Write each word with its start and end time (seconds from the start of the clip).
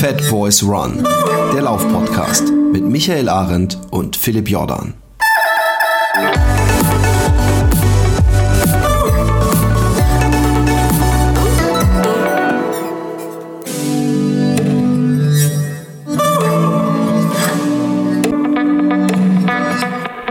Fat 0.00 0.30
Boys 0.30 0.62
Run, 0.62 1.06
der 1.52 1.60
Laufpodcast 1.60 2.50
mit 2.72 2.82
Michael 2.82 3.28
Arendt 3.28 3.76
und 3.90 4.16
Philipp 4.16 4.48
Jordan. 4.48 4.94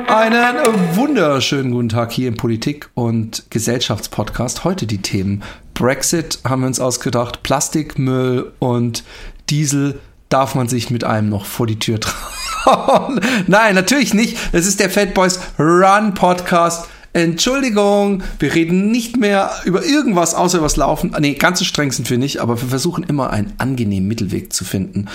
Einen 0.08 0.96
wunderschönen 0.96 1.70
guten 1.74 1.90
Tag 1.90 2.12
hier 2.12 2.30
im 2.30 2.38
Politik- 2.38 2.90
und 2.96 3.46
Gesellschaftspodcast. 3.52 4.64
Heute 4.64 4.88
die 4.88 5.04
Themen 5.04 5.44
Brexit 5.76 6.40
haben 6.44 6.64
wir 6.64 6.68
uns 6.68 6.82
ausgedacht, 6.82 7.42
Plastikmüll 7.44 8.52
und 8.60 9.06
Diesel. 9.50 10.00
Darf 10.30 10.54
man 10.54 10.68
sich 10.68 10.92
mit 10.92 11.04
einem 11.04 11.30
noch 11.30 11.46
vor 11.46 11.66
die 11.66 11.80
Tür 11.80 12.00
trauen? 12.00 13.20
Nein, 13.48 13.76
natürlich 13.76 14.14
nicht. 14.14 14.38
Es 14.52 14.68
ist 14.68 14.80
der 14.80 14.90
Fat 14.90 15.14
Boys 15.14 15.40
Run 15.58 16.14
Podcast. 16.14 16.88
Entschuldigung, 17.12 18.22
wir 18.38 18.54
reden 18.54 18.92
nicht 18.92 19.18
mehr 19.18 19.50
über 19.66 19.84
irgendwas 19.84 20.36
außer 20.36 20.62
was 20.62 20.76
Laufen. 20.76 21.16
Nee, 21.20 21.34
ganz 21.34 21.58
so 21.58 21.66
streng 21.66 21.92
sind 21.92 22.08
wir 22.10 22.20
nicht, 22.20 22.40
aber 22.40 22.62
wir 22.62 22.70
versuchen 22.70 23.04
immer 23.04 23.32
einen 23.32 23.54
angenehmen 23.58 24.08
Mittelweg 24.08 24.54
zu 24.54 24.64
finden. 24.64 25.08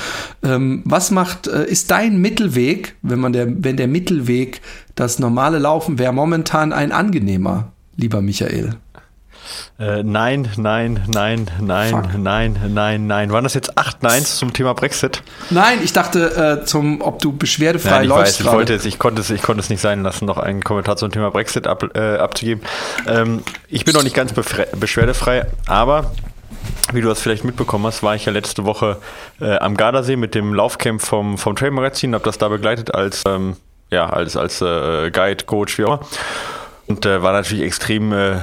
Ähm, 0.43 0.83
was 0.85 1.13
macht, 1.13 1.47
äh, 1.47 1.65
ist 1.65 1.93
dein 1.93 2.19
Mittelweg, 2.21 2.97
wenn 3.03 3.21
man 3.21 3.33
der, 3.33 3.47
wenn 3.63 3.77
der 3.77 3.87
Mittelweg 3.87 4.61
das 4.97 5.21
normale 5.21 5.61
Laufen 5.61 5.99
wäre, 5.99 6.13
momentan 6.13 6.73
ein 6.73 6.91
angenehmer, 6.91 7.73
lieber 7.97 8.21
Michael? 8.21 8.77
Äh, 9.79 10.03
nein, 10.03 10.49
nein, 10.57 11.03
nein, 11.07 11.51
nein, 11.61 11.91
Fuck. 11.91 12.19
nein, 12.19 12.61
nein, 12.69 13.07
nein. 13.07 13.33
Waren 13.33 13.45
das 13.45 13.55
jetzt 13.55 13.77
acht 13.77 14.03
Neins 14.03 14.37
zum 14.37 14.53
Thema 14.53 14.75
Brexit? 14.75 15.23
Nein, 15.51 15.81
ich 15.83 15.93
dachte, 15.93 16.61
äh, 16.63 16.65
zum, 16.65 17.01
ob 17.01 17.21
du 17.21 17.33
beschwerdefrei 17.33 17.91
Nein, 17.91 18.03
ich 18.03 18.09
läufst. 18.09 18.41
Weiß, 18.41 18.47
ich, 18.47 18.53
wollte 18.53 18.75
es, 18.75 18.85
ich, 18.85 18.99
konnte 18.99 19.21
es, 19.21 19.31
ich 19.31 19.43
konnte 19.43 19.61
es 19.61 19.71
nicht 19.71 19.81
sein 19.81 20.03
lassen, 20.03 20.27
noch 20.27 20.39
einen 20.39 20.63
Kommentar 20.63 20.97
zum 20.97 21.11
Thema 21.11 21.31
Brexit 21.31 21.67
ab, 21.67 21.85
äh, 21.95 22.17
abzugeben. 22.17 22.65
Ähm, 23.07 23.43
ich 23.69 23.85
bin 23.85 23.95
noch 23.95 24.03
nicht 24.03 24.17
ganz 24.17 24.33
beschwerdefrei, 24.33 25.47
aber 25.67 26.13
wie 26.93 27.01
du 27.01 27.09
das 27.09 27.21
vielleicht 27.21 27.45
mitbekommen 27.45 27.87
hast, 27.87 28.03
war 28.03 28.15
ich 28.15 28.25
ja 28.25 28.33
letzte 28.33 28.65
Woche 28.65 28.99
äh, 29.41 29.57
am 29.57 29.77
Gardasee 29.77 30.17
mit 30.17 30.35
dem 30.35 30.55
Laufcamp 30.55 31.01
vom, 31.01 31.39
vom 31.39 31.57
Trail 31.57 31.71
Magazin, 31.71 32.15
habe 32.15 32.25
das 32.25 32.39
da 32.39 32.49
begleitet 32.49 32.95
als, 32.95 33.23
ähm, 33.27 33.57
ja, 33.91 34.09
als, 34.09 34.37
als 34.37 34.61
äh, 34.61 35.11
Guide, 35.11 35.45
Coach, 35.45 35.79
wie 35.79 35.85
auch 35.85 36.01
immer. 36.01 36.01
Und 36.87 37.07
äh, 37.07 37.23
war 37.23 37.33
natürlich 37.33 37.65
extrem 37.65 38.13
äh, 38.13 38.37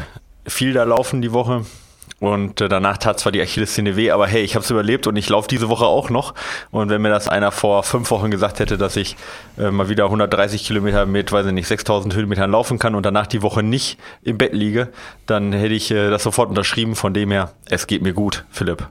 viel 0.46 0.74
da 0.74 0.84
laufen 0.84 1.22
die 1.22 1.34
Woche. 1.34 1.66
Und 2.20 2.62
äh, 2.62 2.70
danach 2.70 3.00
tat 3.00 3.20
zwar 3.20 3.32
die 3.32 3.42
Achillessehne 3.42 3.96
weh, 3.96 4.12
aber 4.12 4.28
hey, 4.28 4.44
ich 4.44 4.54
habe 4.54 4.64
es 4.64 4.70
überlebt 4.70 5.08
und 5.08 5.16
ich 5.16 5.28
laufe 5.28 5.48
diese 5.48 5.70
Woche 5.70 5.86
auch 5.86 6.12
noch. 6.12 6.36
Und 6.70 6.90
wenn 6.90 7.02
mir 7.02 7.10
das 7.10 7.28
einer 7.28 7.52
vor 7.52 7.82
fünf 7.82 8.12
Wochen 8.12 8.30
gesagt 8.30 8.60
hätte, 8.60 8.78
dass 8.78 8.96
ich 8.96 9.16
äh, 9.58 9.72
mal 9.72 9.90
wieder 9.90 10.06
130 10.06 10.64
Kilometer 10.64 11.08
mit, 11.08 11.32
weiß 11.32 11.48
ich 11.48 11.54
nicht, 11.54 11.68
6000 11.68 12.14
Höhenmetern 12.14 12.52
laufen 12.52 12.78
kann 12.78 12.94
und 12.94 13.08
danach 13.08 13.26
die 13.26 13.42
Woche 13.42 13.64
nicht 13.64 13.98
im 14.22 14.38
Bett 14.38 14.54
liege, 14.54 14.90
dann 15.26 15.52
hätte 15.52 15.74
ich 15.74 15.90
äh, 15.90 16.12
das 16.12 16.22
sofort 16.22 16.50
unterschrieben. 16.50 16.96
Von 16.96 17.16
dem 17.16 17.32
her, 17.32 17.54
es 17.70 17.88
geht 17.88 18.04
mir 18.04 18.14
gut, 18.14 18.46
Philipp. 18.52 18.88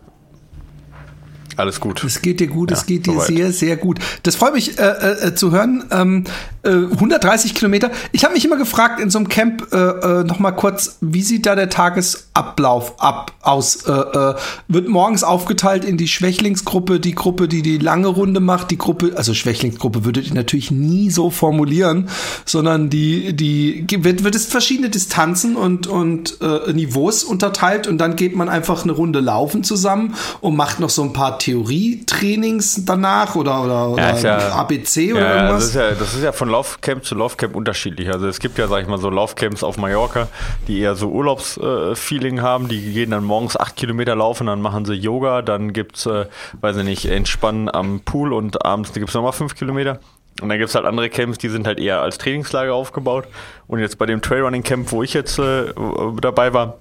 Alles 1.57 1.81
gut. 1.81 2.03
Es 2.05 2.23
geht 2.23 2.41
dir 2.41 2.47
gut, 2.47 2.71
ja, 2.71 2.77
es 2.77 2.87
geht 2.87 3.07
dir 3.07 3.15
soweit. 3.15 3.27
sehr, 3.27 3.53
sehr 3.53 3.77
gut. 3.77 3.99
Das 4.23 4.37
freut 4.37 4.55
mich 4.55 4.79
äh, 4.79 4.83
äh, 4.83 5.35
zu 5.35 5.51
hören. 5.51 5.85
Ähm, 5.91 6.25
äh, 6.63 6.71
130 6.71 7.55
Kilometer. 7.55 7.91
Ich 8.13 8.25
habe 8.25 8.35
mich 8.35 8.45
immer 8.45 8.57
gefragt 8.57 9.01
in 9.01 9.11
so 9.11 9.19
einem 9.19 9.29
Camp 9.29 9.73
äh, 9.73 9.77
äh, 9.77 10.25
noch 10.25 10.39
mal 10.39 10.53
kurz, 10.53 10.99
wie 11.01 11.23
sieht 11.23 11.47
da 11.47 11.55
der 11.55 11.71
Tagesablauf 11.71 13.01
ab 13.01 13.33
aus? 13.41 13.85
Äh, 13.87 13.93
äh, 13.93 14.35
wird 14.69 14.89
morgens 14.89 15.25
aufgeteilt 15.25 15.85
in 15.85 15.97
die 15.97 16.09
Schwächlingsgruppe, 16.09 17.01
die 17.01 17.15
Gruppe, 17.15 17.49
die 17.49 17.63
die 17.63 17.79
lange 17.79 18.09
Runde 18.09 18.41
macht, 18.41 18.71
die 18.71 18.79
Gruppe, 18.79 19.13
also 19.17 19.35
Schwächlingsgruppe 19.35 20.05
würdet 20.05 20.27
ihr 20.27 20.35
natürlich 20.35 20.71
nie 20.71 21.11
so 21.11 21.31
formulieren, 21.31 22.09
sondern 22.45 22.91
die 22.91 23.35
die 23.35 23.87
wird, 24.05 24.25
wird 24.25 24.35
es 24.35 24.47
verschiedene 24.47 24.91
Distanzen 24.91 25.57
und 25.57 25.87
und 25.87 26.41
äh, 26.41 26.73
Niveaus 26.73 27.25
unterteilt 27.25 27.87
und 27.87 27.99
dann 27.99 28.17
geht 28.17 28.37
man 28.37 28.49
einfach 28.49 28.83
eine 28.83 28.93
Runde 28.93 29.21
laufen 29.21 29.65
zusammen 29.65 30.15
und 30.41 30.57
macht 30.57 30.81
noch 30.81 30.91
so 30.91 31.03
ein 31.03 31.13
paar 31.13 31.39
Theorietrainings 31.41 32.85
danach 32.85 33.35
oder, 33.35 33.65
oder, 33.65 33.89
oder 33.89 34.19
ja, 34.19 34.53
ABC 34.53 35.13
oder 35.13 35.21
ja, 35.23 35.35
irgendwas? 35.37 35.59
Das 35.59 35.69
ist, 35.69 35.75
ja, 35.75 35.91
das 35.93 36.15
ist 36.15 36.23
ja 36.23 36.33
von 36.33 36.51
Laufcamp 36.51 37.05
zu 37.05 37.15
Laufcamp 37.15 37.57
unterschiedlich. 37.57 38.13
Also 38.13 38.29
es 38.29 38.39
gibt 38.39 38.59
ja, 38.59 38.69
sag 38.69 38.83
ich 38.83 38.89
mal, 38.89 38.99
so 38.99 39.09
Laufcamps 39.09 39.63
auf 39.63 39.79
Mallorca, 39.79 40.29
die 40.69 40.81
eher 40.81 40.95
so 40.95 41.09
Urlaubsfeeling 41.09 42.39
äh, 42.39 42.41
haben. 42.41 42.69
Die 42.69 42.93
gehen 42.93 43.11
dann 43.11 43.25
morgens 43.25 43.57
acht 43.57 43.77
Kilometer 43.77 44.15
laufen, 44.15 44.47
dann 44.47 44.61
machen 44.61 44.85
sie 44.85 44.95
Yoga, 44.95 45.43
dann 45.43 45.73
gibt 45.73 45.97
es, 45.97 46.07
äh, 46.07 46.27
weiß 46.61 46.77
ich 46.77 46.85
nicht, 46.85 47.07
Entspannen 47.07 47.69
am 47.69 48.01
Pool 48.01 48.33
und 48.33 48.65
abends 48.65 48.93
gibt 48.93 49.09
es 49.09 49.15
nochmal 49.15 49.33
fünf 49.33 49.55
Kilometer. 49.55 49.99
Und 50.43 50.49
dann 50.49 50.59
gibt 50.59 50.69
es 50.69 50.75
halt 50.75 50.87
andere 50.87 51.09
Camps, 51.11 51.39
die 51.39 51.49
sind 51.49 51.67
halt 51.67 51.79
eher 51.79 52.01
als 52.03 52.19
Trainingslager 52.19 52.75
aufgebaut. 52.75 53.27
Und 53.67 53.81
jetzt 53.81 53.99
bei 53.99 54.07
dem 54.07 54.23
Trailrunning 54.23 54.63
Camp, 54.63 54.93
wo 54.93 55.03
ich 55.03 55.15
jetzt 55.15 55.39
äh, 55.39 55.73
dabei 56.21 56.53
war, 56.53 56.79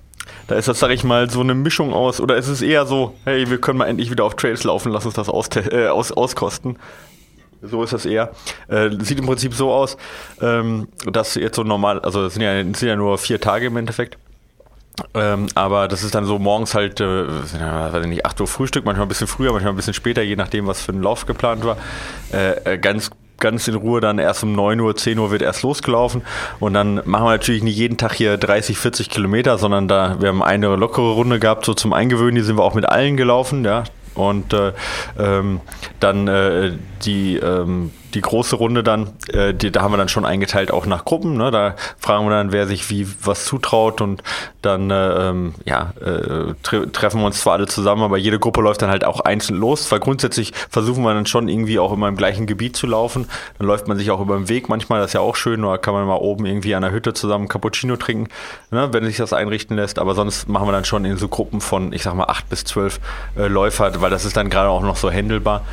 da 0.47 0.55
ist 0.55 0.67
das, 0.67 0.79
sag 0.79 0.91
ich 0.91 1.03
mal, 1.03 1.29
so 1.29 1.41
eine 1.41 1.53
Mischung 1.53 1.93
aus, 1.93 2.19
oder 2.19 2.35
ist 2.35 2.47
es 2.47 2.61
eher 2.61 2.85
so, 2.85 3.15
hey, 3.25 3.49
wir 3.49 3.59
können 3.59 3.77
mal 3.77 3.85
endlich 3.85 4.11
wieder 4.11 4.23
auf 4.23 4.35
Trails 4.35 4.63
laufen, 4.63 4.91
lass 4.91 5.05
uns 5.05 5.15
das 5.15 5.29
aus, 5.29 5.49
äh, 5.55 5.87
aus, 5.87 6.11
auskosten. 6.11 6.77
So 7.61 7.83
ist 7.83 7.91
das 7.91 8.05
eher. 8.05 8.31
Äh, 8.69 8.89
sieht 8.99 9.19
im 9.19 9.25
Prinzip 9.25 9.53
so 9.53 9.71
aus, 9.71 9.97
ähm, 10.41 10.87
dass 11.05 11.35
jetzt 11.35 11.55
so 11.55 11.63
normal, 11.63 11.99
also 11.99 12.25
es 12.25 12.33
sind 12.33 12.43
ja, 12.43 12.53
sind 12.53 12.81
ja 12.81 12.95
nur 12.95 13.17
vier 13.17 13.41
Tage 13.41 13.67
im 13.67 13.77
Endeffekt. 13.77 14.17
Ähm, 15.13 15.47
aber 15.55 15.87
das 15.87 16.03
ist 16.03 16.15
dann 16.15 16.25
so 16.25 16.39
morgens 16.39 16.73
halt, 16.73 16.99
äh, 16.99 17.27
weiß 17.27 18.03
ich 18.03 18.07
nicht, 18.07 18.25
8 18.25 18.41
Uhr 18.41 18.47
Frühstück, 18.47 18.85
manchmal 18.85 19.05
ein 19.05 19.09
bisschen 19.09 19.27
früher, 19.27 19.51
manchmal 19.51 19.73
ein 19.73 19.77
bisschen 19.77 19.93
später, 19.93 20.21
je 20.21 20.35
nachdem, 20.35 20.67
was 20.67 20.81
für 20.81 20.91
ein 20.91 21.01
Lauf 21.01 21.25
geplant 21.25 21.63
war. 21.63 21.77
Äh, 22.33 22.73
äh 22.73 22.77
ganz 22.77 23.11
ganz 23.39 23.67
in 23.67 23.75
Ruhe 23.75 24.01
dann 24.01 24.19
erst 24.19 24.43
um 24.43 24.53
9 24.53 24.79
Uhr, 24.79 24.95
10 24.95 25.17
Uhr 25.19 25.31
wird 25.31 25.41
erst 25.41 25.63
losgelaufen. 25.63 26.21
Und 26.59 26.73
dann 26.73 27.01
machen 27.05 27.25
wir 27.25 27.31
natürlich 27.31 27.63
nicht 27.63 27.77
jeden 27.77 27.97
Tag 27.97 28.13
hier 28.13 28.37
30, 28.37 28.77
40 28.77 29.09
Kilometer, 29.09 29.57
sondern 29.57 29.87
da, 29.87 30.17
wir 30.19 30.29
haben 30.29 30.43
eine 30.43 30.75
lockere 30.75 31.11
Runde 31.13 31.39
gehabt, 31.39 31.65
so 31.65 31.73
zum 31.73 31.93
Eingewöhnen, 31.93 32.35
die 32.35 32.41
sind 32.41 32.57
wir 32.57 32.63
auch 32.63 32.75
mit 32.75 32.87
allen 32.87 33.17
gelaufen, 33.17 33.63
ja. 33.65 33.83
Und 34.15 34.53
äh, 34.53 34.73
ähm, 35.17 35.61
dann 35.99 36.27
äh, 36.27 36.73
die, 37.03 37.37
ähm, 37.37 37.91
die 38.13 38.21
große 38.21 38.55
Runde 38.55 38.83
dann, 38.83 39.09
äh, 39.31 39.53
die, 39.53 39.71
da 39.71 39.81
haben 39.81 39.93
wir 39.93 39.97
dann 39.97 40.09
schon 40.09 40.25
eingeteilt 40.25 40.71
auch 40.71 40.85
nach 40.85 41.05
Gruppen. 41.05 41.37
Ne? 41.37 41.51
Da 41.51 41.75
fragen 41.99 42.25
wir 42.25 42.31
dann, 42.31 42.51
wer 42.51 42.67
sich 42.67 42.89
wie 42.89 43.07
was 43.23 43.45
zutraut 43.45 44.01
und 44.01 44.23
dann 44.61 44.91
äh, 44.91 45.29
ähm, 45.29 45.55
ja, 45.65 45.93
äh, 46.01 46.53
tre 46.63 46.91
treffen 46.91 47.21
wir 47.21 47.25
uns 47.25 47.41
zwar 47.41 47.53
alle 47.53 47.67
zusammen, 47.67 48.03
aber 48.03 48.17
jede 48.17 48.39
Gruppe 48.39 48.61
läuft 48.61 48.81
dann 48.81 48.89
halt 48.89 49.05
auch 49.05 49.21
einzeln 49.21 49.57
los. 49.57 49.91
Weil 49.91 49.99
grundsätzlich 49.99 50.53
versuchen 50.69 51.03
wir 51.03 51.13
dann 51.13 51.25
schon 51.25 51.47
irgendwie 51.47 51.79
auch 51.79 51.91
immer 51.91 52.07
im 52.07 52.15
gleichen 52.15 52.47
Gebiet 52.47 52.75
zu 52.75 52.87
laufen. 52.87 53.27
Dann 53.57 53.67
läuft 53.67 53.87
man 53.87 53.97
sich 53.97 54.11
auch 54.11 54.19
über 54.19 54.35
den 54.35 54.49
Weg 54.49 54.69
manchmal, 54.69 54.99
das 54.99 55.11
ist 55.11 55.13
ja 55.13 55.21
auch 55.21 55.35
schön, 55.35 55.63
oder 55.63 55.77
kann 55.77 55.93
man 55.93 56.05
mal 56.05 56.15
oben 56.15 56.45
irgendwie 56.45 56.75
an 56.75 56.81
der 56.81 56.91
Hütte 56.91 57.13
zusammen 57.13 57.47
Cappuccino 57.47 57.95
trinken, 57.95 58.29
ne? 58.71 58.89
wenn 58.91 59.05
sich 59.05 59.17
das 59.17 59.33
einrichten 59.33 59.75
lässt. 59.75 59.99
Aber 59.99 60.15
sonst 60.15 60.49
machen 60.49 60.67
wir 60.67 60.71
dann 60.71 60.85
schon 60.85 61.05
in 61.05 61.17
so 61.17 61.27
Gruppen 61.27 61.61
von, 61.61 61.93
ich 61.93 62.03
sag 62.03 62.15
mal, 62.15 62.25
acht 62.25 62.49
bis 62.49 62.63
zwölf 62.63 62.99
äh, 63.37 63.47
Läufer, 63.47 64.01
weil 64.01 64.09
das 64.09 64.25
ist 64.25 64.35
dann 64.37 64.49
gerade 64.49 64.69
auch 64.69 64.81
noch 64.81 64.97
so 64.97 65.09
händelbar. 65.09 65.63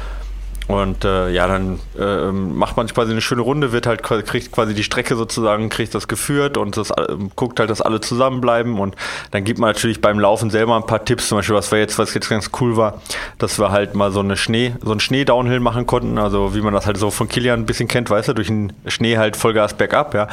Und 0.69 1.05
äh, 1.05 1.31
ja, 1.31 1.47
dann 1.47 1.79
äh, 1.97 2.33
macht 2.33 2.77
man 2.77 2.89
quasi 2.89 3.13
eine 3.13 3.21
schöne 3.21 3.43
Runde, 3.43 3.71
wird 3.71 3.87
halt 3.87 4.03
kriegt 4.03 4.51
quasi 4.51 4.75
die 4.75 4.83
Strecke 4.83 5.15
sozusagen, 5.15 5.69
kriegt 5.69 5.95
das 5.95 6.09
geführt 6.09 6.57
und 6.57 6.77
das 6.77 6.91
äh, 6.91 7.17
guckt 7.37 7.61
halt, 7.61 7.71
dass 7.71 7.81
alle 7.81 8.01
zusammenbleiben. 8.01 8.81
Und 8.81 8.97
dann 9.31 9.45
gibt 9.45 9.61
man 9.61 9.71
natürlich 9.71 10.01
beim 10.01 10.19
Laufen 10.19 10.51
selber 10.51 10.75
ein 10.75 10.87
paar 10.87 11.05
Tipps, 11.05 11.29
zum 11.29 11.39
Beispiel 11.39 11.55
was 11.55 11.71
wir 11.71 11.79
jetzt, 11.79 11.99
was 11.99 12.15
jetzt 12.15 12.29
ganz 12.29 12.51
cool 12.61 12.77
war, 12.77 13.01
dass 13.39 13.61
wir 13.61 13.71
halt 13.71 13.95
mal 13.95 14.11
so 14.11 14.21
eine 14.21 14.37
Schnee, 14.37 14.75
so 14.83 14.91
einen 14.91 15.01
Schnee-Downhill 15.01 15.61
machen 15.61 15.87
konnten, 15.87 16.19
also 16.19 16.55
wie 16.55 16.61
man 16.61 16.75
das 16.75 16.87
halt 16.87 16.97
so 16.97 17.11
von 17.11 17.29
Kilian 17.29 17.61
ein 17.61 17.67
bisschen 17.67 17.87
kennt, 17.87 18.11
weißt 18.11 18.29
du, 18.29 18.33
durch 18.33 18.49
den 18.49 18.73
Schnee 18.87 19.19
halt 19.19 19.37
Vollgas 19.37 19.75
bergab, 19.75 20.15
ja. 20.15 20.27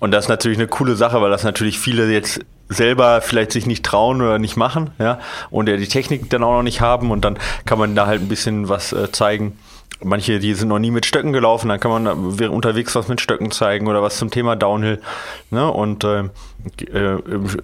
Und 0.00 0.10
das 0.10 0.24
ist 0.24 0.28
natürlich 0.28 0.58
eine 0.58 0.66
coole 0.66 0.96
Sache, 0.96 1.22
weil 1.22 1.30
das 1.30 1.44
natürlich 1.44 1.78
viele 1.78 2.10
jetzt 2.10 2.40
selber 2.68 3.20
vielleicht 3.20 3.52
sich 3.52 3.66
nicht 3.66 3.84
trauen 3.84 4.20
oder 4.20 4.40
nicht 4.40 4.56
machen, 4.56 4.90
ja, 4.98 5.20
und 5.50 5.68
ja 5.68 5.76
die 5.76 5.86
Technik 5.86 6.28
dann 6.30 6.42
auch 6.42 6.56
noch 6.56 6.64
nicht 6.64 6.80
haben. 6.80 7.12
Und 7.12 7.24
dann 7.24 7.38
kann 7.64 7.78
man 7.78 7.94
da 7.94 8.06
halt 8.06 8.20
ein 8.22 8.28
bisschen 8.28 8.68
was 8.68 8.92
äh, 8.92 9.12
zeigen 9.12 9.56
Manche, 10.04 10.38
die 10.38 10.52
sind 10.52 10.68
noch 10.68 10.78
nie 10.78 10.90
mit 10.90 11.06
Stöcken 11.06 11.32
gelaufen, 11.32 11.68
dann 11.68 11.80
kann 11.80 11.90
man 11.90 12.06
unterwegs 12.06 12.94
was 12.94 13.08
mit 13.08 13.20
Stöcken 13.20 13.50
zeigen 13.50 13.86
oder 13.86 14.02
was 14.02 14.18
zum 14.18 14.30
Thema 14.30 14.54
Downhill. 14.54 15.00
Ne? 15.50 15.70
Und 15.70 16.04
äh, 16.04 16.24
äh, 16.92 17.18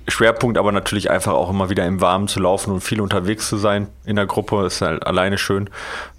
Schwerpunkt 0.08 0.56
aber 0.56 0.73
natürlich 0.73 1.11
einfach 1.11 1.34
auch 1.34 1.50
immer 1.50 1.69
wieder 1.69 1.84
im 1.84 2.00
Warmen 2.00 2.29
zu 2.29 2.40
laufen 2.40 2.73
und 2.73 2.81
viel 2.81 3.00
unterwegs 3.00 3.49
zu 3.49 3.56
sein 3.58 3.88
in 4.06 4.17
der 4.17 4.26
Gruppe, 4.26 4.64
ist 4.64 4.81
halt 4.81 5.06
alleine 5.06 5.37
schön. 5.37 5.69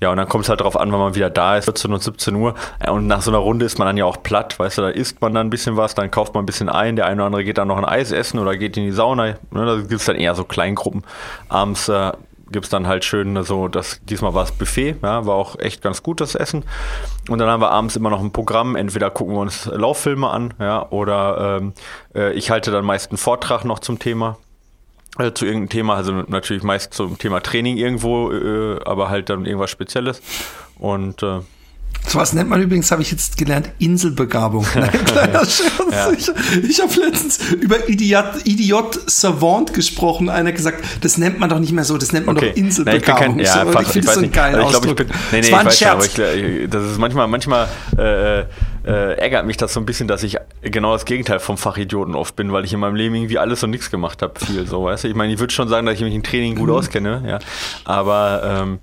Ja, 0.01 0.11
und 0.11 0.17
dann 0.17 0.29
kommt 0.29 0.43
es 0.43 0.49
halt 0.49 0.59
darauf 0.59 0.79
an, 0.79 0.91
wann 0.91 0.99
man 0.99 1.15
wieder 1.15 1.31
da 1.31 1.57
ist, 1.57 1.65
14 1.65 1.91
und 1.91 2.03
17 2.03 2.35
Uhr. 2.35 2.53
Und 2.87 3.07
nach 3.07 3.21
so 3.21 3.31
einer 3.31 3.39
Runde 3.39 3.65
ist 3.65 3.79
man 3.79 3.87
dann 3.87 3.97
ja 3.97 4.05
auch 4.05 4.21
platt, 4.21 4.59
weißt 4.59 4.77
du, 4.77 4.81
da 4.83 4.89
isst 4.89 5.19
man 5.21 5.33
dann 5.33 5.47
ein 5.47 5.49
bisschen 5.49 5.77
was, 5.77 5.95
dann 5.95 6.11
kauft 6.11 6.35
man 6.35 6.43
ein 6.43 6.45
bisschen 6.45 6.69
ein, 6.69 6.95
der 6.95 7.07
eine 7.07 7.21
oder 7.21 7.25
andere 7.25 7.43
geht 7.43 7.57
dann 7.57 7.69
noch 7.69 7.77
ein 7.77 7.85
Eis 7.85 8.11
essen 8.11 8.37
oder 8.37 8.55
geht 8.55 8.77
in 8.77 8.83
die 8.83 8.91
Sauna. 8.91 9.35
Ne? 9.51 9.65
Da 9.65 9.77
gibt 9.77 9.93
es 9.93 10.05
dann 10.05 10.15
eher 10.15 10.35
so 10.35 10.43
Kleingruppen 10.43 11.03
abends. 11.49 11.89
Äh, 11.89 12.11
gibt 12.53 12.63
es 12.65 12.69
dann 12.69 12.87
halt 12.87 13.03
schön 13.03 13.43
so, 13.43 13.67
das, 13.67 13.99
diesmal 14.05 14.33
war 14.33 14.43
es 14.45 14.53
Buffet, 14.53 14.95
ja, 15.03 15.25
war 15.25 15.35
auch 15.35 15.59
echt 15.59 15.81
ganz 15.81 16.01
gut 16.01 16.21
das 16.21 16.35
Essen. 16.35 16.63
Und 17.27 17.39
dann 17.39 17.49
haben 17.49 17.61
wir 17.61 17.71
abends 17.71 17.97
immer 17.97 18.09
noch 18.09 18.21
ein 18.21 18.31
Programm, 18.31 18.77
entweder 18.77 19.09
gucken 19.09 19.35
wir 19.35 19.41
uns 19.41 19.65
Lauffilme 19.65 20.29
an, 20.29 20.53
ja, 20.59 20.89
oder 20.89 21.59
ähm, 21.59 21.73
äh, 22.15 22.31
ich 22.31 22.49
halte 22.49 22.71
dann 22.71 22.85
meist 22.85 23.11
einen 23.11 23.17
Vortrag 23.17 23.65
noch 23.65 23.79
zum 23.79 23.99
Thema. 23.99 24.37
äh, 25.19 25.33
zu 25.33 25.45
irgendeinem 25.45 25.69
Thema, 25.69 25.95
also 25.95 26.13
natürlich 26.27 26.63
meist 26.63 26.93
zum 26.93 27.17
Thema 27.17 27.41
Training 27.41 27.77
irgendwo, 27.77 28.31
äh, 28.31 28.79
aber 28.85 29.09
halt 29.09 29.29
dann 29.29 29.45
irgendwas 29.45 29.69
Spezielles. 29.69 30.21
Und 30.79 31.21
äh, 31.23 31.41
so 32.07 32.19
was 32.19 32.33
nennt 32.33 32.49
man 32.49 32.61
übrigens, 32.61 32.91
habe 32.91 33.01
ich 33.01 33.11
jetzt 33.11 33.37
gelernt, 33.37 33.69
Inselbegabung. 33.79 34.65
Ein 34.75 35.05
kleiner 35.05 35.45
Scherz. 35.45 35.71
Ja. 35.91 36.11
Ich, 36.11 36.29
ich 36.69 36.81
habe 36.81 36.93
letztens 36.99 37.39
über 37.53 37.87
Idiot, 37.87 38.45
Idiot 38.45 38.99
Savant 39.09 39.73
gesprochen. 39.73 40.29
Einer 40.29 40.51
gesagt, 40.51 40.83
das 41.01 41.17
nennt 41.17 41.39
man 41.39 41.49
doch 41.49 41.59
nicht 41.59 41.71
mehr 41.71 41.85
so, 41.85 41.97
das 41.97 42.11
nennt 42.11 42.25
man 42.25 42.37
okay. 42.37 42.49
doch 42.49 42.57
Inselbegabung. 42.57 43.37
Nee, 43.37 43.43
ich, 43.43 43.49
kein, 43.49 43.65
ja, 43.65 43.71
so, 43.71 43.79
ich 43.79 43.87
finde 43.87 44.05
das 44.05 44.15
so 44.15 44.21
einen 44.21 44.31
geilen 44.31 44.55
also 44.55 44.69
ich 44.69 44.75
Ausdruck. 44.75 44.97
Glaub, 44.97 45.07
bin, 45.07 45.17
nee, 45.31 45.37
nee, 45.37 45.41
das 45.41 45.51
war 45.51 45.59
ein 45.59 45.71
Scherz. 45.71 46.19
Aber 46.19 46.35
ich, 46.35 46.69
das 46.69 46.83
ist 46.83 46.97
manchmal, 46.99 47.27
manchmal 47.27 47.67
äh, 47.97 48.41
äh, 48.85 49.17
ärgert 49.17 49.45
mich 49.45 49.57
das 49.57 49.73
so 49.73 49.79
ein 49.79 49.85
bisschen, 49.85 50.07
dass 50.07 50.23
ich 50.23 50.37
genau 50.61 50.93
das 50.93 51.05
Gegenteil 51.05 51.39
vom 51.39 51.57
Fachidioten 51.57 52.15
oft 52.15 52.35
bin, 52.35 52.51
weil 52.51 52.65
ich 52.65 52.73
in 52.73 52.79
meinem 52.79 52.95
Leben 52.95 53.15
irgendwie 53.15 53.39
alles 53.39 53.63
und 53.63 53.69
nichts 53.69 53.89
gemacht 53.89 54.21
habe, 54.21 54.33
viel 54.39 54.67
so, 54.67 54.83
weißt 54.83 55.05
du. 55.05 55.07
Ich 55.07 55.15
meine, 55.15 55.33
ich 55.33 55.39
würde 55.39 55.53
schon 55.53 55.67
sagen, 55.67 55.85
dass 55.85 55.95
ich 55.95 56.01
mich 56.01 56.13
im 56.13 56.23
Training 56.23 56.55
gut 56.55 56.69
mhm. 56.69 56.75
auskenne, 56.75 57.23
ja, 57.25 57.39
aber 57.85 58.61
ähm, 58.61 58.79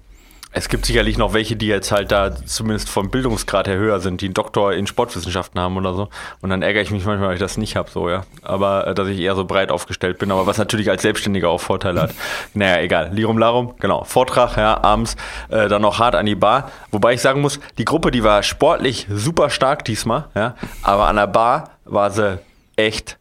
es 0.52 0.69
gibt 0.69 0.85
sicherlich 0.85 1.17
noch 1.17 1.32
welche, 1.32 1.55
die 1.55 1.69
jetzt 1.69 1.93
halt 1.93 2.11
da 2.11 2.35
zumindest 2.35 2.88
vom 2.88 3.11
Bildungsgrad 3.11 3.69
her 3.69 3.76
höher 3.76 4.00
sind, 4.00 4.20
die 4.20 4.26
einen 4.26 4.35
Doktor 4.35 4.73
in 4.73 4.88
Sportwissenschaften 4.88 5.61
haben 5.61 5.76
oder 5.76 5.94
so. 5.94 6.08
Und 6.41 6.50
dann 6.50 6.62
ärgere 6.62 6.82
ich 6.82 6.91
mich 6.91 7.05
manchmal, 7.05 7.29
weil 7.29 7.35
ich 7.35 7.41
das 7.41 7.56
nicht 7.56 7.76
habe, 7.76 7.88
so, 7.91 8.08
ja. 8.11 8.25
Aber 8.43 8.88
äh, 8.88 8.94
dass 8.94 9.06
ich 9.06 9.20
eher 9.20 9.37
so 9.37 9.44
breit 9.44 9.70
aufgestellt 9.70 10.19
bin, 10.19 10.32
aber 10.32 10.47
was 10.47 10.58
natürlich 10.58 10.91
als 10.91 11.02
Selbstständiger 11.02 11.49
auch 11.49 11.61
Vorteile 11.61 12.02
hat. 12.02 12.14
Naja, 12.55 12.81
egal. 12.82 13.11
Lirum 13.12 13.38
Larum, 13.38 13.75
genau. 13.79 14.02
Vortrag, 14.05 14.56
ja, 14.56 14.82
abends 14.82 15.17
äh, 15.50 15.69
dann 15.69 15.82
noch 15.82 15.99
hart 15.99 16.14
an 16.14 16.26
die 16.26 16.35
Bar. 16.35 16.70
Wobei 16.91 17.14
ich 17.14 17.20
sagen 17.20 17.41
muss, 17.41 17.61
die 17.79 17.85
Gruppe, 17.85 18.11
die 18.11 18.25
war 18.25 18.43
sportlich 18.43 19.06
super 19.08 19.50
stark 19.50 19.85
diesmal, 19.85 20.26
ja. 20.35 20.56
Aber 20.82 21.06
an 21.06 21.17
der 21.17 21.29
Bar 21.29 21.70
war 21.85 22.11
sie 22.11 22.41
echt 22.76 23.20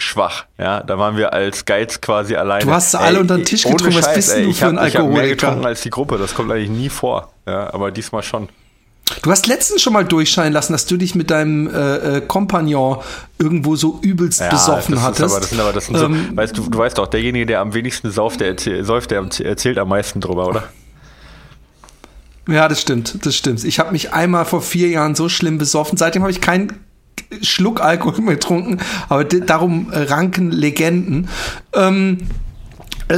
schwach. 0.00 0.44
Ja, 0.58 0.82
da 0.82 0.98
waren 0.98 1.16
wir 1.16 1.32
als 1.32 1.64
Geiz 1.64 2.00
quasi 2.00 2.36
alleine. 2.36 2.64
Du 2.64 2.70
hast 2.70 2.94
alle 2.94 3.16
ey, 3.16 3.22
unter 3.22 3.36
den 3.36 3.44
Tisch 3.44 3.62
getrunken. 3.62 3.92
Scheiß, 3.92 4.06
Was 4.06 4.14
bist 4.14 4.34
ey, 4.34 4.44
du 4.44 4.52
für 4.52 4.66
hab, 4.66 4.72
ein 4.72 4.78
Alkoholiker? 4.78 4.88
Ich 4.88 4.96
habe 4.98 5.26
mehr 5.26 5.36
getrunken 5.36 5.66
als 5.66 5.80
die 5.82 5.90
Gruppe. 5.90 6.18
Das 6.18 6.34
kommt 6.34 6.50
eigentlich 6.50 6.70
nie 6.70 6.88
vor. 6.88 7.32
Ja, 7.46 7.72
aber 7.72 7.90
diesmal 7.90 8.22
schon. 8.22 8.48
Du 9.22 9.30
hast 9.30 9.46
letztens 9.46 9.82
schon 9.82 9.92
mal 9.92 10.04
durchscheinen 10.04 10.52
lassen, 10.52 10.72
dass 10.72 10.86
du 10.86 10.96
dich 10.96 11.14
mit 11.14 11.30
deinem 11.30 11.68
äh, 11.68 12.16
äh 12.16 12.20
Kompagnon 12.20 12.98
irgendwo 13.38 13.74
so 13.76 13.98
übelst 14.02 14.40
ja, 14.40 14.50
besoffen 14.50 14.94
das 14.94 15.04
hattest. 15.04 15.22
Aber, 15.22 15.40
das 15.40 15.50
sind 15.50 15.60
aber 15.60 15.72
das 15.72 15.86
sind 15.86 15.98
so, 15.98 16.04
ähm, 16.04 16.36
weißt 16.36 16.56
du, 16.56 16.62
du 16.68 16.78
weißt 16.78 16.98
doch, 16.98 17.08
derjenige, 17.08 17.46
der 17.46 17.60
am 17.60 17.74
wenigsten 17.74 18.10
sauft, 18.10 18.40
der 18.40 18.48
erzählt, 18.48 18.86
säuft, 18.86 19.10
der 19.10 19.26
erzählt 19.42 19.78
am 19.78 19.88
meisten 19.88 20.20
drüber, 20.20 20.46
oder? 20.46 20.64
Ja, 22.48 22.68
das 22.68 22.80
stimmt, 22.80 23.24
das 23.26 23.36
stimmt. 23.36 23.64
Ich 23.64 23.78
habe 23.78 23.92
mich 23.92 24.12
einmal 24.12 24.44
vor 24.44 24.62
vier 24.62 24.88
Jahren 24.88 25.14
so 25.14 25.28
schlimm 25.28 25.58
besoffen. 25.58 25.98
Seitdem 25.98 26.22
habe 26.22 26.32
ich 26.32 26.40
keinen 26.40 26.84
Schluck 27.42 27.80
Alkohol 27.80 28.24
getrunken, 28.26 28.78
aber 29.08 29.24
darum 29.24 29.88
ranken 29.90 30.50
Legenden. 30.50 31.28
Ähm, 31.74 32.18
äh, 32.20 32.24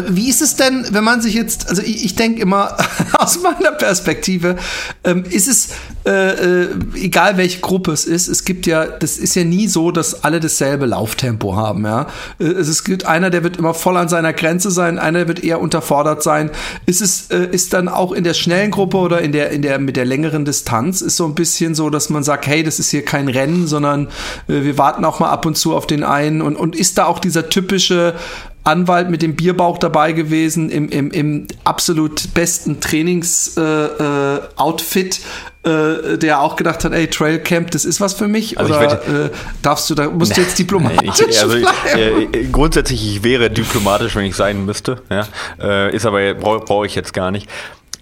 wie 0.09 0.29
ist 0.29 0.41
es 0.41 0.57
denn, 0.57 0.87
wenn 0.91 1.05
man 1.05 1.21
sich 1.21 1.35
jetzt, 1.35 1.69
also 1.69 1.83
ich, 1.83 2.05
ich 2.05 2.15
denke 2.15 2.41
immer 2.41 2.77
aus 3.19 3.43
meiner 3.43 3.73
Perspektive, 3.73 4.57
ähm, 5.05 5.25
ist 5.29 5.49
es, 5.49 5.69
äh, 6.07 6.63
äh, 6.63 6.69
egal 6.95 7.37
welche 7.37 7.61
Gruppe 7.61 7.93
es 7.93 8.07
ist, 8.07 8.29
es 8.29 8.45
gibt 8.45 8.67
ja, 8.67 8.87
das 8.87 9.19
ist 9.19 9.35
ja 9.35 9.45
nie 9.45 9.69
so, 9.69 9.91
dass 9.91 10.25
alle 10.25 10.41
dasselbe 10.41 10.87
Lauftempo 10.87 11.57
haben, 11.57 11.85
ja. 11.85 12.07
Äh, 12.39 12.45
es 12.45 12.85
gibt 12.85 13.05
einer, 13.07 13.31
der 13.31 13.45
wird 13.45 13.59
immer 13.59 13.75
voll 13.75 13.97
an 13.97 14.09
seiner 14.09 14.33
Grenze 14.33 14.71
sein, 14.71 14.99
einer 14.99 15.29
wird 15.29 15.45
eher 15.45 15.61
unterfordert 15.61 16.23
sein. 16.23 16.51
Ist 16.87 17.03
es, 17.03 17.31
äh, 17.31 17.47
ist 17.53 17.75
dann 17.75 17.89
auch 17.89 18.13
in 18.13 18.25
der 18.25 18.35
schnellen 18.35 18.71
Gruppe 18.71 18.97
oder 18.97 19.21
in 19.21 19.33
der, 19.33 19.51
in 19.51 19.63
der, 19.63 19.79
mit 19.79 19.97
der 19.97 20.07
längeren 20.07 20.45
Distanz, 20.45 21.03
ist 21.03 21.17
so 21.17 21.27
ein 21.27 21.35
bisschen 21.35 21.75
so, 21.75 21.91
dass 21.91 22.09
man 22.09 22.23
sagt, 22.23 22.47
hey, 22.47 22.63
das 22.63 22.79
ist 22.79 22.91
hier 22.91 23.05
kein 23.05 23.29
Rennen, 23.29 23.67
sondern 23.67 24.07
äh, 24.49 24.63
wir 24.63 24.79
warten 24.79 25.05
auch 25.05 25.21
mal 25.21 25.31
ab 25.31 25.45
und 25.45 25.57
zu 25.57 25.75
auf 25.75 25.87
den 25.87 26.03
einen 26.03 26.41
und, 26.41 26.57
und 26.57 26.77
ist 26.77 26.97
da 26.99 27.05
auch 27.05 27.19
dieser 27.19 27.51
typische, 27.51 28.15
Anwalt 28.65 29.11
mit 29.11 29.23
dem 29.23 29.37
Bierbauch 29.37 29.79
dabei 29.79 30.13
gewesen, 30.13 30.71
im, 30.71 30.89
im, 30.89 31.11
im 31.11 31.47
absolut 31.65 32.33
besten 32.35 32.81
Trainings-Outfit, 32.81 35.21
äh, 35.65 35.69
äh, 35.69 35.71
äh, 36.13 36.19
der 36.19 36.41
auch 36.41 36.57
gedacht 36.57 36.85
hat, 36.85 36.93
ey, 36.93 37.09
Trailcamp, 37.09 37.71
das 37.71 37.85
ist 37.85 38.01
was 38.01 38.15
für 38.15 38.29
mich? 38.29 38.59
Also 38.59 38.73
Oder 38.73 38.81
werde, 38.81 39.31
äh, 39.33 39.37
darfst 39.63 39.89
du 39.91 39.95
da, 39.95 40.09
musst 40.09 40.37
du 40.37 40.41
jetzt 40.41 40.59
diplomatisch 40.59 41.21
ich, 41.29 41.41
also 41.41 41.57
ich, 41.57 41.67
äh, 41.95 42.45
Grundsätzlich, 42.51 43.17
ich 43.17 43.25
wäre 43.25 43.51
diplomatisch, 43.51 44.17
wenn 44.17 44.25
ich 44.25 44.37
sein 44.37 44.65
müsste. 44.65 45.03
Ja? 45.11 45.27
Äh, 45.61 45.95
ist 45.95 46.07
aber, 46.07 46.35
brauche 46.35 46.65
brauch 46.65 46.85
ich 46.85 46.95
jetzt 46.95 47.15
gar 47.15 47.31
nicht. 47.31 47.49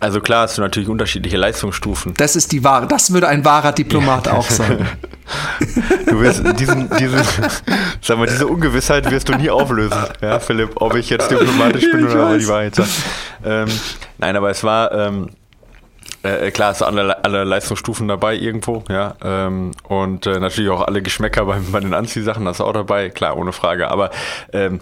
Also 0.01 0.23
klar 0.23 0.45
hast 0.45 0.57
du 0.57 0.63
natürlich 0.63 0.89
unterschiedliche 0.89 1.37
Leistungsstufen. 1.37 2.15
Das 2.15 2.35
ist 2.35 2.53
die 2.53 2.65
wahre, 2.65 2.87
das 2.87 3.13
würde 3.13 3.29
ein 3.29 3.45
wahrer 3.45 3.73
Diplomat 3.73 4.29
auch 4.29 4.49
sagen. 4.49 4.89
Du 6.07 6.21
wirst 6.21 6.43
diesen, 6.59 6.89
diesen, 6.97 7.21
sag 8.01 8.19
mal, 8.19 8.27
diese 8.27 8.47
Ungewissheit 8.47 9.09
wirst 9.11 9.29
du 9.29 9.35
nie 9.35 9.51
auflösen, 9.51 10.03
ja, 10.23 10.41
Philipp, 10.41 10.73
ob 10.77 10.95
ich 10.95 11.11
jetzt 11.11 11.31
diplomatisch 11.31 11.85
bin 11.93 12.09
oder 12.09 12.25
aber 12.25 12.39
die 12.39 12.49
Wahrheit 12.49 12.75
sage. 12.75 12.89
Ähm, 13.45 13.69
nein, 14.19 14.37
aber 14.37 14.51
es 14.51 14.65
war, 14.65 14.91
ähm, 14.91 15.29
äh, 16.25 16.49
äh 16.49 16.51
klar, 16.51 16.73
es 16.73 16.79
sind 16.79 16.89
alle, 16.89 17.23
alle 17.23 17.45
Leistungsstufen 17.45 18.09
dabei 18.09 18.35
irgendwo, 18.35 18.83
ja. 18.89 19.15
Ähm, 19.23 19.73
und 19.85 20.27
äh, 20.27 20.41
natürlich 20.41 20.71
auch 20.71 20.87
alle 20.87 21.03
Geschmäcker 21.03 21.45
bei, 21.45 21.59
bei 21.71 21.81
den 21.81 21.95
Anziehsachen, 21.95 22.45
das 22.47 22.57
ist 22.57 22.61
auch 22.63 22.73
dabei, 22.73 23.11
klar, 23.11 23.37
ohne 23.37 23.53
Frage. 23.53 23.89
Aber 23.89 24.11
ähm, 24.53 24.77
äh, 24.77 24.81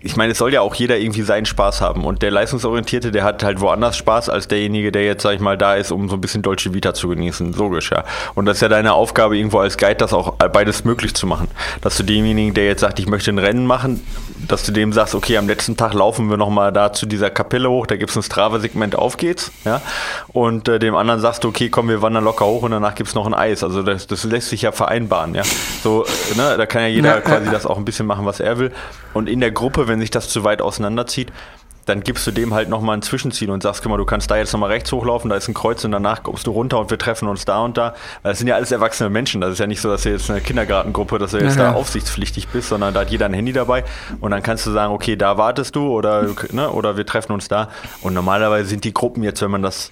ich 0.00 0.16
meine, 0.16 0.32
es 0.32 0.38
soll 0.38 0.52
ja 0.52 0.60
auch 0.60 0.74
jeder 0.74 0.98
irgendwie 0.98 1.22
seinen 1.22 1.46
Spaß 1.46 1.80
haben. 1.80 2.04
Und 2.04 2.22
der 2.22 2.30
Leistungsorientierte, 2.30 3.10
der 3.10 3.24
hat 3.24 3.42
halt 3.42 3.60
woanders 3.60 3.96
Spaß 3.96 4.28
als 4.28 4.48
derjenige, 4.48 4.92
der 4.92 5.04
jetzt, 5.04 5.22
sag 5.22 5.34
ich 5.34 5.40
mal, 5.40 5.58
da 5.58 5.74
ist, 5.74 5.92
um 5.92 6.08
so 6.08 6.16
ein 6.16 6.20
bisschen 6.20 6.42
Deutsche 6.42 6.74
Vita 6.74 6.94
zu 6.94 7.08
genießen. 7.08 7.52
Logisch, 7.52 7.90
ja. 7.90 8.04
Und 8.34 8.46
das 8.46 8.58
ist 8.58 8.60
ja 8.62 8.68
deine 8.68 8.94
Aufgabe, 8.94 9.36
irgendwo 9.36 9.58
als 9.58 9.76
Guide 9.76 9.96
das 9.96 10.12
auch 10.12 10.34
beides 10.34 10.84
möglich 10.84 11.14
zu 11.14 11.26
machen. 11.26 11.48
Dass 11.80 11.96
du 11.96 12.02
demjenigen, 12.02 12.54
der 12.54 12.66
jetzt 12.66 12.80
sagt, 12.80 12.98
ich 12.98 13.06
möchte 13.06 13.30
ein 13.30 13.38
Rennen 13.38 13.66
machen, 13.66 14.02
dass 14.46 14.64
du 14.64 14.72
dem 14.72 14.92
sagst, 14.92 15.14
okay, 15.14 15.36
am 15.36 15.46
letzten 15.46 15.76
Tag 15.76 15.92
laufen 15.94 16.30
wir 16.30 16.36
nochmal 16.36 16.72
da 16.72 16.92
zu 16.92 17.06
dieser 17.06 17.30
Kapelle 17.30 17.68
hoch, 17.68 17.86
da 17.86 17.96
gibt 17.96 18.10
es 18.10 18.16
ein 18.16 18.22
Strava-Segment, 18.22 18.96
auf 18.96 19.16
geht's, 19.16 19.52
ja. 19.64 19.80
Und 20.28 20.68
äh, 20.68 20.78
dem 20.78 20.94
anderen 20.94 21.20
sagst 21.20 21.44
du, 21.44 21.48
okay, 21.48 21.68
komm, 21.68 21.88
wir 21.88 22.02
wandern 22.02 22.24
locker 22.24 22.46
hoch 22.46 22.62
und 22.62 22.70
danach 22.70 22.94
gibt 22.94 23.08
es 23.08 23.14
noch 23.14 23.26
ein 23.26 23.34
Eis. 23.34 23.62
Also 23.62 23.82
das, 23.82 24.06
das 24.06 24.24
lässt 24.24 24.48
sich 24.48 24.62
ja 24.62 24.72
vereinbaren, 24.72 25.34
ja. 25.34 25.42
So, 25.82 26.04
äh, 26.04 26.36
ne, 26.36 26.56
da 26.56 26.66
kann 26.66 26.82
ja 26.82 26.88
jeder 26.88 27.16
ja, 27.16 27.20
quasi 27.20 27.46
ja. 27.46 27.52
das 27.52 27.66
auch 27.66 27.76
ein 27.76 27.84
bisschen 27.84 28.06
machen, 28.06 28.24
was 28.26 28.40
er 28.40 28.58
will. 28.58 28.72
Und 29.14 29.28
in 29.28 29.40
der 29.40 29.50
Gruppe, 29.58 29.88
wenn 29.88 30.00
sich 30.00 30.10
das 30.10 30.28
zu 30.28 30.44
weit 30.44 30.62
auseinanderzieht, 30.62 31.32
dann 31.88 32.02
gibst 32.02 32.26
du 32.26 32.30
dem 32.30 32.54
halt 32.54 32.68
nochmal 32.68 32.96
ein 32.96 33.02
Zwischenziel 33.02 33.50
und 33.50 33.62
sagst, 33.62 33.82
guck 33.82 33.90
mal, 33.90 33.96
du 33.96 34.04
kannst 34.04 34.30
da 34.30 34.36
jetzt 34.36 34.52
nochmal 34.52 34.70
rechts 34.70 34.92
hochlaufen, 34.92 35.30
da 35.30 35.36
ist 35.36 35.48
ein 35.48 35.54
Kreuz 35.54 35.84
und 35.84 35.92
danach 35.92 36.22
kommst 36.22 36.46
du 36.46 36.50
runter 36.50 36.78
und 36.78 36.90
wir 36.90 36.98
treffen 36.98 37.28
uns 37.28 37.44
da 37.44 37.60
und 37.60 37.76
da. 37.76 37.94
Weil 38.22 38.32
das 38.32 38.38
sind 38.38 38.46
ja 38.46 38.56
alles 38.56 38.70
erwachsene 38.70 39.10
Menschen. 39.10 39.40
Das 39.40 39.52
ist 39.52 39.58
ja 39.58 39.66
nicht 39.66 39.80
so, 39.80 39.88
dass 39.88 40.02
du 40.02 40.10
jetzt 40.10 40.30
eine 40.30 40.40
Kindergartengruppe, 40.40 41.18
dass 41.18 41.30
du 41.30 41.38
jetzt 41.38 41.56
ja, 41.56 41.70
da 41.70 41.72
aufsichtspflichtig 41.72 42.48
bist, 42.48 42.68
sondern 42.68 42.92
da 42.92 43.00
hat 43.00 43.10
jeder 43.10 43.26
ein 43.26 43.32
Handy 43.32 43.52
dabei 43.52 43.84
und 44.20 44.30
dann 44.30 44.42
kannst 44.42 44.66
du 44.66 44.70
sagen, 44.70 44.92
okay, 44.92 45.16
da 45.16 45.38
wartest 45.38 45.76
du 45.76 45.88
oder, 45.88 46.26
ne, 46.52 46.70
oder 46.70 46.96
wir 46.96 47.06
treffen 47.06 47.32
uns 47.32 47.48
da. 47.48 47.70
Und 48.02 48.12
normalerweise 48.12 48.68
sind 48.68 48.84
die 48.84 48.92
Gruppen 48.92 49.22
jetzt, 49.22 49.40
wenn 49.40 49.50
man 49.50 49.62
das 49.62 49.90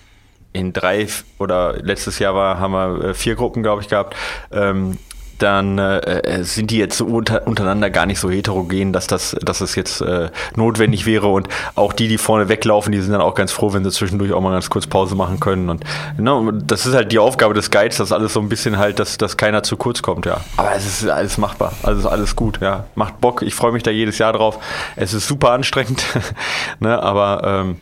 in 0.53 0.73
drei 0.73 1.07
oder 1.39 1.75
letztes 1.83 2.19
Jahr 2.19 2.35
war, 2.35 2.59
haben 2.59 2.73
wir 2.73 3.05
äh, 3.05 3.15
vier 3.15 3.37
Gruppen, 3.37 3.63
glaube 3.63 3.83
ich, 3.83 3.89
gehabt. 3.89 4.15
Ähm, 4.53 4.99
dann 5.39 5.79
äh, 5.79 5.99
äh, 5.99 6.43
sind 6.43 6.71
die 6.71 6.79
jetzt 6.79 7.01
unter, 7.01 7.47
untereinander 7.47 7.91
gar 7.91 8.07
nicht 8.07 8.19
so 8.19 8.31
heterogen, 8.31 8.93
dass 8.93 9.07
das, 9.07 9.37
dass 9.43 9.59
das 9.59 9.75
jetzt 9.75 10.01
äh, 10.01 10.31
notwendig 10.57 11.07
wäre. 11.07 11.29
Und 11.29 11.49
auch 11.75 11.93
die, 11.93 12.09
die 12.09 12.19
vorne 12.19 12.49
weglaufen, 12.49 12.93
die 12.93 13.01
sind 13.01 13.13
dann 13.13 13.21
auch 13.21 13.35
ganz 13.35 13.53
froh, 13.53 13.73
wenn 13.73 13.85
sie 13.85 13.91
zwischendurch 13.91 14.33
auch 14.33 14.41
mal 14.41 14.53
ganz 14.53 14.71
kurz 14.71 14.87
Pause 14.87 15.15
machen 15.15 15.41
können. 15.41 15.69
Und 15.69 15.85
ne, 16.19 16.63
das 16.67 16.87
ist 16.87 16.95
halt 16.95 17.13
die 17.13 17.19
Aufgabe 17.19 17.55
des 17.55 17.71
Guides, 17.71 17.99
dass 17.99 18.13
alles 18.13 18.33
so 18.33 18.41
ein 18.41 18.49
bisschen 18.49 18.79
halt, 18.79 18.99
dass, 18.99 19.19
dass 19.19 19.37
keiner 19.37 19.63
zu 19.63 19.77
kurz 19.77 20.03
kommt, 20.03 20.27
ja. 20.27 20.41
Aber 20.57 20.75
es 20.75 20.87
ist 20.87 21.09
alles 21.09 21.39
machbar, 21.39 21.73
also 21.83 22.09
alles 22.09 22.37
gut, 22.37 22.61
ja. 22.61 22.85
Macht 22.95 23.21
Bock, 23.21 23.43
ich 23.43 23.55
freue 23.55 23.73
mich 23.73 23.83
da 23.83 23.91
jedes 23.91 24.19
Jahr 24.19 24.33
drauf. 24.33 24.59
Es 24.97 25.15
ist 25.15 25.27
super 25.27 25.53
anstrengend, 25.53 26.05
ne, 26.81 27.03
aber 27.03 27.43
ähm, 27.45 27.81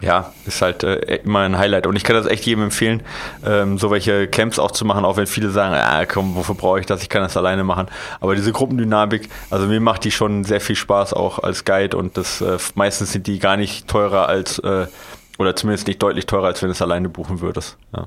ja, 0.00 0.32
ist 0.46 0.62
halt 0.62 0.84
äh, 0.84 1.16
immer 1.24 1.40
ein 1.40 1.58
Highlight. 1.58 1.86
Und 1.86 1.96
ich 1.96 2.04
kann 2.04 2.14
das 2.14 2.26
echt 2.26 2.44
jedem 2.46 2.64
empfehlen, 2.64 3.02
ähm, 3.44 3.78
so 3.78 3.90
welche 3.90 4.28
Camps 4.28 4.58
auch 4.58 4.70
zu 4.70 4.84
machen, 4.84 5.04
auch 5.04 5.16
wenn 5.16 5.26
viele 5.26 5.50
sagen, 5.50 5.74
ah, 5.74 6.04
komm, 6.06 6.34
wofür 6.34 6.54
brauche 6.54 6.80
ich 6.80 6.86
das? 6.86 7.02
Ich 7.02 7.08
kann 7.08 7.22
das 7.22 7.36
alleine 7.36 7.64
machen. 7.64 7.86
Aber 8.20 8.34
diese 8.34 8.52
Gruppendynamik, 8.52 9.28
also 9.50 9.66
mir 9.66 9.80
macht 9.80 10.04
die 10.04 10.10
schon 10.10 10.44
sehr 10.44 10.60
viel 10.60 10.76
Spaß 10.76 11.12
auch 11.14 11.40
als 11.40 11.64
Guide 11.64 11.96
und 11.96 12.16
das 12.16 12.40
äh, 12.40 12.58
meistens 12.74 13.12
sind 13.12 13.26
die 13.26 13.38
gar 13.38 13.56
nicht 13.56 13.88
teurer 13.88 14.28
als, 14.28 14.58
äh, 14.60 14.86
oder 15.38 15.56
zumindest 15.56 15.86
nicht 15.86 16.02
deutlich 16.02 16.26
teurer, 16.26 16.46
als 16.46 16.62
wenn 16.62 16.68
du 16.68 16.72
es 16.72 16.82
alleine 16.82 17.08
buchen 17.08 17.40
würdest. 17.40 17.76
Ja. 17.94 18.06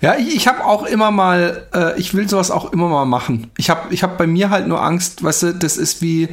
Ja, 0.00 0.16
ich, 0.16 0.34
ich 0.34 0.48
habe 0.48 0.64
auch 0.64 0.86
immer 0.86 1.10
mal, 1.10 1.68
äh, 1.74 1.98
ich 2.00 2.14
will 2.14 2.28
sowas 2.28 2.50
auch 2.50 2.72
immer 2.72 2.88
mal 2.88 3.04
machen. 3.04 3.50
Ich 3.58 3.68
habe 3.68 3.92
ich 3.92 4.02
hab 4.02 4.16
bei 4.16 4.26
mir 4.26 4.48
halt 4.48 4.68
nur 4.68 4.82
Angst, 4.82 5.22
weißt 5.22 5.42
du, 5.42 5.54
das 5.54 5.76
ist 5.76 6.00
wie, 6.00 6.28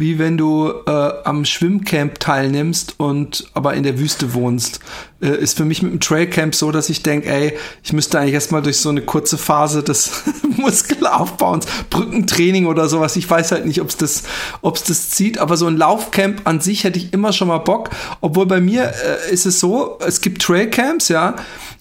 wie 0.00 0.18
wenn 0.18 0.36
du 0.36 0.72
äh, 0.86 0.90
am 1.24 1.44
Schwimmcamp 1.44 2.18
teilnimmst 2.18 2.98
und 2.98 3.46
aber 3.54 3.74
in 3.74 3.82
der 3.82 3.98
Wüste 3.98 4.34
wohnst. 4.34 4.80
Äh, 5.22 5.36
ist 5.36 5.56
für 5.56 5.64
mich 5.64 5.82
mit 5.82 5.92
dem 5.92 6.00
Trailcamp 6.00 6.54
so, 6.54 6.72
dass 6.72 6.88
ich 6.88 7.02
denke, 7.02 7.28
ey, 7.28 7.52
ich 7.84 7.92
müsste 7.92 8.18
eigentlich 8.18 8.34
erstmal 8.34 8.62
durch 8.62 8.78
so 8.78 8.88
eine 8.88 9.02
kurze 9.02 9.36
Phase 9.38 9.82
des 9.82 10.24
Muskelaufbauens, 10.56 11.66
Brückentraining 11.90 12.66
oder 12.66 12.88
sowas. 12.88 13.16
Ich 13.16 13.28
weiß 13.28 13.52
halt 13.52 13.66
nicht, 13.66 13.80
ob 13.80 13.90
es 13.90 13.96
das, 13.96 14.22
ob's 14.62 14.82
das 14.84 15.10
zieht, 15.10 15.38
aber 15.38 15.56
so 15.56 15.66
ein 15.66 15.76
Laufcamp 15.76 16.40
an 16.44 16.60
sich 16.60 16.84
hätte 16.84 16.98
ich 16.98 17.12
immer 17.12 17.32
schon 17.32 17.48
mal 17.48 17.58
Bock. 17.58 17.90
Obwohl 18.20 18.46
bei 18.46 18.60
mir 18.60 18.92
äh, 19.04 19.32
ist 19.32 19.46
es 19.46 19.60
so, 19.60 19.98
es 20.04 20.20
gibt 20.20 20.42
Trailcamps, 20.42 21.08
ja, 21.08 21.36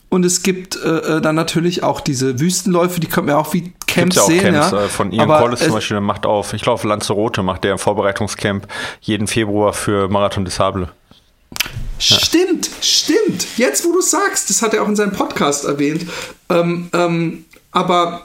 und 0.09 0.25
es 0.25 0.43
gibt 0.43 0.75
äh, 0.75 1.17
äh 1.17 1.21
dann 1.21 1.35
natürlich 1.35 1.83
auch 1.83 2.01
diese 2.01 2.39
Wüstenläufe, 2.39 2.99
die 2.99 3.07
können 3.07 3.27
wir 3.27 3.37
auch 3.37 3.53
wie 3.53 3.73
Camps 3.87 4.15
ja 4.15 4.21
auch 4.23 4.27
sehen. 4.27 4.41
Camps, 4.41 4.71
ja. 4.71 4.85
äh, 4.85 4.87
von 4.89 5.11
Ian 5.11 5.29
Aber 5.29 5.39
Collis 5.39 5.59
zum 5.59 5.73
Beispiel, 5.73 5.95
der 5.95 6.01
macht 6.01 6.25
auf, 6.25 6.53
ich 6.53 6.61
glaube, 6.61 6.87
Lanzarote 6.87 7.43
macht 7.43 7.63
der 7.63 7.73
im 7.73 7.77
Vorbereitungscamp 7.77 8.67
jeden 9.01 9.27
Februar 9.27 9.73
für 9.73 10.09
Marathon 10.09 10.45
des 10.45 10.55
Sable. 10.55 10.89
Stimmt, 11.99 12.69
stimmt. 12.81 13.57
Jetzt, 13.57 13.85
wo 13.85 13.91
du 13.91 14.01
sagst, 14.01 14.49
das 14.49 14.61
hat 14.61 14.73
er 14.73 14.83
auch 14.83 14.87
in 14.87 14.95
seinem 14.95 15.11
Podcast 15.11 15.65
erwähnt. 15.65 16.05
Ähm, 16.49 16.89
ähm, 16.93 17.45
aber 17.71 18.21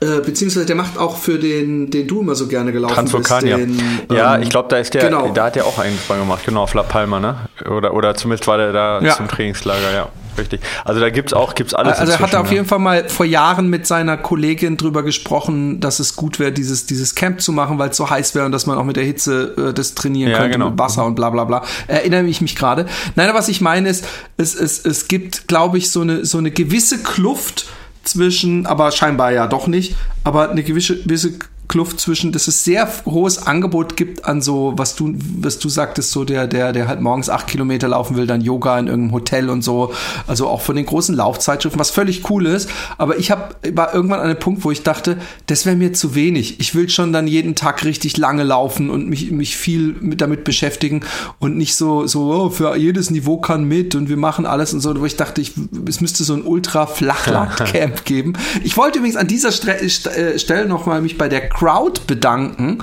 äh, 0.00 0.20
beziehungsweise 0.20 0.66
der 0.66 0.76
macht 0.76 0.98
auch 0.98 1.16
für 1.16 1.38
den, 1.38 1.90
den 1.90 2.06
du 2.06 2.20
immer 2.20 2.34
so 2.34 2.46
gerne 2.46 2.72
gelaufen 2.72 2.94
Transvulkanier. 2.94 3.58
bist. 3.58 3.80
Den, 3.80 4.16
ja, 4.16 4.36
ähm, 4.36 4.42
ich 4.42 4.50
glaube, 4.50 4.68
da 4.68 4.76
ist 4.76 4.94
der, 4.94 5.04
genau. 5.04 5.28
da 5.32 5.44
hat 5.44 5.56
er 5.56 5.66
auch 5.66 5.78
einen 5.78 5.98
Spann 5.98 6.20
gemacht, 6.20 6.44
genau, 6.44 6.62
auf 6.62 6.74
La 6.74 6.82
Palma, 6.82 7.20
ne? 7.20 7.48
Oder, 7.68 7.94
oder 7.94 8.14
zumindest 8.14 8.46
war 8.46 8.58
der 8.58 8.72
da 8.72 9.00
Ja. 9.00 9.16
zum 9.16 9.28
Trainingslager, 9.28 9.92
ja. 9.92 10.08
Richtig. 10.36 10.60
Also 10.84 11.00
da 11.00 11.10
gibt's 11.10 11.32
auch, 11.32 11.54
gibt's 11.54 11.74
alles. 11.74 11.98
Also 11.98 12.12
er 12.12 12.18
hat 12.18 12.24
inzwischen, 12.26 12.46
auf 12.46 12.52
jeden 12.52 12.66
Fall 12.66 12.78
mal 12.78 13.08
vor 13.08 13.26
Jahren 13.26 13.68
mit 13.68 13.86
seiner 13.86 14.16
Kollegin 14.16 14.76
drüber 14.76 15.02
gesprochen, 15.02 15.80
dass 15.80 16.00
es 16.00 16.16
gut 16.16 16.38
wäre, 16.38 16.52
dieses, 16.52 16.86
dieses 16.86 17.14
Camp 17.14 17.40
zu 17.40 17.52
machen, 17.52 17.78
weil 17.78 17.90
es 17.90 17.96
so 17.96 18.08
heiß 18.10 18.34
wäre 18.34 18.46
und 18.46 18.52
dass 18.52 18.66
man 18.66 18.78
auch 18.78 18.84
mit 18.84 18.96
der 18.96 19.04
Hitze 19.04 19.54
äh, 19.70 19.72
das 19.74 19.94
trainieren 19.94 20.32
Ja, 20.32 20.38
könnte 20.38 20.52
genau. 20.52 20.70
mit 20.70 20.78
Wasser 20.78 21.04
und 21.04 21.14
bla 21.14 21.30
bla 21.30 21.44
bla. 21.44 21.64
Erinnere 21.86 22.24
ich 22.24 22.40
mich 22.40 22.56
gerade. 22.56 22.86
Nein, 23.16 23.28
aber 23.28 23.38
was 23.38 23.48
ich 23.48 23.60
meine 23.60 23.88
ist, 23.88 24.04
es, 24.36 24.54
es, 24.54 24.84
es 24.84 25.08
gibt, 25.08 25.48
glaube 25.48 25.78
ich, 25.78 25.90
so 25.90 26.00
eine, 26.00 26.24
so 26.24 26.38
eine 26.38 26.50
gewisse 26.50 27.02
Kluft 27.02 27.66
zwischen, 28.04 28.66
aber 28.66 28.92
scheinbar 28.92 29.32
ja 29.32 29.46
doch 29.46 29.66
nicht, 29.66 29.96
aber 30.24 30.50
eine 30.50 30.62
gewisse, 30.62 31.02
gewisse 31.02 31.38
Kluft 31.68 31.98
zwischen, 31.98 32.32
dass 32.32 32.46
es 32.46 32.64
sehr 32.64 32.88
hohes 33.06 33.46
Angebot 33.46 33.96
gibt 33.96 34.26
an 34.26 34.42
so, 34.42 34.74
was 34.76 34.96
du, 34.96 35.14
was 35.40 35.58
du 35.58 35.68
sagtest, 35.68 36.10
so 36.10 36.24
der, 36.24 36.46
der, 36.46 36.72
der 36.72 36.88
halt 36.88 37.00
morgens 37.00 37.30
acht 37.30 37.46
Kilometer 37.46 37.88
laufen 37.88 38.16
will, 38.16 38.26
dann 38.26 38.40
Yoga 38.40 38.78
in 38.78 38.86
irgendeinem 38.86 39.12
Hotel 39.12 39.48
und 39.48 39.62
so. 39.62 39.92
Also 40.26 40.46
auch 40.48 40.60
von 40.60 40.76
den 40.76 40.86
großen 40.86 41.14
Laufzeitschriften, 41.14 41.80
was 41.80 41.90
völlig 41.90 42.28
cool 42.30 42.46
ist. 42.46 42.68
Aber 42.98 43.18
ich 43.18 43.30
hab, 43.30 43.56
war 43.74 43.94
irgendwann 43.94 44.20
an 44.20 44.26
einem 44.26 44.38
Punkt, 44.38 44.64
wo 44.64 44.70
ich 44.70 44.82
dachte, 44.82 45.18
das 45.46 45.64
wäre 45.64 45.76
mir 45.76 45.92
zu 45.92 46.14
wenig. 46.14 46.60
Ich 46.60 46.74
will 46.74 46.88
schon 46.88 47.12
dann 47.12 47.26
jeden 47.26 47.54
Tag 47.54 47.84
richtig 47.84 48.16
lange 48.16 48.42
laufen 48.42 48.90
und 48.90 49.08
mich, 49.08 49.30
mich 49.30 49.56
viel 49.56 49.96
mit, 50.00 50.20
damit 50.20 50.44
beschäftigen 50.44 51.00
und 51.38 51.56
nicht 51.56 51.76
so, 51.76 52.06
so, 52.06 52.32
oh, 52.32 52.50
für 52.50 52.76
jedes 52.76 53.10
Niveau 53.10 53.38
kann 53.38 53.64
mit 53.64 53.94
und 53.94 54.08
wir 54.08 54.16
machen 54.16 54.44
alles 54.44 54.74
und 54.74 54.80
so, 54.80 54.98
wo 55.00 55.06
ich 55.06 55.16
dachte, 55.16 55.40
ich, 55.40 55.52
es 55.88 56.00
müsste 56.00 56.24
so 56.24 56.34
ein 56.34 56.42
Ultra-Flachland-Camp 56.42 58.04
geben. 58.04 58.34
Ich 58.62 58.76
wollte 58.76 58.98
übrigens 58.98 59.16
an 59.16 59.26
dieser 59.26 59.50
Stre 59.50 59.76
St 59.88 60.08
äh, 60.08 60.38
Stelle 60.38 60.66
nochmal 60.66 61.00
mich 61.00 61.18
bei 61.18 61.28
der 61.28 61.53
Crowd 61.54 62.02
bedanken, 62.06 62.78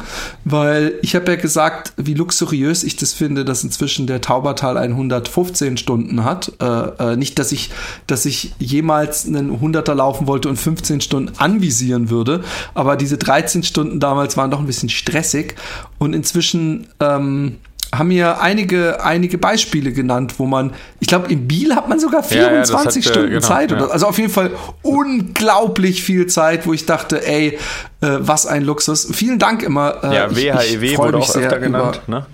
weil 0.45 0.93
ich 1.01 1.15
habe 1.15 1.31
ja 1.31 1.35
gesagt, 1.35 1.93
wie 1.97 2.13
luxuriös 2.13 2.83
ich 2.83 2.95
das 2.95 3.13
finde, 3.13 3.45
dass 3.45 3.63
inzwischen 3.63 4.07
der 4.07 4.21
Taubertal 4.21 4.77
115 4.77 5.77
Stunden 5.77 6.23
hat. 6.23 6.53
Äh, 6.61 6.65
äh, 6.65 7.15
nicht, 7.17 7.37
dass 7.37 7.51
ich, 7.51 7.69
dass 8.07 8.25
ich 8.25 8.53
jemals 8.59 9.27
einen 9.27 9.59
100er 9.59 9.93
laufen 9.93 10.25
wollte 10.25 10.49
und 10.49 10.57
15 10.57 11.01
Stunden 11.01 11.33
anvisieren 11.37 12.09
würde, 12.09 12.43
aber 12.73 12.95
diese 12.95 13.17
13 13.17 13.63
Stunden 13.63 13.99
damals 13.99 14.37
waren 14.37 14.49
doch 14.49 14.59
ein 14.59 14.65
bisschen 14.65 14.89
stressig 14.89 15.55
und 15.99 16.13
inzwischen 16.13 16.87
ähm, 16.99 17.57
haben 17.93 18.07
mir 18.07 18.39
einige, 18.41 19.03
einige 19.03 19.37
Beispiele 19.37 19.91
genannt, 19.91 20.35
wo 20.37 20.45
man, 20.45 20.73
ich 21.01 21.07
glaube, 21.07 21.31
in 21.31 21.47
Biel 21.47 21.75
hat 21.75 21.89
man 21.89 21.99
sogar 21.99 22.23
Ja, 22.31 22.37
ja, 22.51 22.59
das 22.59 22.69
24 22.69 23.05
hat, 23.05 23.09
äh, 23.09 23.13
Stunden 23.13 23.29
genau, 23.31 23.47
Zeit. 23.47 23.71
ja. 23.71 23.77
Oder, 23.77 23.91
also 23.91 24.07
auf 24.07 24.17
jeden 24.17 24.29
Fall 24.31 24.51
unglaublich 24.81 26.01
viel 26.03 26.27
Zeit, 26.27 26.65
wo 26.65 26.73
ich 26.73 26.85
dachte, 26.85 27.25
ey, 27.27 27.57
äh, 28.01 28.07
was 28.19 28.45
ein 28.45 28.63
Luxus. 28.63 29.07
Vielen 29.13 29.39
Dank 29.39 29.61
immer. 29.63 30.03
Äh, 30.03 30.15
Ja, 30.15 30.35
WHEW 30.35 30.95
freu 30.95 31.05
wurde 31.07 31.17
auch 31.17 31.35
öfter 31.35 31.57
über- 31.57 31.59
genannt, 31.59 32.01
ne? 32.07 32.25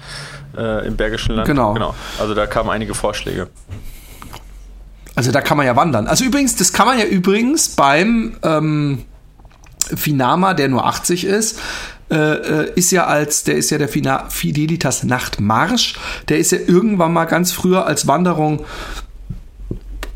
Äh, 0.57 0.87
Im 0.87 0.95
Bergischen 0.95 1.35
Land. 1.35 1.47
Genau. 1.47 1.73
genau. 1.73 1.93
Also 2.19 2.33
da 2.33 2.45
kamen 2.47 2.69
einige 2.69 2.93
Vorschläge. 2.95 3.47
Also 5.15 5.31
da 5.31 5.41
kann 5.41 5.57
man 5.57 5.65
ja 5.65 5.75
wandern. 5.75 6.07
Also 6.07 6.23
übrigens, 6.25 6.55
das 6.55 6.71
kann 6.73 6.85
man 6.87 6.99
ja 6.99 7.05
übrigens 7.05 7.69
beim 7.69 8.37
ähm, 8.43 9.05
Finama, 9.95 10.53
der 10.53 10.67
nur 10.69 10.85
80 10.85 11.25
ist, 11.25 11.59
äh, 12.09 12.15
äh, 12.15 12.71
ist 12.75 12.91
ja 12.91 13.05
als, 13.05 13.43
der 13.43 13.55
ist 13.55 13.69
ja 13.69 13.77
der 13.77 13.89
Fidelitas 13.89 15.03
Nachtmarsch, 15.03 15.95
der 16.29 16.37
ist 16.37 16.51
ja 16.51 16.59
irgendwann 16.65 17.11
mal 17.13 17.25
ganz 17.25 17.51
früher 17.51 17.85
als 17.85 18.07
Wanderung 18.07 18.63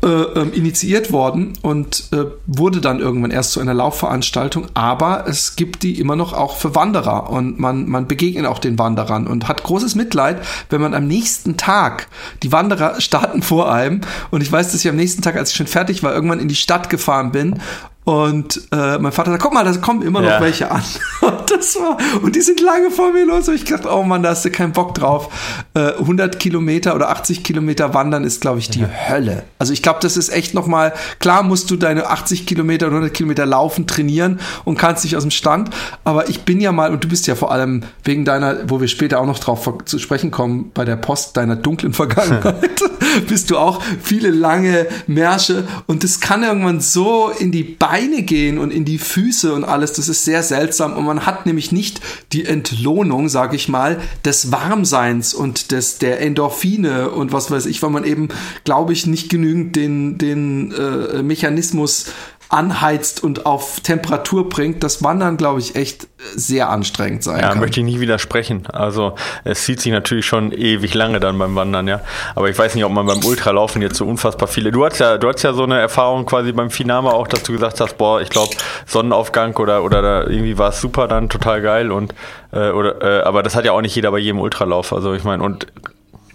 äh, 0.04 0.08
ähm, 0.08 0.52
initiiert 0.52 1.12
worden 1.12 1.52
und 1.62 2.08
äh, 2.12 2.24
wurde 2.48 2.80
dann 2.80 2.98
irgendwann 2.98 3.30
erst 3.30 3.52
zu 3.52 3.60
einer 3.60 3.72
Laufveranstaltung, 3.74 4.66
aber 4.74 5.26
es 5.28 5.54
gibt 5.54 5.84
die 5.84 6.00
immer 6.00 6.16
noch 6.16 6.32
auch 6.32 6.56
für 6.56 6.74
Wanderer 6.74 7.30
und 7.30 7.60
man, 7.60 7.88
man 7.88 8.08
begegnet 8.08 8.46
auch 8.46 8.58
den 8.58 8.80
Wanderern 8.80 9.28
und 9.28 9.46
hat 9.46 9.62
großes 9.62 9.94
Mitleid, 9.94 10.42
wenn 10.70 10.80
man 10.80 10.94
am 10.94 11.06
nächsten 11.06 11.56
Tag, 11.56 12.08
die 12.42 12.50
Wanderer 12.50 13.00
starten 13.00 13.42
vor 13.42 13.72
einem 13.72 14.00
und 14.32 14.42
ich 14.42 14.50
weiß, 14.50 14.72
dass 14.72 14.80
ich 14.80 14.88
am 14.88 14.96
nächsten 14.96 15.22
Tag, 15.22 15.36
als 15.36 15.50
ich 15.50 15.56
schon 15.56 15.68
fertig 15.68 16.02
war, 16.02 16.12
irgendwann 16.12 16.40
in 16.40 16.48
die 16.48 16.56
Stadt 16.56 16.90
gefahren 16.90 17.30
bin 17.30 17.60
und 18.04 18.60
äh, 18.72 18.98
mein 18.98 19.12
Vater 19.12 19.30
sagt, 19.30 19.42
guck 19.44 19.54
mal, 19.54 19.64
da 19.64 19.72
kommen 19.74 20.02
immer 20.02 20.20
noch 20.20 20.30
Ja. 20.30 20.40
welche 20.40 20.68
an. 20.68 20.82
Und 21.20 21.51
das 21.62 21.76
war, 21.76 21.96
und 22.22 22.36
die 22.36 22.40
sind 22.40 22.60
lange 22.60 22.90
vor 22.90 23.12
mir 23.12 23.24
los. 23.24 23.48
Und 23.48 23.54
ich 23.54 23.64
dachte, 23.64 23.88
oh 23.90 24.02
Mann, 24.02 24.22
da 24.22 24.30
hast 24.30 24.44
du 24.44 24.50
keinen 24.50 24.72
Bock 24.72 24.94
drauf. 24.94 25.32
Äh, 25.74 25.92
100 25.98 26.38
Kilometer 26.38 26.94
oder 26.94 27.10
80 27.10 27.42
Kilometer 27.44 27.94
wandern 27.94 28.24
ist, 28.24 28.40
glaube 28.40 28.58
ich, 28.58 28.68
die 28.68 28.84
Hölle. 28.84 29.44
Also 29.58 29.72
ich 29.72 29.82
glaube, 29.82 30.00
das 30.02 30.16
ist 30.16 30.30
echt 30.30 30.54
nochmal, 30.54 30.92
klar 31.20 31.42
musst 31.42 31.70
du 31.70 31.76
deine 31.76 32.08
80 32.08 32.46
Kilometer 32.46 32.86
oder 32.86 32.96
100 32.96 33.14
Kilometer 33.14 33.46
laufen, 33.46 33.86
trainieren 33.86 34.40
und 34.64 34.78
kannst 34.78 35.04
nicht 35.04 35.16
aus 35.16 35.22
dem 35.22 35.30
Stand. 35.30 35.70
Aber 36.04 36.28
ich 36.28 36.42
bin 36.42 36.60
ja 36.60 36.72
mal, 36.72 36.92
und 36.92 37.04
du 37.04 37.08
bist 37.08 37.26
ja 37.26 37.34
vor 37.34 37.52
allem 37.52 37.82
wegen 38.04 38.24
deiner, 38.24 38.68
wo 38.68 38.80
wir 38.80 38.88
später 38.88 39.20
auch 39.20 39.26
noch 39.26 39.38
drauf 39.38 39.68
zu 39.84 39.98
sprechen 39.98 40.30
kommen, 40.30 40.70
bei 40.74 40.84
der 40.84 40.96
Post 40.96 41.36
deiner 41.36 41.56
dunklen 41.56 41.92
Vergangenheit, 41.92 42.82
bist 43.28 43.50
du 43.50 43.58
auch 43.58 43.82
viele 44.02 44.30
lange 44.30 44.86
Märsche. 45.06 45.64
Und 45.86 46.04
das 46.04 46.20
kann 46.20 46.42
irgendwann 46.42 46.80
so 46.80 47.30
in 47.38 47.52
die 47.52 47.62
Beine 47.62 48.22
gehen 48.22 48.58
und 48.58 48.72
in 48.72 48.84
die 48.84 48.98
Füße 48.98 49.52
und 49.52 49.64
alles. 49.64 49.92
Das 49.92 50.08
ist 50.08 50.24
sehr 50.24 50.42
seltsam. 50.42 50.96
Und 50.96 51.04
man 51.04 51.26
hat 51.26 51.46
nämlich 51.52 51.70
nicht 51.70 52.00
die 52.32 52.46
Entlohnung, 52.46 53.28
sage 53.28 53.56
ich 53.56 53.68
mal, 53.68 54.00
des 54.24 54.50
Warmseins 54.50 55.34
und 55.34 55.70
des, 55.70 55.98
der 55.98 56.20
Endorphine 56.20 57.10
und 57.10 57.32
was 57.32 57.50
weiß 57.50 57.66
ich, 57.66 57.82
weil 57.82 57.90
man 57.90 58.04
eben, 58.04 58.28
glaube 58.64 58.92
ich, 58.92 59.06
nicht 59.06 59.28
genügend 59.28 59.76
den, 59.76 60.18
den 60.18 60.72
äh, 60.72 61.22
Mechanismus 61.22 62.06
anheizt 62.52 63.22
und 63.24 63.46
auf 63.46 63.80
Temperatur 63.80 64.48
bringt, 64.48 64.82
das 64.84 65.02
Wandern, 65.02 65.36
glaube 65.36 65.60
ich, 65.60 65.74
echt 65.74 66.06
sehr 66.36 66.68
anstrengend 66.68 67.24
sein 67.24 67.40
Ja, 67.40 67.48
kann. 67.50 67.60
möchte 67.60 67.80
ich 67.80 67.86
nie 67.86 67.98
widersprechen. 68.00 68.66
Also 68.66 69.14
es 69.44 69.64
zieht 69.64 69.80
sich 69.80 69.90
natürlich 69.90 70.26
schon 70.26 70.52
ewig 70.52 70.92
lange 70.94 71.18
dann 71.18 71.38
beim 71.38 71.54
Wandern, 71.54 71.88
ja. 71.88 72.00
Aber 72.34 72.50
ich 72.50 72.58
weiß 72.58 72.74
nicht, 72.74 72.84
ob 72.84 72.92
man 72.92 73.06
beim 73.06 73.24
Ultralaufen 73.24 73.80
jetzt 73.80 73.96
so 73.96 74.06
unfassbar 74.06 74.48
viele. 74.48 74.70
Du 74.70 74.84
hast 74.84 74.98
ja, 74.98 75.18
du 75.18 75.28
hast 75.28 75.42
ja 75.42 75.52
so 75.54 75.64
eine 75.64 75.80
Erfahrung 75.80 76.26
quasi 76.26 76.52
beim 76.52 76.70
Finama 76.70 77.10
auch, 77.12 77.26
dass 77.26 77.42
du 77.42 77.52
gesagt 77.52 77.80
hast, 77.80 77.96
boah, 77.96 78.20
ich 78.20 78.28
glaube 78.28 78.54
Sonnenaufgang 78.86 79.56
oder 79.56 79.82
oder 79.82 80.02
da 80.02 80.22
irgendwie 80.24 80.58
war 80.58 80.68
es 80.70 80.80
super 80.80 81.08
dann, 81.08 81.28
total 81.28 81.62
geil 81.62 81.90
und 81.90 82.14
äh, 82.52 82.70
oder 82.70 83.00
äh, 83.00 83.22
aber 83.22 83.42
das 83.42 83.56
hat 83.56 83.64
ja 83.64 83.72
auch 83.72 83.80
nicht 83.80 83.94
jeder 83.94 84.10
bei 84.10 84.18
jedem 84.18 84.38
Ultralauf. 84.40 84.92
Also 84.92 85.14
ich 85.14 85.24
meine 85.24 85.42
und 85.42 85.66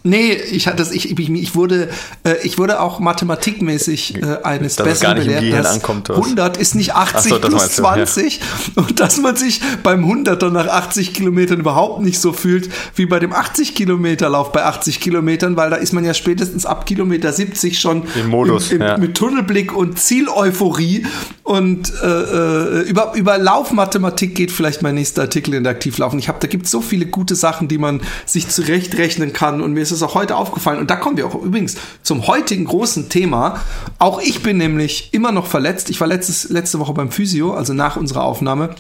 Nee, 0.08 0.34
ich 0.34 0.68
hatte 0.68 0.88
ich, 0.92 1.12
ich, 1.12 1.30
ich 1.30 1.56
wurde, 1.56 1.90
äh, 2.24 2.36
ich 2.44 2.58
wurde 2.58 2.80
auch 2.80 3.00
mathematikmäßig 3.00 4.22
äh, 4.22 4.38
eines 4.44 4.78
Dass 4.78 4.88
es 4.88 5.00
Besseren 5.00 5.18
belehrt. 5.18 5.66
Dass 5.66 5.74
ankommt, 5.74 6.10
oder 6.10 6.20
was? 6.20 6.26
100 6.26 6.58
ist 6.58 6.76
nicht 6.76 6.96
80 6.96 7.32
so, 7.32 7.40
plus 7.40 7.54
meinst 7.54 7.80
du, 7.80 7.84
ja. 7.84 7.94
20 8.06 8.40
und 8.76 9.00
dass 9.00 9.18
man 9.18 9.36
sich 9.36 9.62
beim 9.84 10.06
100er 10.06 10.50
nach 10.50 10.68
80 10.68 11.14
Kilometern 11.14 11.60
überhaupt 11.60 12.02
nicht 12.02 12.20
so 12.20 12.32
fühlt 12.32 12.70
wie 12.96 13.06
bei 13.06 13.20
dem 13.20 13.34
80 13.34 13.76
Kilometer 13.76 14.30
Lauf 14.30 14.52
bei 14.52 14.64
80 14.64 15.00
Kilometern, 15.00 15.58
weil 15.58 15.70
da 15.70 15.76
ist 15.76 15.94
man 15.94 16.06
ja 16.06 16.14
spätestens 16.14 16.66
ab 16.66 16.86
Kilometer 16.86 17.34
70 17.34 17.80
schon 17.80 18.04
Im 18.20 18.30
Modus, 18.30 18.72
im, 18.72 18.82
im, 18.82 18.88
ja. 18.88 18.98
mit 18.98 19.16
Tunnelblick 19.16 19.76
und 19.76 20.00
Zieleuphorie 20.00 21.06
und 21.44 21.92
äh, 22.02 22.08
äh, 22.08 22.82
über, 22.90 23.14
über 23.16 23.38
Laufmathematik 23.38 24.36
geht 24.36 24.52
vielleicht 24.52 24.82
mein 24.82 24.96
nächster 24.96 25.24
Artikel 25.24 25.54
in 25.54 25.64
der 25.64 25.72
Aktivlaufen. 25.72 26.20
Ich 26.20 26.28
habe, 26.28 26.40
da 26.40 26.48
gibt 26.48 26.66
es 26.66 26.72
so 26.72 26.82
viele 26.82 27.06
gute 27.06 27.36
Sachen, 27.36 27.68
die 27.68 27.78
man 27.78 28.02
sich 28.26 28.48
zurechtrechnen 28.50 29.34
kann 29.34 29.62
und 29.62 29.74
mir 29.74 29.82
ist 29.82 29.92
es 29.92 29.97
auch 30.04 30.16
heute 30.16 30.36
aufgefallen 30.36 30.80
und 30.80 30.90
da 30.90 30.96
kommen 30.96 31.18
wir 31.18 31.28
auch 31.28 31.36
übrigens 31.36 31.76
zum 32.04 32.28
heutigen 32.28 32.66
großen 32.66 33.10
Thema. 33.10 33.62
Auch 34.00 34.20
ich 34.22 34.44
bin 34.44 34.58
nämlich 34.58 35.10
immer 35.14 35.32
noch 35.32 35.48
verletzt. 35.48 35.90
Ich 35.90 36.00
war 36.00 36.08
letztes, 36.08 36.50
letzte 36.50 36.80
Woche 36.80 36.94
beim 36.94 37.12
Physio, 37.12 37.54
also 37.54 37.74
nach 37.74 37.98
unserer 37.98 38.24
Aufnahme. 38.24 38.76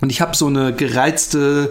Und 0.00 0.10
ich 0.10 0.20
habe 0.20 0.36
so 0.36 0.48
eine 0.48 0.72
gereizte 0.72 1.70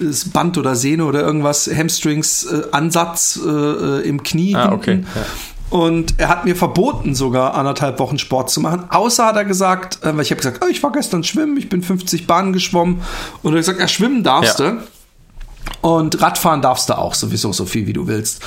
äh, 0.00 0.04
Band 0.32 0.58
oder 0.58 0.74
Sehne 0.74 1.04
oder 1.04 1.20
irgendwas, 1.20 1.68
Hamstrings-Ansatz 1.72 3.38
äh, 3.44 3.48
äh, 3.48 4.08
im 4.08 4.22
Knie. 4.22 4.54
Ah, 4.56 4.72
okay, 4.72 5.04
ja. 5.14 5.22
Und 5.70 6.14
er 6.18 6.28
hat 6.28 6.44
mir 6.46 6.56
verboten, 6.56 7.14
sogar 7.14 7.54
anderthalb 7.54 7.98
Wochen 7.98 8.18
Sport 8.18 8.50
zu 8.50 8.60
machen. 8.60 8.84
Außer 8.88 9.26
hat 9.26 9.36
er 9.36 9.44
gesagt, 9.44 10.02
äh, 10.02 10.14
weil 10.16 10.22
ich 10.22 10.30
habe 10.30 10.38
gesagt, 10.38 10.60
oh, 10.64 10.68
ich 10.68 10.82
war 10.82 10.92
gestern 10.92 11.24
schwimmen, 11.24 11.56
ich 11.56 11.68
bin 11.68 11.82
50 11.82 12.26
Bahnen 12.26 12.52
geschwommen. 12.52 13.02
Und 13.42 13.52
er 13.52 13.56
hat 13.58 13.58
gesagt, 13.58 13.80
ja, 13.80 13.86
schwimmen 13.88 14.22
darfst 14.24 14.58
Ja. 14.58 14.72
du. 14.72 14.78
Und 15.80 16.20
Radfahren 16.20 16.60
darfst 16.60 16.88
du 16.88 16.98
auch 16.98 17.14
sowieso 17.14 17.52
so 17.52 17.64
viel, 17.64 17.86
wie 17.86 17.92
du 17.92 18.06
willst. 18.06 18.42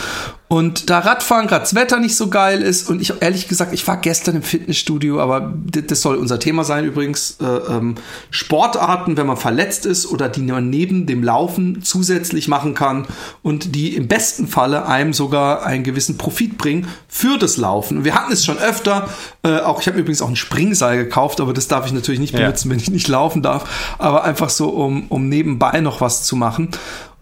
Und 0.52 0.90
da 0.90 1.00
Radfahren 1.00 1.48
gerade 1.48 1.62
das 1.62 1.76
Wetter 1.76 1.98
nicht 1.98 2.18
so 2.18 2.28
geil 2.28 2.62
ist 2.62 2.90
und 2.90 3.02
ich 3.02 3.14
ehrlich 3.22 3.48
gesagt, 3.48 3.72
ich 3.72 3.88
war 3.88 3.96
gestern 3.96 4.36
im 4.36 4.42
Fitnessstudio, 4.42 5.22
aber 5.22 5.54
das 5.66 6.02
soll 6.02 6.18
unser 6.18 6.40
Thema 6.40 6.66
sein 6.66 6.84
übrigens, 6.84 7.38
äh, 7.40 7.46
ähm, 7.46 7.96
Sportarten, 8.32 9.16
wenn 9.16 9.28
man 9.28 9.38
verletzt 9.38 9.86
ist 9.86 10.06
oder 10.06 10.28
die 10.28 10.42
man 10.42 10.70
neben 10.70 11.06
dem 11.06 11.24
Laufen 11.24 11.82
zusätzlich 11.84 12.50
machen 12.50 12.74
kann 12.74 13.08
und 13.42 13.76
die 13.76 13.96
im 13.96 14.10
besten 14.10 14.46
Falle 14.46 14.88
einem 14.88 15.14
sogar 15.14 15.66
einen 15.66 15.86
gewissen 15.86 16.18
Profit 16.18 16.58
bringen 16.58 16.90
für 17.08 17.38
das 17.38 17.56
Laufen. 17.56 18.00
Und 18.00 18.04
wir 18.04 18.14
hatten 18.14 18.34
es 18.34 18.44
schon 18.44 18.58
öfter, 18.58 19.08
äh, 19.44 19.60
auch 19.60 19.80
ich 19.80 19.88
habe 19.88 19.98
übrigens 19.98 20.22
auch 20.22 20.28
ein 20.28 20.36
Springseil 20.36 20.98
gekauft, 20.98 21.40
aber 21.40 21.54
das 21.54 21.70
darf 21.70 21.86
ich 21.86 21.94
natürlich 21.94 22.20
nicht 22.20 22.36
benutzen, 22.36 22.68
ja. 22.68 22.74
wenn 22.74 22.80
ich 22.82 22.92
nicht 22.92 23.08
laufen 23.08 23.42
darf, 23.42 23.96
aber 24.00 24.26
einfach 24.26 24.50
so, 24.50 24.68
um, 24.68 25.06
um 25.08 25.30
nebenbei 25.30 25.80
noch 25.80 26.02
was 26.02 26.26
zu 26.26 26.36
machen. 26.36 26.72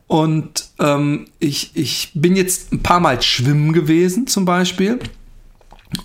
Und 0.09 0.69
ähm, 0.79 1.27
ich, 1.37 1.69
ich 1.75 2.09
bin 2.15 2.35
jetzt 2.35 2.73
ein 2.73 2.81
paar 2.81 2.99
Mal 2.99 3.21
schwimmen 3.21 3.73
gewesen 3.73 4.25
zum 4.25 4.43
Beispiel. 4.43 4.97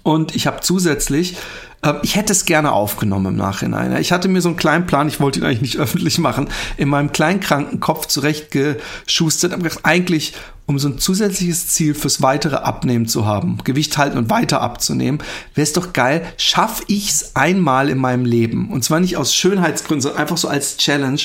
Und 0.03 0.37
ich 0.37 0.47
habe 0.47 0.61
zusätzlich, 0.61 1.39
äh, 1.81 1.95
ich 2.03 2.15
hätte 2.15 2.33
es 2.33 2.45
gerne 2.45 2.73
aufgenommen 2.73 3.29
im 3.29 3.37
Nachhinein. 3.37 3.97
Ich 3.97 4.13
hatte 4.13 4.29
mir 4.29 4.43
so 4.43 4.51
einen 4.51 4.59
kleinen 4.59 4.85
Plan, 4.85 5.09
ich 5.09 5.21
wollte 5.21 5.39
ihn 5.39 5.47
eigentlich 5.47 5.63
nicht 5.63 5.77
öffentlich 5.79 6.19
machen, 6.19 6.49
in 6.77 6.91
meinem 6.91 7.13
kleinen 7.13 7.41
kranken 7.41 7.81
Kopf 7.81 8.05
zurechtgeschustert. 8.05 9.55
Aber 9.55 9.63
gedacht, 9.63 9.81
eigentlich, 9.85 10.35
um 10.67 10.79
so 10.79 10.89
ein 10.89 10.99
zusätzliches 10.99 11.69
Ziel 11.69 11.95
fürs 11.95 12.21
weitere 12.21 12.57
Abnehmen 12.57 13.09
zu 13.09 13.25
haben, 13.25 13.57
Gewicht 13.65 13.97
halten 13.97 14.19
und 14.19 14.29
weiter 14.29 14.61
abzunehmen, 14.61 15.23
wäre 15.55 15.65
es 15.65 15.73
doch 15.73 15.95
geil, 15.95 16.27
schaffe 16.37 16.85
ich 16.89 17.09
es 17.09 17.37
einmal 17.37 17.89
in 17.89 17.97
meinem 17.97 18.27
Leben. 18.27 18.71
Und 18.71 18.85
zwar 18.85 19.01
nicht 19.01 19.17
aus 19.17 19.35
Schönheitsgründen, 19.35 20.03
sondern 20.03 20.21
einfach 20.21 20.37
so 20.37 20.49
als 20.49 20.77
Challenge, 20.77 21.23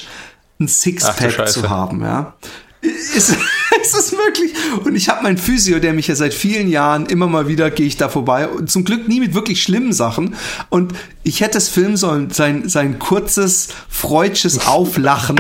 ein 0.61 0.69
Sixpack 0.69 1.49
zu 1.49 1.69
haben, 1.69 2.01
ja. 2.01 2.35
Ist, 2.81 3.35
ist 3.81 3.95
es 3.95 4.11
möglich? 4.13 4.53
Und 4.85 4.95
ich 4.95 5.09
habe 5.09 5.23
meinen 5.23 5.37
Physio, 5.37 5.79
der 5.79 5.91
mich 5.93 6.07
ja 6.07 6.15
seit 6.15 6.33
vielen 6.33 6.69
Jahren 6.69 7.07
immer 7.07 7.27
mal 7.27 7.47
wieder 7.49 7.71
gehe 7.71 7.85
ich 7.85 7.97
da 7.97 8.07
vorbei. 8.07 8.47
Und 8.47 8.71
zum 8.71 8.85
Glück 8.85 9.07
nie 9.07 9.19
mit 9.19 9.33
wirklich 9.33 9.61
schlimmen 9.61 9.91
Sachen. 9.91 10.35
Und 10.69 10.93
ich 11.23 11.41
hätte 11.41 11.57
es 11.57 11.67
filmen 11.67 11.97
sollen, 11.97 12.31
sein, 12.31 12.69
sein 12.69 12.97
kurzes, 12.97 13.67
freudsches 13.89 14.65
Auflachen. 14.67 15.37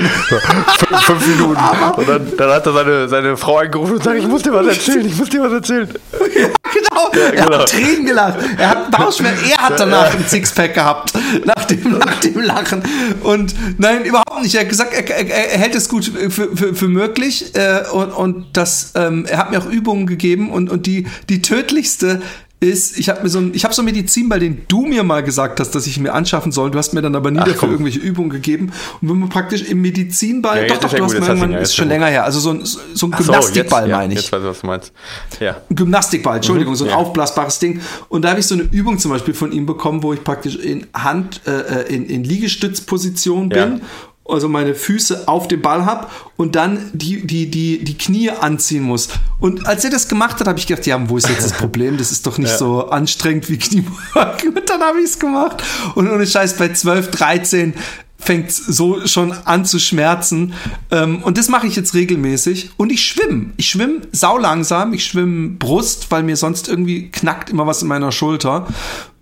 Fünf 1.01 1.27
Minuten. 1.27 1.61
und 1.95 2.09
dann, 2.09 2.37
dann, 2.37 2.49
hat 2.49 2.65
er 2.65 2.73
seine, 2.73 3.07
seine 3.07 3.37
Frau 3.37 3.57
angerufen 3.57 3.93
und 3.93 4.03
sagt, 4.03 4.19
ich 4.19 4.27
muss 4.27 4.41
dir 4.41 4.53
was 4.53 4.67
erzählen, 4.67 5.05
ich 5.05 5.15
muss 5.15 5.29
dir 5.29 5.41
was 5.41 5.53
erzählen. 5.53 5.89
Ja, 6.35 6.47
genau. 6.73 7.11
Ja, 7.13 7.31
genau. 7.31 7.51
Er 7.51 7.59
hat 7.59 7.69
Tränen 7.69 8.05
gelacht. 8.05 8.39
Er 8.57 8.69
hat 8.69 8.91
Bauchschmerzen. 8.91 9.45
Er 9.49 9.57
hat 9.57 9.79
danach 9.79 10.13
ein 10.13 10.25
Sixpack 10.27 10.73
gehabt. 10.73 11.13
Nach 11.45 11.65
dem, 11.65 11.97
nach 11.97 12.19
dem 12.19 12.39
Lachen. 12.41 12.83
Und 13.23 13.55
nein, 13.77 14.03
überhaupt 14.03 14.41
nicht. 14.41 14.55
Er 14.55 14.61
hat 14.61 14.69
gesagt, 14.69 14.93
er, 14.93 15.07
er, 15.09 15.51
er 15.51 15.57
hält 15.57 15.75
es 15.75 15.87
gut 15.87 16.11
für, 16.29 16.55
für, 16.55 16.75
für 16.75 16.87
möglich. 16.87 17.28
Äh, 17.53 17.83
und, 17.91 18.11
und 18.11 18.45
das, 18.53 18.93
ähm, 18.95 19.25
er 19.25 19.37
hat 19.37 19.51
mir 19.51 19.59
auch 19.59 19.69
Übungen 19.69 20.07
gegeben. 20.07 20.51
Und, 20.51 20.69
und 20.69 20.85
die, 20.85 21.07
die 21.29 21.41
tödlichste 21.41 22.21
ist, 22.61 22.99
ich 22.99 23.07
habe 23.07 23.23
mir 23.23 23.29
so 23.29 23.39
ein, 23.39 23.53
ich 23.53 23.63
habe 23.63 23.73
so 23.73 23.81
einen 23.81 23.85
Medizinball, 23.85 24.39
den 24.39 24.63
du 24.67 24.85
mir 24.85 25.03
mal 25.03 25.23
gesagt 25.23 25.61
hast, 25.61 25.71
dass 25.75 25.87
ich 25.87 25.97
mir 25.97 26.13
anschaffen 26.13 26.51
soll. 26.51 26.71
Du 26.71 26.77
hast 26.77 26.93
mir 26.93 27.01
dann 27.01 27.15
aber 27.15 27.31
nie 27.31 27.39
Ach, 27.39 27.47
dafür 27.47 27.69
irgendwelche 27.69 27.99
Übungen 27.99 28.29
gegeben. 28.29 28.71
Und 29.01 29.09
wenn 29.09 29.17
man 29.17 29.29
praktisch 29.29 29.63
im 29.63 29.81
Medizinball, 29.81 30.63
ja, 30.63 30.67
doch, 30.67 30.81
doch, 30.81 30.93
du 30.93 31.03
hast 31.03 31.13
mir 31.13 31.25
irgendwann, 31.25 31.53
ist 31.53 31.75
schon 31.75 31.87
länger 31.87 32.07
her, 32.07 32.25
also 32.25 32.39
so 32.39 32.51
ein, 32.51 32.65
so 32.65 33.07
ein 33.07 33.11
Gymnastikball, 33.11 33.85
so, 33.85 33.91
meine 33.91 34.13
ich. 34.13 34.19
Jetzt 34.19 34.31
weiß 34.31 34.41
ich, 34.41 34.47
was 34.49 34.59
du 34.59 34.67
meinst. 34.67 34.91
Ja. 35.39 35.57
Ein 35.69 35.75
Gymnastikball, 35.75 36.35
Entschuldigung, 36.35 36.73
mhm, 36.73 36.77
so 36.77 36.83
ein 36.85 36.91
ja. 36.91 36.97
aufblasbares 36.97 37.59
Ding. 37.59 37.79
Und 38.09 38.23
da 38.23 38.31
habe 38.31 38.41
ich 38.41 38.47
so 38.47 38.55
eine 38.55 38.63
Übung 38.63 38.99
zum 38.99 39.11
Beispiel 39.11 39.33
von 39.33 39.53
ihm 39.53 39.65
bekommen, 39.65 40.03
wo 40.03 40.11
ich 40.11 40.23
praktisch 40.23 40.57
in 40.57 40.85
Hand, 40.93 41.41
äh, 41.47 41.51
äh 41.51 41.95
in, 41.95 42.07
in 42.07 42.25
Liegestützposition 42.25 43.47
bin 43.49 43.81
also 44.29 44.47
meine 44.49 44.75
Füße 44.75 45.27
auf 45.27 45.47
dem 45.47 45.61
Ball 45.61 45.85
habe 45.85 46.07
und 46.37 46.55
dann 46.55 46.91
die, 46.93 47.25
die, 47.25 47.49
die, 47.49 47.83
die 47.83 47.97
Knie 47.97 48.29
anziehen 48.29 48.83
muss. 48.83 49.09
Und 49.39 49.67
als 49.67 49.83
er 49.83 49.89
das 49.89 50.07
gemacht 50.07 50.39
hat, 50.39 50.47
habe 50.47 50.59
ich 50.59 50.67
gedacht, 50.67 50.85
ja, 50.85 51.09
wo 51.09 51.17
ist 51.17 51.29
jetzt 51.29 51.43
das 51.43 51.53
Problem? 51.57 51.97
Das 51.97 52.11
ist 52.11 52.25
doch 52.25 52.37
nicht 52.37 52.51
ja. 52.51 52.57
so 52.57 52.89
anstrengend 52.89 53.49
wie 53.49 53.57
Kniebeugen. 53.57 54.55
Und 54.55 54.69
dann 54.69 54.81
habe 54.81 54.99
ich 54.99 55.05
es 55.05 55.19
gemacht. 55.19 55.63
Und 55.95 56.09
ohne 56.09 56.25
Scheiß, 56.25 56.57
bei 56.57 56.71
12, 56.71 57.11
13 57.11 57.73
fängt 58.19 58.51
so 58.51 59.05
schon 59.07 59.31
an 59.31 59.65
zu 59.65 59.79
schmerzen. 59.79 60.53
Ähm, 60.91 61.23
und 61.23 61.37
das 61.37 61.47
mache 61.47 61.67
ich 61.67 61.75
jetzt 61.75 61.93
regelmäßig. 61.93 62.71
Und 62.77 62.91
ich 62.91 63.05
schwimme. 63.05 63.51
Ich 63.57 63.69
schwimme 63.69 64.01
saulangsam. 64.11 64.93
Ich 64.93 65.05
schwimme 65.05 65.51
Brust, 65.51 66.11
weil 66.11 66.23
mir 66.23 66.35
sonst 66.35 66.67
irgendwie 66.67 67.09
knackt 67.09 67.49
immer 67.49 67.65
was 67.65 67.81
in 67.81 67.87
meiner 67.87 68.11
Schulter. 68.11 68.67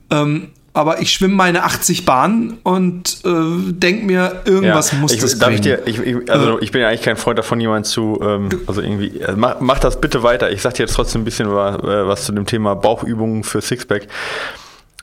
Ähm, 0.09 0.49
aber 0.77 1.01
ich 1.01 1.11
schwimme 1.11 1.33
meine 1.33 1.63
80 1.63 2.05
Bahnen 2.05 2.59
und 2.61 3.21
äh, 3.25 3.71
denke 3.71 4.05
mir, 4.05 4.43
irgendwas 4.45 4.91
ja, 4.91 4.99
muss 4.99 5.11
ich, 5.11 5.19
das 5.19 5.39
darf 5.39 5.49
ich 5.49 5.61
dir, 5.61 5.81
ich, 5.87 5.97
ich, 5.99 6.31
also 6.31 6.59
äh, 6.59 6.63
ich 6.63 6.71
bin 6.71 6.81
ja 6.81 6.89
eigentlich 6.89 7.01
kein 7.01 7.17
Freund 7.17 7.39
davon, 7.39 7.59
jemand 7.59 7.87
zu, 7.87 8.19
ähm, 8.21 8.49
also 8.67 8.81
irgendwie, 8.81 9.23
also 9.23 9.37
mach, 9.37 9.59
mach, 9.59 9.79
das 9.79 9.99
bitte 9.99 10.21
weiter. 10.21 10.51
Ich 10.51 10.61
sag 10.61 10.75
dir 10.75 10.83
jetzt 10.83 10.93
trotzdem 10.93 11.21
ein 11.21 11.25
bisschen 11.25 11.51
was, 11.51 11.77
äh, 11.77 12.07
was 12.07 12.25
zu 12.25 12.31
dem 12.31 12.45
Thema 12.45 12.75
Bauchübungen 12.75 13.43
für 13.43 13.59
Sixpack. 13.59 14.07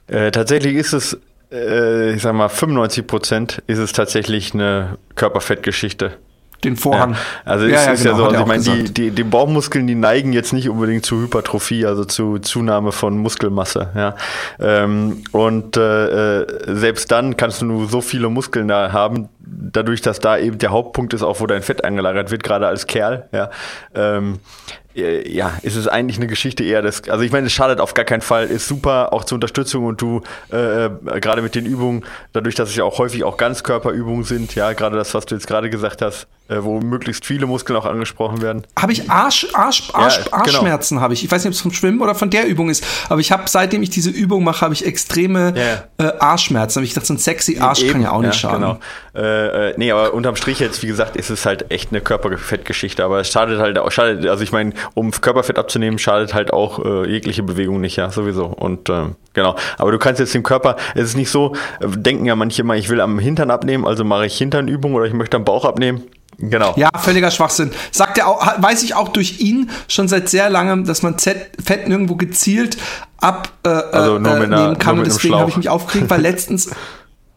Äh, 0.07 0.31
tatsächlich 0.31 0.77
ist 0.77 0.93
es, 0.93 1.19
äh, 1.51 2.15
ich 2.15 2.23
sag 2.23 2.35
mal, 2.35 2.49
95 2.49 3.05
Prozent 3.09 3.63
ist 3.67 3.79
es 3.79 3.93
tatsächlich 3.93 4.55
eine 4.55 4.99
Körperfettgeschichte 5.17 6.13
den 6.63 6.77
Vorhang. 6.77 7.13
Ja, 7.13 7.19
also 7.45 7.67
ja, 7.67 7.93
es 7.93 8.01
ist 8.01 8.05
genau, 8.05 8.15
ja 8.15 8.17
so, 8.17 8.25
also 8.27 8.41
ich 8.41 8.47
meine, 8.47 8.63
die, 8.63 8.95
die, 8.95 9.11
die 9.11 9.25
Bauchmuskeln, 9.25 9.87
die 9.87 9.95
neigen 9.95 10.33
jetzt 10.33 10.53
nicht 10.53 10.69
unbedingt 10.69 11.05
zu 11.05 11.21
Hypertrophie, 11.21 11.87
also 11.87 12.05
zu 12.05 12.39
Zunahme 12.39 12.93
von 12.93 13.19
Muskelmasse. 13.19 13.91
Ja. 13.95 14.15
Ähm, 14.61 15.23
und 15.33 15.77
äh, 15.77 16.41
äh, 16.43 16.47
selbst 16.67 17.11
dann 17.11 17.37
kannst 17.37 17.63
du 17.63 17.67
nur 17.67 17.89
so 17.89 18.01
viele 18.01 18.29
Muskeln 18.31 18.69
da 18.69 18.93
haben, 18.93 19.29
dadurch, 19.47 20.01
dass 20.01 20.21
da 20.21 20.39
eben 20.39 20.59
der 20.59 20.71
Hauptpunkt 20.71 21.15
ist, 21.15 21.23
auch 21.23 21.41
wo 21.41 21.47
dein 21.47 21.63
Fett 21.63 21.85
angelagert 21.85 22.31
wird, 22.31 22.43
gerade 22.43 22.67
als 22.67 22.87
Kerl. 22.87 23.29
Ja. 23.33 23.51
Ähm, 23.95 24.41
äh, 24.97 25.29
ja, 25.29 25.53
ist 25.63 25.77
es 25.77 25.89
eigentlich 25.89 26.19
eine 26.19 26.27
Geschichte 26.27 26.63
eher 26.63 26.83
des, 26.83 27.09
also 27.09 27.25
ich 27.25 27.33
meine, 27.33 27.49
es 27.49 27.53
schadet 27.53 27.81
auf 27.81 27.95
gar 27.95 28.05
keinen 28.05 28.21
Fall, 28.21 28.47
ist 28.47 28.69
super, 28.69 29.13
auch 29.13 29.25
zur 29.25 29.37
Unterstützung 29.37 29.87
und 29.87 30.01
du, 30.01 30.23
äh, 30.53 30.87
äh, 30.87 30.91
gerade 31.21 31.43
mit 31.43 31.55
den 31.55 31.67
Übungen, 31.67 32.05
dadurch, 32.33 32.55
dass 32.55 32.71
es 32.71 32.77
ja 32.77 32.85
auch 32.85 32.99
häufig 32.99 33.25
auch 33.25 33.37
Ganzkörperübungen 33.37 34.25
sind, 34.25 34.55
ja, 34.55 34.73
gerade 34.73 34.97
das, 34.97 35.13
was 35.15 35.27
du 35.27 35.35
jetzt 35.35 35.47
gerade 35.47 35.69
gesagt 35.69 36.01
hast, 36.01 36.29
äh, 36.49 36.59
wo 36.61 36.79
möglichst 36.81 37.25
viele 37.25 37.47
Muskeln 37.47 37.77
auch 37.77 37.87
angesprochen 37.87 38.43
werden. 38.43 38.67
Habe 38.79 38.93
ich 38.93 39.11
Arsch, 39.11 39.49
Arsch, 39.55 39.91
Arsch, 39.95 40.19
ja, 40.19 40.25
genau. 40.25 40.37
Arschschmerzen 40.37 40.97
genau. 40.97 41.03
habe 41.03 41.15
ich. 41.15 41.25
Ich 41.25 41.31
weiß 41.31 41.43
nicht, 41.43 41.51
ob 41.51 41.55
es 41.55 41.61
vom 41.61 41.73
Schwimmen 41.73 42.01
oder 42.01 42.15
von 42.15 42.31
der 42.31 42.47
Übung 42.47 42.69
ist, 42.71 42.85
aber 43.09 43.21
ich 43.21 43.33
habe, 43.33 43.45
seitdem 43.47 43.83
ich 43.83 43.91
diese 43.91 44.11
Übung 44.11 44.45
mache, 44.45 44.61
habe 44.61 44.75
ich 44.75 44.85
extreme 44.87 45.55
ja. 45.57 46.07
äh, 46.07 46.13
Arschschmerzen. 46.19 46.81
Aber 46.81 46.85
ich 46.85 46.95
dachte, 46.95 47.07
so 47.07 47.15
ein 47.15 47.19
sexy 47.19 47.59
Arsch 47.59 47.83
Eben, 47.83 47.93
kann 47.93 48.03
ja 48.03 48.13
auch 48.13 48.21
nicht 48.21 48.35
ja, 48.35 48.51
schaden. 48.51 48.61
Genau. 48.61 48.79
Äh, 49.15 49.71
äh, 49.71 49.75
nee, 49.77 49.93
aber 49.93 50.13
unterm 50.13 50.35
Strich 50.35 50.59
jetzt, 50.59 50.83
wie 50.83 50.89
gesagt, 50.89 51.17
ist 51.17 51.31
es 51.31 51.47
halt 51.47 51.71
echt 51.71 51.91
eine 51.91 52.01
Körperfettgeschichte, 52.01 53.05
aber 53.05 53.21
es 53.21 53.31
schadet 53.31 53.61
halt 53.61 53.79
auch, 53.79 53.91
schadet, 53.93 54.27
also 54.27 54.43
ich 54.43 54.51
meine, 54.51 54.73
um 54.95 55.13
Körperfett 55.13 55.57
abzunehmen, 55.57 55.99
schadet 55.99 56.35
halt 56.35 56.53
auch 56.53 56.85
äh, 56.85 57.09
jegliche 57.09 57.45
Bewegung 57.45 57.81
nicht, 57.81 57.97
ja, 57.97 58.11
sowieso. 58.11 58.47
Und 58.47 58.91
ähm, 58.91 59.15
genau. 59.33 59.55
Aber 59.79 59.93
du 59.93 59.99
kannst 59.99 60.19
jetzt 60.19 60.35
dem 60.35 60.43
Körper, 60.43 60.77
es 60.97 61.05
ist 61.05 61.17
nicht 61.17 61.31
so, 61.31 61.55
äh, 61.81 61.87
denken 61.89 62.27
ja 62.27 62.35
manche 62.35 62.63
immer, 62.63 62.75
ich 62.75 62.89
will 62.89 63.01
am 63.01 63.21
Hintern 63.21 63.51
abnehmen, 63.51 63.87
also 63.87 64.03
mache 64.03 64.27
ich 64.27 64.37
Hinternübung 64.37 64.95
oder 64.95 65.05
ich 65.05 65.13
möchte 65.13 65.37
am 65.37 65.45
Bauch 65.45 65.65
abnehmen. 65.65 66.03
Genau. 66.39 66.75
Ja, 66.77 66.91
völliger 66.99 67.31
Schwachsinn. 67.31 67.71
Sagt 67.93 68.19
er 68.19 68.27
auch, 68.27 68.45
weiß 68.59 68.83
ich 68.83 68.97
auch 68.97 69.09
durch 69.09 69.41
ihn 69.41 69.71
schon 69.87 70.09
seit 70.09 70.29
sehr 70.29 70.51
langem, 70.51 70.85
dass 70.85 71.03
man 71.03 71.19
Z 71.19 71.37
Fett 71.65 71.87
nirgendwo 71.89 72.17
gezielt 72.17 72.77
ab 73.19 73.51
äh, 73.65 73.69
also 73.69 74.17
äh, 74.17 74.19
nehmen 74.19 74.79
kann. 74.79 74.99
Und 74.99 75.07
deswegen 75.07 75.37
habe 75.37 75.51
ich 75.51 75.57
mich 75.57 75.69
aufgeregt, 75.69 76.11
weil 76.11 76.21
letztens. 76.21 76.71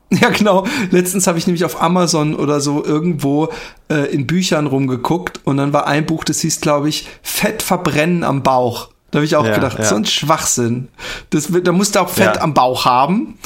Ja, 0.22 0.30
genau. 0.30 0.66
Letztens 0.90 1.28
habe 1.28 1.38
ich 1.38 1.48
nämlich 1.48 1.66
auf 1.66 1.82
Amazon 1.82 2.36
oder 2.36 2.62
so 2.62 2.84
irgendwo 2.84 3.50
äh, 3.90 4.10
in 4.14 4.26
Büchern 4.26 4.66
rumgeguckt 4.68 5.42
und 5.44 5.58
dann 5.58 5.74
war 5.74 5.86
ein 5.86 6.06
Buch, 6.06 6.24
das 6.24 6.40
hieß, 6.40 6.62
glaube 6.62 6.88
ich, 6.88 7.08
Fett 7.22 7.62
verbrennen 7.62 8.24
am 8.24 8.42
Bauch. 8.42 8.90
Da 9.12 9.18
habe 9.18 9.26
ich 9.26 9.36
auch 9.36 9.46
ja, 9.46 9.56
gedacht, 9.56 9.80
ja. 9.80 9.86
so 9.86 9.96
ein 9.96 10.06
Schwachsinn. 10.06 10.90
Das, 11.30 11.50
da 11.64 11.72
musst 11.72 11.96
du 11.96 12.00
auch 12.00 12.10
Fett 12.10 12.36
ja. 12.36 12.42
am 12.42 12.54
Bauch 12.54 12.86
haben 12.86 13.38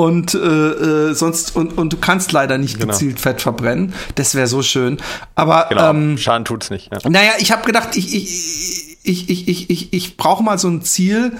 und 0.00 0.34
äh, 0.34 0.38
äh, 0.38 1.14
sonst 1.14 1.54
und, 1.54 1.76
und 1.76 1.92
du 1.92 1.98
kannst 1.98 2.32
leider 2.32 2.56
nicht 2.56 2.80
genau. 2.80 2.92
gezielt 2.92 3.20
Fett 3.20 3.42
verbrennen. 3.42 3.92
Das 4.14 4.34
wäre 4.34 4.46
so 4.46 4.62
schön. 4.62 4.96
Aber 5.34 5.66
genau. 5.68 5.90
ähm, 5.90 6.18
Schaden 6.18 6.46
tut's 6.46 6.70
nicht. 6.70 6.90
Ja. 6.90 7.10
Naja, 7.10 7.32
ich 7.38 7.52
habe 7.52 7.66
gedacht, 7.66 7.96
ich 7.96 8.14
ich 8.14 8.98
ich 9.02 9.28
ich 9.28 9.48
ich 9.48 9.70
ich, 9.70 9.92
ich 9.92 10.16
brauche 10.16 10.42
mal 10.42 10.58
so 10.58 10.68
ein 10.68 10.80
Ziel, 10.82 11.32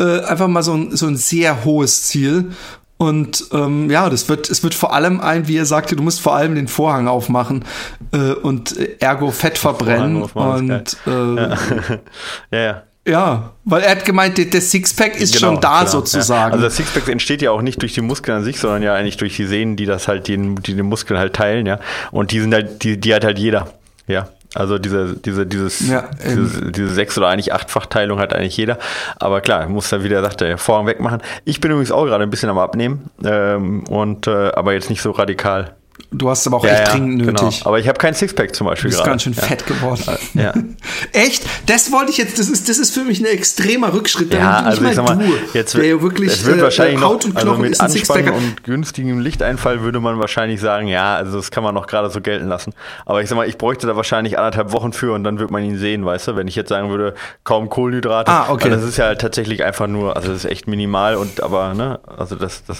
äh, 0.00 0.22
einfach 0.22 0.48
mal 0.48 0.64
so 0.64 0.74
ein 0.74 0.96
so 0.96 1.06
ein 1.06 1.16
sehr 1.16 1.64
hohes 1.64 2.08
Ziel. 2.08 2.50
Und 3.00 3.46
ähm, 3.54 3.88
ja, 3.88 4.10
das 4.10 4.28
wird, 4.28 4.50
es 4.50 4.62
wird 4.62 4.74
vor 4.74 4.92
allem 4.92 5.22
ein, 5.22 5.48
wie 5.48 5.56
er 5.56 5.64
sagte, 5.64 5.96
du 5.96 6.02
musst 6.02 6.20
vor 6.20 6.36
allem 6.36 6.54
den 6.54 6.68
Vorhang 6.68 7.08
aufmachen 7.08 7.64
äh, 8.12 8.32
und 8.32 8.76
ergo 9.00 9.30
Fett 9.30 9.56
verbrennen. 9.56 10.22
Und 10.22 10.98
äh, 11.06 11.10
ja. 11.10 11.56
ja, 12.50 12.60
ja. 12.60 12.82
Ja, 13.08 13.52
weil 13.64 13.80
er 13.80 13.92
hat 13.92 14.04
gemeint, 14.04 14.36
der 14.36 14.60
Sixpack 14.60 15.18
ist 15.18 15.32
genau, 15.32 15.52
schon 15.52 15.60
da 15.62 15.78
genau, 15.78 15.90
sozusagen. 15.90 16.50
Ja. 16.50 16.52
Also 16.52 16.64
das 16.64 16.76
Sixpack 16.76 17.08
entsteht 17.08 17.40
ja 17.40 17.52
auch 17.52 17.62
nicht 17.62 17.80
durch 17.80 17.94
die 17.94 18.02
Muskeln 18.02 18.36
an 18.36 18.44
sich, 18.44 18.60
sondern 18.60 18.82
ja 18.82 18.94
eigentlich 18.94 19.16
durch 19.16 19.34
die 19.34 19.46
Sehnen, 19.46 19.76
die 19.76 19.86
das 19.86 20.06
halt 20.06 20.28
den, 20.28 20.56
die 20.56 20.74
den 20.74 20.84
Muskeln 20.84 21.18
halt 21.18 21.32
teilen, 21.32 21.64
ja. 21.64 21.80
Und 22.10 22.32
die 22.32 22.40
sind 22.40 22.52
halt, 22.52 22.84
die, 22.84 23.00
die 23.00 23.14
hat 23.14 23.24
halt 23.24 23.38
jeder, 23.38 23.72
ja. 24.08 24.28
Also 24.54 24.78
diese, 24.78 25.16
diese, 25.16 25.46
dieses, 25.46 25.88
ja, 25.88 26.10
diese, 26.24 26.72
diese 26.72 26.88
sechs 26.88 27.16
oder 27.16 27.28
eigentlich 27.28 27.52
achtfach-Teilung 27.52 28.18
hat 28.18 28.34
eigentlich 28.34 28.56
jeder. 28.56 28.78
Aber 29.18 29.40
klar, 29.40 29.68
muss 29.68 29.90
da 29.90 30.02
wieder, 30.02 30.22
sagt 30.22 30.40
der 30.40 30.58
Vorhang 30.58 30.86
wegmachen. 30.86 31.22
Ich 31.44 31.60
bin 31.60 31.70
übrigens 31.70 31.92
auch 31.92 32.04
gerade 32.04 32.24
ein 32.24 32.30
bisschen 32.30 32.48
am 32.48 32.58
Abnehmen, 32.58 33.10
ähm, 33.24 33.84
und 33.84 34.26
äh, 34.26 34.50
aber 34.52 34.72
jetzt 34.72 34.90
nicht 34.90 35.02
so 35.02 35.12
radikal. 35.12 35.74
Du 36.10 36.28
hast 36.30 36.40
es 36.40 36.46
aber 36.46 36.58
auch 36.58 36.64
Ja, 36.64 36.72
echt 36.72 36.86
ja, 36.86 36.92
dringend 36.92 37.22
genau. 37.24 37.42
nötig. 37.44 37.66
Aber 37.66 37.78
ich 37.78 37.88
habe 37.88 37.98
kein 37.98 38.14
Sixpack 38.14 38.54
zum 38.54 38.66
Du 38.66 38.70
Beispiel 38.70 38.90
bist 38.90 38.98
gerade. 38.98 39.10
ganz 39.10 39.22
schön 39.22 39.32
ja. 39.32 39.42
fett 39.42 39.66
geworden. 39.66 40.02
Ja. 40.34 40.52
Echt? 41.12 41.44
Das 41.66 41.92
wollte 41.92 42.10
ich 42.10 42.18
jetzt, 42.18 42.38
das 42.38 42.48
ist, 42.48 42.68
das 42.68 42.78
ist 42.78 42.92
für 42.94 43.04
mich 43.04 43.20
ein 43.20 43.26
extremer 43.26 43.92
Rückschritt. 43.92 44.32
Ja, 44.32 44.60
also 44.60 44.84
ich 44.84 44.94
sag 44.94 45.04
mal, 45.04 45.16
du, 45.16 45.32
jetzt 45.54 45.74
der 45.74 45.84
ja 45.84 46.02
wirklich 46.02 46.32
es 46.32 46.44
wird 46.44 46.58
äh, 46.58 46.62
wahrscheinlich 46.62 47.00
Haut 47.00 47.24
noch, 47.24 47.30
und 47.30 47.36
also 47.36 47.48
Knochen 47.48 47.62
mit 47.62 47.72
ist 47.72 47.80
ein 47.80 47.90
Sixpacker. 47.90 48.32
und 48.34 48.64
günstigem 48.64 49.20
Lichteinfall 49.20 49.82
würde 49.82 50.00
man 50.00 50.18
wahrscheinlich 50.18 50.60
sagen, 50.60 50.86
ja, 50.88 51.14
also 51.16 51.36
das 51.36 51.50
kann 51.50 51.62
man 51.62 51.74
noch 51.74 51.86
gerade 51.86 52.10
so 52.10 52.20
gelten 52.20 52.48
lassen. 52.48 52.72
Aber 53.06 53.22
ich 53.22 53.28
sag 53.28 53.36
mal, 53.36 53.48
ich 53.48 53.58
bräuchte 53.58 53.86
da 53.86 53.96
wahrscheinlich 53.96 54.38
anderthalb 54.38 54.72
Wochen 54.72 54.92
für 54.92 55.12
und 55.14 55.24
dann 55.24 55.38
wird 55.38 55.50
man 55.50 55.62
ihn 55.64 55.78
sehen, 55.78 56.04
weißt 56.04 56.28
du, 56.28 56.36
wenn 56.36 56.48
ich 56.48 56.56
jetzt 56.56 56.68
sagen 56.68 56.90
würde, 56.90 57.14
kaum 57.44 57.68
Kohlenhydrate. 57.68 58.30
Ah, 58.30 58.46
okay. 58.50 58.64
Weil 58.64 58.70
das 58.72 58.84
ist 58.84 58.96
ja 58.96 59.06
halt 59.06 59.20
tatsächlich 59.20 59.64
einfach 59.64 59.86
nur, 59.86 60.16
also 60.16 60.28
das 60.28 60.44
ist 60.44 60.50
echt 60.50 60.68
minimal 60.68 61.16
und 61.16 61.42
aber, 61.42 61.74
ne, 61.74 62.00
also 62.06 62.36
das, 62.36 62.64
das, 62.64 62.78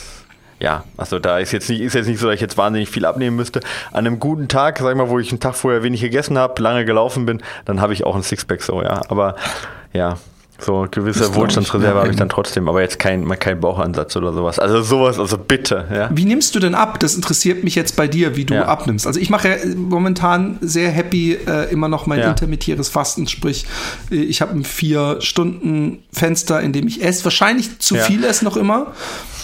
ja, 0.60 0.84
also 0.96 1.18
da 1.18 1.38
ist 1.38 1.52
jetzt 1.52 1.68
nicht, 1.70 1.80
ist 1.80 1.94
jetzt 1.94 2.06
nicht 2.06 2.20
so, 2.20 2.26
dass 2.26 2.34
ich 2.34 2.40
jetzt 2.40 2.58
wahnsinnig 2.58 2.88
viel 2.90 3.04
abnehmen 3.06 3.36
müsste. 3.36 3.60
An 3.92 4.06
einem 4.06 4.20
guten 4.20 4.46
Tag, 4.48 4.78
sag 4.78 4.90
ich 4.90 4.96
mal, 4.96 5.08
wo 5.08 5.18
ich 5.18 5.30
einen 5.30 5.40
Tag 5.40 5.54
vorher 5.54 5.82
wenig 5.82 6.00
gegessen 6.00 6.38
habe, 6.38 6.60
lange 6.62 6.84
gelaufen 6.84 7.26
bin, 7.26 7.42
dann 7.64 7.80
habe 7.80 7.92
ich 7.94 8.04
auch 8.04 8.14
ein 8.14 8.22
Sixpack 8.22 8.62
so, 8.62 8.82
ja. 8.82 9.00
Aber 9.08 9.36
ja, 9.92 10.18
so 10.58 10.86
gewisse 10.90 11.34
Wohlstandsreserve 11.34 11.98
habe 11.98 12.10
ich 12.10 12.16
dann 12.16 12.28
trotzdem, 12.28 12.68
aber 12.68 12.82
jetzt 12.82 12.98
kein, 12.98 13.24
mal 13.24 13.36
kein 13.36 13.58
Bauchansatz 13.60 14.14
oder 14.16 14.34
sowas. 14.34 14.58
Also 14.58 14.82
sowas, 14.82 15.18
also 15.18 15.38
bitte, 15.38 15.86
ja. 15.90 16.10
Wie 16.12 16.26
nimmst 16.26 16.54
du 16.54 16.58
denn 16.58 16.74
ab? 16.74 17.00
Das 17.00 17.14
interessiert 17.14 17.64
mich 17.64 17.74
jetzt 17.74 17.96
bei 17.96 18.06
dir, 18.06 18.36
wie 18.36 18.44
du 18.44 18.52
Ja. 18.52 18.66
abnimmst. 18.66 19.06
Also 19.06 19.18
ich 19.18 19.30
mache 19.30 19.48
ja 19.48 19.54
momentan 19.74 20.58
sehr 20.60 20.90
happy 20.90 21.32
äh, 21.46 21.72
immer 21.72 21.88
noch 21.88 22.06
mein 22.06 22.18
Ja. 22.18 22.28
intermittieres 22.28 22.90
Fasten, 22.90 23.26
sprich 23.26 23.64
äh, 24.10 24.16
ich 24.16 24.42
habe 24.42 24.52
ein 24.52 24.64
vier 24.64 25.16
Stunden 25.22 26.02
Fenster, 26.12 26.60
in 26.60 26.74
dem 26.74 26.86
ich 26.86 27.02
esse. 27.02 27.24
Wahrscheinlich 27.24 27.78
zu 27.78 27.94
viel 27.94 28.22
esse 28.24 28.44
noch 28.44 28.58
immer 28.58 28.88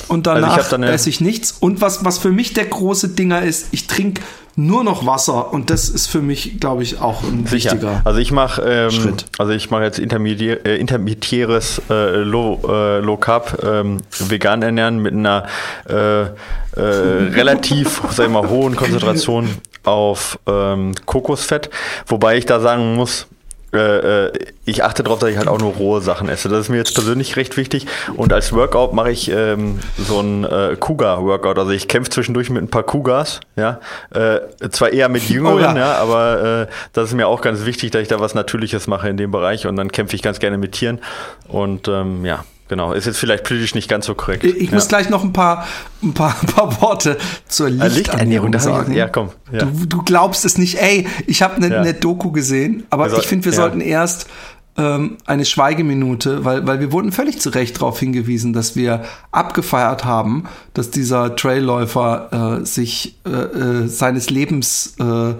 und 0.09 0.27
Also 0.29 0.41
ich 0.47 0.53
danach 0.53 0.69
da 0.69 0.77
eine- 0.77 0.91
esse 0.93 1.09
ich 1.09 1.21
nichts. 1.21 1.53
Und 1.59 1.81
was 1.81 2.05
was 2.05 2.19
für 2.19 2.31
mich 2.33 2.53
der 2.55 2.67
große 2.67 3.09
Dinger 3.11 3.43
ist, 3.43 3.69
ich 3.73 3.87
trinke 3.87 4.23
nur 4.59 4.85
noch 4.85 5.05
Wasser 5.05 5.53
und 5.53 5.69
das 5.69 5.91
ist 5.91 6.07
für 6.07 6.23
mich, 6.23 6.59
glaube 6.61 6.83
ich, 6.83 6.99
auch 7.03 7.23
ein 7.23 7.45
Sicher. 7.47 7.73
wichtiger. 7.73 8.01
Also 8.05 8.21
ich 8.21 8.33
mache 8.33 8.63
ähm, 8.63 8.91
Schritt. 8.91 9.27
also 9.37 9.53
ich 9.53 9.71
mache 9.71 9.83
jetzt 9.83 9.99
äh, 9.99 10.77
intermittieres 10.79 11.83
äh, 11.91 12.17
Low, 12.23 12.61
äh, 12.67 13.01
Low 13.01 13.19
Carb 13.19 13.63
ähm, 13.63 13.99
vegan 14.19 14.63
ernähren 14.63 14.99
mit 15.01 15.13
einer 15.13 15.45
äh, 15.89 16.23
äh, 16.23 16.29
relativ 16.75 18.01
sag 18.11 18.27
ich 18.29 18.33
mal 18.33 18.49
hohen 18.49 18.77
Konzentration 18.77 19.49
auf 19.85 20.39
ähm, 20.47 20.95
Kokosfett, 21.05 21.69
wobei 22.07 22.39
ich 22.39 22.47
da 22.47 22.59
sagen 22.59 22.95
muss 22.97 23.27
äh, 23.77 24.27
äh, 24.27 24.33
ich 24.65 24.85
achte 24.85 25.03
darauf, 25.03 25.19
dass 25.19 25.31
ich 25.31 25.37
halt 25.39 25.49
auch 25.49 25.59
nur 25.59 25.75
rohe 25.75 26.01
Sachen 26.01 26.29
esse. 26.29 26.49
Das 26.49 26.61
ist 26.61 26.69
mir 26.69 26.79
jetzt 26.79 26.95
persönlich 26.95 27.37
recht 27.37 27.57
wichtig. 27.57 27.87
Und 28.17 28.33
als 28.33 28.53
Workout 28.53 28.93
mache 28.93 29.11
ich 29.11 29.31
ähm, 29.31 29.79
so 29.97 30.21
ein 30.21 30.45
äh, 30.45 30.77
Cougar-Workout. 30.79 31.59
Also 31.59 31.71
ich 31.71 31.89
kämpfe 31.89 32.11
zwischendurch 32.11 32.51
mit 32.51 32.63
ein 32.63 32.69
paar 32.69 32.83
Cougars, 32.83 33.41
ja. 33.57 33.81
Äh, 34.13 34.41
zwar 34.71 34.93
eher 34.93 35.09
mit 35.09 35.29
Jüngeren, 35.29 35.57
Oh 35.57 35.61
ja. 35.61 35.77
ja. 35.77 35.95
aber 35.97 36.63
äh, 36.63 36.67
das 36.93 37.11
ist 37.11 37.15
mir 37.15 37.29
auch 37.29 37.41
ganz 37.41 37.65
wichtig, 37.65 37.91
dass 37.93 38.03
ich 38.03 38.09
da 38.09 38.21
was 38.21 38.35
Natürliches 38.35 38.87
mache 38.87 39.09
in 39.09 39.17
dem 39.17 39.31
Bereich. 39.31 39.67
Und 39.67 39.77
dann 39.77 39.93
kämpfe 39.93 40.17
ich 40.17 40.23
ganz 40.23 40.39
gerne 40.39 40.59
mit 40.59 40.73
Tieren. 40.73 41.01
Und 41.49 41.89
ähm, 41.89 42.25
ja, 42.25 42.45
genau. 42.69 42.93
Ist 42.93 43.07
jetzt 43.07 43.19
vielleicht 43.19 43.45
politisch 43.45 43.75
nicht 43.75 43.89
ganz 43.89 44.07
so 44.07 44.15
korrekt. 44.15 44.45
Ich 44.45 44.57
ich 44.57 44.73
muss 44.73 44.85
ja. 44.85 44.89
gleich 44.89 45.09
noch 45.11 45.23
ein 45.25 45.33
paar, 45.33 45.67
ein 46.03 46.13
paar, 46.15 46.37
ein 46.41 46.47
paar 46.47 46.81
Worte 46.83 47.17
zur 47.49 47.67
Ah, 47.67 47.87
Lichternährung 47.87 48.49
hab 48.49 48.57
ich- 48.57 48.63
sagen. 48.63 48.93
Ja, 48.95 49.09
komm. 49.09 49.31
Ja. 49.53 49.61
Du, 49.65 49.87
du 49.87 50.03
glaubst 50.03 50.45
es 50.45 50.59
nicht. 50.59 50.77
Ey, 50.81 51.07
ich 51.27 51.43
habe 51.43 51.57
eine 51.57 51.69
Ja. 51.69 51.83
ne 51.83 51.95
Doku 51.95 52.31
gesehen, 52.33 52.85
aber 52.91 53.09
soll- 53.11 53.21
ich 53.21 53.27
finde, 53.27 53.45
wir 53.47 53.53
sollten 53.53 53.81
erst 53.81 54.27
ähm, 54.79 55.17
eine 55.25 55.47
Schweigeminute, 55.47 56.45
weil, 56.45 56.67
weil 56.67 56.81
wir 56.81 56.93
wurden 56.93 57.11
völlig 57.11 57.41
zu 57.41 57.49
Recht 57.49 57.77
darauf 57.77 57.99
hingewiesen, 57.99 58.53
dass 58.53 58.77
wir 58.77 59.05
abgefeiert 59.33 60.05
haben, 60.05 60.45
dass 60.75 60.91
dieser 60.91 61.35
Trailläufer 61.35 62.59
äh, 62.61 62.67
sich 62.67 63.17
äh, 63.27 63.31
äh, 63.31 63.89
seines 63.89 64.29
Lebens 64.29 64.95
äh, 65.01 65.33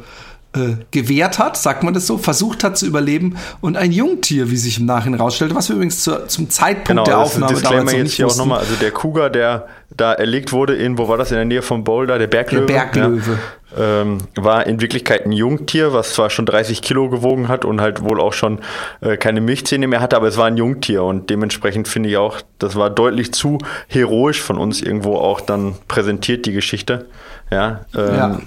äh, 0.57 0.77
gewehrt 0.91 1.39
hat, 1.39 1.57
sagt 1.57 1.83
man 1.83 1.95
das 1.95 2.07
so, 2.07 2.19
versucht 2.19 2.65
hat 2.65 2.77
zu 2.77 2.87
überleben 2.87 3.37
und 3.61 3.77
ein 3.77 3.93
Jungtier, 3.93 4.51
wie 4.51 4.57
sich 4.57 4.79
im 4.79 4.87
Nachhinein 4.87 5.21
rausstellte, 5.21 5.55
was 5.55 5.69
wir 5.69 5.77
übrigens 5.77 6.03
zur, 6.03 6.29
zum 6.29 6.51
Zeitpunkt 6.51 6.89
Genau, 6.89 7.05
der 7.05 7.17
das 7.17 7.35
Aufnahme 7.35 7.53
Disclaimer 7.53 7.77
damals 7.79 7.93
noch 7.93 7.99
jetzt 8.03 8.13
hier 8.15 8.27
auch 8.27 8.31
wussten. 8.31 8.41
nochmal. 8.41 8.59
Also 8.61 8.75
der 8.77 8.91
Cougar, 8.91 9.31
der 9.31 9.67
da 9.97 10.13
erlegt 10.13 10.53
wurde 10.53 10.75
in, 10.75 10.99
wo 10.99 11.09
war 11.09 11.17
das, 11.17 11.31
in 11.31 11.37
der 11.37 11.45
Nähe 11.45 11.63
von 11.63 11.85
Boulder, 11.85 12.19
der 12.19 12.27
Berglöwe. 12.27 12.67
Der 12.67 12.75
Berglöwe. 12.75 13.33
Ja, 13.33 13.39
ähm, 13.79 14.19
war 14.37 14.67
in 14.67 14.81
Wirklichkeit 14.81 15.27
ein 15.27 15.33
Jungtier, 15.33 15.93
was 15.93 16.15
zwar 16.15 16.31
schon 16.31 16.47
30 16.47 16.83
Kilo 16.83 17.09
gewogen 17.11 17.49
hat 17.49 17.65
und 17.65 17.81
halt 17.81 18.03
wohl 18.03 18.21
auch 18.21 18.33
schon 18.33 18.61
äh, 19.01 19.17
keine 19.17 19.41
Milchzähne 19.41 19.87
mehr 19.87 20.01
hatte, 20.01 20.17
aber 20.17 20.29
es 20.29 20.37
war 20.37 20.47
ein 20.47 20.57
Jungtier 20.57 21.03
und 21.03 21.31
dementsprechend 21.31 21.89
finde 21.89 22.09
ich 22.09 22.17
auch, 22.17 22.41
das 22.59 22.77
war 22.77 22.91
deutlich 22.91 23.33
zu 23.33 23.59
heroisch 23.89 24.41
von 24.41 24.57
uns 24.57 24.81
irgendwo 24.81 25.17
auch 25.17 25.41
dann 25.41 25.75
präsentiert, 25.89 26.47
die 26.47 26.53
Geschichte. 26.53 27.07
Ja, 27.51 27.85
ähm, 27.95 28.15
Ja. 28.15 28.39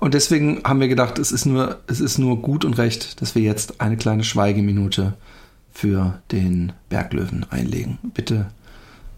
Und 0.00 0.14
deswegen 0.14 0.62
haben 0.64 0.80
wir 0.80 0.88
gedacht, 0.88 1.18
es 1.18 1.30
ist 1.30 1.44
nur, 1.44 1.78
es 1.86 2.00
ist 2.00 2.18
nur 2.18 2.40
gut 2.40 2.64
und 2.64 2.78
recht, 2.78 3.20
dass 3.20 3.34
wir 3.34 3.42
jetzt 3.42 3.82
eine 3.82 3.98
kleine 3.98 4.24
Schweigeminute 4.24 5.14
für 5.70 6.20
den 6.32 6.72
Berglöwen 6.88 7.44
einlegen. 7.50 7.98
Bitte 8.14 8.46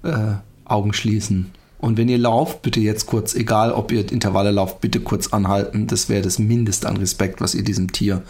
äh, 0.02 0.34
Augen 0.64 0.92
schließen. 0.92 1.52
Und 1.78 1.98
wenn 1.98 2.08
ihr 2.08 2.18
lauft, 2.18 2.62
bitte 2.62 2.80
jetzt 2.80 3.06
kurz, 3.06 3.34
egal 3.34 3.72
ob 3.72 3.92
ihr 3.92 4.10
Intervalle 4.10 4.50
lauft, 4.50 4.80
bitte 4.80 5.00
kurz 5.00 5.28
anhalten. 5.28 5.86
Das 5.86 6.08
wäre 6.08 6.22
das 6.22 6.40
Mindeste 6.40 6.88
an 6.88 6.96
Respekt, 6.96 7.40
was 7.40 7.54
ihr 7.54 7.64
diesem 7.64 7.92
Tier 7.92 8.22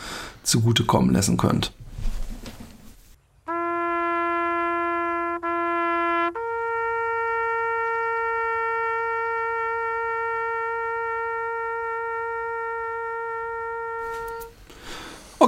zugutekommen 0.43 1.13
lassen 1.15 1.39
könnt. 1.39 1.73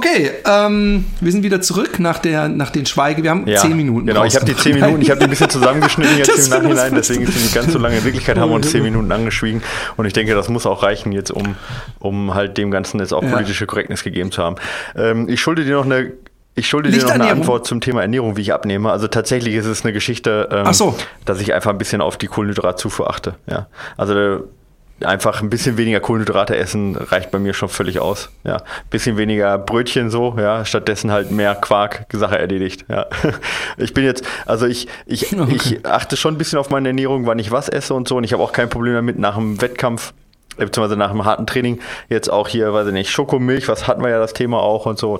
Okay, 0.05 0.31
ähm, 0.45 1.05
wir 1.19 1.31
sind 1.31 1.43
wieder 1.43 1.61
zurück 1.61 1.99
nach, 1.99 2.19
der, 2.19 2.47
nach 2.47 2.69
den 2.69 2.85
Schweige. 2.85 3.23
Wir 3.23 3.31
haben 3.31 3.47
Ja, 3.47 3.59
zehn 3.59 3.75
Minuten. 3.75 4.05
Genau, 4.05 4.23
ich 4.23 4.35
habe 4.35 4.45
die 4.45 4.55
zehn 4.55 4.75
Minuten, 4.75 5.01
ich 5.01 5.09
habe 5.09 5.19
die 5.19 5.25
ein 5.25 5.29
bisschen 5.29 5.49
zusammengeschnitten 5.49 6.17
jetzt 6.17 6.47
im 6.47 6.63
Nachhinein, 6.63 6.93
deswegen 6.93 7.23
ist 7.23 7.33
sie 7.33 7.43
nicht 7.43 7.55
ganz 7.55 7.73
so 7.73 7.79
lange. 7.79 7.97
In 7.97 8.03
Wirklichkeit 8.03 8.37
haben 8.37 8.49
wir 8.49 8.55
uns 8.55 8.69
zehn 8.69 8.83
Minuten 8.83 9.11
angeschwiegen 9.11 9.63
und 9.97 10.05
ich 10.05 10.13
denke, 10.13 10.35
das 10.35 10.47
muss 10.49 10.65
auch 10.65 10.83
reichen 10.83 11.11
jetzt, 11.11 11.31
um, 11.31 11.55
um 11.99 12.35
halt 12.35 12.57
dem 12.57 12.71
Ganzen 12.71 12.99
jetzt 12.99 13.13
auch 13.13 13.23
Ja. 13.23 13.29
politische 13.29 13.65
Korrektness 13.65 14.03
gegeben 14.03 14.31
zu 14.31 14.43
haben. 14.43 14.57
Ähm, 14.95 15.27
ich 15.27 15.41
schulde 15.41 15.65
dir 15.65 15.75
noch 15.75 15.85
eine 15.85 16.11
ich 16.57 16.69
schulde 16.69 16.89
dir 16.89 17.01
noch 17.03 17.09
eine. 17.09 17.27
Antwort 17.27 17.67
zum 17.67 17.81
Thema 17.81 18.01
Ernährung, 18.01 18.37
wie 18.37 18.41
ich 18.41 18.53
abnehme. 18.53 18.89
Also 18.89 19.07
tatsächlich 19.07 19.55
ist 19.55 19.65
es 19.65 19.83
eine 19.83 19.91
Geschichte, 19.91 20.47
ähm, 20.51 20.71
so. 20.71 20.95
dass 21.25 21.41
ich 21.41 21.53
einfach 21.53 21.71
ein 21.71 21.77
bisschen 21.77 21.99
auf 21.99 22.15
die 22.17 22.27
Kohlenhydratzufuhr 22.27 23.09
achte. 23.09 23.35
Ja. 23.45 23.67
Also 23.97 24.45
einfach 25.01 25.41
ein 25.41 25.49
bisschen 25.49 25.77
weniger 25.77 25.99
Kohlenhydrate 25.99 26.55
essen 26.55 26.95
reicht 26.95 27.31
bei 27.31 27.39
mir 27.39 27.53
schon 27.53 27.69
völlig 27.69 27.99
aus. 27.99 28.29
Ja, 28.43 28.61
bisschen 28.89 29.17
weniger 29.17 29.57
Brötchen 29.57 30.09
so, 30.09 30.35
ja, 30.37 30.63
stattdessen 30.63 31.11
halt 31.11 31.31
mehr 31.31 31.55
Quark, 31.55 32.05
Sache 32.13 32.39
erledigt. 32.39 32.85
Ja, 32.87 33.07
ich 33.77 33.93
bin 33.93 34.05
jetzt, 34.05 34.25
also 34.45 34.65
ich, 34.65 34.87
ich, 35.05 35.35
Okay. 35.45 35.55
ich 35.55 35.85
achte 35.85 36.15
schon 36.15 36.35
ein 36.35 36.37
bisschen 36.37 36.59
auf 36.59 36.69
meine 36.69 36.89
Ernährung, 36.89 37.25
wann 37.25 37.39
ich 37.39 37.51
was 37.51 37.67
esse 37.67 37.93
und 37.93 38.07
so, 38.07 38.17
und 38.17 38.23
ich 38.23 38.31
habe 38.31 38.41
auch 38.41 38.53
kein 38.53 38.69
Problem 38.69 38.93
damit 38.93 39.19
nach 39.19 39.35
dem 39.35 39.61
Wettkampf 39.61 40.13
beziehungsweise 40.57 40.97
nach 40.97 41.11
dem 41.11 41.25
harten 41.25 41.45
Training 41.45 41.81
jetzt 42.07 42.29
auch 42.31 42.47
hier, 42.47 42.73
weiß 42.73 42.87
ich 42.87 42.93
nicht, 42.93 43.09
Schokomilch, 43.09 43.67
was 43.67 43.87
hatten 43.87 44.01
wir 44.01 44.09
ja 44.09 44.19
das 44.19 44.31
Thema 44.33 44.61
auch 44.61 44.85
und 44.85 44.97
so 44.97 45.19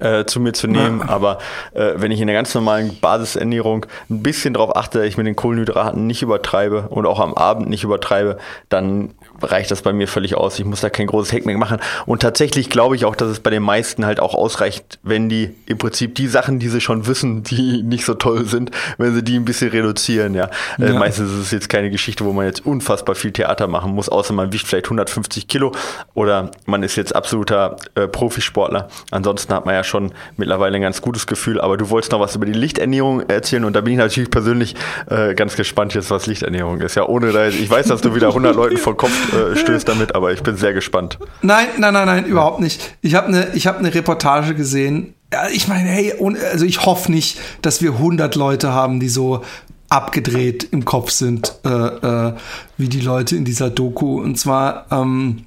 äh, 0.00 0.24
zu 0.26 0.40
mir 0.40 0.52
zu 0.52 0.66
nehmen. 0.66 1.00
Ja. 1.00 1.08
Aber 1.08 1.38
äh, 1.74 1.92
wenn 1.96 2.10
ich 2.10 2.20
in 2.20 2.26
der 2.26 2.36
ganz 2.36 2.54
normalen 2.54 2.98
Basisernährung 3.00 3.86
ein 4.10 4.22
bisschen 4.22 4.54
darauf 4.54 4.76
achte, 4.76 4.98
dass 4.98 5.06
ich 5.06 5.16
mit 5.16 5.26
den 5.26 5.36
Kohlenhydraten 5.36 6.06
nicht 6.06 6.22
übertreibe 6.22 6.88
und 6.88 7.06
auch 7.06 7.20
am 7.20 7.34
Abend 7.34 7.68
nicht 7.68 7.84
übertreibe, 7.84 8.38
dann 8.68 9.14
reicht 9.40 9.70
das 9.70 9.82
bei 9.82 9.92
mir 9.92 10.08
völlig 10.08 10.36
aus. 10.36 10.58
Ich 10.58 10.64
muss 10.64 10.80
da 10.80 10.90
kein 10.90 11.06
großes 11.06 11.32
Hackmack 11.32 11.56
machen. 11.56 11.78
Und 12.06 12.22
tatsächlich 12.22 12.70
glaube 12.70 12.96
ich 12.96 13.04
auch, 13.04 13.16
dass 13.16 13.28
es 13.28 13.40
bei 13.40 13.50
den 13.50 13.62
meisten 13.62 14.06
halt 14.06 14.20
auch 14.20 14.34
ausreicht, 14.34 14.98
wenn 15.02 15.28
die 15.28 15.54
im 15.66 15.78
Prinzip 15.78 16.14
die 16.14 16.28
Sachen, 16.28 16.58
die 16.58 16.68
sie 16.68 16.80
schon 16.80 17.06
wissen, 17.06 17.42
die 17.42 17.82
nicht 17.84 18.04
so 18.04 18.14
toll 18.14 18.44
sind, 18.46 18.70
wenn 18.98 19.14
sie 19.14 19.22
die 19.22 19.36
ein 19.36 19.44
bisschen 19.44 19.70
reduzieren. 19.70 20.34
Ja. 20.34 20.48
Äh, 20.78 20.92
Ja. 20.92 20.98
meistens 20.98 21.30
ist 21.32 21.38
es 21.38 21.50
jetzt 21.50 21.68
keine 21.68 21.90
Geschichte, 21.90 22.24
wo 22.24 22.32
man 22.32 22.46
jetzt 22.46 22.64
unfassbar 22.64 23.14
viel 23.14 23.32
Theater 23.32 23.66
machen 23.66 23.92
muss, 23.94 24.08
außer 24.08 24.32
man 24.32 24.52
wiegt 24.52 24.66
vielleicht 24.66 24.86
150 24.86 25.48
Kilo 25.48 25.72
oder 26.14 26.50
man 26.66 26.82
ist 26.82 26.96
jetzt 26.96 27.14
absoluter 27.14 27.76
äh, 27.94 28.06
Profisportler. 28.08 28.88
Ansonsten 29.10 29.52
hat 29.54 29.66
man 29.66 29.74
ja 29.74 29.81
schon 29.82 30.12
mittlerweile 30.36 30.76
ein 30.76 30.82
ganz 30.82 31.02
gutes 31.02 31.26
Gefühl. 31.26 31.60
Aber 31.60 31.76
du 31.76 31.90
wolltest 31.90 32.12
noch 32.12 32.20
was 32.20 32.34
über 32.36 32.46
die 32.46 32.52
Lichternährung 32.52 33.28
erzählen 33.28 33.64
und 33.64 33.74
da 33.74 33.80
bin 33.80 33.94
ich 33.94 33.98
natürlich 33.98 34.30
persönlich 34.30 34.74
äh, 35.08 35.34
ganz 35.34 35.56
gespannt 35.56 35.94
jetzt, 35.94 36.10
was 36.10 36.26
Lichternährung 36.26 36.80
ist. 36.80 36.94
Ja, 36.94 37.06
ohne 37.06 37.32
da, 37.32 37.48
ich 37.48 37.70
weiß, 37.70 37.86
dass 37.86 38.00
du 38.00 38.14
wieder 38.14 38.28
100 38.28 38.54
Leuten 38.54 38.76
vor 38.76 38.96
Kopf 38.96 39.32
äh, 39.32 39.56
stößt 39.56 39.88
damit, 39.88 40.14
aber 40.14 40.32
ich 40.32 40.42
bin 40.42 40.56
sehr 40.56 40.72
gespannt. 40.72 41.18
Nein, 41.42 41.66
nein, 41.78 41.94
nein, 41.94 42.06
nein, 42.06 42.24
überhaupt 42.24 42.60
nicht. 42.60 42.96
Ich 43.02 43.14
habe 43.14 43.28
eine 43.28 43.52
hab 43.54 43.82
ne 43.82 43.94
Reportage 43.94 44.54
gesehen. 44.54 45.14
Ich 45.52 45.66
meine, 45.66 45.88
hey, 45.88 46.14
also 46.52 46.66
ich 46.66 46.84
hoffe 46.84 47.10
nicht, 47.10 47.38
dass 47.62 47.80
wir 47.80 47.92
100 47.92 48.34
Leute 48.34 48.72
haben, 48.72 49.00
die 49.00 49.08
so 49.08 49.42
abgedreht 49.92 50.68
im 50.72 50.84
Kopf 50.84 51.10
sind, 51.10 51.54
äh, 51.64 51.68
äh, 51.68 52.34
wie 52.78 52.88
die 52.88 53.00
Leute 53.00 53.36
in 53.36 53.44
dieser 53.44 53.68
Doku. 53.68 54.20
Und 54.20 54.38
zwar, 54.38 54.86
ähm, 54.90 55.44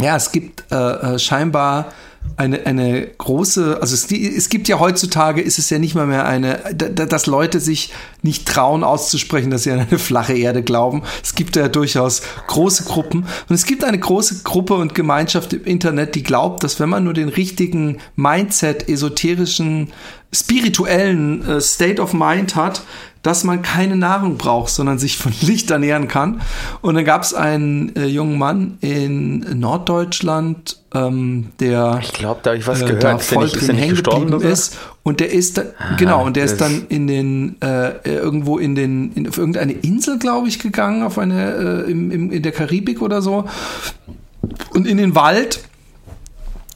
ja, 0.00 0.16
es 0.16 0.32
gibt 0.32 0.64
äh, 0.72 0.76
äh, 0.76 1.18
scheinbar 1.18 1.92
eine, 2.36 2.66
eine 2.66 3.06
große, 3.06 3.78
also 3.80 3.94
es, 3.94 4.10
es 4.10 4.48
gibt 4.48 4.68
ja 4.68 4.78
heutzutage, 4.78 5.40
ist 5.40 5.58
es 5.58 5.70
ja 5.70 5.78
nicht 5.78 5.94
mal 5.94 6.06
mehr 6.06 6.26
eine, 6.26 6.74
dass 6.74 7.26
Leute 7.26 7.60
sich 7.60 7.92
nicht 8.22 8.46
trauen 8.46 8.84
auszusprechen, 8.84 9.50
dass 9.50 9.64
sie 9.64 9.72
an 9.72 9.80
eine 9.80 9.98
flache 9.98 10.34
Erde 10.34 10.62
glauben. 10.62 11.02
Es 11.22 11.34
gibt 11.34 11.56
ja 11.56 11.68
durchaus 11.68 12.22
große 12.46 12.84
Gruppen. 12.84 13.26
Und 13.48 13.54
es 13.54 13.64
gibt 13.64 13.84
eine 13.84 13.98
große 13.98 14.42
Gruppe 14.44 14.74
und 14.74 14.94
Gemeinschaft 14.94 15.52
im 15.52 15.64
Internet, 15.64 16.14
die 16.14 16.22
glaubt, 16.22 16.64
dass 16.64 16.80
wenn 16.80 16.88
man 16.88 17.04
nur 17.04 17.14
den 17.14 17.28
richtigen 17.28 17.98
Mindset, 18.16 18.88
esoterischen, 18.88 19.92
spirituellen 20.32 21.46
äh, 21.46 21.60
State 21.60 22.00
of 22.00 22.12
Mind 22.12 22.54
hat, 22.54 22.82
dass 23.28 23.44
man 23.44 23.60
keine 23.60 23.94
Nahrung 23.94 24.38
braucht, 24.38 24.70
sondern 24.70 24.98
sich 24.98 25.18
von 25.18 25.32
Licht 25.42 25.70
ernähren 25.70 26.08
kann. 26.08 26.40
Und 26.80 26.94
dann 26.94 27.04
gab 27.04 27.22
es 27.22 27.34
einen 27.34 27.94
äh, 27.94 28.06
jungen 28.06 28.38
Mann 28.38 28.78
in 28.80 29.60
Norddeutschland, 29.60 30.78
ähm, 30.94 31.50
der 31.60 32.00
ich 32.02 32.14
glaube, 32.14 32.40
da 32.42 32.50
habe 32.50 32.58
ich 32.58 32.66
was 32.66 32.80
äh, 32.80 32.86
gehört, 32.86 33.04
da 33.04 33.18
voll 33.18 33.44
nicht, 33.44 33.60
drin 33.60 33.76
hängen 33.76 33.96
geblieben 33.96 34.40
ist. 34.40 34.78
Und 35.02 35.20
der 35.20 35.30
ist, 35.30 35.58
da, 35.58 35.62
ah, 35.78 35.96
genau, 35.96 36.24
und 36.24 36.36
der 36.36 36.44
ist 36.44 36.60
dann 36.60 36.86
in 36.88 37.06
den 37.06 37.60
äh, 37.60 37.98
irgendwo 38.08 38.56
in 38.56 38.74
den 38.74 39.12
in, 39.12 39.28
auf 39.28 39.36
irgendeine 39.36 39.72
Insel, 39.72 40.18
glaube 40.18 40.48
ich, 40.48 40.58
gegangen, 40.58 41.02
auf 41.02 41.18
eine 41.18 41.84
äh, 41.86 41.90
im, 41.90 42.10
im, 42.10 42.32
in 42.32 42.42
der 42.42 42.52
Karibik 42.52 43.02
oder 43.02 43.20
so. 43.20 43.44
Und 44.72 44.86
in 44.86 44.96
den 44.96 45.14
Wald 45.14 45.60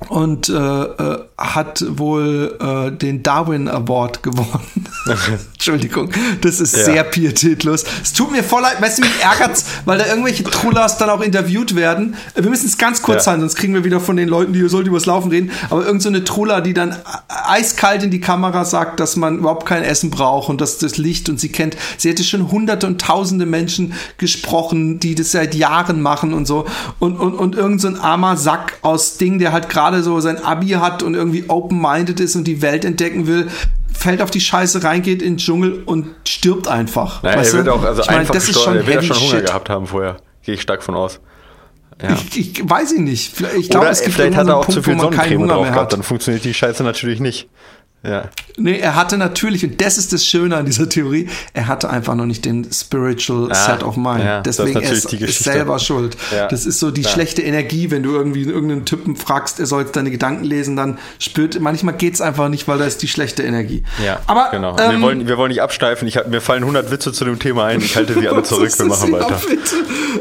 und 0.09 0.49
äh, 0.49 0.53
äh, 0.53 1.19
hat 1.39 1.85
wohl 1.89 2.57
äh, 2.61 2.97
den 2.97 3.23
Darwin 3.23 3.69
Award 3.69 4.23
gewonnen. 4.23 4.87
Entschuldigung, 5.53 6.11
das 6.41 6.61
ist 6.61 6.77
ja. 6.77 6.85
sehr 6.85 7.05
pietätlos. 7.05 7.85
Es 8.03 8.13
tut 8.13 8.31
mir 8.33 8.45
voll 8.45 8.63
leid, 8.63 8.81
weißt 8.81 8.99
du, 8.99 9.03
mich 9.03 9.23
ärgert's, 9.23 9.65
weil 9.85 9.99
da 9.99 10.07
irgendwelche 10.07 10.45
Trullers 10.45 10.99
dann 10.99 11.11
auch 11.11 11.21
interviewt 11.21 11.75
werden. 11.75 12.17
Wir 12.35 12.49
müssen 12.49 12.67
es 12.67 12.79
ganz 12.79 13.03
kurz 13.03 13.27
ja. 13.27 13.33
sein, 13.33 13.41
sonst 13.41 13.57
kriegen 13.57 13.75
wir 13.75 13.85
wieder 13.85 14.01
von 14.01 14.17
den 14.17 14.29
Leuten, 14.29 14.53
die 14.53 14.69
sollt 14.69 14.87
übers 14.87 15.07
Laufen 15.07 15.31
reden. 15.31 15.51
Aber 15.71 15.85
irgend 15.85 16.03
so 16.03 16.09
eine 16.09 16.25
Truller, 16.25 16.61
die 16.61 16.75
dann 16.75 16.97
eiskalt 17.29 18.03
in 18.03 18.11
die 18.11 18.21
Kamera 18.21 18.65
sagt, 18.65 19.01
dass 19.01 19.17
man 19.17 19.39
überhaupt 19.39 19.67
kein 19.67 19.83
Essen 19.83 20.11
braucht 20.11 20.49
und 20.49 20.61
dass 20.61 20.79
das 20.79 20.99
Licht 20.99 21.29
und 21.29 21.41
sie 21.41 21.51
kennt, 21.51 21.77
sie 21.97 22.11
hätte 22.11 22.25
schon 22.25 22.51
hunderte 22.51 22.87
und 22.87 23.01
tausende 23.01 23.47
Menschen 23.47 23.95
gesprochen, 24.19 25.01
die 25.01 25.15
das 25.15 25.33
seit 25.33 25.55
Jahren 25.55 26.03
machen 26.03 26.33
und 26.33 26.47
so. 26.47 26.67
Und, 26.99 27.17
und, 27.19 27.35
und 27.35 27.55
irgend 27.55 27.81
so 27.81 27.89
ein 27.89 27.99
armer 27.99 28.37
Sack 28.37 28.79
aus 28.83 29.17
Ding, 29.17 29.39
der 29.39 29.53
halt 29.53 29.69
gerade 29.69 29.92
so 30.01 30.21
sein 30.21 30.43
Abi 30.43 30.69
hat 30.69 31.03
und 31.03 31.15
irgendwie 31.15 31.45
open-minded 31.49 32.21
ist 32.21 32.37
und 32.37 32.45
die 32.45 32.63
Welt 32.63 32.85
entdecken 32.85 33.27
will, 33.27 33.49
fällt 33.93 34.23
auf 34.23 34.31
die 34.31 34.41
Scheiße, 34.41 34.83
reingeht 34.83 35.21
in 35.21 35.35
den 35.35 35.37
Dschungel 35.39 35.83
und 35.85 36.07
stirbt 36.27 36.69
einfach. 36.69 37.23
Naja, 37.23 37.43
er 37.43 37.53
wird 37.53 37.69
auch, 37.69 37.83
also 37.83 38.03
ich 38.03 38.11
mein, 38.11 38.27
das 38.27 38.49
ist 38.49 38.61
schon 38.61 38.77
er 38.77 38.87
wird 38.87 39.05
schon 39.05 39.17
Hunger 39.17 39.31
Shit. 39.31 39.47
gehabt 39.47 39.69
haben 39.69 39.87
vorher. 39.87 40.17
Gehe 40.43 40.55
ich 40.55 40.63
stark 40.63 40.83
von 40.83 40.95
aus. 40.95 41.21
Ja. 42.01 42.15
Ich, 42.15 42.39
ich, 42.39 42.69
weiß 42.69 42.93
ich 42.93 43.01
nicht. 43.01 43.41
Ich 43.59 43.69
glaube, 43.69 43.89
es 43.89 44.03
gibt 44.03 44.15
vielleicht 44.15 44.37
hat 44.37 44.49
er 44.49 44.57
auch 44.57 44.65
Punkt, 44.65 44.73
zu 44.73 44.83
viel 44.83 44.99
Sonnencreme 44.99 45.47
drauf 45.47 45.69
gehabt. 45.69 45.93
Dann 45.93 46.03
funktioniert 46.03 46.45
die 46.45 46.55
Scheiße 46.55 46.83
natürlich 46.83 47.21
nicht. 47.21 47.49
Ja. 48.05 48.31
Nee, 48.57 48.79
er 48.79 48.97
hatte 48.97 49.17
natürlich, 49.17 49.65
und 49.65 49.81
das 49.81 49.97
ist 49.97 50.13
das 50.13 50.27
Schöne 50.27 50.57
an 50.57 50.67
dieser 50.67 50.89
Theorie, 50.89 51.29
er 51.55 51.69
hatte 51.69 51.89
einfach 51.89 52.15
noch 52.15 52.27
nicht 52.27 52.45
den 52.45 52.71
spiritual 52.71 53.51
ah, 53.51 53.55
set 53.55 53.83
of 53.83 53.97
mind. 53.97 54.25
Ja, 54.25 54.41
Deswegen 54.41 54.81
ist 54.81 55.13
er 55.13 55.21
ist 55.21 55.45
selber 55.45 55.79
schuld. 55.79 56.17
Ja, 56.35 56.49
das 56.49 56.67
ist 56.67 56.81
so 56.81 56.91
die 56.91 57.03
klar. 57.03 57.15
schlechte 57.15 57.43
Energie, 57.43 57.91
wenn 57.91 58.03
du 58.03 58.11
irgendwie 58.11 58.43
irgendeinen 58.43 58.85
Typen 58.85 59.15
fragst, 59.15 59.61
er 59.61 59.67
soll 59.67 59.83
jetzt 59.83 59.97
deine 59.97 60.11
Gedanken 60.11 60.45
lesen, 60.45 60.77
dann 60.77 60.99
spürt, 61.19 61.61
manchmal 61.61 61.95
geht 61.95 62.15
es 62.15 62.21
einfach 62.21 62.49
nicht, 62.49 62.67
weil 62.67 62.79
da 62.79 62.85
ist 62.85 63.03
die 63.03 63.09
schlechte 63.09 63.45
Energie. 63.45 63.85
Ja, 64.05 64.21
aber 64.27 64.49
genau. 64.51 64.77
Ähm, 64.79 64.91
wir, 64.91 65.01
wollen, 65.01 65.29
wir 65.29 65.39
wollen 65.39 65.51
nicht 65.51 65.63
absteifen. 65.63 66.09
Ich, 66.09 66.19
mir 66.27 66.41
fallen 66.41 66.65
100 66.65 66.91
Witze 66.91 67.13
zu 67.13 67.25
dem 67.25 67.39
Thema 67.39 67.67
ein. 67.67 67.81
Ich 67.81 67.97
halte 67.97 68.19
sie 68.19 68.29
alle 68.29 68.43
zurück. 68.43 68.77
Wir 68.77 68.87
machen 68.87 69.13
weiter. 69.13 69.41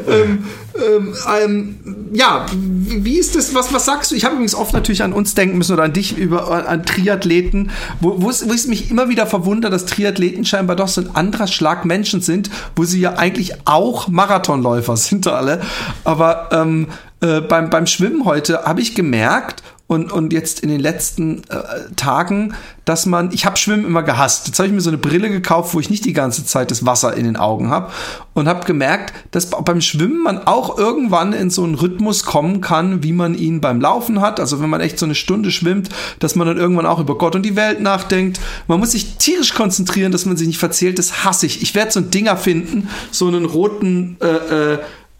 Ähm, 0.08 0.44
ähm, 0.74 1.14
ähm, 1.42 2.10
ja, 2.12 2.46
wie 2.52 3.18
ist 3.18 3.36
das? 3.36 3.54
Was, 3.54 3.72
was 3.72 3.84
sagst 3.84 4.10
du? 4.10 4.14
Ich 4.14 4.24
habe 4.24 4.34
übrigens 4.34 4.54
oft 4.54 4.72
natürlich 4.72 5.02
an 5.02 5.12
uns 5.12 5.34
denken 5.34 5.58
müssen 5.58 5.72
oder 5.72 5.82
an 5.82 5.92
dich 5.92 6.16
über 6.16 6.68
an 6.68 6.84
Triathleten 6.84 7.71
wo, 8.00 8.22
wo, 8.22 8.30
es, 8.30 8.66
mich 8.66 8.90
immer 8.90 9.08
wieder 9.08 9.26
verwundert, 9.26 9.72
dass 9.72 9.86
Triathleten 9.86 10.44
scheinbar 10.44 10.76
doch 10.76 10.88
so 10.88 11.00
ein 11.00 11.14
anderer 11.14 11.46
Schlag 11.46 11.84
Menschen 11.84 12.20
sind, 12.20 12.50
wo 12.76 12.84
sie 12.84 13.00
ja 13.00 13.14
eigentlich 13.14 13.54
auch 13.66 14.08
Marathonläufer 14.08 14.96
sind 14.98 15.26
alle. 15.26 15.60
Aber 16.04 16.48
ähm, 16.52 16.88
äh, 17.20 17.40
beim, 17.40 17.70
beim 17.70 17.86
Schwimmen 17.86 18.24
heute 18.24 18.64
habe 18.64 18.80
ich 18.80 18.94
gemerkt, 18.94 19.62
und, 19.86 20.10
und 20.10 20.32
jetzt 20.32 20.60
in 20.60 20.70
den 20.70 20.80
letzten 20.80 21.42
äh, 21.50 21.92
Tagen, 21.96 22.54
dass 22.84 23.04
man, 23.04 23.30
ich 23.32 23.44
habe 23.44 23.56
Schwimmen 23.58 23.84
immer 23.84 24.02
gehasst. 24.02 24.46
Jetzt 24.46 24.58
habe 24.58 24.66
ich 24.66 24.72
mir 24.72 24.80
so 24.80 24.90
eine 24.90 24.96
Brille 24.96 25.28
gekauft, 25.28 25.74
wo 25.74 25.80
ich 25.80 25.90
nicht 25.90 26.04
die 26.04 26.14
ganze 26.14 26.46
Zeit 26.46 26.70
das 26.70 26.86
Wasser 26.86 27.14
in 27.14 27.24
den 27.24 27.36
Augen 27.36 27.68
habe 27.68 27.92
und 28.32 28.48
habe 28.48 28.64
gemerkt, 28.64 29.12
dass 29.32 29.50
beim 29.50 29.80
Schwimmen 29.80 30.22
man 30.22 30.46
auch 30.46 30.78
irgendwann 30.78 31.32
in 31.32 31.50
so 31.50 31.62
einen 31.62 31.74
Rhythmus 31.74 32.24
kommen 32.24 32.60
kann, 32.60 33.02
wie 33.02 33.12
man 33.12 33.34
ihn 33.34 33.60
beim 33.60 33.80
Laufen 33.80 34.20
hat. 34.20 34.40
Also 34.40 34.62
wenn 34.62 34.70
man 34.70 34.80
echt 34.80 34.98
so 34.98 35.04
eine 35.04 35.14
Stunde 35.14 35.50
schwimmt, 35.50 35.90
dass 36.18 36.36
man 36.36 36.46
dann 36.46 36.56
irgendwann 36.56 36.86
auch 36.86 36.98
über 36.98 37.18
Gott 37.18 37.36
und 37.36 37.42
die 37.42 37.56
Welt 37.56 37.80
nachdenkt. 37.80 38.40
Man 38.68 38.80
muss 38.80 38.92
sich 38.92 39.16
tierisch 39.16 39.52
konzentrieren, 39.52 40.10
dass 40.10 40.24
man 40.24 40.36
sich 40.36 40.46
nicht 40.46 40.58
verzählt. 40.58 40.98
Das 40.98 41.24
hasse 41.24 41.46
ich. 41.46 41.60
Ich 41.60 41.74
werde 41.74 41.92
so 41.92 42.00
ein 42.00 42.10
Dinger 42.10 42.36
finden, 42.36 42.88
so 43.10 43.28
einen 43.28 43.44
roten 43.44 44.16
äh, 44.20 44.74
äh, 44.74 44.78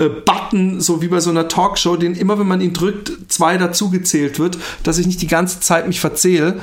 Button, 0.09 0.81
so 0.81 1.03
wie 1.03 1.09
bei 1.09 1.21
so 1.21 1.31
einer 1.31 1.49
Talkshow, 1.49 1.97
den 1.97 2.15
immer, 2.15 2.39
wenn 2.39 2.49
man 2.49 2.61
ihn 2.61 2.73
drückt, 2.73 3.13
zwei 3.29 3.57
dazugezählt 3.59 4.39
wird, 4.39 4.59
dass 4.83 4.99
ich 4.99 5.07
nicht 5.07 5.23
die 5.23 5.27
ganze 5.27 5.61
Zeit 5.61 5.87
mich 5.87 6.01
verzähle. 6.01 6.61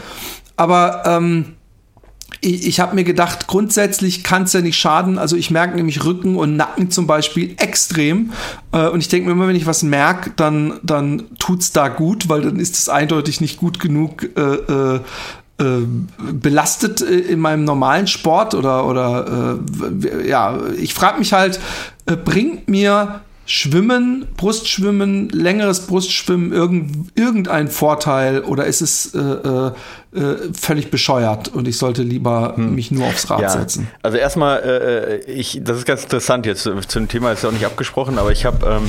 Aber 0.56 1.04
ähm, 1.06 1.56
ich, 2.41 2.67
ich 2.67 2.80
habe 2.80 2.95
mir 2.95 3.04
gedacht, 3.04 3.47
grundsätzlich 3.47 4.23
kann 4.23 4.43
es 4.43 4.54
ja 4.54 4.62
nicht 4.62 4.78
schaden. 4.78 5.17
Also 5.17 5.36
ich 5.36 5.52
merke 5.52 5.75
nämlich 5.75 6.06
Rücken 6.06 6.36
und 6.36 6.56
Nacken 6.56 6.91
zum 6.91 7.08
Beispiel 7.08 7.56
extrem. 7.58 8.32
Äh, 8.71 8.88
und 8.88 9.02
ich 9.02 9.10
denke 9.10 9.28
mir 9.28 9.34
immer, 9.34 9.47
wenn 9.47 9.56
ich 9.56 9.65
was 9.65 9.84
merke, 9.84 10.32
dann, 10.36 10.80
dann 10.84 11.23
es 11.60 11.71
da 11.71 11.89
gut, 11.89 12.30
weil 12.30 12.41
dann 12.41 12.60
ist 12.60 12.75
es 12.75 12.89
eindeutig 12.89 13.41
nicht 13.41 13.58
gut 13.58 13.80
genug 13.80 14.23
äh, 14.38 14.41
äh, 14.41 14.99
äh 15.58 15.86
belastet 16.32 17.02
äh, 17.02 17.06
in 17.06 17.39
meinem 17.39 17.65
normalen 17.65 18.08
Sport 18.08 18.54
oder 18.54 18.86
oder 18.86 19.58
äh, 19.82 20.30
ja 20.30 20.58
ich 20.78 20.93
frage 20.93 21.19
mich 21.19 21.34
halt 21.34 21.60
äh, 22.06 22.15
bringt 22.15 22.69
mir 22.69 23.21
Schwimmen, 23.51 24.27
Brustschwimmen, 24.38 25.29
längeres 25.29 25.88
Brustschwimmen 25.88 26.53
irgend, 26.53 27.17
irgendein 27.17 27.67
Vorteil 27.67 28.41
oder 28.41 28.65
ist 28.65 28.81
es 28.81 29.15
äh, 29.15 29.19
äh, 29.19 29.71
äh, 30.15 30.53
völlig 30.53 30.91
bescheuert 30.91 31.47
und 31.47 31.67
ich 31.67 31.79
sollte 31.79 32.03
lieber 32.03 32.53
hm. 32.55 32.75
mich 32.75 32.91
nur 32.91 33.07
aufs 33.07 33.27
Rad 33.31 33.41
ja. 33.41 33.49
setzen? 33.49 33.88
Also 34.03 34.19
erstmal, 34.19 34.59
äh, 34.59 35.31
ich, 35.31 35.62
das 35.63 35.79
ist 35.79 35.88
ganz 35.88 36.03
interessant 36.03 36.45
jetzt 36.45 36.62
zu 36.62 36.99
dem 36.99 37.07
Thema 37.07 37.31
ist 37.31 37.41
ja 37.41 37.49
auch 37.49 37.53
nicht 37.53 37.65
abgesprochen, 37.65 38.19
aber 38.19 38.31
ich 38.31 38.45
habe 38.45 38.83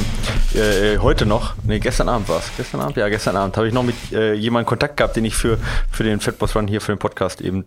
ähm, 0.54 0.60
äh, 0.60 0.98
heute 0.98 1.24
noch, 1.24 1.54
nee, 1.64 1.78
gestern 1.78 2.10
Abend 2.10 2.28
war 2.28 2.40
es, 2.40 2.50
gestern 2.58 2.82
Abend, 2.82 2.98
ja, 2.98 3.08
gestern 3.08 3.36
Abend 3.36 3.56
habe 3.56 3.66
ich 3.66 3.72
noch 3.72 3.82
mit 3.82 3.96
äh, 4.12 4.34
jemandem 4.34 4.66
Kontakt 4.66 4.98
gehabt, 4.98 5.16
den 5.16 5.24
ich 5.24 5.36
für, 5.36 5.56
für 5.90 6.04
den 6.04 6.20
Fatboss 6.20 6.54
Run 6.54 6.68
hier 6.68 6.82
für 6.82 6.92
den 6.92 6.98
Podcast 6.98 7.40
eben 7.40 7.64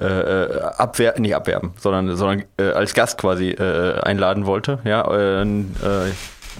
äh, 0.00 0.04
äh, 0.04 0.56
äh, 0.56 0.60
abwer 0.76 1.18
nicht 1.20 1.36
abwerben, 1.36 1.72
sondern, 1.78 2.16
sondern 2.16 2.44
äh, 2.58 2.70
als 2.70 2.94
Gast 2.94 3.18
quasi 3.18 3.50
äh, 3.50 4.00
einladen 4.00 4.44
wollte. 4.44 4.80
Ja, 4.84 5.08
ein 5.08 5.76
äh, 5.82 6.10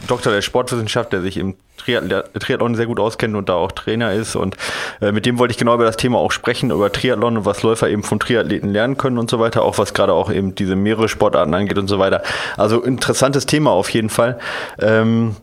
Doktor 0.07 0.33
der 0.33 0.43
Sportwissenschaft, 0.43 1.13
der 1.13 1.23
sich 1.23 1.37
im 1.37 1.57
Triathlon 1.77 2.75
sehr 2.75 2.87
gut 2.87 3.01
auskennt 3.01 3.35
und 3.35 3.49
da 3.49 3.55
auch 3.55 3.73
Trainer 3.73 4.13
ist. 4.13 4.37
Und 4.37 4.57
äh, 5.01 5.13
mit 5.13 5.27
dem 5.27 5.39
wollte 5.39 5.53
ich 5.53 5.59
genau 5.59 5.75
über 5.75 5.85
das 5.85 5.97
Thema 5.97 6.19
auch 6.19 6.33
sprechen, 6.33 6.71
über 6.71 6.93
Triathlon 6.93 7.39
und 7.39 7.45
was 7.45 7.63
Läufer 7.63 7.89
eben 7.89 8.03
von 8.03 8.21
Triathleten 8.21 8.71
lernen 8.71 8.97
können 8.97 9.19
und 9.19 9.31
so 9.31 9.41
weiter, 9.41 9.63
auch 9.63 9.79
was 9.79 9.95
gerade 9.95 10.13
auch 10.13 10.31
eben 10.31 10.55
diese 10.55 10.77
mehrere 10.77 11.09
Sportarten 11.09 11.55
angeht 11.55 11.79
und 11.79 11.89
so 11.89 11.99
weiter. 11.99 12.23
Also 12.57 12.83
interessantes 12.83 13.47
Thema 13.47 13.71
auf 13.71 13.91
jeden 13.91 14.11
Fall. 14.11 14.39
Ähm, 14.79 15.37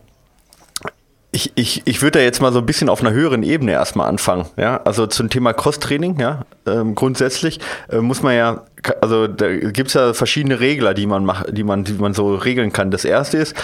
ich, 1.34 1.50
ich, 1.54 1.82
ich 1.86 2.02
würde 2.02 2.18
da 2.18 2.24
jetzt 2.24 2.42
mal 2.42 2.52
so 2.52 2.58
ein 2.58 2.66
bisschen 2.66 2.90
auf 2.90 3.00
einer 3.00 3.12
höheren 3.12 3.42
Ebene 3.42 3.72
erstmal 3.72 4.06
anfangen. 4.06 4.46
Ja? 4.56 4.82
Also 4.84 5.06
zum 5.06 5.30
Thema 5.30 5.54
Cross-Training, 5.54 6.20
ja, 6.20 6.44
ähm, 6.66 6.94
grundsätzlich 6.94 7.58
äh, 7.88 7.98
muss 7.98 8.22
man 8.22 8.36
ja, 8.36 8.64
also 9.00 9.26
da 9.26 9.50
gibt 9.50 9.88
es 9.88 9.94
ja 9.94 10.12
verschiedene 10.12 10.60
Regler, 10.60 10.92
die 10.92 11.06
man 11.06 11.24
macht, 11.24 11.56
die 11.56 11.64
man, 11.64 11.84
die 11.84 11.94
man 11.94 12.12
so 12.12 12.34
regeln 12.34 12.70
kann. 12.72 12.90
Das 12.90 13.06
erste 13.06 13.38
ist, 13.38 13.56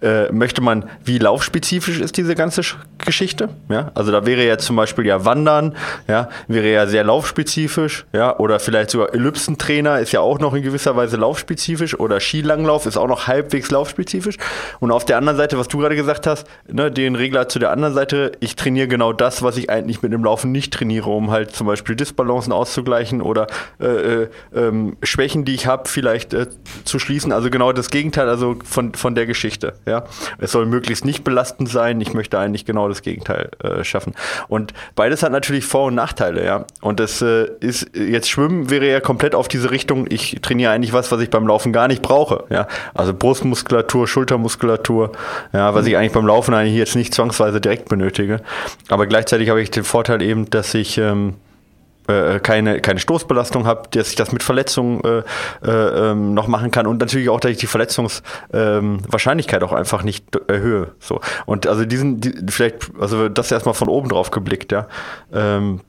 äh, 0.00 0.30
möchte 0.32 0.60
man, 0.60 0.84
wie 1.04 1.18
laufspezifisch 1.18 2.00
ist 2.00 2.16
diese 2.16 2.34
ganze 2.34 2.62
Geschichte? 3.04 3.48
Ja, 3.68 3.90
also 3.94 4.12
da 4.12 4.26
wäre 4.26 4.46
ja 4.46 4.58
zum 4.58 4.76
Beispiel 4.76 5.06
ja 5.06 5.24
Wandern, 5.24 5.74
ja, 6.06 6.28
wäre 6.46 6.70
ja 6.70 6.86
sehr 6.86 7.04
laufspezifisch, 7.04 8.06
ja, 8.12 8.38
oder 8.38 8.60
vielleicht 8.60 8.90
sogar 8.90 9.14
Ellipsentrainer 9.14 9.98
ist 9.98 10.12
ja 10.12 10.20
auch 10.20 10.38
noch 10.38 10.54
in 10.54 10.62
gewisser 10.62 10.96
Weise 10.96 11.16
laufspezifisch 11.16 11.98
oder 11.98 12.20
Skilanglauf 12.20 12.86
ist 12.86 12.96
auch 12.96 13.08
noch 13.08 13.26
halbwegs 13.26 13.70
laufspezifisch. 13.70 14.36
Und 14.80 14.92
auf 14.92 15.04
der 15.04 15.18
anderen 15.18 15.36
Seite, 15.36 15.58
was 15.58 15.68
du 15.68 15.78
gerade 15.78 15.96
gesagt 15.96 16.26
hast, 16.26 16.46
ne, 16.70 16.90
den 16.90 17.14
Regler 17.14 17.48
zu 17.48 17.58
der 17.58 17.70
anderen 17.70 17.94
Seite, 17.94 18.32
ich 18.40 18.56
trainiere 18.56 18.88
genau 18.88 19.12
das, 19.12 19.42
was 19.42 19.56
ich 19.56 19.70
eigentlich 19.70 20.02
mit 20.02 20.12
dem 20.12 20.22
Laufen 20.24 20.52
nicht 20.52 20.72
trainiere, 20.72 21.10
um 21.10 21.30
halt 21.30 21.54
zum 21.54 21.66
Beispiel 21.66 21.96
Disbalancen 21.96 22.52
auszugleichen 22.52 23.20
oder 23.22 23.46
äh, 23.80 23.86
äh, 23.86 24.28
ähm, 24.54 24.96
Schwächen, 25.02 25.44
die 25.44 25.54
ich 25.54 25.66
habe, 25.66 25.88
vielleicht 25.88 26.34
äh, 26.34 26.46
zu 26.84 26.98
schließen. 26.98 27.32
Also 27.32 27.50
genau 27.50 27.72
das 27.72 27.90
Gegenteil, 27.90 28.28
also 28.28 28.56
von, 28.64 28.94
von 28.94 29.14
der 29.14 29.26
Geschichte. 29.26 29.74
Ja, 29.88 30.04
es 30.38 30.52
soll 30.52 30.66
möglichst 30.66 31.04
nicht 31.04 31.24
belastend 31.24 31.68
sein. 31.68 32.00
Ich 32.00 32.14
möchte 32.14 32.38
eigentlich 32.38 32.64
genau 32.64 32.88
das 32.88 33.02
Gegenteil 33.02 33.50
äh, 33.62 33.84
schaffen. 33.84 34.14
Und 34.48 34.74
beides 34.94 35.22
hat 35.22 35.32
natürlich 35.32 35.64
Vor- 35.64 35.86
und 35.86 35.94
Nachteile. 35.94 36.44
Ja, 36.44 36.64
und 36.80 37.00
das 37.00 37.22
äh, 37.22 37.48
ist 37.60 37.90
jetzt 37.94 38.28
Schwimmen 38.28 38.70
wäre 38.70 38.88
ja 38.88 39.00
komplett 39.00 39.34
auf 39.34 39.48
diese 39.48 39.70
Richtung. 39.70 40.06
Ich 40.08 40.38
trainiere 40.42 40.72
eigentlich 40.72 40.92
was, 40.92 41.10
was 41.10 41.20
ich 41.20 41.30
beim 41.30 41.46
Laufen 41.46 41.72
gar 41.72 41.88
nicht 41.88 42.02
brauche. 42.02 42.44
Ja, 42.50 42.68
also 42.94 43.14
Brustmuskulatur, 43.14 44.06
Schultermuskulatur. 44.06 45.12
Ja, 45.52 45.74
was 45.74 45.86
ich 45.86 45.96
eigentlich 45.96 46.12
beim 46.12 46.26
Laufen 46.26 46.54
eigentlich 46.54 46.76
jetzt 46.76 46.96
nicht 46.96 47.14
zwangsweise 47.14 47.60
direkt 47.60 47.88
benötige. 47.88 48.40
Aber 48.88 49.06
gleichzeitig 49.06 49.48
habe 49.48 49.62
ich 49.62 49.70
den 49.70 49.84
Vorteil 49.84 50.22
eben, 50.22 50.50
dass 50.50 50.74
ich 50.74 50.98
ähm, 50.98 51.34
äh, 52.08 52.40
keine, 52.40 52.80
keine 52.80 53.00
Stoßbelastung 53.00 53.66
habe, 53.66 53.88
dass 53.90 54.10
ich 54.10 54.16
das 54.16 54.32
mit 54.32 54.42
Verletzungen 54.42 55.02
äh, 55.04 55.22
äh, 55.62 56.10
ähm, 56.10 56.34
noch 56.34 56.48
machen 56.48 56.70
kann 56.70 56.86
und 56.86 56.98
natürlich 56.98 57.28
auch, 57.28 57.40
dass 57.40 57.52
ich 57.52 57.58
die 57.58 57.66
Verletzungswahrscheinlichkeit 57.66 59.62
ähm, 59.62 59.68
auch 59.68 59.72
einfach 59.72 60.02
nicht 60.02 60.24
erhöhe. 60.48 60.92
So. 61.00 61.20
Und 61.46 61.66
also 61.66 61.84
diesen, 61.84 62.20
die, 62.20 62.34
vielleicht, 62.48 62.90
also 63.00 63.28
das 63.28 63.52
erstmal 63.52 63.74
von 63.74 63.88
oben 63.88 64.08
drauf 64.08 64.30
geblickt, 64.30 64.72
ja. 64.72 64.88
Ähm, 65.32 65.80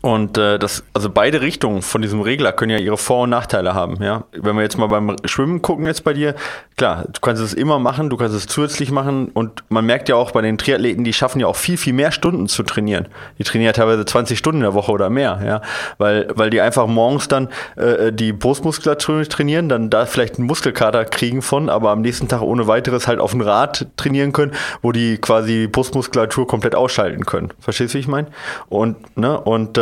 und 0.00 0.38
äh, 0.38 0.58
das, 0.58 0.84
also 0.94 1.10
beide 1.10 1.40
Richtungen 1.40 1.82
von 1.82 2.02
diesem 2.02 2.20
Regler 2.20 2.52
können 2.52 2.70
ja 2.70 2.78
ihre 2.78 2.96
Vor- 2.96 3.24
und 3.24 3.30
Nachteile 3.30 3.74
haben. 3.74 4.02
Ja, 4.02 4.24
wenn 4.32 4.56
wir 4.56 4.62
jetzt 4.62 4.78
mal 4.78 4.86
beim 4.86 5.16
Schwimmen 5.24 5.62
gucken 5.62 5.86
jetzt 5.86 6.04
bei 6.04 6.12
dir, 6.12 6.34
klar, 6.76 7.04
du 7.12 7.20
kannst 7.20 7.42
es 7.42 7.54
immer 7.54 7.78
machen, 7.78 8.10
du 8.10 8.16
kannst 8.16 8.34
es 8.34 8.46
zusätzlich 8.46 8.90
machen 8.90 9.28
und 9.28 9.64
man 9.68 9.84
merkt 9.84 10.08
ja 10.08 10.16
auch 10.16 10.30
bei 10.30 10.42
den 10.42 10.58
Triathleten, 10.58 11.04
die 11.04 11.12
schaffen 11.12 11.40
ja 11.40 11.46
auch 11.46 11.56
viel 11.56 11.76
viel 11.76 11.92
mehr 11.92 12.12
Stunden 12.12 12.48
zu 12.48 12.62
trainieren. 12.62 13.08
Die 13.38 13.44
trainieren 13.44 13.74
teilweise 13.74 14.04
20 14.04 14.38
Stunden 14.38 14.58
in 14.58 14.64
der 14.64 14.74
Woche 14.74 14.92
oder 14.92 15.10
mehr, 15.10 15.40
ja, 15.44 15.62
weil 15.98 16.28
weil 16.34 16.50
die 16.50 16.60
einfach 16.60 16.86
morgens 16.86 17.28
dann 17.28 17.48
äh, 17.76 18.12
die 18.12 18.32
Brustmuskulatur 18.32 19.24
trainieren, 19.28 19.68
dann 19.68 19.90
da 19.90 20.06
vielleicht 20.06 20.38
einen 20.38 20.46
Muskelkater 20.46 21.04
kriegen 21.04 21.42
von, 21.42 21.68
aber 21.68 21.90
am 21.90 22.00
nächsten 22.00 22.28
Tag 22.28 22.42
ohne 22.42 22.66
weiteres 22.66 23.06
halt 23.06 23.20
auf 23.20 23.32
dem 23.32 23.40
Rad 23.40 23.86
trainieren 23.96 24.32
können, 24.32 24.52
wo 24.80 24.92
die 24.92 25.18
quasi 25.18 25.66
Brustmuskulatur 25.66 26.46
komplett 26.46 26.74
ausschalten 26.74 27.26
können. 27.26 27.52
Verstehst 27.60 27.94
du, 27.94 27.98
wie 27.98 28.00
ich 28.00 28.08
meine? 28.08 28.28
Und 28.68 29.16
ne 29.16 29.38
und 29.40 29.78
äh, 29.78 29.81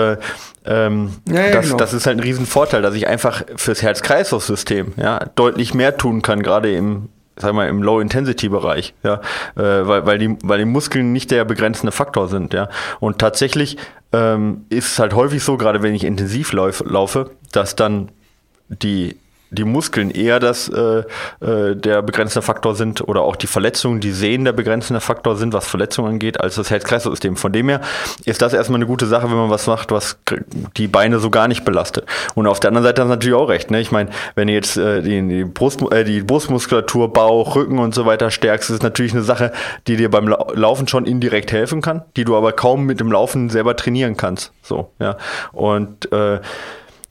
ähm, 0.65 1.11
ja, 1.29 1.47
ja, 1.47 1.51
das, 1.53 1.67
genau. 1.67 1.77
das 1.79 1.93
ist 1.93 2.07
halt 2.07 2.19
ein 2.19 2.23
Riesenvorteil, 2.23 2.83
dass 2.83 2.95
ich 2.95 3.07
einfach 3.07 3.43
fürs 3.57 3.83
Herz-Kreislauf-System 3.83 4.95
ja, 4.97 5.27
deutlich 5.35 5.75
mehr 5.75 5.97
tun 5.97 6.23
kann, 6.23 6.43
gerade 6.43 6.73
im 6.75 7.09
sag 7.41 7.55
mal, 7.55 7.69
im 7.69 7.83
Low-Intensity-Bereich, 7.83 8.95
ja, 9.03 9.15
äh, 9.57 9.87
weil, 9.87 10.07
weil, 10.07 10.19
die, 10.19 10.37
weil 10.43 10.59
die 10.59 10.65
Muskeln 10.67 11.13
nicht 11.13 11.31
der 11.31 11.45
begrenzende 11.45 11.93
Faktor 11.93 12.29
sind, 12.29 12.53
ja. 12.53 12.69
Und 13.01 13.19
tatsächlich 13.19 13.79
ähm, 14.13 14.67
ist 14.69 14.93
es 14.93 14.99
halt 14.99 15.15
häufig 15.15 15.43
so, 15.43 15.57
gerade 15.57 15.83
wenn 15.83 15.95
ich 15.95 16.05
intensiv 16.05 16.53
lauf, 16.53 16.83
laufe, 16.85 17.31
dass 17.53 17.77
dann 17.77 18.11
die 18.69 19.17
die 19.51 19.65
Muskeln 19.65 20.11
eher 20.11 20.39
das 20.39 20.69
äh, 20.69 21.03
äh, 21.41 21.77
der 21.77 22.03
begrenzende 22.03 22.43
Faktor 22.43 22.75
sind 22.75 23.07
oder 23.07 23.23
auch 23.23 23.37
die 23.37 23.47
Verletzungen, 23.47 24.01
die 24.01 24.13
Sehnen 24.13 24.45
der 24.45 24.53
begrenzende 24.53 25.01
Faktor 25.01 25.37
sind, 25.37 25.53
was 25.53 25.67
Verletzungen 25.67 26.13
angeht, 26.13 26.41
als 26.41 26.55
das 26.55 26.71
Herz-Kreislauf-System. 26.71 27.37
Von 27.37 27.53
dem 27.53 27.69
her 27.69 27.81
ist 28.25 28.43
das 28.43 28.53
erstmal 28.53 28.79
eine 28.79 28.87
gute 28.87 29.07
Sache, 29.07 29.29
wenn 29.29 29.37
man 29.37 29.51
was 29.51 29.67
macht, 29.67 29.91
was 29.91 30.19
die 30.77 30.89
Beine 30.89 31.19
so 31.19 31.31
gar 31.31 31.49
nicht 31.49 31.65
belastet. 31.65 32.07
Und 32.35 32.47
auf 32.47 32.61
der 32.61 32.69
anderen 32.69 32.85
Seite 32.85 33.03
hast 33.03 33.09
du 33.09 33.11
natürlich 33.11 33.37
auch 33.37 33.49
recht. 33.49 33.71
Ne? 33.71 33.81
Ich 33.81 33.91
meine, 33.91 34.11
wenn 34.35 34.47
du 34.47 34.53
jetzt 34.55 34.77
äh, 34.77 35.03
die, 35.03 35.27
die, 35.27 35.45
Brust, 35.45 35.83
äh, 35.93 36.05
die 36.05 36.23
Brustmuskulatur, 36.23 37.13
Bauch, 37.13 37.57
Rücken 37.57 37.79
und 37.79 37.95
so 37.95 38.07
weiter 38.07 38.31
stärkst, 38.31 38.71
ist 38.71 38.77
es 38.77 38.83
natürlich 38.83 39.13
eine 39.13 39.23
Sache, 39.23 39.53
die 39.87 39.97
dir 39.97 40.11
beim 40.11 40.29
Laufen 40.29 40.87
schon 40.87 41.07
indirekt 41.07 41.53
helfen 41.53 41.83
kann, 41.83 42.03
die 42.17 42.25
du 42.25 42.37
aber 42.37 42.53
kaum 42.53 42.85
mit 42.85 43.01
dem 43.01 43.11
Laufen 43.11 43.51
selber 43.51 43.75
trainieren 43.77 44.17
kannst. 44.17 44.53
So, 44.63 44.91
ja. 45.01 45.17
Und 45.53 46.13
äh, 46.13 46.41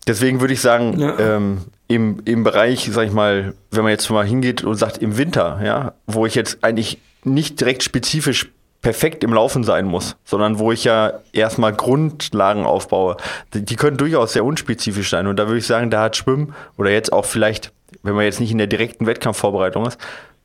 deswegen 0.08 0.40
würde 0.40 0.54
ich 0.54 0.62
sagen, 0.62 1.00
ja. 1.00 1.20
ähm, 1.20 1.62
im, 1.90 2.22
im 2.26 2.44
Bereich, 2.44 2.88
sag 2.92 3.08
ich 3.08 3.12
mal, 3.12 3.56
wenn 3.72 3.84
man 3.84 3.92
jetzt 3.92 4.10
mal 4.10 4.26
hingeht 4.26 4.64
und 4.64 4.76
sagt 4.76 5.00
im 5.00 5.18
Winter, 5.18 5.60
ja, 5.64 5.94
wo 6.06 6.26
ich 6.26 6.36
jetzt 6.36 6.64
eigentlich 6.64 7.00
nicht 7.24 7.60
direkt 7.60 7.84
spezifisch 7.84 8.52
perfekt 8.82 9.24
im 9.24 9.34
Laufen 9.34 9.64
sein 9.64 9.86
muss, 9.86 10.16
sondern 10.24 10.60
wo 10.60 10.72
ich 10.72 10.84
ja 10.84 11.14
erstmal 11.34 11.74
Grundlagen 11.74 12.66
aufbaue. 12.66 13.18
Die, 13.54 13.66
die 13.66 13.76
können 13.76 13.98
durchaus 13.98 14.34
sehr 14.34 14.46
unspezifisch 14.46 15.10
sein. 15.10 15.28
Und 15.28 15.38
da 15.38 15.48
würde 15.48 15.58
ich 15.58 15.66
sagen, 15.66 15.90
da 15.90 16.04
hat 16.04 16.16
Schwimmen 16.16 16.54
oder 16.78 16.92
jetzt 16.92 17.12
auch 17.12 17.26
vielleicht, 17.26 17.74
wenn 18.04 18.14
man 18.14 18.24
jetzt 18.24 18.40
nicht 18.40 18.52
in 18.52 18.60
der 18.60 18.68
direkten 18.68 19.08
Wettkampfvorbereitung 19.08 19.86
ist, 19.86 20.00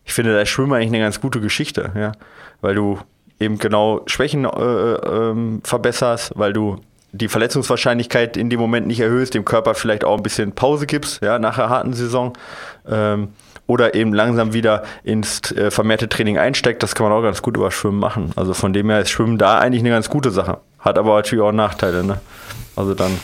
ich 0.04 0.14
finde, 0.14 0.32
da 0.32 0.40
ist 0.40 0.48
Schwimmen 0.48 0.72
eigentlich 0.72 0.88
eine 0.88 1.00
ganz 1.00 1.20
gute 1.20 1.40
Geschichte, 1.40 1.92
ja. 1.94 2.12
Weil 2.62 2.74
du 2.74 2.98
eben 3.38 3.58
genau 3.58 4.02
Schwächen 4.06 4.46
äh, 4.46 4.48
äh, 4.48 5.30
ähm, 5.30 5.60
verbesserst, 5.62 6.32
weil 6.36 6.54
du 6.54 6.80
die 7.14 7.28
Verletzungswahrscheinlichkeit 7.28 8.36
in 8.36 8.50
dem 8.50 8.60
Moment 8.60 8.86
nicht 8.86 9.00
erhöhst, 9.00 9.34
dem 9.34 9.44
Körper 9.44 9.74
vielleicht 9.74 10.04
auch 10.04 10.16
ein 10.16 10.22
bisschen 10.22 10.52
Pause 10.52 10.86
gibst, 10.86 11.22
ja, 11.22 11.38
nach 11.38 11.58
einer 11.58 11.68
harten 11.68 11.92
Saison. 11.94 12.32
Ähm, 12.88 13.28
oder 13.66 13.94
eben 13.94 14.12
langsam 14.12 14.52
wieder 14.52 14.82
ins 15.04 15.50
äh, 15.52 15.70
vermehrte 15.70 16.08
Training 16.08 16.36
einsteigt, 16.36 16.82
das 16.82 16.94
kann 16.94 17.08
man 17.08 17.16
auch 17.16 17.22
ganz 17.22 17.40
gut 17.40 17.56
über 17.56 17.70
Schwimmen 17.70 17.98
machen. 17.98 18.32
Also 18.36 18.52
von 18.52 18.74
dem 18.74 18.90
her 18.90 19.00
ist 19.00 19.10
Schwimmen 19.10 19.38
da 19.38 19.58
eigentlich 19.58 19.80
eine 19.80 19.90
ganz 19.90 20.10
gute 20.10 20.30
Sache. 20.30 20.58
Hat 20.78 20.98
aber 20.98 21.14
natürlich 21.14 21.42
auch 21.42 21.52
Nachteile, 21.52 22.04
ne? 22.04 22.20
Also 22.76 22.94
dann. 22.94 23.18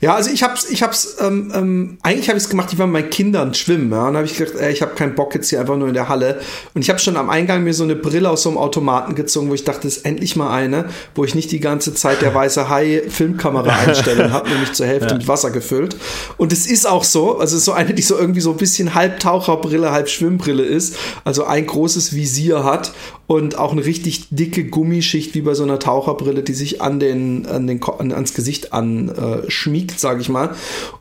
Ja, 0.00 0.14
also 0.14 0.30
ich 0.30 0.42
hab's, 0.42 0.70
ich 0.70 0.82
hab's, 0.82 1.16
ähm, 1.20 1.52
ähm, 1.54 1.98
eigentlich 2.02 2.28
habe 2.28 2.38
ich 2.38 2.44
es 2.44 2.50
gemacht, 2.50 2.72
ich 2.72 2.78
war 2.78 2.86
mit 2.86 3.02
meinen 3.02 3.10
Kindern 3.10 3.52
schwimmen, 3.52 3.90
ja, 3.90 4.08
und 4.08 4.16
habe 4.16 4.26
ich 4.26 4.36
gedacht, 4.36 4.54
ey, 4.56 4.72
ich 4.72 4.80
habe 4.80 4.94
keinen 4.94 5.14
Bock 5.14 5.34
jetzt 5.34 5.50
hier 5.50 5.60
einfach 5.60 5.76
nur 5.76 5.88
in 5.88 5.94
der 5.94 6.08
Halle. 6.08 6.40
Und 6.74 6.82
ich 6.82 6.88
habe 6.88 6.98
schon 6.98 7.16
am 7.16 7.28
Eingang 7.28 7.64
mir 7.64 7.74
so 7.74 7.84
eine 7.84 7.96
Brille 7.96 8.30
aus 8.30 8.44
so 8.44 8.48
einem 8.48 8.58
Automaten 8.58 9.14
gezogen, 9.14 9.50
wo 9.50 9.54
ich 9.54 9.64
dachte, 9.64 9.82
das 9.82 9.98
ist 9.98 10.04
endlich 10.06 10.36
mal 10.36 10.54
eine, 10.54 10.86
wo 11.14 11.24
ich 11.24 11.34
nicht 11.34 11.50
die 11.50 11.60
ganze 11.60 11.94
Zeit 11.94 12.22
der 12.22 12.34
weiße 12.34 12.68
Hai 12.68 13.02
Filmkamera 13.08 13.70
einstelle 13.86 14.24
und 14.24 14.32
habe 14.32 14.48
nämlich 14.48 14.72
zur 14.72 14.86
Hälfte 14.86 15.10
ja. 15.10 15.14
mit 15.16 15.28
Wasser 15.28 15.50
gefüllt. 15.50 15.96
Und 16.36 16.52
es 16.52 16.66
ist 16.66 16.86
auch 16.86 17.04
so, 17.04 17.38
also 17.38 17.58
so 17.58 17.72
eine, 17.72 17.92
die 17.92 18.02
so 18.02 18.16
irgendwie 18.16 18.40
so 18.40 18.52
ein 18.52 18.56
bisschen 18.56 18.94
halb 18.94 19.20
Taucherbrille, 19.20 19.90
halb 19.90 20.08
Schwimmbrille 20.08 20.62
ist, 20.62 20.96
also 21.24 21.44
ein 21.44 21.66
großes 21.66 22.14
Visier 22.14 22.64
hat 22.64 22.92
und 23.28 23.58
auch 23.58 23.72
eine 23.72 23.84
richtig 23.84 24.28
dicke 24.30 24.64
Gummischicht 24.64 25.34
wie 25.34 25.42
bei 25.42 25.52
so 25.52 25.62
einer 25.62 25.78
Taucherbrille, 25.78 26.42
die 26.42 26.54
sich 26.54 26.80
an 26.80 26.98
den, 26.98 27.46
an 27.46 27.66
den 27.66 27.80
an, 27.84 28.10
ans 28.10 28.32
Gesicht 28.32 28.72
anschmiegt, 28.72 29.18
äh, 29.18 29.50
sage 29.98 30.20
ich 30.20 30.28
mal. 30.28 30.54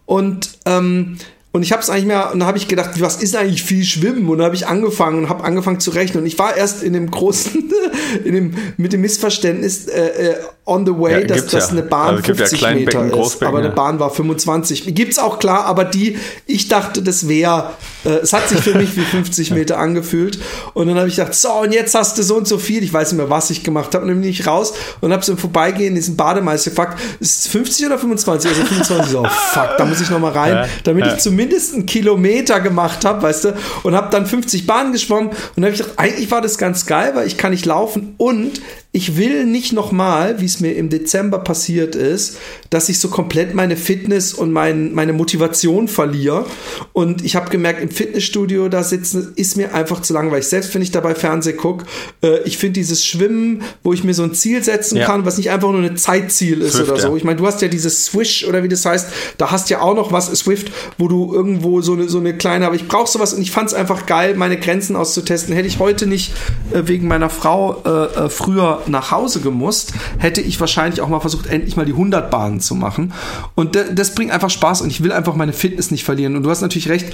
Und 0.06 0.60
ähm, 0.66 1.18
und 1.58 1.64
ich 1.64 1.72
habe 1.72 1.82
es 1.82 1.90
eigentlich 1.90 2.06
mehr, 2.06 2.32
und 2.32 2.40
da 2.40 2.46
habe 2.46 2.60
ich 2.60 2.68
gedacht, 2.68 2.92
was 3.02 3.16
ist 3.16 3.36
eigentlich 3.36 3.64
viel 3.64 3.84
Schwimmen? 3.84 4.30
Und 4.30 4.38
da 4.38 4.46
habe 4.46 4.56
ich 4.56 4.68
angefangen 4.68 5.24
und 5.24 5.30
habe 5.30 5.44
angefangen 5.44 5.80
zu 5.80 5.90
rechnen. 5.90 6.22
Und 6.22 6.28
ich 6.28 6.38
war 6.38 6.56
erst 6.56 6.84
in 6.84 6.94
dem 6.94 7.10
großen, 7.10 7.72
in 8.24 8.36
dem, 8.36 8.54
mit 8.78 8.94
dem 8.94 9.02
Missverständnis 9.02 9.88
äh, 9.88 10.30
äh 10.30 10.36
on 10.68 10.86
the 10.86 10.92
way, 10.92 11.22
ja, 11.22 11.28
dass 11.28 11.48
das 11.48 11.68
ja. 11.68 11.72
eine 11.72 11.84
Bahn 11.84 12.18
also 12.18 12.24
50 12.24 12.62
ja 12.62 12.74
Meter 12.74 13.06
ist. 13.06 13.42
Aber 13.42 13.60
eine 13.60 13.70
Bahn 13.70 14.00
war 14.00 14.10
25. 14.10 14.94
Gibt's 14.94 15.18
auch 15.18 15.40
klar, 15.40 15.66
aber 15.66 15.86
die, 15.86 16.18
ich 16.46 16.68
dachte, 16.68 17.02
das 17.02 17.30
wäre, 17.30 17.72
äh, 18.04 18.10
es 18.10 18.34
hat 18.34 18.50
sich 18.50 18.60
für 18.60 18.78
mich 18.78 18.96
wie 18.98 19.02
50 19.02 19.52
Meter 19.58 19.80
angefühlt. 19.80 20.40
Und 20.74 20.88
dann 20.88 20.98
habe 20.98 21.08
ich 21.08 21.16
gedacht, 21.16 21.34
so, 21.36 21.52
und 21.54 21.72
jetzt 21.72 21.96
hast 21.96 22.18
du 22.18 22.24
so 22.24 22.36
und 22.36 22.48
so 22.48 22.58
viel. 22.58 22.84
Ich 22.84 22.92
weiß 22.92 23.14
nicht 23.14 23.18
mehr, 23.18 23.30
was 23.30 23.50
ich 23.50 23.64
gemacht 23.64 23.96
habe. 23.96 24.04
Und 24.04 24.10
dann 24.10 24.22
bin 24.22 24.30
ich 24.30 24.46
raus 24.46 24.74
und 25.00 25.14
habe 25.14 25.24
so 25.24 25.32
im 25.32 25.38
Vorbeigehen 25.38 25.96
diesen 25.96 26.18
Bademeister 26.18 26.72
gefragt, 26.72 27.00
ist 27.22 27.46
es 27.46 27.48
50 27.48 27.86
oder 27.86 27.98
25? 27.98 28.52
Also 28.52 28.64
25. 28.64 29.12
So, 29.12 29.22
oh, 29.22 29.28
fuck, 29.54 29.78
da 29.78 29.86
muss 29.86 30.02
ich 30.02 30.10
nochmal 30.10 30.34
rein, 30.34 30.70
damit 30.84 31.08
ich 31.08 31.18
zumindest 31.18 31.47
einen 31.74 31.86
Kilometer 31.86 32.60
gemacht 32.60 33.06
habe, 33.06 33.22
weißt 33.22 33.46
du, 33.46 33.58
und 33.84 33.96
habe 33.96 34.10
dann 34.12 34.26
50 34.26 34.68
Bahnen 34.68 34.92
geschwommen. 34.92 35.32
Und 35.56 35.64
habe 35.64 35.74
ich 35.74 35.80
gedacht, 35.80 35.98
eigentlich 35.98 36.32
war 36.32 36.42
das 36.42 36.58
ganz 36.58 36.86
geil, 36.86 37.12
weil 37.16 37.28
ich 37.28 37.38
kann 37.38 37.52
nicht 37.52 37.66
laufen 37.66 38.16
und 38.18 38.62
ich 38.94 39.18
will 39.18 39.46
nicht 39.46 39.74
nochmal, 39.74 40.40
wie 40.42 40.46
es 40.46 40.60
mir 40.60 40.76
im 40.76 40.90
Dezember 40.90 41.40
passiert 41.40 41.96
ist, 41.96 42.38
dass 42.70 42.90
ich 42.90 43.00
so 43.00 43.10
komplett 43.10 43.54
meine 43.54 43.76
Fitness 43.76 44.34
und 44.34 44.52
mein, 44.52 44.94
meine 44.94 45.14
Motivation 45.14 45.88
verliere. 45.88 46.46
Und 46.94 47.24
ich 47.24 47.36
habe 47.36 47.50
gemerkt, 47.50 47.82
im 47.82 47.90
Fitnessstudio 47.90 48.70
da 48.70 48.84
sitzen 48.84 49.34
ist 49.36 49.56
mir 49.58 49.76
einfach 49.76 50.02
zu 50.02 50.14
langweilig. 50.14 50.48
Selbst 50.48 50.74
wenn 50.74 50.82
ich 50.82 50.92
dabei 50.92 51.16
Fernseh 51.16 51.54
gucke, 51.54 51.86
äh, 52.24 52.42
ich 52.46 52.58
finde 52.58 52.74
dieses 52.74 53.06
Schwimmen, 53.06 53.62
wo 53.84 53.94
ich 53.94 54.04
mir 54.04 54.14
so 54.14 54.24
ein 54.24 54.34
Ziel 54.34 54.64
setzen 54.64 54.98
ja. 54.98 55.06
kann, 55.06 55.26
was 55.26 55.38
nicht 55.38 55.52
einfach 55.52 55.72
nur 55.72 55.82
ein 55.82 55.98
Zeitziel 55.98 56.62
ist 56.62 56.74
Swift, 56.74 56.90
oder 56.90 57.00
so. 57.00 57.10
Ja. 57.10 57.16
Ich 57.16 57.24
meine, 57.24 57.38
du 57.38 57.46
hast 57.46 57.62
ja 57.62 57.68
dieses 57.68 58.06
Swish 58.06 58.46
oder 58.48 58.64
wie 58.64 58.70
das 58.70 58.86
heißt, 58.86 59.10
da 59.38 59.52
hast 59.52 59.70
ja 59.70 59.82
auch 59.82 59.96
noch 59.96 60.12
was, 60.12 60.28
Swift, 60.28 60.72
wo 60.98 61.08
du 61.08 61.34
irgendwo 61.34 61.82
so 61.82 61.94
eine, 61.94 62.10
so 62.10 62.20
eine 62.20 62.36
kleine, 62.36 62.66
aber 62.66 62.76
ich 62.76 62.88
brauche 62.88 63.10
sowas 63.10 63.34
und 63.34 63.42
ich 63.42 63.52
fand 63.52 63.70
es 63.70 63.74
einfach 63.74 64.06
geil, 64.06 64.36
meine 64.36 64.58
Grenzen 64.58 64.96
auszutesten. 64.96 65.54
Hätte 65.54 65.68
ich 65.68 65.80
heute 65.80 66.08
nicht 66.08 66.34
äh, 66.74 66.84
wegen 66.86 67.08
meiner 67.08 67.30
Frau 67.30 67.84
äh, 67.86 68.26
äh 68.26 68.30
früher 68.78 68.92
nach 68.92 69.12
Hause 69.12 69.42
gemusst, 69.42 69.94
hätte 70.18 70.42
ich 70.42 70.60
wahrscheinlich 70.60 71.02
auch 71.02 71.10
mal 71.10 71.20
versucht, 71.20 71.48
endlich 71.48 71.76
mal 71.76 71.86
die 71.86 71.94
100 71.94 72.30
Bahnen 72.32 72.60
zu 72.60 72.76
machen. 72.76 73.14
Und 73.56 73.76
das 73.76 74.16
bringt 74.16 74.32
einfach 74.32 74.50
Spaß 74.50 74.82
und 74.82 74.90
ich 74.90 75.04
will 75.04 75.12
einfach 75.12 75.36
meine 75.36 75.54
Fitness 75.54 75.92
nicht 75.92 76.04
verlieren. 76.04 76.36
Und 76.36 76.44
du 76.44 76.50
hast 76.50 76.62
natürlich 76.62 76.90
recht, 76.90 77.14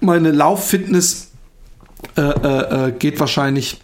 meine 0.00 0.30
Lauffitness 0.30 1.28
äh, 2.16 2.22
äh, 2.22 2.88
äh, 2.88 2.92
geht 2.92 3.20
wahrscheinlich 3.20 3.80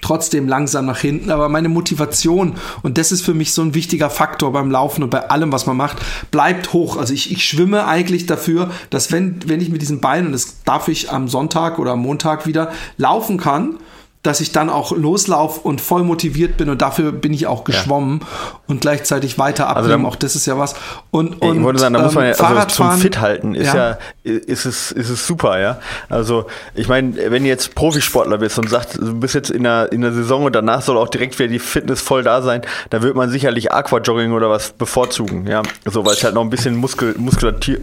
trotzdem 0.00 0.48
langsam 0.48 0.86
nach 0.86 0.98
hinten, 0.98 1.30
aber 1.30 1.48
meine 1.48 1.68
Motivation, 1.68 2.54
und 2.82 2.96
das 2.96 3.12
ist 3.12 3.22
für 3.22 3.34
mich 3.34 3.52
so 3.52 3.62
ein 3.62 3.74
wichtiger 3.74 4.08
Faktor 4.08 4.52
beim 4.52 4.70
Laufen 4.70 5.02
und 5.02 5.10
bei 5.10 5.28
allem, 5.28 5.52
was 5.52 5.66
man 5.66 5.76
macht, 5.76 5.98
bleibt 6.30 6.72
hoch. 6.72 6.96
Also 6.96 7.12
ich, 7.12 7.30
ich 7.30 7.44
schwimme 7.44 7.86
eigentlich 7.86 8.26
dafür, 8.26 8.70
dass 8.88 9.12
wenn, 9.12 9.40
wenn 9.46 9.60
ich 9.60 9.68
mit 9.68 9.82
diesen 9.82 10.00
Beinen, 10.00 10.26
und 10.26 10.32
das 10.32 10.62
darf 10.64 10.88
ich 10.88 11.12
am 11.12 11.28
Sonntag 11.28 11.78
oder 11.78 11.92
am 11.92 12.00
Montag 12.00 12.46
wieder, 12.46 12.72
laufen 12.96 13.36
kann, 13.36 13.76
dass 14.22 14.42
ich 14.42 14.52
dann 14.52 14.68
auch 14.68 14.92
loslauf 14.92 15.64
und 15.64 15.80
voll 15.80 16.02
motiviert 16.02 16.58
bin 16.58 16.68
und 16.68 16.82
dafür 16.82 17.10
bin 17.10 17.32
ich 17.32 17.46
auch 17.46 17.64
geschwommen 17.64 18.20
ja. 18.20 18.26
und 18.66 18.82
gleichzeitig 18.82 19.38
weiter 19.38 19.68
also 19.68 19.80
abnehmen. 19.80 20.04
Also 20.04 20.14
auch 20.14 20.16
das 20.16 20.36
ist 20.36 20.44
ja 20.44 20.58
was. 20.58 20.74
Und, 21.10 21.40
und 21.40 21.56
ich 21.56 21.62
wollte 21.62 21.80
sagen, 21.80 21.94
da 21.94 22.00
ähm, 22.00 22.04
muss 22.04 22.14
man 22.14 22.26
ja 22.26 22.34
also 22.34 22.66
zum 22.68 22.92
Fit 22.98 23.18
halten 23.18 23.54
ist 23.54 23.72
ja, 23.72 23.90
ja 23.92 23.98
ist 24.22 24.66
es 24.66 24.92
ist 24.92 25.08
es 25.08 25.26
super, 25.26 25.58
ja. 25.58 25.78
Also 26.10 26.46
ich 26.74 26.86
meine, 26.86 27.16
wenn 27.30 27.44
du 27.44 27.48
jetzt 27.48 27.74
Profisportler 27.74 28.36
bist 28.36 28.58
und 28.58 28.68
sagst, 28.68 28.96
du 28.96 29.14
bist 29.20 29.34
jetzt 29.34 29.50
in 29.50 29.62
der 29.62 29.90
in 29.90 30.02
der 30.02 30.12
Saison 30.12 30.44
und 30.44 30.54
danach 30.54 30.82
soll 30.82 30.98
auch 30.98 31.08
direkt 31.08 31.38
wieder 31.38 31.48
die 31.48 31.58
Fitness 31.58 32.02
voll 32.02 32.22
da 32.22 32.42
sein, 32.42 32.60
dann 32.90 33.00
wird 33.00 33.16
man 33.16 33.30
sicherlich 33.30 33.72
Aquajogging 33.72 34.32
oder 34.32 34.50
was 34.50 34.72
bevorzugen, 34.72 35.46
ja. 35.46 35.62
So, 35.86 36.04
weil 36.04 36.12
es 36.12 36.22
halt 36.22 36.34
noch 36.34 36.42
ein 36.42 36.50
bisschen 36.50 36.76
Muskel 36.76 37.14
Muskulatur 37.16 37.76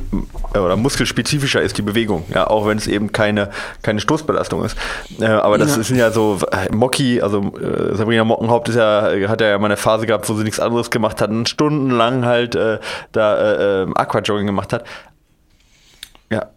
äh, 0.54 0.60
oder 0.60 0.76
muskelspezifischer 0.76 1.64
ist 1.64 1.80
die 1.80 1.82
Bewegung, 1.82 2.26
ja, 2.32 2.46
auch 2.46 2.68
wenn 2.68 2.78
es 2.78 2.86
eben 2.86 3.12
keine 3.12 3.50
keine 3.82 4.02
Stoßbelastung 4.02 4.64
ist. 4.64 4.78
Äh, 5.20 5.26
aber 5.26 5.58
das 5.58 5.76
ja. 5.76 5.84
sind 5.84 5.98
ja 5.98 6.12
so 6.12 6.27
äh, 6.36 6.74
Mocky, 6.74 7.22
also 7.22 7.40
äh, 7.40 7.96
Sabrina 7.96 8.24
Mockenhaupt 8.24 8.70
ist 8.70 8.76
ja, 8.76 9.10
hat 9.28 9.42
ja 9.42 9.58
mal 9.58 9.66
eine 9.66 9.78
Phase 9.78 10.06
gehabt, 10.06 10.28
wo 10.30 10.34
sie 10.36 10.44
nichts 10.44 10.60
anderes 10.60 10.90
gemacht 10.90 11.22
hat 11.22 11.30
und 11.30 11.48
stundenlang 11.48 12.26
halt 12.26 12.56
äh, 12.56 12.80
da 13.12 13.38
äh, 13.38 13.84
ähm, 13.84 13.98
Aquajogging 13.98 14.46
gemacht 14.46 14.74
hat. 14.74 14.84
Ja, 16.30 16.48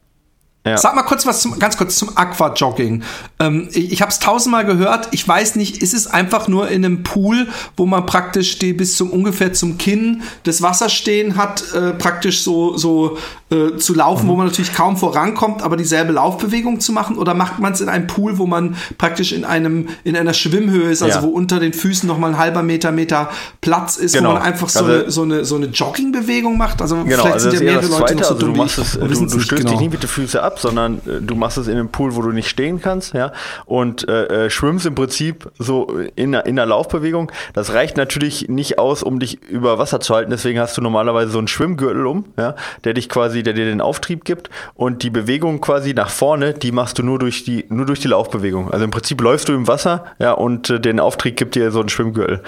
ja. 0.67 0.77
Sag 0.77 0.95
mal 0.95 1.05
kurz 1.05 1.25
was 1.25 1.41
zum, 1.41 1.59
ganz 1.59 1.79
kurz 1.79 1.97
zum 1.97 2.19
Aquajogging. 2.19 3.03
Ähm, 3.39 3.69
ich 3.73 3.93
ich 3.93 4.03
habe 4.03 4.11
es 4.11 4.19
tausendmal 4.19 4.67
gehört. 4.67 5.09
Ich 5.11 5.27
weiß 5.27 5.57
nicht, 5.57 5.83
ist 5.83 5.95
es 5.95 6.07
einfach 6.07 6.49
nur 6.49 6.69
in 6.69 6.85
einem 6.85 7.03
Pool, 7.03 7.49
wo 7.79 7.87
man 7.87 8.05
praktisch 8.05 8.59
die 8.59 8.75
bis 8.75 8.95
zum 8.95 9.11
ungefähr 9.11 9.55
zum 9.55 9.79
Kinn 9.79 10.23
das 10.43 10.61
Wasser 10.61 10.91
stehen 10.91 11.37
hat, 11.37 11.65
äh, 11.73 11.93
praktisch 11.93 12.43
so 12.43 12.77
so 12.77 13.17
äh, 13.51 13.77
zu 13.77 13.95
laufen, 13.95 14.27
mhm. 14.27 14.31
wo 14.31 14.37
man 14.37 14.47
natürlich 14.47 14.75
kaum 14.75 14.97
vorankommt, 14.97 15.63
aber 15.63 15.77
dieselbe 15.77 16.13
Laufbewegung 16.13 16.81
zu 16.81 16.93
machen? 16.93 17.19
Oder 17.19 17.35
macht 17.35 17.59
man 17.59 17.73
es 17.73 17.81
in 17.81 17.89
einem 17.89 18.07
Pool, 18.07 18.39
wo 18.39 18.47
man 18.47 18.77
praktisch 18.99 19.33
in 19.33 19.45
einem 19.45 19.89
in 20.05 20.17
einer 20.17 20.35
Schwimmhöhe 20.35 20.91
ist, 20.91 21.03
also 21.03 21.19
ja. 21.19 21.25
wo 21.25 21.29
unter 21.29 21.61
den 21.61 21.73
Füßen 21.73 22.07
noch 22.07 22.19
mal 22.19 22.29
ein 22.29 22.39
halber 22.39 22.63
Meter 22.63 22.93
Meter 22.93 23.31
Platz 23.61 23.97
ist, 23.97 24.15
genau. 24.15 24.31
wo 24.31 24.35
man 24.35 24.43
einfach 24.43 24.69
so, 24.69 24.81
also, 24.81 24.93
eine, 24.93 25.11
so 25.11 25.23
eine 25.23 25.45
so 25.45 25.57
eine 25.57 25.67
Joggingbewegung 25.67 26.57
macht? 26.57 26.81
Also 26.81 26.97
genau, 26.97 27.23
vielleicht 27.23 27.27
also 27.27 27.51
sind 27.51 27.63
ja 27.63 27.73
mehrere 27.73 27.87
Leute 27.87 28.15
noch 28.15 28.25
so 28.25 28.35
also 28.35 28.47
du, 28.47 28.53
machst 28.53 28.79
es, 28.79 28.93
du, 28.93 29.07
du 29.07 29.41
stößt 29.41 29.63
genau. 29.63 29.71
dich 29.71 29.81
nicht 29.81 29.93
mit 29.93 30.03
den 30.03 30.09
Füßen 30.09 30.41
ab, 30.41 30.59
sondern 30.59 30.99
äh, 31.07 31.21
du 31.21 31.35
machst 31.35 31.59
es 31.59 31.67
in 31.67 31.75
einem 31.75 31.89
Pool, 31.89 32.15
wo 32.15 32.23
du 32.23 32.31
nicht 32.31 32.49
stehen 32.49 32.81
kannst, 32.81 33.15
ja, 33.15 33.33
und 33.67 34.09
äh, 34.09 34.47
äh, 34.47 34.51
schwimmst 34.51 34.87
im 34.87 34.95
Prinzip 34.95 35.51
so 35.59 35.89
in, 36.17 36.35
in 36.35 36.35
einer 36.35 36.67
Laufbewegung. 36.67 37.33
Das 37.53 37.73
reicht 37.73 37.97
natürlich 37.97 38.49
nicht 38.49 38.79
aus, 38.79 39.03
um 39.03 39.19
dich 39.19 39.43
über 39.43 39.79
Wasser 39.79 40.01
zu 40.01 40.15
halten. 40.15 40.31
Deswegen 40.31 40.59
hast 40.59 40.77
du 40.77 40.83
normalerweise 40.83 41.31
so 41.31 41.39
einen 41.39 41.49
Schwimmgürtel 41.49 42.07
um, 42.07 42.25
ja, 42.37 42.55
der 42.85 42.95
dich 42.95 43.09
quasi, 43.09 43.40
der 43.43 43.53
dir 43.53 43.65
den 43.65 43.81
Auftrieb 43.81 44.25
gibt. 44.25 44.51
Und 44.75 45.03
die 45.03 45.11
Bewegung 45.11 45.61
quasi 45.61 45.95
nach 45.95 46.11
vorne, 46.11 46.55
die 46.55 46.73
machst 46.73 46.99
du 46.99 47.03
nur 47.03 47.19
durch 47.19 47.45
die, 47.45 47.67
nur 47.69 47.87
durch 47.87 48.01
die 48.01 48.09
Laufbewegung. 48.09 48.71
Also 48.71 48.85
im 48.85 48.91
Prinzip 48.91 49.21
läufst 49.21 49.49
du 49.49 49.55
im 49.55 49.67
Wasser, 49.67 50.05
ja, 50.19 50.33
und 50.33 50.71
äh, 50.71 50.81
den 50.81 51.01
Auftrieb 51.01 51.37
gibt 51.37 51.55
dir 51.55 51.71
so 51.71 51.81
ein 51.81 51.89
Schwimmgürtel. 51.89 52.43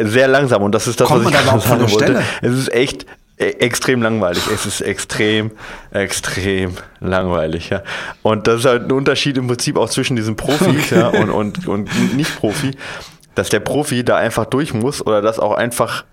Sehr 0.00 0.28
langsam 0.28 0.62
und 0.62 0.72
das 0.72 0.86
ist 0.86 1.00
das, 1.00 1.08
Kommt 1.08 1.24
was 1.24 1.32
ich 1.32 1.38
gerade 1.38 1.60
sagen 1.60 1.90
wollte. 1.90 2.22
Es 2.42 2.52
ist 2.52 2.72
echt 2.72 3.06
E-, 3.38 3.50
extrem 3.60 4.02
langweilig. 4.02 4.42
Es 4.52 4.66
ist 4.66 4.80
extrem, 4.80 5.52
extrem 5.92 6.74
langweilig, 7.00 7.70
ja. 7.70 7.82
Und 8.22 8.46
das 8.46 8.60
ist 8.60 8.66
halt 8.66 8.84
ein 8.84 8.92
Unterschied 8.92 9.38
im 9.38 9.46
Prinzip 9.46 9.76
auch 9.76 9.88
zwischen 9.88 10.16
diesem 10.16 10.36
Profi 10.36 10.70
okay. 10.70 10.98
ja, 10.98 11.08
und, 11.20 11.30
und, 11.30 11.66
und 11.68 12.16
Nicht-Profi, 12.16 12.72
dass 13.34 13.48
der 13.48 13.60
Profi 13.60 14.04
da 14.04 14.16
einfach 14.16 14.44
durch 14.44 14.74
muss 14.74 15.06
oder 15.06 15.22
das 15.22 15.38
auch 15.38 15.52
einfach 15.52 16.04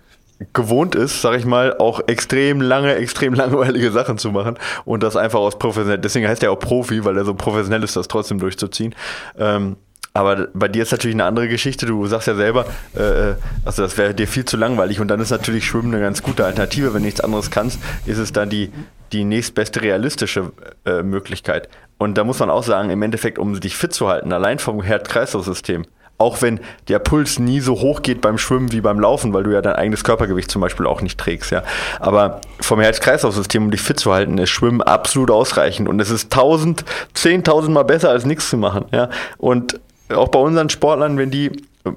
gewohnt 0.52 0.94
ist, 0.94 1.22
sag 1.22 1.38
ich 1.38 1.44
mal, 1.44 1.76
auch 1.78 2.00
extrem 2.06 2.60
lange, 2.60 2.94
extrem 2.96 3.34
langweilige 3.34 3.90
Sachen 3.90 4.18
zu 4.18 4.30
machen 4.32 4.58
und 4.84 5.02
das 5.02 5.16
einfach 5.16 5.40
aus 5.40 5.58
professionell, 5.58 5.98
deswegen 5.98 6.28
heißt 6.28 6.42
er 6.42 6.52
auch 6.52 6.58
Profi, 6.58 7.04
weil 7.04 7.16
er 7.16 7.24
so 7.24 7.34
professionell 7.34 7.82
ist, 7.82 7.96
das 7.96 8.08
trotzdem 8.08 8.38
durchzuziehen. 8.38 8.94
Ähm, 9.38 9.76
aber 10.16 10.48
bei 10.54 10.68
dir 10.68 10.82
ist 10.82 10.92
natürlich 10.92 11.14
eine 11.14 11.24
andere 11.24 11.46
Geschichte. 11.46 11.84
Du 11.84 12.06
sagst 12.06 12.26
ja 12.26 12.34
selber, 12.34 12.64
äh, 12.96 13.02
äh 13.02 13.34
also 13.66 13.82
das 13.82 13.98
wäre 13.98 14.14
dir 14.14 14.26
viel 14.26 14.46
zu 14.46 14.56
langweilig. 14.56 14.98
Und 14.98 15.08
dann 15.08 15.20
ist 15.20 15.28
natürlich 15.28 15.66
Schwimmen 15.66 15.92
eine 15.92 16.02
ganz 16.02 16.22
gute 16.22 16.46
Alternative. 16.46 16.94
Wenn 16.94 17.02
du 17.02 17.06
nichts 17.06 17.20
anderes 17.20 17.50
kannst, 17.50 17.78
ist 18.06 18.16
es 18.16 18.32
dann 18.32 18.48
die, 18.48 18.72
die 19.12 19.24
nächstbeste 19.24 19.82
realistische 19.82 20.52
äh, 20.86 21.02
Möglichkeit. 21.02 21.68
Und 21.98 22.16
da 22.16 22.24
muss 22.24 22.38
man 22.38 22.48
auch 22.48 22.62
sagen, 22.62 22.88
im 22.88 23.02
Endeffekt, 23.02 23.38
um 23.38 23.60
dich 23.60 23.76
fit 23.76 23.92
zu 23.92 24.08
halten, 24.08 24.32
allein 24.32 24.58
vom 24.58 24.82
Herd-Kreislauf-System, 24.82 25.84
auch 26.18 26.40
wenn 26.42 26.60
der 26.88 26.98
Puls 26.98 27.38
nie 27.38 27.60
so 27.60 27.80
hoch 27.80 28.02
geht 28.02 28.20
beim 28.20 28.38
Schwimmen 28.38 28.72
wie 28.72 28.80
beim 28.80 28.98
Laufen, 28.98 29.32
weil 29.32 29.42
du 29.42 29.52
ja 29.52 29.60
dein 29.60 29.74
eigenes 29.74 30.04
Körpergewicht 30.04 30.50
zum 30.50 30.62
Beispiel 30.62 30.86
auch 30.86 31.02
nicht 31.02 31.18
trägst, 31.18 31.50
ja. 31.50 31.62
Aber 32.00 32.40
vom 32.60 32.80
Herz-Kreislauf-System, 32.80 33.64
um 33.64 33.70
dich 33.70 33.82
fit 33.82 34.00
zu 34.00 34.12
halten, 34.12 34.38
ist 34.38 34.50
Schwimmen 34.50 34.82
absolut 34.82 35.30
ausreichend 35.30 35.88
und 35.88 36.00
es 36.00 36.10
ist 36.10 36.32
tausend, 36.32 36.84
zehntausend 37.14 37.74
Mal 37.74 37.84
besser 37.84 38.10
als 38.10 38.24
nichts 38.24 38.48
zu 38.48 38.56
machen, 38.56 38.86
ja. 38.92 39.10
Und 39.38 39.80
auch 40.14 40.28
bei 40.28 40.38
unseren 40.38 40.70
Sportlern, 40.70 41.18
wenn 41.18 41.30
die 41.30 41.50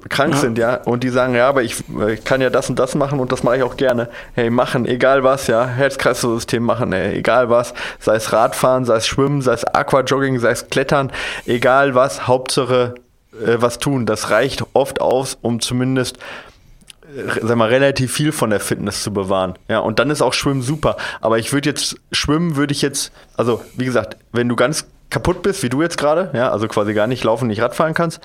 krank 0.08 0.34
ja. 0.34 0.40
sind, 0.40 0.58
ja, 0.58 0.74
und 0.76 1.02
die 1.02 1.08
sagen, 1.08 1.34
ja, 1.34 1.48
aber 1.48 1.62
ich, 1.62 1.82
ich, 2.08 2.24
kann 2.24 2.40
ja 2.40 2.50
das 2.50 2.68
und 2.68 2.78
das 2.78 2.94
machen 2.94 3.18
und 3.20 3.32
das 3.32 3.42
mache 3.42 3.56
ich 3.56 3.62
auch 3.62 3.76
gerne. 3.76 4.08
Hey, 4.34 4.50
machen, 4.50 4.86
egal 4.86 5.24
was, 5.24 5.46
ja, 5.46 5.66
Herz-Kreislauf-System 5.66 6.62
machen, 6.62 6.92
ey, 6.92 7.18
egal 7.18 7.50
was, 7.50 7.74
sei 7.98 8.16
es 8.16 8.32
Radfahren, 8.32 8.84
sei 8.84 8.96
es 8.96 9.06
Schwimmen, 9.06 9.42
sei 9.42 9.54
es 9.54 9.64
Aquajogging, 9.64 10.38
sei 10.38 10.50
es 10.50 10.68
Klettern, 10.68 11.10
egal 11.46 11.94
was, 11.94 12.26
Hauptsache 12.26 12.94
äh, 13.32 13.56
was 13.60 13.78
tun. 13.78 14.06
Das 14.06 14.30
reicht 14.30 14.64
oft 14.72 15.00
aus, 15.00 15.38
um 15.40 15.60
zumindest 15.60 16.18
äh, 17.16 17.40
sag 17.42 17.56
mal, 17.56 17.68
relativ 17.68 18.12
viel 18.12 18.32
von 18.32 18.50
der 18.50 18.60
Fitness 18.60 19.02
zu 19.02 19.12
bewahren. 19.12 19.54
Ja, 19.68 19.80
und 19.80 19.98
dann 19.98 20.10
ist 20.10 20.22
auch 20.22 20.32
Schwimmen 20.32 20.62
super. 20.62 20.96
Aber 21.20 21.38
ich 21.38 21.52
würde 21.52 21.68
jetzt, 21.68 21.96
Schwimmen 22.12 22.56
würde 22.56 22.72
ich 22.72 22.82
jetzt, 22.82 23.12
also 23.36 23.62
wie 23.76 23.84
gesagt, 23.84 24.16
wenn 24.32 24.48
du 24.48 24.56
ganz 24.56 24.86
kaputt 25.10 25.42
bist, 25.42 25.62
wie 25.62 25.68
du 25.68 25.82
jetzt 25.82 25.98
gerade, 25.98 26.30
ja, 26.32 26.50
also 26.50 26.68
quasi 26.68 26.94
gar 26.94 27.06
nicht 27.06 27.24
laufen, 27.24 27.48
nicht 27.48 27.60
Radfahren 27.60 27.94
kannst, 27.94 28.20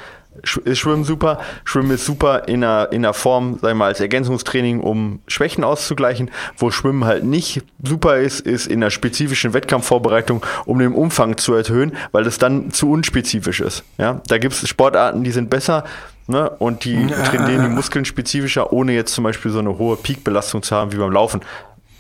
ist 0.64 0.80
Schwimmen 0.80 1.04
super. 1.04 1.40
Schwimmen 1.64 1.92
ist 1.92 2.06
super 2.06 2.48
in 2.48 2.64
einer, 2.64 2.92
in 2.92 3.06
einer 3.06 3.14
Form, 3.14 3.58
sag 3.62 3.72
ich 3.72 3.76
mal, 3.76 3.88
als 3.88 4.00
Ergänzungstraining, 4.00 4.82
um 4.82 5.20
Schwächen 5.28 5.64
auszugleichen. 5.64 6.30
Wo 6.58 6.72
Schwimmen 6.72 7.06
halt 7.06 7.24
nicht 7.24 7.64
super 7.82 8.18
ist, 8.18 8.42
ist 8.42 8.68
in 8.68 8.84
einer 8.84 8.92
spezifischen 8.92 9.54
Wettkampfvorbereitung, 9.54 10.46
um 10.66 10.80
den 10.80 10.94
Umfang 10.94 11.38
zu 11.38 11.54
erhöhen, 11.54 11.96
weil 12.12 12.24
das 12.24 12.38
dann 12.38 12.72
zu 12.72 12.92
unspezifisch 12.92 13.62
ist. 13.62 13.84
Ja, 13.98 14.22
da 14.28 14.38
gibt 14.38 14.54
es 14.54 14.68
Sportarten, 14.68 15.24
die 15.24 15.32
sind 15.32 15.50
besser. 15.50 15.86
Ne? 16.28 16.50
Und 16.50 16.86
die 16.86 17.08
trainieren 17.08 17.70
die 17.70 17.76
Muskeln 17.76 18.04
spezifischer, 18.04 18.74
ohne 18.74 18.94
jetzt 18.94 19.14
zum 19.14 19.24
Beispiel 19.24 19.52
so 19.52 19.60
eine 19.60 19.78
hohe 19.78 19.96
Peakbelastung 19.96 20.64
zu 20.64 20.76
haben 20.76 20.92
wie 20.92 20.98
beim 20.98 21.12
Laufen. 21.12 21.42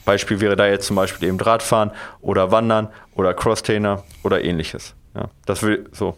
Beispiel 0.05 0.39
wäre 0.39 0.55
da 0.55 0.67
jetzt 0.67 0.87
zum 0.87 0.95
Beispiel 0.95 1.27
eben 1.27 1.39
Radfahren 1.39 1.91
oder 2.21 2.51
Wandern 2.51 2.89
oder 3.15 3.33
Crosstrainer 3.33 4.03
oder 4.23 4.43
ähnliches. 4.43 4.93
Ja, 5.15 5.29
das 5.45 5.63
will 5.63 5.89
so. 5.91 6.17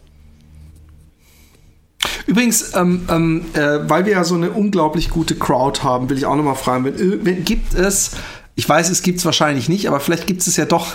Übrigens, 2.26 2.74
ähm, 2.74 3.06
ähm, 3.10 3.44
äh, 3.54 3.88
weil 3.88 4.04
wir 4.04 4.12
ja 4.12 4.24
so 4.24 4.34
eine 4.34 4.50
unglaublich 4.50 5.08
gute 5.08 5.34
Crowd 5.34 5.82
haben, 5.82 6.10
will 6.10 6.18
ich 6.18 6.26
auch 6.26 6.36
nochmal 6.36 6.56
fragen, 6.56 6.84
wenn, 6.84 7.24
wenn, 7.24 7.44
gibt 7.44 7.74
es 7.74 8.16
ich 8.58 8.68
weiß, 8.68 8.90
es 8.90 9.02
gibt 9.02 9.20
es 9.20 9.24
wahrscheinlich 9.24 9.68
nicht, 9.68 9.86
aber 9.86 10.00
vielleicht 10.00 10.26
gibt 10.26 10.44
es 10.44 10.56
ja 10.56 10.64
doch. 10.64 10.88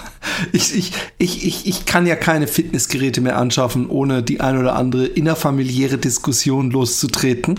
Ich, 0.51 0.76
ich, 0.76 0.91
ich, 1.18 1.47
ich, 1.47 1.66
ich 1.66 1.86
kann 1.86 2.05
ja 2.05 2.18
keine 2.18 2.47
Fitnessgeräte 2.47 3.22
mehr 3.22 3.38
anschaffen, 3.38 3.89
ohne 3.89 4.22
die 4.22 4.41
ein 4.41 4.57
oder 4.57 4.76
andere 4.76 5.05
innerfamiliäre 5.05 5.97
Diskussion 5.97 6.72
loszutreten. 6.72 7.57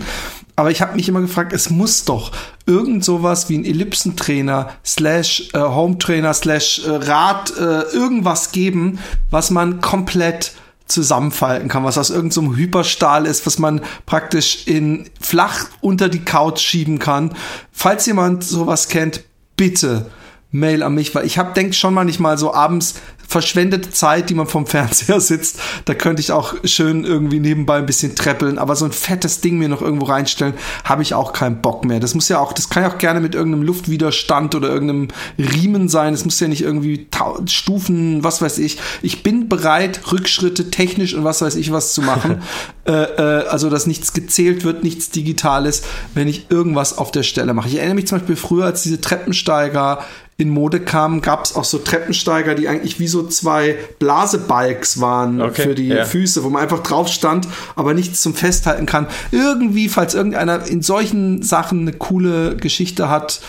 Aber 0.55 0.69
ich 0.69 0.81
habe 0.81 0.95
mich 0.95 1.09
immer 1.09 1.21
gefragt, 1.21 1.53
es 1.53 1.71
muss 1.71 2.05
doch 2.05 2.31
irgend 2.67 3.03
sowas 3.03 3.49
wie 3.49 3.57
ein 3.57 3.65
Ellipsentrainer 3.65 4.69
slash 4.85 5.49
äh, 5.53 5.59
Hometrainer 5.59 6.35
slash 6.35 6.85
äh, 6.85 6.91
Rad 6.91 7.57
äh, 7.57 7.81
irgendwas 7.91 8.51
geben, 8.51 8.99
was 9.31 9.49
man 9.49 9.81
komplett 9.81 10.51
zusammenfalten 10.85 11.67
kann, 11.67 11.83
was 11.83 11.97
aus 11.97 12.11
irgendeinem 12.11 12.51
so 12.51 12.55
Hyperstahl 12.55 13.25
ist, 13.25 13.47
was 13.47 13.57
man 13.57 13.81
praktisch 14.05 14.67
in 14.67 15.09
flach 15.19 15.65
unter 15.81 16.09
die 16.09 16.23
Couch 16.23 16.59
schieben 16.59 16.99
kann. 16.99 17.33
Falls 17.71 18.05
jemand 18.05 18.43
sowas 18.43 18.87
kennt, 18.87 19.23
bitte 19.55 20.05
Mail 20.51 20.83
an 20.83 20.95
mich, 20.95 21.13
weil 21.13 21.25
ich 21.25 21.37
habe 21.37 21.53
denke 21.53 21.73
schon 21.73 21.93
manchmal 21.93 22.37
so 22.37 22.53
abends 22.53 22.95
verschwendete 23.27 23.91
Zeit, 23.91 24.29
die 24.29 24.33
man 24.33 24.47
vom 24.47 24.65
Fernseher 24.65 25.19
sitzt. 25.19 25.59
Da 25.85 25.93
könnte 25.93 26.21
ich 26.21 26.31
auch 26.31 26.55
schön 26.63 27.03
irgendwie 27.03 27.39
nebenbei 27.39 27.77
ein 27.77 27.85
bisschen 27.85 28.15
treppeln, 28.15 28.57
aber 28.57 28.75
so 28.75 28.85
ein 28.85 28.91
fettes 28.91 29.41
Ding 29.41 29.57
mir 29.57 29.69
noch 29.69 29.81
irgendwo 29.81 30.05
reinstellen, 30.05 30.53
habe 30.83 31.01
ich 31.01 31.13
auch 31.13 31.33
keinen 31.33 31.61
Bock 31.61 31.85
mehr. 31.85 31.99
Das 31.99 32.15
muss 32.15 32.29
ja 32.29 32.39
auch, 32.39 32.53
das 32.53 32.69
kann 32.69 32.83
ja 32.83 32.89
auch 32.91 32.97
gerne 32.97 33.19
mit 33.19 33.35
irgendeinem 33.35 33.63
Luftwiderstand 33.63 34.55
oder 34.55 34.69
irgendeinem 34.69 35.07
Riemen 35.37 35.89
sein. 35.89 36.13
Es 36.13 36.25
muss 36.25 36.39
ja 36.39 36.47
nicht 36.47 36.61
irgendwie 36.61 37.07
Stufen, 37.47 38.23
was 38.23 38.41
weiß 38.41 38.59
ich. 38.59 38.77
Ich 39.01 39.23
bin 39.23 39.49
bereit, 39.49 40.01
Rückschritte 40.11 40.71
technisch 40.71 41.13
und 41.13 41.23
was 41.23 41.41
weiß 41.41 41.55
ich 41.55 41.71
was 41.71 41.93
zu 41.93 42.01
machen. 42.01 42.41
äh, 42.85 42.91
äh, 42.91 43.47
also, 43.47 43.69
dass 43.69 43.87
nichts 43.87 44.13
gezählt 44.13 44.63
wird, 44.63 44.83
nichts 44.83 45.09
Digitales, 45.09 45.83
wenn 46.13 46.27
ich 46.27 46.49
irgendwas 46.49 46.97
auf 46.97 47.11
der 47.11 47.23
Stelle 47.23 47.53
mache. 47.53 47.67
Ich 47.69 47.77
erinnere 47.77 47.95
mich 47.95 48.07
zum 48.07 48.19
Beispiel 48.19 48.35
früher, 48.35 48.65
als 48.65 48.83
diese 48.83 49.01
Treppensteiger 49.01 50.03
in 50.37 50.49
Mode 50.49 50.81
kamen, 50.81 51.21
gab 51.21 51.45
es 51.45 51.55
auch 51.55 51.63
so 51.63 51.77
Treppensteiger, 51.77 52.55
die 52.55 52.67
eigentlich 52.67 52.99
wie 52.99 53.07
so 53.07 53.25
zwei 53.27 53.77
Blasebalks 53.99 54.99
waren 54.99 55.41
okay, 55.41 55.61
für 55.63 55.75
die 55.75 55.89
yeah. 55.89 56.05
Füße, 56.05 56.43
wo 56.43 56.49
man 56.49 56.61
einfach 56.61 56.83
drauf 56.83 57.07
stand, 57.07 57.47
aber 57.75 57.93
nichts 57.93 58.21
zum 58.21 58.35
Festhalten 58.35 58.85
kann. 58.85 59.07
Irgendwie, 59.31 59.87
falls 59.87 60.13
irgendeiner 60.13 60.67
in 60.67 60.81
solchen 60.81 61.41
Sachen 61.41 61.81
eine 61.81 61.93
coole 61.93 62.57
Geschichte 62.57 63.09
hat, 63.09 63.41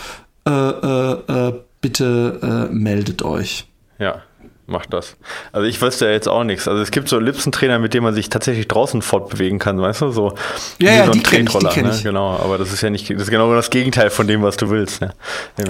äh, 0.45 0.51
äh, 0.51 1.11
äh 1.27 1.53
bitte 1.79 2.67
äh, 2.71 2.73
meldet 2.73 3.21
euch. 3.21 3.67
Ja. 3.99 4.23
Macht 4.67 4.93
das. 4.93 5.15
Also 5.53 5.65
ich 5.67 5.81
wüsste 5.81 6.05
ja 6.05 6.11
jetzt 6.11 6.27
auch 6.27 6.43
nichts. 6.43 6.67
Also 6.67 6.81
es 6.83 6.91
gibt 6.91 7.07
so 7.09 7.19
Lipsentrainer, 7.19 7.79
mit 7.79 7.93
denen 7.93 8.03
man 8.03 8.13
sich 8.13 8.29
tatsächlich 8.29 8.67
draußen 8.67 9.01
fortbewegen 9.01 9.59
kann, 9.59 9.81
weißt 9.81 10.01
du? 10.01 10.11
So 10.11 10.33
ja, 10.79 10.91
wie 10.91 10.95
ja, 10.97 11.05
so 11.05 11.11
die 11.13 11.19
ein 11.19 11.23
kenn 11.23 11.39
ich, 11.41 11.45
die 11.47 11.53
Tretroller, 11.53 11.69
kenn 11.73 11.85
ne? 11.85 11.91
ich. 11.95 12.03
Genau, 12.03 12.37
aber 12.37 12.57
das 12.57 12.71
ist 12.73 12.81
ja 12.81 12.89
nicht, 12.89 13.09
das 13.09 13.23
ist 13.23 13.29
genau 13.29 13.53
das 13.55 13.69
Gegenteil 13.69 14.09
von 14.09 14.27
dem, 14.27 14.43
was 14.43 14.57
du 14.57 14.69
willst. 14.69 15.01
Ne? 15.01 15.13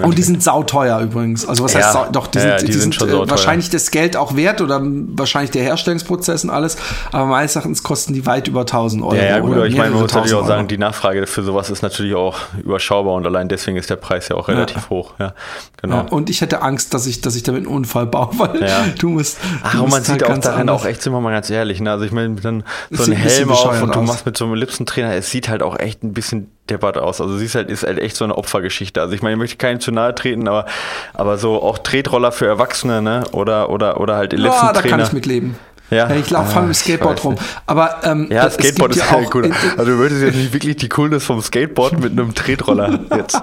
Und 0.02 0.18
die 0.18 0.22
sind 0.22 0.42
sauteuer 0.42 1.00
übrigens. 1.00 1.46
Also 1.46 1.64
was 1.64 1.74
Ja. 1.74 1.80
heißt 1.80 1.92
sau 1.92 2.06
doch, 2.12 2.26
die 2.26 2.38
Ja, 2.38 2.58
sind, 2.58 2.62
die 2.68 2.72
die 2.72 2.78
sind 2.78 2.94
sind, 2.94 3.08
äh, 3.08 3.30
wahrscheinlich 3.30 3.70
das 3.70 3.90
Geld 3.90 4.16
auch 4.16 4.34
wert 4.36 4.60
oder 4.60 4.80
wahrscheinlich 4.82 5.52
der 5.52 5.62
Herstellungsprozess 5.62 6.42
und 6.44 6.50
alles. 6.50 6.76
Aber 7.12 7.26
meines 7.26 7.54
Erachtens 7.54 7.82
kosten 7.82 8.12
die 8.14 8.26
weit 8.26 8.48
über 8.48 8.60
1000 8.66 9.02
Euro. 9.04 9.14
Ja, 9.14 9.22
ja, 9.24 9.38
gut, 9.38 9.52
aber 9.54 9.66
ich 9.66 9.76
meine, 9.76 9.90
man 9.90 10.02
muss 10.02 10.12
natürlich 10.12 10.34
auch 10.34 10.38
1000 10.40 10.50
Euro. 10.50 10.58
sagen, 10.58 10.68
die 10.68 10.78
Nachfrage 10.78 11.26
für 11.26 11.42
sowas 11.42 11.70
ist 11.70 11.82
natürlich 11.82 12.14
auch 12.14 12.36
überschaubar 12.62 13.14
und 13.14 13.24
allein 13.26 13.48
deswegen 13.48 13.76
ist 13.76 13.90
der 13.90 13.96
Preis 13.96 14.28
ja 14.28 14.36
auch 14.36 14.48
relativ 14.48 14.90
hoch. 14.90 15.12
Ja, 15.18 15.34
genau. 15.80 16.04
Und 16.10 16.30
ich 16.30 16.40
hätte 16.40 16.62
Angst, 16.62 16.94
dass 16.94 17.06
ich, 17.06 17.20
dass 17.20 17.36
ich 17.36 17.42
damit 17.44 17.66
einen 17.66 17.74
Unfall 17.74 18.06
baue, 18.06 18.30
weil. 18.38 18.87
Du 18.96 19.08
musst. 19.10 19.38
Ach, 19.62 19.72
du 19.72 19.82
und 19.84 19.90
man 19.90 19.98
musst 20.00 20.04
sieht 20.06 20.22
halt 20.22 20.24
auch 20.24 20.38
darin 20.38 20.60
anders- 20.60 20.82
auch 20.82 20.86
echt, 20.86 21.02
sind 21.02 21.12
wir 21.12 21.20
mal 21.20 21.30
ganz 21.32 21.50
ehrlich, 21.50 21.80
ne? 21.80 21.90
Also 21.90 22.04
ich 22.04 22.12
meine, 22.12 22.34
dann 22.36 22.64
so 22.90 23.02
ein 23.04 23.10
ein 23.12 23.16
Helm 23.16 23.50
auf 23.50 23.62
bescheuert 23.64 23.82
und 23.82 23.94
du 23.94 24.02
machst 24.02 24.26
mit 24.26 24.36
so 24.36 24.44
einem 24.44 24.54
Lipsentrainer, 24.54 25.14
es 25.14 25.30
sieht 25.30 25.48
halt 25.48 25.62
auch 25.62 25.78
echt 25.78 26.02
ein 26.02 26.12
bisschen 26.12 26.50
deppert 26.70 26.98
aus. 26.98 27.20
Also 27.20 27.36
sie 27.38 27.44
ist 27.46 27.54
halt, 27.54 27.70
ist 27.70 27.84
halt 27.84 27.98
echt 27.98 28.16
so 28.16 28.24
eine 28.24 28.36
Opfergeschichte. 28.36 29.00
Also 29.00 29.14
ich 29.14 29.22
meine, 29.22 29.34
ich 29.34 29.38
möchte 29.38 29.56
keinem 29.56 29.80
zu 29.80 29.90
nahe 29.90 30.14
treten, 30.14 30.48
aber, 30.48 30.66
aber 31.14 31.38
so 31.38 31.62
auch 31.62 31.78
Tretroller 31.78 32.30
für 32.32 32.46
Erwachsene, 32.46 33.00
ne? 33.02 33.24
Oder, 33.32 33.70
oder, 33.70 34.00
oder 34.00 34.16
halt 34.16 34.32
Ja, 34.32 34.38
da 34.38 34.44
Lipsentrainer. 34.44 34.88
kann 34.90 35.00
ich 35.06 35.12
mitleben. 35.12 35.56
Ja. 35.90 36.08
Ja, 36.10 36.16
ich 36.16 36.28
laufe 36.28 36.44
Ah, 36.48 36.50
vor 36.50 36.56
allem 36.58 36.68
mit 36.68 36.76
ich 36.76 36.82
Skateboard 36.82 37.24
rum. 37.24 37.36
Aber 37.66 37.96
ähm, 38.04 38.26
Ja, 38.30 38.46
es 38.46 38.54
Skateboard 38.54 38.94
ist 38.94 39.02
ja 39.10 39.16
auch 39.16 39.34
in- 39.36 39.52
Also 39.78 39.90
du 39.92 39.98
würdest 39.98 40.20
jetzt 40.22 40.36
nicht 40.36 40.52
wirklich 40.52 40.76
die 40.76 40.88
Coolness 40.90 41.24
vom 41.24 41.40
Skateboard 41.40 41.98
mit 42.00 42.12
einem 42.12 42.34
Tretroller 42.34 43.00
jetzt. 43.16 43.40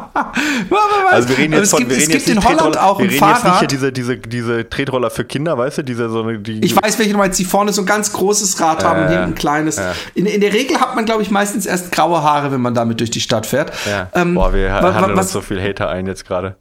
Also 1.12 1.30
wir 1.30 1.38
reden 1.38 1.54
jetzt 1.54 1.72
von, 1.72 1.80
gibt, 1.80 1.92
wir 1.92 1.98
reden 1.98 2.12
jetzt 2.12 2.30
in 2.30 2.36
nicht 2.36 2.48
Holland 2.48 2.78
auch 2.78 3.00
wir 3.00 3.06
reden 3.06 3.14
jetzt 3.16 3.22
nicht 3.24 3.38
Fahrrad. 3.42 3.60
hier 3.60 3.68
diese, 3.68 3.92
diese, 3.92 4.18
diese 4.18 4.70
Tretroller 4.70 5.10
für 5.10 5.26
Kinder, 5.26 5.58
weißt 5.58 5.80
du, 5.80 5.84
diese 5.84 6.10
so 6.10 6.22
eine, 6.24 6.40
die. 6.40 6.64
Ich 6.64 6.76
weiß, 6.76 7.00
welche 7.00 7.14
du 7.14 7.18
meinst, 7.18 7.40
die 7.40 7.46
vorne 7.46 7.74
so 7.74 7.82
ein 7.82 7.86
ganz 7.88 8.14
großes 8.14 8.60
Rad 8.62 8.84
haben 8.84 9.02
und 9.04 9.08
hinten 9.10 9.24
ein 9.24 9.36
kleines. 9.36 9.78
ja. 9.78 9.94
In, 10.14 10.26
in 10.26 10.42
der 10.42 10.54
Regel 10.54 10.80
hat 10.80 10.96
man, 10.96 11.06
glaube 11.06 11.22
ich, 11.24 11.32
meistens 11.32 11.66
erst 11.66 11.92
graue 11.92 12.22
Haare, 12.22 12.52
wenn 12.52 12.62
man 12.62 12.74
damit 12.76 13.00
durch 13.00 13.10
die 13.12 13.22
Stadt 13.22 13.46
fährt. 13.46 13.72
ja. 13.90 14.10
Ähm, 14.14 14.36
Boah, 14.36 14.54
wir 14.54 14.70
wa- 14.70 14.94
handeln 14.94 15.12
uns 15.12 15.20
was- 15.20 15.32
so 15.32 15.42
viel 15.42 15.62
Hater 15.62 15.90
ein 15.90 16.06
jetzt 16.08 16.26
gerade. 16.28 16.56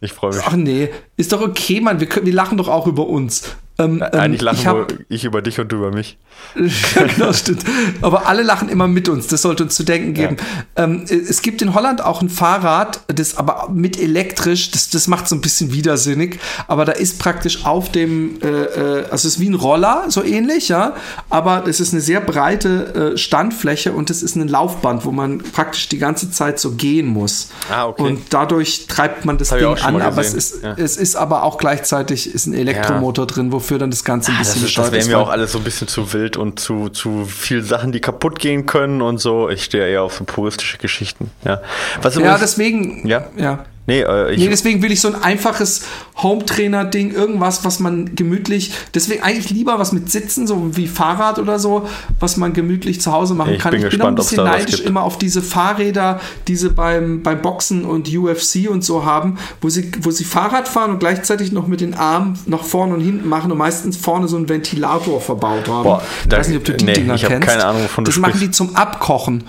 Ich 0.00 0.12
freue 0.12 0.34
mich. 0.34 0.42
Ach 0.46 0.52
nee, 0.54 0.90
ist 1.16 1.32
doch 1.32 1.40
okay, 1.40 1.80
Mann. 1.80 1.98
Wir, 1.98 2.08
können, 2.08 2.26
wir 2.26 2.32
lachen 2.34 2.58
doch 2.58 2.68
auch 2.68 2.86
über 2.86 3.06
uns. 3.06 3.56
Ähm, 3.76 4.02
Eigentlich 4.02 4.40
ähm, 4.40 4.44
lachen 4.44 4.58
ich 4.58 4.66
hab, 4.66 4.92
ich 5.08 5.24
über 5.24 5.42
dich 5.42 5.58
und 5.58 5.72
du 5.72 5.76
über 5.76 5.90
mich. 5.90 6.16
genau, 6.54 7.32
stimmt. 7.32 7.64
Aber 8.02 8.26
alle 8.28 8.42
lachen 8.42 8.68
immer 8.68 8.86
mit 8.86 9.08
uns. 9.08 9.26
Das 9.26 9.42
sollte 9.42 9.64
uns 9.64 9.74
zu 9.74 9.82
denken 9.82 10.14
geben. 10.14 10.36
Ähm, 10.76 11.04
es 11.08 11.42
gibt 11.42 11.60
in 11.60 11.74
Holland 11.74 12.02
auch 12.02 12.22
ein 12.22 12.28
Fahrrad, 12.28 13.00
das 13.08 13.36
aber 13.36 13.68
mit 13.72 14.00
elektrisch, 14.00 14.70
das, 14.70 14.90
das 14.90 15.08
macht 15.08 15.28
so 15.28 15.34
ein 15.34 15.40
bisschen 15.40 15.72
widersinnig. 15.72 16.38
Aber 16.68 16.84
da 16.84 16.92
ist 16.92 17.18
praktisch 17.18 17.64
auf 17.64 17.90
dem, 17.90 18.40
äh, 18.42 18.46
äh, 18.46 19.04
also 19.10 19.26
es 19.26 19.36
ist 19.36 19.40
wie 19.40 19.48
ein 19.48 19.54
Roller, 19.54 20.04
so 20.08 20.22
ähnlich, 20.22 20.68
ja. 20.68 20.94
Aber 21.28 21.66
es 21.66 21.80
ist 21.80 21.92
eine 21.92 22.00
sehr 22.00 22.20
breite 22.20 23.14
äh, 23.14 23.18
Standfläche 23.18 23.92
und 23.92 24.08
es 24.10 24.22
ist 24.22 24.36
ein 24.36 24.46
Laufband, 24.46 25.04
wo 25.04 25.10
man 25.10 25.38
praktisch 25.38 25.88
die 25.88 25.98
ganze 25.98 26.30
Zeit 26.30 26.60
so 26.60 26.72
gehen 26.72 27.06
muss. 27.06 27.48
Ah, 27.70 27.86
okay. 27.86 28.02
Und 28.02 28.20
dadurch 28.30 28.86
treibt 28.86 29.24
man 29.24 29.38
das 29.38 29.50
ich 29.50 29.58
Ding 29.58 29.66
an, 29.66 30.00
aber 30.00 30.20
es 30.20 30.32
ist, 30.32 30.62
Ja. 30.62 30.74
es 30.76 30.96
ist 30.96 31.16
aber 31.16 31.42
auch 31.42 31.58
gleichzeitig 31.58 32.32
ist 32.32 32.46
ein 32.46 32.54
Elektromotor 32.54 33.26
drin, 33.26 33.50
wofür 33.64 33.78
dann 33.78 33.90
das 33.90 34.04
Ganze 34.04 34.30
ein 34.30 34.38
Das, 34.38 34.48
bisschen 34.48 34.66
ist, 34.66 34.76
das 34.78 34.84
bescheuert 34.90 34.92
wäre 35.08 35.18
mir 35.18 35.24
auch 35.24 35.30
alles 35.30 35.52
so 35.52 35.58
ein 35.58 35.64
bisschen 35.64 35.88
zu 35.88 36.12
wild 36.12 36.36
und 36.36 36.60
zu, 36.60 36.88
zu 36.90 37.24
viel 37.24 37.62
Sachen, 37.62 37.92
die 37.92 38.00
kaputt 38.00 38.38
gehen 38.38 38.66
können 38.66 39.00
und 39.02 39.18
so. 39.18 39.48
Ich 39.48 39.64
stehe 39.64 39.88
eher 39.88 40.02
auf 40.02 40.14
so 40.14 40.24
puristische 40.24 40.78
Geschichten. 40.78 41.30
Ja, 41.44 41.60
Was 42.02 42.14
Ja, 42.14 42.20
übrigens- 42.20 42.40
deswegen. 42.40 43.06
Ja? 43.08 43.26
ja. 43.36 43.64
Nee, 43.86 44.00
äh, 44.00 44.32
ich, 44.32 44.38
Nee, 44.40 44.48
deswegen 44.48 44.80
will 44.82 44.90
ich 44.92 45.00
so 45.00 45.08
ein 45.08 45.22
einfaches 45.22 45.82
Home-Trainer-Ding, 46.22 47.12
irgendwas, 47.12 47.64
was 47.64 47.80
man 47.80 48.14
gemütlich, 48.14 48.72
deswegen 48.94 49.22
eigentlich 49.22 49.50
lieber 49.50 49.78
was 49.78 49.92
mit 49.92 50.10
Sitzen, 50.10 50.46
so 50.46 50.76
wie 50.76 50.86
Fahrrad 50.86 51.38
oder 51.38 51.58
so, 51.58 51.86
was 52.20 52.36
man 52.36 52.52
gemütlich 52.52 53.00
zu 53.00 53.12
Hause 53.12 53.34
machen 53.34 53.54
Ich 53.54 53.58
kann. 53.60 53.72
bin 53.72 53.82
ich 53.84 53.90
bin 53.90 54.00
auch 54.02 54.06
ein 54.08 54.16
gespannt, 54.16 54.30
bisschen 54.30 54.44
neidisch 54.44 54.80
immer 54.80 55.02
auf 55.02 55.18
diese 55.18 55.42
Fahrräder, 55.42 56.20
die 56.48 56.56
sie 56.56 56.70
beim, 56.70 57.22
beim 57.22 57.42
Boxen 57.42 57.84
und 57.84 58.08
UFC 58.14 58.68
und 58.70 58.82
so 58.84 59.04
haben, 59.04 59.38
wo 59.60 59.68
sie, 59.68 59.90
wo 60.00 60.10
sie 60.10 60.24
Fahrrad 60.24 60.66
fahren 60.68 60.90
und 60.92 60.98
gleichzeitig 60.98 61.52
noch 61.52 61.66
mit 61.66 61.80
den 61.80 61.94
Armen 61.94 62.38
nach 62.46 62.62
vorne 62.64 62.94
und 62.94 63.00
hinten 63.00 63.28
machen 63.28 63.52
und 63.52 63.58
meistens 63.58 63.96
vorne 63.96 64.28
so 64.28 64.36
einen 64.36 64.48
Ventilator 64.48 65.20
verbaut 65.20 65.68
haben. 65.68 65.82
Boah, 65.84 66.02
ich 66.22 66.28
da- 66.28 66.38
weiß 66.38 66.48
nicht, 66.48 66.56
ob 66.58 66.64
du 66.64 66.72
die 66.74 66.84
nee, 66.84 66.92
Dinger 66.94 67.14
ich 67.16 67.24
kennst. 67.24 67.48
keine 67.48 67.64
Ahnung, 67.64 67.82
wovon 67.82 68.04
Das 68.04 68.16
machen 68.18 68.40
die 68.40 68.50
zum 68.50 68.74
Abkochen. 68.76 69.44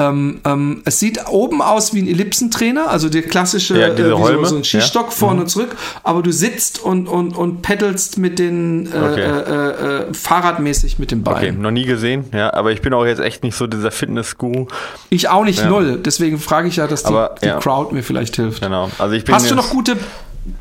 Ähm, 0.00 0.40
ähm, 0.44 0.82
es 0.84 1.00
sieht 1.00 1.26
oben 1.28 1.60
aus 1.60 1.92
wie 1.92 2.00
ein 2.02 2.06
Ellipsentrainer, 2.06 2.88
also 2.88 3.08
der 3.08 3.22
klassische 3.22 3.78
Ja, 3.78 3.88
äh, 3.88 3.96
so, 4.08 4.44
so 4.44 4.56
ein 4.56 4.62
Skistock 4.64 5.06
ja. 5.06 5.10
vorne 5.10 5.40
und 5.40 5.48
zurück, 5.48 5.74
aber 6.04 6.22
du 6.22 6.30
sitzt 6.32 6.80
und, 6.80 7.08
und, 7.08 7.36
und 7.36 7.62
peddelst 7.62 8.16
mit 8.16 8.38
den 8.38 8.86
äh, 8.86 8.96
Okay. 8.96 9.20
äh, 9.22 9.70
äh, 10.10 10.14
Fahrradmäßig 10.14 10.98
mit 11.00 11.10
den 11.10 11.22
okay, 11.26 11.46
Beinen. 11.46 11.62
noch 11.62 11.72
nie 11.72 11.84
gesehen, 11.84 12.26
ja, 12.32 12.52
aber 12.54 12.70
ich 12.72 12.80
bin 12.80 12.94
auch 12.94 13.04
jetzt 13.06 13.20
echt 13.20 13.42
nicht 13.42 13.56
so 13.56 13.66
dieser 13.66 13.90
Fitness-Guru. 13.90 14.66
Ich 15.10 15.28
auch 15.28 15.44
nicht 15.44 15.60
Ja. 15.60 15.68
null, 15.68 15.98
deswegen 16.04 16.38
frage 16.38 16.68
ich 16.68 16.76
ja, 16.76 16.86
dass 16.86 17.02
die, 17.02 17.08
Aber, 17.08 17.34
die. 17.42 17.48
Crowd 17.60 17.92
mir 17.92 18.02
vielleicht 18.04 18.36
hilft. 18.36 18.62
Genau. 18.62 18.90
Also 18.98 19.14
ich 19.14 19.24
bin 19.24 19.34
Hast 19.34 19.50
du 19.50 19.54
noch 19.56 19.70
gute, 19.70 19.96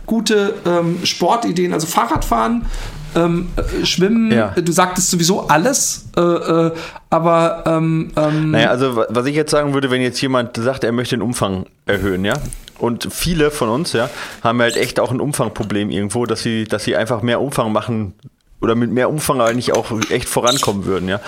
gute 0.06 0.56
ähm, 0.66 1.00
Sportideen, 1.04 1.74
also 1.74 1.86
Fahrradfahren, 1.86 2.66
ähm, 3.18 3.47
äh, 3.57 3.86
Schwimmen, 3.86 4.32
Ja. 4.32 4.53
du 4.55 4.72
sagtest 4.72 5.09
sowieso 5.11 5.47
alles, 5.47 6.05
äh, 6.15 6.22
äh, 6.22 6.72
aber 7.09 7.63
ähm, 7.65 8.11
ähm, 8.15 8.51
Naja, 8.51 8.70
also 8.70 8.95
wa- 8.95 9.07
was 9.09 9.26
ich 9.26 9.36
jetzt 9.36 9.51
sagen 9.51 9.74
würde, 9.74 9.91
wenn 9.91 10.01
jetzt 10.01 10.22
jemand 10.22 10.55
sagt, 10.55 10.84
er 10.84 10.91
möchte 10.91 11.15
den 11.18 11.22
Umfang 11.22 11.65
erhöhen, 11.86 12.24
ja. 12.24 12.34
Und 12.80 13.07
viele 13.11 13.49
von 13.49 13.70
uns, 13.70 13.93
ja, 13.93 14.09
haben 14.43 14.61
halt 14.61 14.78
echt 14.78 14.99
auch 14.99 15.11
ein 15.11 15.20
Umfangproblem 15.20 15.89
irgendwo, 15.89 16.26
dass 16.28 16.43
sie, 16.43 16.65
dass 16.65 16.84
sie 16.84 16.95
einfach 16.95 17.22
mehr 17.24 17.41
Umfang 17.41 17.72
machen 17.72 18.13
oder 18.61 18.76
mit 18.76 18.91
mehr 18.91 19.09
Umfang 19.09 19.41
eigentlich 19.41 19.74
auch 19.74 19.91
echt 20.09 20.30
vorankommen 20.30 20.86
würden, 20.86 21.09
ja. 21.09 21.20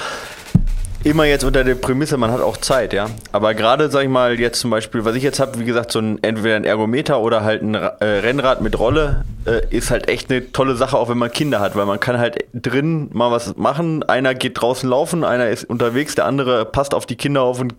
Immer 1.03 1.23
jetzt 1.23 1.45
unter 1.45 1.63
der 1.63 1.75
Prämisse, 1.75 2.17
man 2.17 2.29
hat 2.29 2.41
auch 2.41 2.57
Zeit, 2.57 2.91
ja. 2.91 3.07
Aber 3.31 3.53
gerade, 3.53 3.89
sag 3.89 4.03
ich 4.03 4.09
mal, 4.09 4.37
jetzt 4.37 4.59
zum 4.59 4.69
Beispiel, 4.69 5.05
was 5.05 5.15
ich 5.15 5.23
jetzt 5.23 5.39
habe, 5.39 5.57
wie 5.57 5.63
gesagt, 5.63 5.93
so 5.93 5.99
ein 5.99 6.21
entweder 6.23 6.57
ein 6.57 6.65
Ergometer 6.65 7.21
oder 7.21 7.43
halt 7.43 7.61
ein 7.61 7.73
äh, 7.73 8.05
Rennrad 8.05 8.61
mit 8.61 8.77
Rolle, 8.77 9.23
äh, 9.45 9.61
ist 9.69 9.91
halt 9.91 10.09
echt 10.09 10.29
eine 10.29 10.51
tolle 10.51 10.75
Sache, 10.75 10.97
auch 10.97 11.07
wenn 11.07 11.17
man 11.17 11.31
Kinder 11.31 11.61
hat, 11.61 11.77
weil 11.77 11.85
man 11.85 12.01
kann 12.01 12.17
halt 12.17 12.43
drin 12.53 13.09
mal 13.13 13.31
was 13.31 13.55
machen. 13.55 14.03
Einer 14.03 14.35
geht 14.35 14.61
draußen 14.61 14.89
laufen, 14.89 15.23
einer 15.23 15.47
ist 15.49 15.63
unterwegs, 15.69 16.15
der 16.15 16.25
andere 16.25 16.65
passt 16.65 16.93
auf 16.93 17.05
die 17.05 17.15
Kinder 17.15 17.43
auf 17.43 17.61
und 17.61 17.75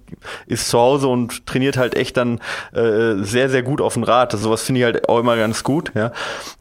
ist 0.47 0.71
zu 0.71 0.79
Hause 0.79 1.09
und 1.09 1.45
trainiert 1.47 1.77
halt 1.77 1.97
echt 1.97 2.17
dann 2.17 2.41
äh, 2.73 3.17
sehr, 3.23 3.51
sehr 3.51 3.63
gut 3.63 3.83
auf 3.83 3.95
dem 3.95 4.03
Rad. 4.03 4.33
Das, 4.33 4.41
sowas 4.41 4.63
finde 4.63 4.81
ich 4.81 4.85
halt 4.87 5.09
auch 5.11 5.19
immer 5.19 5.37
ganz 5.37 5.63
gut, 5.63 5.93
ja. 5.95 6.07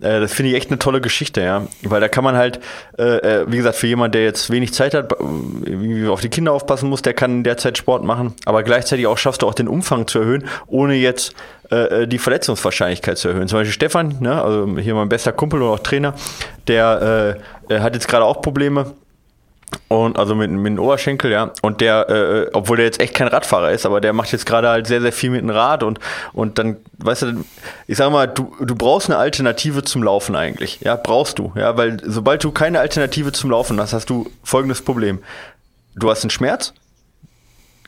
Äh, 0.02 0.20
das 0.20 0.34
finde 0.34 0.52
ich 0.52 0.58
echt 0.58 0.70
eine 0.70 0.80
tolle 0.80 1.00
Geschichte, 1.00 1.40
ja. 1.42 1.68
Weil 1.84 2.02
da 2.02 2.10
kann 2.10 2.26
man 2.26 2.36
halt, 2.36 2.60
äh, 2.98 3.04
äh, 3.04 3.46
wie 3.48 3.56
gesagt, 3.56 3.78
für 3.78 3.88
jemanden, 3.88 4.12
der 4.12 4.26
jetzt 4.26 4.50
wenig 4.50 4.74
Zeit 4.74 4.94
hat, 4.94 5.14
irgendwie 5.20 6.08
auf 6.08 6.20
die 6.20 6.30
Kinder 6.30 6.49
aufpassen 6.52 6.90
muss, 6.90 7.02
der 7.02 7.14
kann 7.14 7.32
in 7.32 7.44
der 7.44 7.58
Zeit 7.58 7.78
Sport 7.78 8.04
machen, 8.04 8.34
aber 8.46 8.64
gleichzeitig 8.64 9.08
auch 9.08 9.18
schaffst 9.18 9.42
du 9.42 9.48
auch 9.48 9.54
den 9.54 9.68
Umfang 9.68 10.08
zu 10.08 10.20
erhöhen, 10.20 10.46
ohne 10.68 10.96
jetzt 10.96 11.34
äh, 11.70 12.08
die 12.08 12.20
Verletzungswahrscheinlichkeit 12.20 13.18
zu 13.18 13.30
erhöhen. 13.30 13.48
Zum 13.48 13.60
Beispiel 13.60 13.74
Stefan, 13.74 14.16
ne, 14.20 14.42
also 14.42 14.68
hier 14.78 14.96
mein 14.96 15.10
bester 15.10 15.32
Kumpel 15.32 15.62
und 15.62 15.70
auch 15.70 15.80
Trainer, 15.80 16.14
der 16.68 17.38
äh, 17.70 17.74
äh, 17.74 17.80
hat 17.80 17.94
jetzt 17.94 18.08
gerade 18.08 18.26
auch 18.26 18.42
Probleme. 18.42 18.94
Und 19.88 20.18
also 20.18 20.34
mit, 20.34 20.50
mit 20.50 20.66
dem 20.66 20.80
Oberschenkel, 20.80 21.32
ja. 21.32 21.52
Und 21.62 21.82
der, 21.82 22.10
äh, 22.10 22.50
obwohl 22.54 22.78
der 22.78 22.88
jetzt 22.88 23.00
echt 23.00 23.14
kein 23.14 23.28
Radfahrer 23.28 23.72
ist, 23.72 23.86
aber 23.86 24.02
der 24.02 24.14
macht 24.14 24.32
jetzt 24.32 24.48
gerade 24.48 24.68
halt 24.68 24.88
sehr, 24.88 25.00
sehr 25.00 25.12
viel 25.12 25.30
mit 25.30 25.42
dem 25.42 25.52
Rad 25.52 25.84
und, 25.84 26.00
und 26.34 26.58
dann, 26.58 26.78
weißt 26.98 27.22
du, 27.24 27.46
ich 27.86 27.98
sag 27.98 28.12
mal, 28.12 28.28
du, 28.28 28.56
du 28.62 28.76
brauchst 28.76 29.10
eine 29.10 29.20
Alternative 29.20 29.84
zum 29.84 30.02
Laufen 30.02 30.36
eigentlich. 30.36 30.80
Ja, 30.82 30.96
brauchst 30.96 31.38
du. 31.38 31.52
Ja, 31.56 31.78
weil 31.78 31.98
sobald 32.04 32.44
du 32.44 32.52
keine 32.52 32.80
Alternative 32.80 33.32
zum 33.32 33.52
Laufen 33.52 33.80
hast, 33.80 33.94
hast 33.94 34.10
du 34.10 34.28
folgendes 34.44 34.82
Problem. 34.82 35.20
Du 35.96 36.10
hast 36.10 36.24
einen 36.24 36.30
Schmerz, 36.30 36.74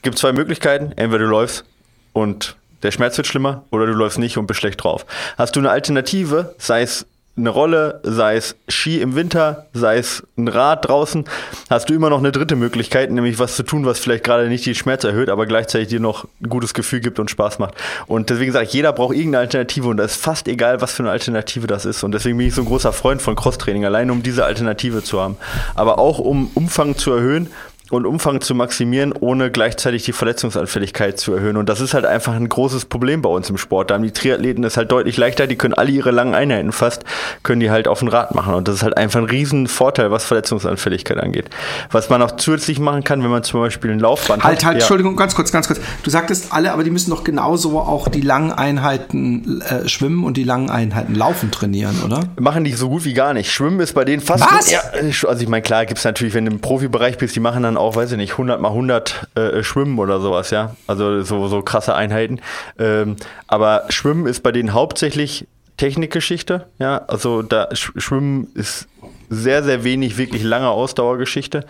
gibt 0.01 0.17
zwei 0.17 0.33
Möglichkeiten. 0.33 0.91
Entweder 0.95 1.25
du 1.25 1.29
läufst 1.29 1.65
und 2.13 2.55
der 2.83 2.91
Schmerz 2.91 3.17
wird 3.17 3.27
schlimmer 3.27 3.63
oder 3.71 3.85
du 3.85 3.93
läufst 3.93 4.17
nicht 4.17 4.37
und 4.37 4.47
bist 4.47 4.59
schlecht 4.59 4.83
drauf. 4.83 5.05
Hast 5.37 5.55
du 5.55 5.59
eine 5.59 5.69
Alternative, 5.69 6.55
sei 6.57 6.81
es 6.81 7.05
eine 7.37 7.49
Rolle, 7.49 8.01
sei 8.03 8.35
es 8.35 8.55
Ski 8.67 8.99
im 8.99 9.15
Winter, 9.15 9.67
sei 9.73 9.97
es 9.97 10.21
ein 10.37 10.49
Rad 10.49 10.87
draußen, 10.87 11.25
hast 11.69 11.89
du 11.89 11.93
immer 11.93 12.09
noch 12.09 12.19
eine 12.19 12.31
dritte 12.31 12.57
Möglichkeit, 12.57 13.09
nämlich 13.09 13.39
was 13.39 13.55
zu 13.55 13.63
tun, 13.63 13.85
was 13.85 13.99
vielleicht 13.99 14.25
gerade 14.25 14.49
nicht 14.49 14.65
den 14.65 14.75
Schmerz 14.75 15.05
erhöht, 15.05 15.29
aber 15.29 15.45
gleichzeitig 15.45 15.87
dir 15.87 16.01
noch 16.01 16.25
ein 16.41 16.49
gutes 16.49 16.73
Gefühl 16.73 16.99
gibt 16.99 17.19
und 17.19 17.31
Spaß 17.31 17.59
macht. 17.59 17.75
Und 18.07 18.29
deswegen 18.29 18.51
sage 18.51 18.65
ich, 18.65 18.73
jeder 18.73 18.91
braucht 18.91 19.15
irgendeine 19.15 19.43
Alternative 19.43 19.87
und 19.87 19.97
da 19.97 20.03
ist 20.03 20.17
fast 20.17 20.47
egal, 20.49 20.81
was 20.81 20.91
für 20.91 21.03
eine 21.03 21.11
Alternative 21.11 21.67
das 21.67 21.85
ist. 21.85 22.03
Und 22.03 22.11
deswegen 22.11 22.37
bin 22.37 22.47
ich 22.47 22.53
so 22.53 22.63
ein 22.63 22.67
großer 22.67 22.91
Freund 22.91 23.21
von 23.21 23.35
Crosstraining, 23.35 23.85
allein 23.85 24.11
um 24.11 24.23
diese 24.23 24.43
Alternative 24.43 25.01
zu 25.01 25.21
haben. 25.21 25.37
Aber 25.73 25.99
auch 25.99 26.19
um 26.19 26.51
Umfang 26.53 26.97
zu 26.97 27.13
erhöhen 27.13 27.49
und 27.91 28.05
Umfang 28.05 28.41
zu 28.41 28.55
maximieren, 28.55 29.13
ohne 29.19 29.51
gleichzeitig 29.51 30.03
die 30.03 30.13
Verletzungsanfälligkeit 30.13 31.19
zu 31.19 31.33
erhöhen. 31.33 31.57
Und 31.57 31.67
das 31.67 31.81
ist 31.81 31.93
halt 31.93 32.05
einfach 32.05 32.33
ein 32.33 32.47
großes 32.47 32.85
Problem 32.85 33.21
bei 33.21 33.29
uns 33.29 33.49
im 33.49 33.57
Sport. 33.57 33.91
Da 33.91 33.95
haben 33.95 34.03
die 34.03 34.11
Triathleten 34.11 34.63
es 34.63 34.77
halt 34.77 34.91
deutlich 34.91 35.17
leichter, 35.17 35.47
die 35.47 35.57
können 35.57 35.73
alle 35.73 35.91
ihre 35.91 36.11
langen 36.11 36.33
Einheiten 36.33 36.71
fast, 36.71 37.03
können 37.43 37.59
die 37.59 37.69
halt 37.69 37.87
auf 37.87 37.99
dem 37.99 38.07
Rad 38.07 38.33
machen. 38.33 38.53
Und 38.53 38.67
das 38.67 38.75
ist 38.75 38.83
halt 38.83 38.97
einfach 38.97 39.19
ein 39.19 39.25
riesen 39.25 39.67
Vorteil, 39.67 40.11
was 40.11 40.23
Verletzungsanfälligkeit 40.23 41.17
angeht. 41.17 41.49
Was 41.91 42.09
man 42.09 42.21
auch 42.21 42.37
zusätzlich 42.37 42.79
machen 42.79 43.03
kann, 43.03 43.23
wenn 43.23 43.29
man 43.29 43.43
zum 43.43 43.59
Beispiel 43.59 43.91
ein 43.91 43.99
Laufband 43.99 44.43
halt, 44.43 44.59
hat. 44.59 44.65
Halt, 44.65 44.75
ja. 44.75 44.79
Entschuldigung, 44.81 45.15
ganz 45.15 45.35
kurz, 45.35 45.51
ganz 45.51 45.67
kurz. 45.67 45.81
Du 46.03 46.09
sagtest 46.09 46.53
alle, 46.53 46.71
aber 46.71 46.83
die 46.83 46.91
müssen 46.91 47.09
doch 47.09 47.23
genauso 47.23 47.79
auch 47.79 48.07
die 48.07 48.21
langen 48.21 48.51
Einheiten 48.51 49.61
äh, 49.61 49.87
schwimmen 49.87 50.23
und 50.23 50.37
die 50.37 50.43
langen 50.43 50.69
Einheiten 50.69 51.15
laufen 51.15 51.51
trainieren, 51.51 52.01
oder? 52.05 52.21
Machen 52.39 52.63
die 52.63 52.73
so 52.73 52.89
gut 52.89 53.05
wie 53.05 53.13
gar 53.13 53.33
nicht. 53.33 53.51
Schwimmen 53.51 53.79
ist 53.81 53.93
bei 53.93 54.05
denen 54.05 54.21
fast. 54.21 54.43
Was? 54.43 54.71
Ja, 54.71 54.81
also 55.27 55.41
ich 55.41 55.49
meine, 55.49 55.61
klar 55.61 55.85
gibt 55.85 55.97
es 55.97 56.05
natürlich, 56.05 56.33
wenn 56.33 56.45
du 56.45 56.51
im 56.51 56.59
Profibereich 56.61 57.17
bist, 57.17 57.35
die 57.35 57.39
machen 57.39 57.63
dann 57.63 57.77
auch, 57.81 57.95
weiß 57.95 58.11
ich 58.11 58.17
nicht, 58.17 58.33
100 58.33 58.61
mal 58.61 58.69
100 58.69 59.27
äh, 59.35 59.63
Schwimmen 59.63 59.99
oder 59.99 60.19
sowas, 60.19 60.49
ja. 60.51 60.75
Also 60.87 61.21
so, 61.23 61.47
so 61.47 61.61
krasse 61.61 61.95
Einheiten. 61.95 62.39
Ähm, 62.79 63.17
aber 63.47 63.85
Schwimmen 63.89 64.27
ist 64.27 64.41
bei 64.41 64.51
denen 64.51 64.73
hauptsächlich 64.73 65.47
Technikgeschichte, 65.77 66.67
ja. 66.79 66.99
Also 67.07 67.41
da 67.41 67.69
Schwimmen 67.73 68.47
ist 68.53 68.87
sehr, 69.29 69.63
sehr 69.63 69.83
wenig 69.83 70.17
wirklich 70.17 70.43
lange 70.43 70.69
Ausdauergeschichte. 70.69 71.65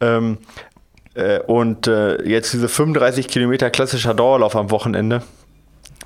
Ähm, 0.00 0.38
äh, 1.14 1.40
und 1.40 1.86
äh, 1.86 2.22
jetzt 2.28 2.52
diese 2.52 2.68
35 2.68 3.28
Kilometer 3.28 3.70
klassischer 3.70 4.14
Dauerlauf 4.14 4.56
am 4.56 4.70
Wochenende 4.70 5.22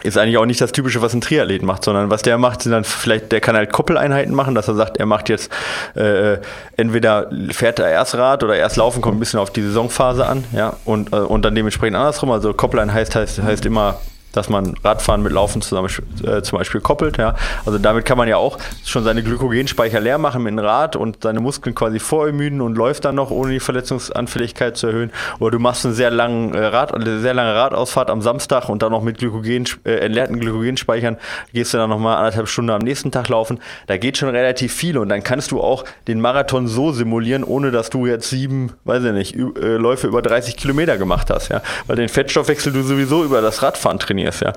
ist 0.02 0.18
eigentlich 0.18 0.36
auch 0.38 0.46
nicht 0.46 0.60
das 0.60 0.72
Typische, 0.72 1.02
was 1.02 1.14
ein 1.14 1.20
Triathlet 1.20 1.62
macht, 1.62 1.84
sondern 1.84 2.10
was 2.10 2.22
der 2.22 2.38
macht, 2.38 2.62
sind 2.62 2.72
dann 2.72 2.84
vielleicht, 2.84 3.32
der 3.32 3.40
kann 3.40 3.56
halt 3.56 3.72
Koppeleinheiten 3.72 4.34
machen, 4.34 4.54
dass 4.54 4.68
er 4.68 4.74
sagt, 4.74 4.98
er 4.98 5.06
macht 5.06 5.28
jetzt 5.28 5.50
äh, 5.94 6.38
entweder 6.76 7.30
fährt 7.50 7.78
er 7.78 7.90
erst 7.90 8.14
Rad 8.14 8.44
oder 8.44 8.56
erst 8.56 8.76
Laufen, 8.76 9.00
kommt 9.00 9.16
ein 9.16 9.20
bisschen 9.20 9.40
auf 9.40 9.50
die 9.50 9.62
Saisonphase 9.62 10.26
an, 10.26 10.44
ja, 10.52 10.76
und, 10.84 11.12
äh, 11.12 11.16
und 11.16 11.44
dann 11.44 11.54
dementsprechend 11.54 11.96
andersrum. 11.96 12.30
Also 12.30 12.52
Koppeleinheit 12.52 12.98
heißt, 12.98 13.14
heißt, 13.14 13.42
heißt 13.42 13.66
immer 13.66 14.00
dass 14.32 14.48
man 14.48 14.74
Radfahren 14.84 15.22
mit 15.22 15.32
Laufen 15.32 15.62
zusammen, 15.62 15.88
äh, 16.24 16.42
zum 16.42 16.58
Beispiel 16.58 16.80
koppelt. 16.80 17.16
Ja. 17.16 17.34
Also 17.64 17.78
damit 17.78 18.04
kann 18.04 18.18
man 18.18 18.28
ja 18.28 18.36
auch 18.36 18.58
schon 18.84 19.04
seine 19.04 19.22
Glykogenspeicher 19.22 20.00
leer 20.00 20.18
machen 20.18 20.42
mit 20.42 20.52
dem 20.52 20.58
Rad 20.58 20.96
und 20.96 21.22
seine 21.22 21.40
Muskeln 21.40 21.74
quasi 21.74 21.98
vorermüden 21.98 22.60
und 22.60 22.76
läuft 22.76 23.04
dann 23.04 23.14
noch, 23.14 23.30
ohne 23.30 23.52
die 23.52 23.60
Verletzungsanfälligkeit 23.60 24.76
zu 24.76 24.88
erhöhen. 24.88 25.10
Oder 25.38 25.52
du 25.52 25.58
machst 25.58 25.84
einen 25.84 25.94
sehr 25.94 26.10
langen 26.10 26.54
äh, 26.54 26.64
Rad, 26.66 26.94
eine 26.94 27.20
sehr 27.20 27.34
lange 27.34 27.54
Radausfahrt 27.54 28.10
am 28.10 28.22
Samstag 28.22 28.68
und 28.68 28.82
dann 28.82 28.92
noch 28.92 29.02
mit 29.02 29.18
Glykogen, 29.18 29.64
äh, 29.84 29.96
entleerten 29.96 30.38
Glykogenspeichern 30.38 31.16
gehst 31.52 31.74
du 31.74 31.78
dann 31.78 31.90
nochmal 31.90 32.16
anderthalb 32.18 32.48
Stunden 32.48 32.70
am 32.70 32.82
nächsten 32.82 33.10
Tag 33.10 33.28
laufen. 33.28 33.60
Da 33.86 33.96
geht 33.96 34.18
schon 34.18 34.28
relativ 34.28 34.74
viel 34.74 34.98
und 34.98 35.08
dann 35.08 35.22
kannst 35.22 35.50
du 35.50 35.60
auch 35.60 35.84
den 36.06 36.20
Marathon 36.20 36.68
so 36.68 36.92
simulieren, 36.92 37.44
ohne 37.44 37.70
dass 37.70 37.90
du 37.90 38.06
jetzt 38.06 38.28
sieben, 38.30 38.72
weiß 38.84 39.04
ich 39.04 39.12
nicht, 39.12 39.36
äh, 39.36 39.76
Läufe 39.76 40.06
über 40.06 40.22
30 40.22 40.56
Kilometer 40.56 40.98
gemacht 40.98 41.30
hast. 41.30 41.48
Ja. 41.48 41.62
Weil 41.86 41.96
den 41.96 42.08
Fettstoffwechsel 42.08 42.72
du 42.72 42.82
sowieso 42.82 43.24
über 43.24 43.40
das 43.40 43.62
Radfahren 43.62 43.98
trainierst 43.98 44.17
trainierst, 44.18 44.42
ja. 44.42 44.52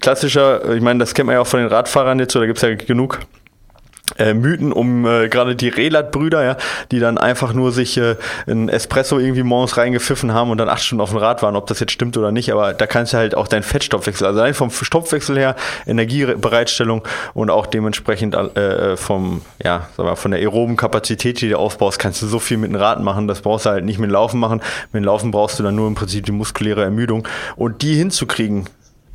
Klassischer, 0.00 0.74
ich 0.74 0.82
meine, 0.82 1.00
das 1.00 1.14
kennt 1.14 1.26
man 1.26 1.34
ja 1.34 1.40
auch 1.40 1.46
von 1.46 1.60
den 1.60 1.68
Radfahrern 1.68 2.18
jetzt, 2.18 2.36
oder 2.36 2.46
gibt 2.46 2.58
es 2.58 2.62
ja 2.62 2.74
genug 2.74 3.20
äh, 4.18 4.34
Mythen 4.34 4.72
um 4.72 5.06
äh, 5.06 5.28
gerade 5.28 5.56
die 5.56 5.68
Relat-Brüder, 5.68 6.44
ja, 6.44 6.56
die 6.90 7.00
dann 7.00 7.18
einfach 7.18 7.52
nur 7.52 7.72
sich 7.72 7.96
äh, 7.98 8.16
ein 8.46 8.68
Espresso 8.68 9.18
irgendwie 9.18 9.42
morgens 9.42 9.76
reingepfiffen 9.76 10.32
haben 10.32 10.50
und 10.50 10.58
dann 10.58 10.68
acht 10.68 10.82
Stunden 10.82 11.02
auf 11.02 11.10
dem 11.10 11.18
Rad 11.18 11.42
waren, 11.42 11.56
ob 11.56 11.66
das 11.66 11.80
jetzt 11.80 11.92
stimmt 11.92 12.16
oder 12.16 12.32
nicht, 12.32 12.52
aber 12.52 12.74
da 12.74 12.86
kannst 12.86 13.12
du 13.12 13.18
halt 13.18 13.34
auch 13.34 13.48
deinen 13.48 13.62
Fettstoffwechsel, 13.62 14.26
also 14.26 14.40
allein 14.40 14.54
vom 14.54 14.70
Stoffwechsel 14.70 15.36
her, 15.36 15.56
Energiebereitstellung 15.86 17.02
und 17.34 17.50
auch 17.50 17.66
dementsprechend 17.66 18.34
äh, 18.34 18.96
vom, 18.96 19.42
ja, 19.62 19.88
sag 19.96 20.06
mal, 20.06 20.16
von 20.16 20.30
der 20.30 20.40
aeroben 20.40 20.76
Kapazität, 20.76 21.40
die 21.40 21.48
du 21.48 21.58
aufbaust, 21.58 21.98
kannst 21.98 22.22
du 22.22 22.26
so 22.26 22.38
viel 22.38 22.56
mit 22.56 22.70
dem 22.70 22.76
Rad 22.76 23.00
machen, 23.00 23.28
das 23.28 23.40
brauchst 23.40 23.66
du 23.66 23.70
halt 23.70 23.84
nicht 23.84 23.98
mit 23.98 24.08
dem 24.08 24.12
Laufen 24.12 24.40
machen. 24.40 24.60
Mit 24.92 25.02
dem 25.02 25.04
Laufen 25.04 25.30
brauchst 25.30 25.58
du 25.58 25.62
dann 25.62 25.74
nur 25.74 25.88
im 25.88 25.94
Prinzip 25.94 26.24
die 26.26 26.32
muskuläre 26.32 26.82
Ermüdung. 26.82 27.26
Und 27.56 27.82
die 27.82 27.94
hinzukriegen, 27.94 28.66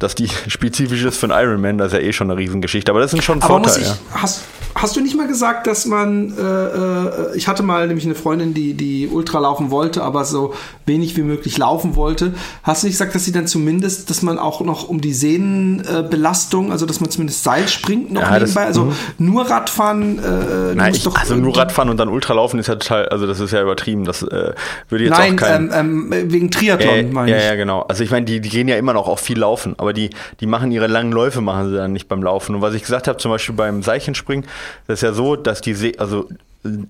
dass 0.01 0.15
die 0.15 0.27
spezifisch 0.47 1.03
ist 1.03 1.17
für 1.17 1.33
einen 1.33 1.47
Ironman, 1.47 1.77
das 1.77 1.93
ist 1.93 1.99
ja 1.99 2.05
eh 2.05 2.13
schon 2.13 2.29
eine 2.29 2.39
Riesengeschichte. 2.39 2.91
Aber 2.91 2.99
das 2.99 3.13
ist 3.13 3.23
schon 3.23 3.39
ein 3.39 3.41
Vorteil. 3.41 3.81
Ich, 3.81 3.87
ja. 3.87 3.95
hast, 4.13 4.43
hast 4.75 4.95
du 4.95 5.01
nicht 5.01 5.15
mal 5.15 5.27
gesagt, 5.27 5.67
dass 5.67 5.85
man, 5.85 6.33
äh, 6.37 6.41
äh, 6.41 7.35
ich 7.35 7.47
hatte 7.47 7.63
mal 7.63 7.87
nämlich 7.87 8.05
eine 8.05 8.15
Freundin, 8.15 8.53
die, 8.53 8.73
die 8.73 9.07
Ultra 9.07 9.39
laufen 9.39 9.71
wollte, 9.71 10.03
aber 10.03 10.25
so 10.25 10.53
wenig 10.85 11.15
wie 11.17 11.23
möglich 11.23 11.57
laufen 11.57 11.95
wollte. 11.95 12.33
Hast 12.63 12.83
du 12.83 12.87
nicht 12.87 12.95
gesagt, 12.95 13.15
dass 13.15 13.25
sie 13.25 13.31
dann 13.31 13.47
zumindest, 13.47 14.09
dass 14.09 14.21
man 14.21 14.39
auch 14.39 14.61
noch 14.61 14.89
um 14.89 15.01
die 15.01 15.13
Sehnenbelastung, 15.13 16.69
äh, 16.69 16.71
also 16.71 16.85
dass 16.85 16.99
man 16.99 17.09
zumindest 17.09 17.43
Seil 17.43 17.67
springt 17.67 18.11
noch 18.11 18.21
ja, 18.21 18.39
nebenbei? 18.39 18.65
Das, 18.65 18.67
also 18.67 18.85
mh. 18.85 18.95
nur 19.19 19.49
Radfahren? 19.49 20.19
Äh, 20.19 20.75
Nein, 20.75 20.93
ich, 20.93 21.07
also 21.07 21.35
nur 21.35 21.55
Radfahren 21.55 21.89
und 21.89 21.97
dann 21.97 22.09
Ultralaufen 22.09 22.59
ist 22.59 22.67
ja 22.67 22.75
total, 22.75 23.09
also 23.09 23.27
das 23.27 23.39
ist 23.39 23.51
ja 23.51 23.61
übertrieben. 23.61 24.05
Das 24.05 24.23
äh, 24.23 24.53
würde 24.89 25.05
jetzt 25.05 25.17
Nein, 25.17 25.33
auch 25.33 25.37
kein... 25.37 25.69
Ähm, 25.73 25.91
ähm, 26.11 26.31
wegen 26.31 26.51
Triathlon 26.51 26.93
äh, 26.93 27.03
meine 27.03 27.31
ich. 27.31 27.43
Ja, 27.43 27.49
ja, 27.49 27.55
genau. 27.55 27.81
Also 27.81 28.03
ich 28.03 28.11
meine, 28.11 28.25
die, 28.25 28.39
die 28.39 28.49
gehen 28.49 28.67
ja 28.67 28.77
immer 28.77 28.93
noch 28.93 29.07
auch 29.07 29.19
viel 29.19 29.39
laufen, 29.39 29.75
aber 29.77 29.90
die, 29.93 30.09
die 30.39 30.45
machen 30.45 30.71
ihre 30.71 30.87
langen 30.87 31.11
Läufe, 31.11 31.41
machen 31.41 31.69
sie 31.69 31.75
dann 31.75 31.93
nicht 31.93 32.07
beim 32.07 32.23
Laufen. 32.23 32.55
Und 32.55 32.61
was 32.61 32.73
ich 32.73 32.81
gesagt 32.81 33.07
habe, 33.07 33.17
zum 33.17 33.31
Beispiel 33.31 33.55
beim 33.55 33.83
Seichenspringen, 33.83 34.45
das 34.87 34.99
ist 34.99 35.03
ja 35.03 35.13
so, 35.13 35.35
dass 35.35 35.61
die, 35.61 35.73
See, 35.73 35.97
also 35.97 36.27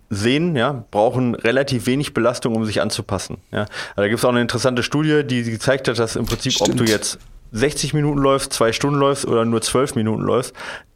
Sehnen 0.09 0.55
ja, 0.55 0.83
brauchen 0.91 1.35
relativ 1.35 1.85
wenig 1.85 2.13
Belastung, 2.13 2.55
um 2.55 2.65
sich 2.65 2.81
anzupassen. 2.81 3.37
Ja. 3.51 3.61
Also 3.61 3.71
da 3.95 4.07
gibt 4.07 4.19
es 4.19 4.25
auch 4.25 4.29
eine 4.29 4.41
interessante 4.41 4.83
Studie, 4.83 5.23
die 5.23 5.43
gezeigt 5.43 5.87
hat, 5.87 5.97
dass 5.97 6.15
im 6.15 6.25
Prinzip, 6.25 6.53
Stimmt. 6.53 6.71
ob 6.71 6.77
du 6.77 6.91
jetzt 6.91 7.19
60 7.53 7.93
Minuten 7.93 8.19
läufst, 8.19 8.53
zwei 8.53 8.73
Stunden 8.73 8.99
läufst 8.99 9.25
oder 9.25 9.45
nur 9.45 9.61
12 9.61 9.95
Minuten 9.95 10.23
läufst, 10.23 10.53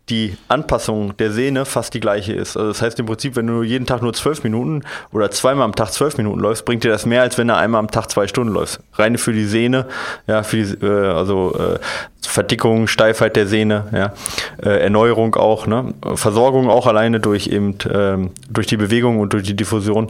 die 0.09 0.37
Anpassung 0.47 1.17
der 1.17 1.31
Sehne 1.31 1.65
fast 1.65 1.93
die 1.93 1.99
gleiche 1.99 2.33
ist. 2.33 2.55
Also 2.57 2.69
das 2.69 2.81
heißt 2.81 2.99
im 2.99 3.07
Prinzip, 3.07 3.35
wenn 3.35 3.47
du 3.47 3.63
jeden 3.63 3.87
Tag 3.87 4.01
nur 4.03 4.13
zwölf 4.13 4.43
Minuten 4.43 4.83
oder 5.11 5.31
zweimal 5.31 5.65
am 5.65 5.75
Tag 5.75 5.91
zwölf 5.91 6.17
Minuten 6.17 6.39
läufst, 6.39 6.65
bringt 6.65 6.83
dir 6.83 6.91
das 6.91 7.05
mehr, 7.05 7.21
als 7.21 7.37
wenn 7.37 7.47
du 7.47 7.55
einmal 7.55 7.79
am 7.79 7.89
Tag 7.89 8.11
zwei 8.11 8.27
Stunden 8.27 8.53
läufst. 8.53 8.79
Reine 8.93 9.17
für 9.17 9.33
die 9.33 9.45
Sehne, 9.45 9.87
ja, 10.27 10.43
für 10.43 10.57
die, 10.57 10.85
äh, 10.85 11.07
also 11.07 11.55
äh, 11.57 11.79
Verdickung, 12.21 12.87
Steifheit 12.87 13.35
der 13.35 13.47
Sehne, 13.47 13.85
ja, 13.91 14.13
äh, 14.61 14.79
Erneuerung 14.83 15.35
auch, 15.35 15.67
ne? 15.67 15.93
Versorgung 16.15 16.69
auch 16.69 16.85
alleine 16.85 17.19
durch 17.19 17.47
eben 17.47 17.77
ähm, 17.91 18.31
durch 18.49 18.67
die 18.67 18.77
Bewegung 18.77 19.19
und 19.19 19.33
durch 19.33 19.43
die 19.43 19.55
Diffusion 19.55 20.07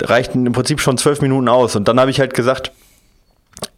reichten 0.00 0.46
im 0.46 0.52
Prinzip 0.52 0.80
schon 0.80 0.98
zwölf 0.98 1.20
Minuten 1.20 1.48
aus. 1.48 1.76
Und 1.76 1.86
dann 1.86 2.00
habe 2.00 2.10
ich 2.10 2.20
halt 2.20 2.34
gesagt, 2.34 2.72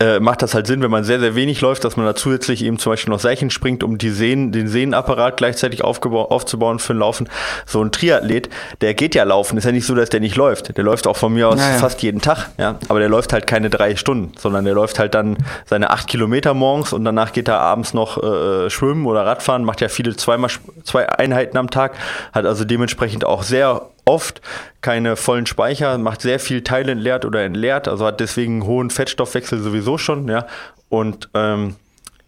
äh, 0.02 0.20
macht 0.20 0.42
das 0.42 0.54
halt 0.54 0.66
Sinn, 0.66 0.82
wenn 0.82 0.90
man 0.90 1.04
sehr, 1.04 1.20
sehr 1.20 1.34
wenig 1.34 1.60
läuft, 1.60 1.84
dass 1.84 1.96
man 1.96 2.06
da 2.06 2.14
zusätzlich 2.14 2.64
eben 2.64 2.78
zum 2.78 2.92
Beispiel 2.92 3.12
noch 3.12 3.20
Seichen 3.20 3.50
springt, 3.50 3.82
um 3.82 3.98
die 3.98 4.10
Sehnen, 4.10 4.52
den 4.52 4.68
Sehnenapparat 4.68 5.36
gleichzeitig 5.36 5.84
aufzubauen 5.84 6.78
für 6.78 6.92
ein 6.92 6.98
Laufen. 6.98 7.28
So 7.66 7.82
ein 7.82 7.92
Triathlet, 7.92 8.48
der 8.80 8.94
geht 8.94 9.14
ja 9.14 9.24
laufen. 9.24 9.56
Ist 9.58 9.64
ja 9.64 9.72
nicht 9.72 9.86
so, 9.86 9.94
dass 9.94 10.10
der 10.10 10.20
nicht 10.20 10.36
läuft. 10.36 10.76
Der 10.76 10.84
läuft 10.84 11.06
auch 11.06 11.16
von 11.16 11.32
mir 11.32 11.48
aus 11.48 11.56
naja. 11.56 11.78
fast 11.78 12.02
jeden 12.02 12.20
Tag, 12.20 12.50
ja. 12.58 12.78
Aber 12.88 12.98
der 12.98 13.08
läuft 13.08 13.32
halt 13.32 13.46
keine 13.46 13.70
drei 13.70 13.96
Stunden, 13.96 14.32
sondern 14.38 14.64
der 14.64 14.74
läuft 14.74 14.98
halt 14.98 15.14
dann 15.14 15.36
seine 15.66 15.90
acht 15.90 16.08
Kilometer 16.08 16.54
morgens 16.54 16.92
und 16.92 17.04
danach 17.04 17.32
geht 17.32 17.48
er 17.48 17.60
abends 17.60 17.94
noch 17.94 18.22
äh, 18.22 18.70
schwimmen 18.70 19.06
oder 19.06 19.24
Radfahren, 19.24 19.64
macht 19.64 19.80
ja 19.80 19.88
viele 19.88 20.16
zweimal, 20.16 20.50
zwei 20.82 21.08
Einheiten 21.08 21.56
am 21.56 21.70
Tag, 21.70 21.94
hat 22.32 22.44
also 22.44 22.64
dementsprechend 22.64 23.24
auch 23.24 23.42
sehr 23.42 23.91
oft 24.04 24.40
keine 24.80 25.16
vollen 25.16 25.46
Speicher, 25.46 25.96
macht 25.98 26.22
sehr 26.22 26.40
viel 26.40 26.62
teilentleert 26.62 27.24
oder 27.24 27.42
entleert, 27.42 27.88
also 27.88 28.06
hat 28.06 28.20
deswegen 28.20 28.54
einen 28.54 28.66
hohen 28.66 28.90
Fettstoffwechsel 28.90 29.60
sowieso 29.60 29.98
schon, 29.98 30.28
ja. 30.28 30.46
Und 30.88 31.30
ähm, 31.34 31.76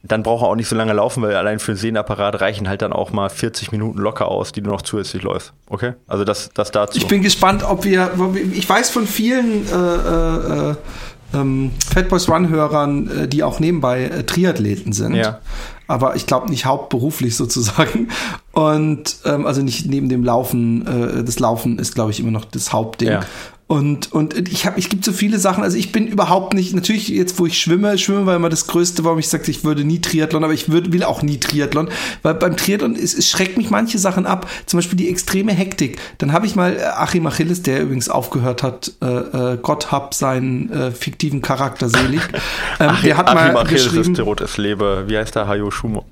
dann 0.03 0.23
braucht 0.23 0.43
er 0.43 0.49
auch 0.49 0.55
nicht 0.55 0.69
so 0.69 0.77
lange 0.77 0.93
laufen, 0.93 1.23
weil 1.23 1.35
allein 1.35 1.59
für 1.59 1.73
den 1.73 1.79
Sehnenapparat 1.79 2.41
reichen 2.41 2.69
halt 2.69 2.83
dann 2.83 2.93
auch 2.93 3.11
mal 3.11 3.31
40 3.31 3.73
Minuten 3.73 3.99
locker 3.99 4.29
aus, 4.29 4.53
die 4.53 4.61
du 4.61 4.71
noch 4.71 4.83
zusätzlich 4.83 5.23
läufst. 5.23 5.55
Okay? 5.69 5.95
Also 6.07 6.25
das, 6.25 6.51
das 6.53 6.71
dazu. 6.71 6.99
Ich 6.99 7.07
bin 7.07 7.23
gespannt, 7.23 7.65
ob 7.65 7.85
wir, 7.85 8.11
ich 8.53 8.69
weiß 8.69 8.91
von 8.91 9.07
vielen 9.07 9.67
äh, 9.67 9.75
äh, 9.75 10.71
äh 10.71 10.75
ähm, 11.33 11.73
Fatboys 11.93 12.29
Run-Hörern, 12.29 13.25
äh, 13.25 13.29
die 13.29 13.43
auch 13.43 13.59
nebenbei 13.61 14.05
äh, 14.05 14.23
Triathleten 14.23 14.93
sind. 14.93 15.15
Ja. 15.15 15.41
Aber 15.87 16.17
ich 16.17 16.27
glaube 16.27 16.49
nicht 16.49 16.65
hauptberuflich 16.65 17.37
sozusagen. 17.37 18.09
Und 18.53 19.17
ähm, 19.25 19.47
also 19.47 19.63
nicht 19.63 19.87
neben 19.87 20.09
dem 20.09 20.25
Laufen, 20.25 20.87
äh, 20.87 21.25
das 21.25 21.39
Laufen 21.39 21.79
ist, 21.79 21.95
glaube 21.95 22.11
ich, 22.11 22.21
immer 22.21 22.31
noch 22.31 22.45
das 22.45 22.73
Hauptding. 22.73 23.09
Ja. 23.09 23.21
Und, 23.67 24.13
und 24.13 24.49
ich 24.49 24.67
habe, 24.67 24.79
ich 24.79 24.91
gibt 24.91 25.07
so 25.07 25.13
viele 25.13 25.39
Sachen. 25.39 25.65
Also 25.65 25.79
ich 25.79 25.91
bin 25.91 26.07
überhaupt 26.07 26.53
nicht, 26.53 26.75
natürlich 26.75 27.09
jetzt, 27.09 27.39
wo 27.39 27.47
ich 27.47 27.59
schwimme, 27.59 27.97
schwimme 27.97 28.27
war 28.27 28.37
immer 28.37 28.51
das 28.51 28.67
Größte, 28.67 29.05
warum 29.05 29.19
ich 29.19 29.29
sagte, 29.29 29.51
ich 29.51 29.65
würde 29.65 29.85
nie 29.85 30.01
Triathlon, 30.01 30.45
aber 30.45 30.53
ich 30.53 30.69
würde, 30.69 30.93
will 30.93 31.03
auch 31.03 31.23
nie 31.23 31.39
Triathlon, 31.39 31.89
weil 32.23 32.35
beim 32.35 32.59
Triathlon 32.59 32.95
es, 32.95 33.15
es 33.15 33.31
schreckt 33.31 33.57
mich 33.57 33.71
manche 33.71 33.99
Sachen 33.99 34.27
ab. 34.27 34.51
Zum 34.67 34.79
Beispiel 34.79 34.99
die 34.99 35.09
extreme 35.09 35.53
Hektik. 35.53 35.99
Dann 36.19 36.33
habe 36.33 36.45
ich 36.45 36.57
mal 36.57 36.77
äh, 36.77 36.83
Achim 36.83 37.27
Achilles, 37.27 37.63
der 37.63 37.83
übrigens 37.83 38.11
aufgehört 38.11 38.63
hat, 38.63 38.93
äh, 39.01 39.07
äh, 39.07 39.59
Gott 39.63 39.91
hab 39.91 40.13
seinen 40.13 40.71
äh, 40.71 40.91
fiktiven 40.91 41.41
Charakter 41.41 41.89
selig. 41.89 42.21
Ähm, 42.81 42.89
Achim, 42.91 43.05
der 43.05 43.17
hat 43.17 43.29
Achim 43.29 43.53
mal 43.53 43.63
Achilles 43.63 43.85
geschrieben, 43.85 44.15
ist 44.15 44.57
der 44.57 44.65
Lebe. 44.65 45.05
Wie 45.07 45.17
heißt 45.17 45.35
der 45.37 45.47
Hajo 45.47 45.71
Schumo? 45.71 46.05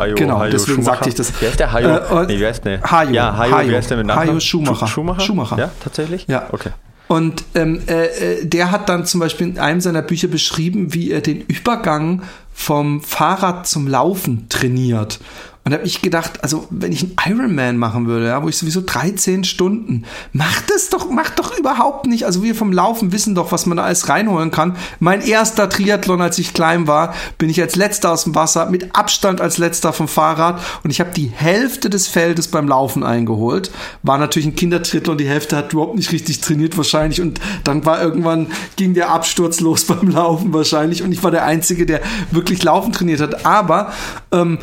Hajo, 0.00 0.14
genau, 0.14 0.38
Hajo 0.38 0.50
deswegen 0.50 0.76
Schumacher. 0.82 0.94
sagte 0.96 1.08
ich 1.08 1.14
das. 1.14 1.32
Wer 1.40 1.50
ist 1.50 1.60
der 1.60 1.72
Hajo? 1.72 1.88
Äh, 1.88 2.26
nee, 2.26 2.40
wer 2.40 2.50
ist 2.50 2.64
der? 2.64 2.82
Hajo. 2.82 3.12
Ja, 3.12 3.36
Hajo, 3.36 3.52
Hajo, 3.56 3.68
wer 3.70 3.78
ist 3.78 3.90
der 3.90 3.96
mit 3.96 4.06
Nachnamen? 4.06 4.30
Hajo 4.30 4.40
Schumacher. 4.40 4.86
Schumacher? 4.86 5.20
Schumacher. 5.20 5.58
Ja, 5.58 5.70
tatsächlich? 5.82 6.26
Ja. 6.28 6.48
Okay. 6.52 6.70
Und 7.08 7.44
ähm, 7.54 7.80
äh, 7.86 8.06
äh, 8.40 8.46
der 8.46 8.72
hat 8.72 8.88
dann 8.88 9.06
zum 9.06 9.20
Beispiel 9.20 9.46
in 9.48 9.58
einem 9.58 9.80
seiner 9.80 10.02
Bücher 10.02 10.28
beschrieben, 10.28 10.92
wie 10.92 11.10
er 11.12 11.20
den 11.20 11.40
Übergang 11.42 12.22
vom 12.52 13.00
Fahrrad 13.00 13.66
zum 13.66 13.86
Laufen 13.86 14.48
trainiert. 14.48 15.20
Und 15.66 15.72
da 15.72 15.78
habe 15.78 15.86
ich 15.88 16.00
gedacht, 16.00 16.44
also 16.44 16.68
wenn 16.70 16.92
ich 16.92 17.02
einen 17.02 17.40
Ironman 17.40 17.76
machen 17.76 18.06
würde, 18.06 18.26
ja, 18.26 18.40
wo 18.40 18.48
ich 18.48 18.56
sowieso 18.56 18.82
13 18.86 19.42
Stunden, 19.42 20.04
macht 20.32 20.70
das 20.70 20.90
doch, 20.90 21.10
macht 21.10 21.40
doch 21.40 21.58
überhaupt 21.58 22.06
nicht. 22.06 22.24
Also 22.24 22.44
wir 22.44 22.54
vom 22.54 22.72
Laufen 22.72 23.10
wissen 23.10 23.34
doch, 23.34 23.50
was 23.50 23.66
man 23.66 23.76
da 23.76 23.82
alles 23.82 24.08
reinholen 24.08 24.52
kann. 24.52 24.76
Mein 25.00 25.22
erster 25.22 25.68
Triathlon, 25.68 26.22
als 26.22 26.38
ich 26.38 26.54
klein 26.54 26.86
war, 26.86 27.16
bin 27.36 27.50
ich 27.50 27.60
als 27.60 27.74
letzter 27.74 28.12
aus 28.12 28.22
dem 28.22 28.36
Wasser, 28.36 28.66
mit 28.66 28.94
Abstand 28.94 29.40
als 29.40 29.58
letzter 29.58 29.92
vom 29.92 30.06
Fahrrad 30.06 30.60
und 30.84 30.90
ich 30.90 31.00
habe 31.00 31.10
die 31.10 31.32
Hälfte 31.34 31.90
des 31.90 32.06
Feldes 32.06 32.46
beim 32.46 32.68
Laufen 32.68 33.02
eingeholt. 33.02 33.72
War 34.04 34.18
natürlich 34.18 34.46
ein 34.46 34.54
Kindertriathlon, 34.54 35.18
die 35.18 35.28
Hälfte 35.28 35.56
hat 35.56 35.72
überhaupt 35.72 35.96
nicht 35.96 36.12
richtig 36.12 36.40
trainiert 36.42 36.76
wahrscheinlich 36.76 37.20
und 37.20 37.40
dann 37.64 37.84
war 37.84 38.00
irgendwann, 38.00 38.52
ging 38.76 38.94
der 38.94 39.10
Absturz 39.10 39.58
los 39.58 39.84
beim 39.88 40.10
Laufen 40.10 40.52
wahrscheinlich 40.52 41.02
und 41.02 41.10
ich 41.10 41.24
war 41.24 41.32
der 41.32 41.44
Einzige, 41.44 41.86
der 41.86 42.02
wirklich 42.30 42.62
Laufen 42.62 42.92
trainiert 42.92 43.20
hat. 43.20 43.44
Aber 43.44 43.92
ähm, 44.30 44.58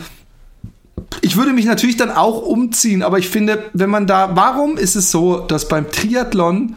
ich 1.21 1.35
würde 1.37 1.53
mich 1.53 1.65
natürlich 1.65 1.97
dann 1.97 2.11
auch 2.11 2.41
umziehen, 2.41 3.03
aber 3.03 3.19
ich 3.19 3.29
finde, 3.29 3.69
wenn 3.73 3.89
man 3.89 4.07
da, 4.07 4.35
warum 4.35 4.77
ist 4.77 4.95
es 4.95 5.11
so, 5.11 5.39
dass 5.39 5.67
beim 5.67 5.89
Triathlon 5.91 6.75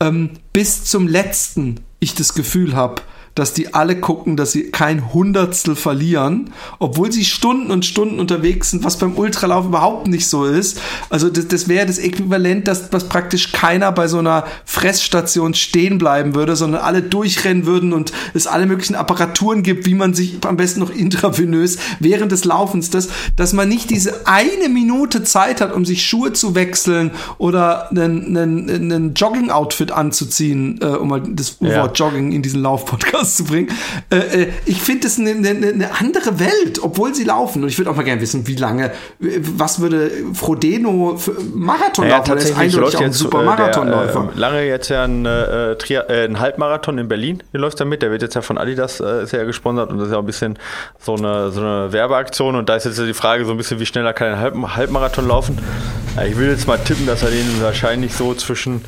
ähm, 0.00 0.30
bis 0.52 0.84
zum 0.84 1.08
letzten 1.08 1.80
ich 2.00 2.14
das 2.14 2.34
Gefühl 2.34 2.74
habe, 2.74 3.02
dass 3.34 3.52
die 3.52 3.74
alle 3.74 3.96
gucken, 3.96 4.36
dass 4.36 4.52
sie 4.52 4.70
kein 4.70 5.12
Hundertstel 5.12 5.74
verlieren, 5.74 6.52
obwohl 6.78 7.10
sie 7.10 7.24
Stunden 7.24 7.70
und 7.70 7.84
Stunden 7.84 8.20
unterwegs 8.20 8.70
sind, 8.70 8.84
was 8.84 8.98
beim 8.98 9.16
Ultralauf 9.16 9.66
überhaupt 9.66 10.06
nicht 10.06 10.28
so 10.28 10.44
ist. 10.44 10.80
Also 11.10 11.28
das, 11.30 11.48
das 11.48 11.68
wäre 11.68 11.86
das 11.86 11.98
Äquivalent, 11.98 12.68
dass, 12.68 12.90
dass 12.90 13.08
praktisch 13.08 13.52
keiner 13.52 13.90
bei 13.90 14.06
so 14.06 14.18
einer 14.18 14.44
Fressstation 14.64 15.54
stehen 15.54 15.98
bleiben 15.98 16.34
würde, 16.34 16.54
sondern 16.54 16.82
alle 16.82 17.02
durchrennen 17.02 17.66
würden 17.66 17.92
und 17.92 18.12
es 18.34 18.46
alle 18.46 18.66
möglichen 18.66 18.94
Apparaturen 18.94 19.64
gibt, 19.64 19.86
wie 19.86 19.94
man 19.94 20.14
sich 20.14 20.38
am 20.46 20.56
besten 20.56 20.80
noch 20.80 20.90
intravenös 20.90 21.78
während 21.98 22.30
des 22.30 22.44
Laufens, 22.44 22.90
dass, 22.90 23.08
dass 23.36 23.52
man 23.52 23.68
nicht 23.68 23.90
diese 23.90 24.28
eine 24.28 24.68
Minute 24.68 25.24
Zeit 25.24 25.60
hat, 25.60 25.72
um 25.72 25.84
sich 25.84 26.06
Schuhe 26.06 26.32
zu 26.32 26.54
wechseln 26.54 27.10
oder 27.38 27.90
einen, 27.90 28.36
einen, 28.36 28.70
einen 28.70 29.14
Jogging-Outfit 29.14 29.90
anzuziehen, 29.90 30.78
äh, 30.80 30.86
um 30.86 31.08
mal 31.08 31.22
das 31.26 31.56
ja. 31.60 31.82
Wort 31.82 31.98
Jogging 31.98 32.30
in 32.30 32.42
diesen 32.42 32.62
Lauf-Podcast 32.62 33.23
rauszubringen. 33.24 33.74
Äh, 34.10 34.16
äh, 34.16 34.52
ich 34.66 34.80
finde 34.80 35.06
es 35.06 35.18
eine, 35.18 35.30
eine, 35.30 35.48
eine, 35.48 35.90
andere 35.98 36.38
Welt, 36.38 36.82
obwohl 36.82 37.14
sie 37.14 37.24
laufen. 37.24 37.62
Und 37.62 37.68
ich 37.68 37.78
würde 37.78 37.90
auch 37.90 37.96
mal 37.96 38.04
gerne 38.04 38.20
wissen, 38.20 38.46
wie 38.46 38.56
lange, 38.56 38.92
was 39.18 39.80
würde 39.80 40.10
Frodeno 40.34 41.16
für 41.16 41.36
Marathon 41.54 42.04
naja, 42.04 42.18
laufen? 42.18 42.30
Der 42.30 42.38
ist 42.38 42.56
eindeutig 42.56 42.96
auch 42.96 43.02
ein 43.02 43.12
super 43.12 43.42
äh, 43.42 43.44
Marathonläufer. 43.44 44.30
Äh, 44.34 44.38
lange 44.38 44.64
jetzt 44.64 44.88
ja 44.88 45.04
ein, 45.04 45.26
äh, 45.26 45.72
äh, 45.72 46.24
ein 46.24 46.40
Halbmarathon 46.40 46.98
in 46.98 47.08
Berlin, 47.08 47.42
der 47.52 47.60
läuft 47.60 47.80
da 47.80 47.84
mit. 47.84 48.02
Der 48.02 48.10
wird 48.10 48.22
jetzt 48.22 48.34
ja 48.34 48.42
von 48.42 48.58
Adidas 48.58 48.98
sehr 49.24 49.44
gesponsert 49.44 49.90
und 49.90 49.98
das 49.98 50.06
ist 50.06 50.12
ja 50.12 50.18
auch 50.18 50.22
ein 50.22 50.26
bisschen 50.26 50.58
so 50.98 51.14
eine, 51.14 51.50
so 51.50 51.60
eine 51.60 51.92
Werbeaktion. 51.92 52.54
Und 52.54 52.68
da 52.68 52.76
ist 52.76 52.84
jetzt 52.84 52.98
die 52.98 53.14
Frage 53.14 53.44
so 53.44 53.52
ein 53.52 53.56
bisschen, 53.56 53.80
wie 53.80 53.86
schneller 53.86 54.12
kann 54.12 54.28
ein 54.28 54.38
Halb 54.38 54.54
Halbmarathon 54.76 55.26
laufen. 55.26 55.58
Ja, 56.16 56.24
ich 56.24 56.36
will 56.36 56.48
jetzt 56.48 56.66
mal 56.66 56.78
tippen, 56.78 57.06
dass 57.06 57.22
er 57.22 57.30
den 57.30 57.62
wahrscheinlich 57.62 58.14
so 58.14 58.34
zwischen, 58.34 58.84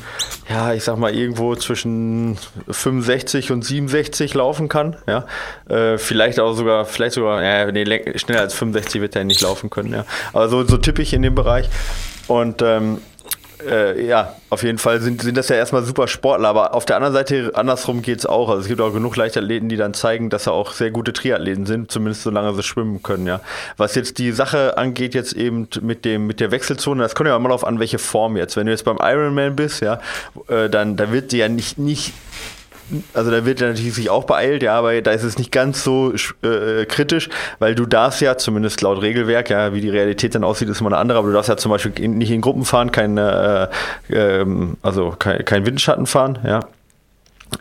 ja, 0.49 0.73
ich 0.73 0.83
sag 0.83 0.97
mal 0.97 1.13
irgendwo 1.13 1.55
zwischen 1.55 2.37
65 2.69 3.51
und 3.51 3.63
67 3.63 3.97
65 3.97 4.33
laufen 4.33 4.69
kann. 4.69 4.95
Ja? 5.07 5.25
Äh, 5.69 5.97
vielleicht 5.97 6.39
auch 6.39 6.53
sogar, 6.53 6.85
vielleicht 6.85 7.15
sogar, 7.15 7.43
ja, 7.43 7.71
nee, 7.71 7.85
schneller 8.17 8.41
als 8.41 8.53
65 8.53 9.01
wird 9.01 9.15
er 9.15 9.23
nicht 9.23 9.41
laufen 9.41 9.69
können. 9.69 9.93
Ja? 9.93 10.05
Aber 10.33 10.49
so, 10.49 10.63
so 10.63 10.77
tippe 10.77 11.01
ich 11.01 11.13
in 11.13 11.21
dem 11.21 11.35
Bereich. 11.35 11.69
Und 12.27 12.61
ähm, 12.61 12.99
äh, 13.65 14.05
ja, 14.05 14.35
auf 14.49 14.63
jeden 14.63 14.77
Fall 14.77 15.01
sind, 15.01 15.21
sind 15.21 15.37
das 15.37 15.49
ja 15.49 15.55
erstmal 15.55 15.83
super 15.83 16.07
Sportler, 16.07 16.49
aber 16.49 16.73
auf 16.73 16.85
der 16.85 16.95
anderen 16.95 17.13
Seite, 17.13 17.51
andersrum 17.55 18.01
geht 18.01 18.19
es 18.19 18.25
auch. 18.25 18.49
Also 18.49 18.61
es 18.61 18.67
gibt 18.67 18.81
auch 18.81 18.93
genug 18.93 19.15
Leichtathleten, 19.15 19.69
die 19.69 19.77
dann 19.77 19.93
zeigen, 19.93 20.29
dass 20.29 20.45
sie 20.45 20.51
auch 20.51 20.73
sehr 20.73 20.91
gute 20.91 21.13
Triathleten 21.13 21.65
sind, 21.65 21.91
zumindest 21.91 22.23
solange 22.23 22.53
sie 22.53 22.63
schwimmen 22.63 23.01
können, 23.03 23.27
ja. 23.27 23.41
Was 23.77 23.95
jetzt 23.95 24.19
die 24.19 24.31
Sache 24.31 24.77
angeht, 24.77 25.13
jetzt 25.15 25.33
eben 25.33 25.67
mit 25.81 26.05
dem, 26.05 26.27
mit 26.27 26.39
der 26.39 26.51
Wechselzone, 26.51 27.01
das 27.01 27.15
kommt 27.15 27.27
ja 27.27 27.35
immer 27.35 27.49
darauf 27.49 27.65
an, 27.65 27.79
welche 27.79 27.99
Form 27.99 28.37
jetzt. 28.37 28.55
Wenn 28.57 28.65
du 28.67 28.71
jetzt 28.71 28.85
beim 28.85 28.97
Ironman 29.01 29.55
bist, 29.55 29.81
ja, 29.81 29.99
äh, 30.47 30.69
dann, 30.69 30.95
da 30.95 31.11
wird 31.11 31.31
sie 31.31 31.39
ja 31.39 31.49
nicht, 31.49 31.77
nicht 31.77 32.13
also 33.13 33.31
da 33.31 33.45
wird 33.45 33.61
natürlich 33.61 33.93
sich 33.93 34.09
auch 34.09 34.23
beeilt, 34.23 34.63
ja, 34.63 34.77
aber 34.77 35.01
da 35.01 35.11
ist 35.11 35.23
es 35.23 35.37
nicht 35.37 35.51
ganz 35.51 35.83
so 35.83 36.13
äh, 36.43 36.85
kritisch, 36.85 37.29
weil 37.59 37.75
du 37.75 37.85
darfst 37.85 38.21
ja, 38.21 38.37
zumindest 38.37 38.81
laut 38.81 39.01
Regelwerk, 39.01 39.49
ja, 39.49 39.73
wie 39.73 39.81
die 39.81 39.89
Realität 39.89 40.35
dann 40.35 40.43
aussieht, 40.43 40.69
ist 40.69 40.81
immer 40.81 40.89
eine 40.89 40.97
andere, 40.97 41.19
aber 41.19 41.27
du 41.27 41.33
darfst 41.33 41.49
ja 41.49 41.57
zum 41.57 41.71
Beispiel 41.71 41.93
in, 41.99 42.17
nicht 42.17 42.31
in 42.31 42.41
Gruppen 42.41 42.65
fahren, 42.65 42.91
kein, 42.91 43.17
äh, 43.17 43.67
äh, 44.09 44.45
also 44.81 45.15
kein, 45.17 45.43
kein 45.45 45.65
Windschatten 45.65 46.05
fahren, 46.05 46.39
ja. 46.43 46.61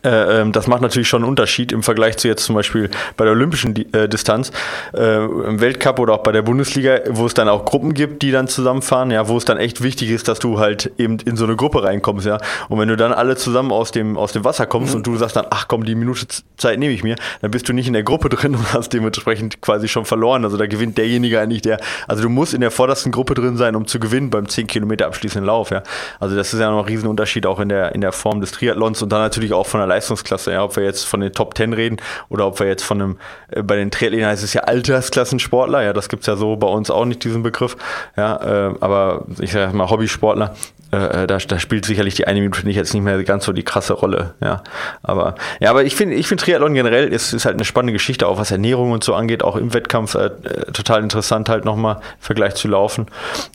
Äh, 0.05 0.41
ähm, 0.41 0.53
das 0.53 0.67
macht 0.67 0.83
natürlich 0.83 1.09
schon 1.09 1.23
einen 1.23 1.31
Unterschied 1.31 1.73
im 1.73 1.83
Vergleich 1.83 2.17
zu 2.17 2.29
jetzt 2.29 2.45
zum 2.45 2.55
Beispiel 2.55 2.91
bei 3.17 3.25
der 3.25 3.33
olympischen 3.33 3.75
äh, 3.93 4.09
Distanz, 4.09 4.53
äh, 4.95 5.25
im 5.25 5.61
Weltcup 5.61 5.99
oder 5.99 6.15
auch 6.15 6.23
bei 6.23 6.33
der 6.33 6.43
Bundesliga, 6.43 7.01
wo 7.11 7.27
es 7.27 7.35
dann 7.35 7.49
auch 7.49 7.65
Gruppen 7.65 7.95
gibt, 7.95 8.23
die 8.23 8.31
dann 8.31 8.49
zusammenfahren, 8.49 9.11
ja, 9.11 9.29
wo 9.29 9.37
es 9.37 9.45
dann 9.45 9.59
echt 9.59 9.83
wichtig 9.83 10.11
ist, 10.11 10.29
dass 10.29 10.39
du 10.39 10.59
halt 10.59 10.93
eben 10.99 11.19
in 11.25 11.37
so 11.37 11.45
eine 11.45 11.57
Gruppe 11.57 11.83
reinkommst, 11.83 12.27
ja. 12.27 12.39
Und 12.69 12.79
wenn 12.79 12.89
du 12.89 12.97
dann 12.97 13.13
alle 13.13 13.37
zusammen 13.37 13.73
aus 13.73 13.93
dem, 13.93 14.17
aus 14.17 14.33
dem 14.33 14.45
Wasser 14.45 14.67
kommst 14.67 14.93
mhm. 14.93 14.99
und 14.99 15.07
du 15.07 15.17
sagst 15.17 15.37
dann, 15.37 15.47
ach 15.51 15.69
komm, 15.69 15.85
die 15.85 15.95
Minute 15.95 16.27
Zeit 16.57 16.79
nehme 16.79 16.93
ich 16.93 17.03
mir, 17.03 17.17
dann 17.41 17.51
bist 17.51 17.69
du 17.69 17.73
nicht 17.73 17.87
in 17.87 17.93
der 17.93 18.03
Gruppe 18.03 18.29
drin 18.31 18.55
und 18.55 18.73
hast 18.73 18.93
dementsprechend 18.93 19.61
quasi 19.61 19.89
schon 19.89 20.05
verloren. 20.05 20.45
Also 20.45 20.57
da 20.57 20.67
gewinnt 20.67 20.99
derjenige 20.99 21.41
eigentlich, 21.41 21.63
der, 21.63 21.79
also 22.09 22.23
du 22.23 22.29
musst 22.29 22.55
in 22.55 22.61
der 22.61 22.71
vordersten 22.71 23.13
Gruppe 23.13 23.35
drin 23.35 23.57
sein, 23.57 23.77
um 23.77 23.87
zu 23.87 23.99
gewinnen 23.99 24.31
beim 24.31 24.49
10 24.49 24.67
Kilometer 24.67 25.07
abschließenden 25.07 25.47
Lauf, 25.47 25.71
ja. 25.71 25.83
Also 26.21 26.37
das 26.37 26.53
ist 26.53 26.61
ja 26.61 26.71
noch 26.71 26.81
ein 26.81 26.85
Riesenunterschied 26.87 27.47
auch 27.47 27.61
in 27.61 27.69
der, 27.69 27.95
in 27.95 28.01
der 28.01 28.13
Form 28.13 28.41
des 28.41 28.53
Triathlons 28.53 29.03
und 29.03 29.11
dann 29.11 29.21
natürlich 29.21 29.53
auch 29.53 29.67
von 29.67 29.76
von 29.77 29.81
der 29.81 29.95
Leistungsklasse, 29.95 30.53
ja, 30.53 30.65
ob 30.65 30.77
wir 30.77 30.85
jetzt 30.85 31.05
von 31.05 31.21
den 31.21 31.33
Top 31.33 31.55
Ten 31.55 31.75
reden 31.75 31.99
oder 32.31 32.47
ob 32.47 32.61
wir 32.61 32.67
jetzt 32.67 32.83
von 32.83 33.03
einem, 33.03 33.19
äh, 33.49 33.63
bei 33.63 33.77
den 33.77 33.91
Triathleten 33.91 34.27
heißt 34.27 34.43
es 34.43 34.55
ja 34.55 34.63
Altersklassensportler, 34.63 35.83
ja, 35.83 35.93
das 35.93 36.09
gibt 36.09 36.23
es 36.23 36.27
ja 36.27 36.37
so 36.37 36.57
bei 36.57 36.67
uns 36.67 36.91
auch 36.91 37.05
nicht, 37.05 37.23
diesen 37.25 37.43
Begriff, 37.43 37.77
ja, 38.17 38.71
äh, 38.71 38.75
aber 38.81 39.27
ich 39.39 39.53
sage 39.53 39.77
mal 39.77 39.91
Hobbysportler, 39.91 40.55
äh, 40.93 41.25
äh, 41.25 41.27
da, 41.27 41.39
da, 41.39 41.59
spielt 41.59 41.85
sicherlich 41.85 42.15
die 42.15 42.29
eine 42.29 42.41
Minute 42.41 42.65
nicht 42.65 42.77
jetzt 42.77 42.95
nicht 42.95 43.03
mehr 43.03 43.23
ganz 43.25 43.45
so 43.45 43.53
die 43.53 43.65
krasse 43.65 43.93
Rolle, 43.93 44.35
ja. 44.41 44.63
Aber 45.03 45.35
ja, 45.59 45.71
aber 45.71 45.83
ich 45.83 45.97
finde, 45.97 46.15
ich 46.15 46.29
finde 46.29 46.45
Triathlon 46.45 46.75
generell 46.75 47.09
ist, 47.09 47.33
ist 47.33 47.45
halt 47.45 47.57
eine 47.57 47.65
spannende 47.65 47.93
Geschichte, 47.93 48.29
auch 48.29 48.39
was 48.39 48.53
Ernährung 48.53 48.93
und 48.93 49.03
so 49.03 49.13
angeht, 49.13 49.43
auch 49.43 49.57
im 49.57 49.75
Wettkampf 49.75 50.15
äh, 50.15 50.27
äh 50.27 50.73
total 50.73 51.03
interessant 51.03 51.49
halt 51.49 51.65
nochmal 51.65 51.97
im 51.97 52.21
Vergleich 52.21 52.55
zu 52.55 52.69
Laufen. 52.69 53.07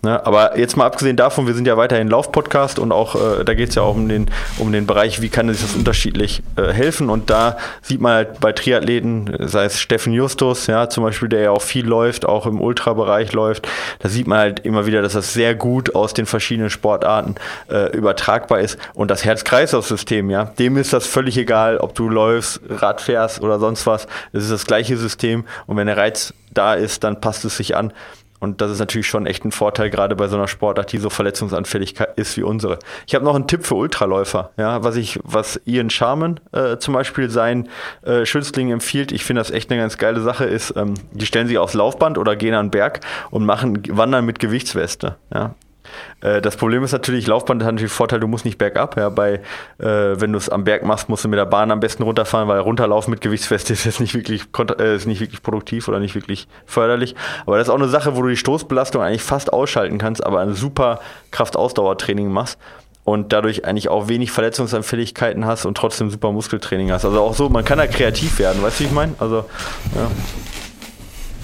Ne? 0.04 0.26
Aber 0.26 0.60
jetzt 0.60 0.76
mal 0.76 0.86
abgesehen 0.86 1.16
davon, 1.16 1.48
wir 1.48 1.54
sind 1.54 1.68
ja 1.68 1.78
weiterhin 1.78 2.10
Lauf-Podcast 2.10 2.80
und 2.80 2.92
auch 2.92 3.16
da 3.44 3.54
geht 3.54 3.70
es 3.70 3.76
ja 3.76 3.82
auch 3.82 3.96
um 3.96 4.10
den, 4.10 4.30
um 4.58 4.72
den 4.72 4.86
Bereich, 4.86 5.22
wie 5.22 5.30
kann 5.30 5.48
sich 5.50 5.62
das 5.62 5.76
unterschiedlich 5.76 6.11
äh, 6.56 6.72
helfen. 6.72 7.10
Und 7.10 7.30
da 7.30 7.58
sieht 7.82 8.02
man 8.02 8.14
halt 8.14 8.40
bei 8.40 8.52
Triathleten, 8.52 9.36
sei 9.40 9.66
es 9.66 9.80
Steffen 9.80 10.14
Justus, 10.14 10.68
ja, 10.68 10.90
zum 10.90 11.04
Beispiel, 11.04 11.30
der 11.30 11.42
ja 11.42 11.52
auch 11.52 11.62
viel 11.62 11.86
läuft, 11.86 12.26
auch 12.26 12.46
im 12.46 12.62
Ultrabereich 12.62 13.34
läuft, 13.34 13.68
da 14.00 14.10
sieht 14.10 14.28
man 14.28 14.40
halt 14.40 14.60
immer 14.62 14.86
wieder, 14.86 15.02
dass 15.02 15.14
das 15.14 15.34
sehr 15.34 15.56
gut 15.56 15.96
aus 15.96 16.14
den 16.14 16.26
verschiedenen 16.26 16.70
Sportarten 16.70 16.92
Sportarten 17.02 17.36
äh, 17.70 17.96
übertragbar 17.96 18.60
ist. 18.60 18.78
Und 18.94 19.12
das 19.12 19.24
Herz-Kreislauf-System, 19.26 20.30
ja, 20.30 20.46
dem 20.46 20.78
ist 20.78 20.94
das 20.94 21.08
völlig 21.08 21.38
egal, 21.38 21.78
ob 21.78 21.96
du 21.96 22.10
läufst, 22.10 22.62
Rad 22.70 23.02
fährst 23.02 23.42
oder 23.42 23.60
sonst 23.60 23.86
was. 23.88 24.08
Es 24.34 24.44
ist 24.44 24.52
das 24.52 24.66
gleiche 24.66 24.98
System. 24.98 25.46
Und 25.68 25.78
wenn 25.78 25.88
der 25.88 25.98
Reiz 25.98 26.34
da 26.54 26.74
ist, 26.74 27.04
dann 27.04 27.22
passt 27.22 27.46
es 27.46 27.58
sich 27.58 27.76
an. 27.76 27.94
Und 28.42 28.60
das 28.60 28.72
ist 28.72 28.80
natürlich 28.80 29.08
schon 29.08 29.28
echt 29.28 29.46
ein 29.46 29.52
Vorteil, 29.52 29.92
gerade 29.92 30.16
bei 30.16 30.28
so 30.28 30.36
einer 30.36 30.48
Sportart, 30.48 30.92
die 30.92 30.98
so 30.98 31.12
verletzungsanfällig 31.12 31.96
ist 32.16 32.36
wie 32.38 32.44
unsere. 32.44 32.80
Ich 33.06 33.14
habe 33.14 33.24
noch 33.24 33.36
einen 33.36 33.48
Tipp 33.48 33.66
für 33.66 33.76
Ultraläufer, 33.76 34.50
ja, 34.58 34.84
was 34.84 34.96
ich, 34.96 35.20
was 35.24 35.62
Ian 35.66 35.92
Sharman 35.92 36.40
äh, 36.52 36.78
zum 36.78 36.96
Beispiel 36.96 37.30
seinen 37.30 37.70
äh, 38.02 38.26
Schützlingen 38.26 38.74
empfiehlt. 38.74 39.12
Ich 39.12 39.24
finde 39.24 39.42
das 39.42 39.52
echt 39.52 39.72
eine 39.72 39.80
ganz 39.80 40.00
geile 40.00 40.22
Sache, 40.22 40.46
ist, 40.46 40.74
ähm, 40.76 40.96
die 41.12 41.28
stellen 41.28 41.48
sich 41.48 41.60
aufs 41.60 41.76
Laufband 41.76 42.18
oder 42.18 42.36
gehen 42.36 42.56
an 42.56 42.66
den 42.66 42.72
Berg 42.72 43.02
und 43.30 43.46
machen 43.46 43.84
Wandern 43.90 44.26
mit 44.26 44.40
Gewichtsweste. 44.40 45.18
Ja. 45.32 45.54
Äh, 46.22 46.42
das 46.42 46.58
Problem 46.58 46.84
ist 46.84 46.92
natürlich, 46.92 47.28
Laufband 47.28 47.64
hat 47.64 47.74
natürlich 47.74 47.92
Vorteil, 47.92 48.20
du 48.20 48.28
musst 48.28 48.46
nicht 48.46 48.58
bergab. 48.58 48.98
Ja, 48.98 49.10
bei, 49.10 49.42
äh, 49.80 49.86
wenn 50.20 50.32
du 50.32 50.38
es 50.38 50.50
am 50.50 50.64
Berg 50.64 50.84
machst, 50.84 51.10
musst 51.10 51.24
du 51.24 51.30
mit 51.30 51.40
der 51.40 51.46
Bahn 51.46 51.72
am 51.72 51.80
besten 51.80 52.04
runterfahren, 52.04 52.48
weil 52.48 52.60
runterlaufen 52.60 53.12
mit 53.12 53.22
Gewichtsfest 53.22 53.70
ist 53.72 53.86
jetzt 53.86 54.00
nicht 54.00 54.14
wirklich, 54.14 54.44
äh, 54.80 54.96
ist 54.96 55.08
nicht 55.08 55.20
wirklich 55.20 55.42
produktiv 55.42 55.88
oder 55.88 56.00
nicht 56.00 56.16
wirklich 56.16 56.48
förderlich. 56.66 57.16
Aber 57.46 57.58
das 57.58 57.68
ist 57.68 57.72
auch 57.72 57.80
eine 57.80 57.90
Sache, 57.90 58.16
wo 58.16 58.22
du 58.22 58.30
die 58.30 58.38
Stoßbelastung 58.38 59.02
eigentlich 59.02 59.24
fast 59.24 59.54
ausschalten 59.54 59.98
kannst, 59.98 60.24
aber 60.26 60.40
ein 60.40 60.54
super 60.54 61.00
Kraftausdauertraining 61.32 62.32
machst 62.32 62.60
und 63.04 63.34
dadurch 63.34 63.66
eigentlich 63.66 63.90
auch 63.90 64.08
wenig 64.08 64.32
Verletzungsanfälligkeiten 64.32 65.46
hast 65.46 65.66
und 65.66 65.76
trotzdem 65.76 66.10
super 66.10 66.32
Muskeltraining 66.32 66.92
hast. 66.92 67.06
Also 67.06 67.20
auch 67.20 67.34
so, 67.34 67.50
man 67.50 67.66
kann 67.66 67.78
da 67.78 67.88
kreativ 67.88 68.40
werden, 68.40 68.62
weißt 68.62 68.80
du, 68.80 68.84
wie 68.84 68.88
ich 68.88 68.94
meine? 68.94 69.14
Also, 69.20 69.46
ja. 69.96 70.12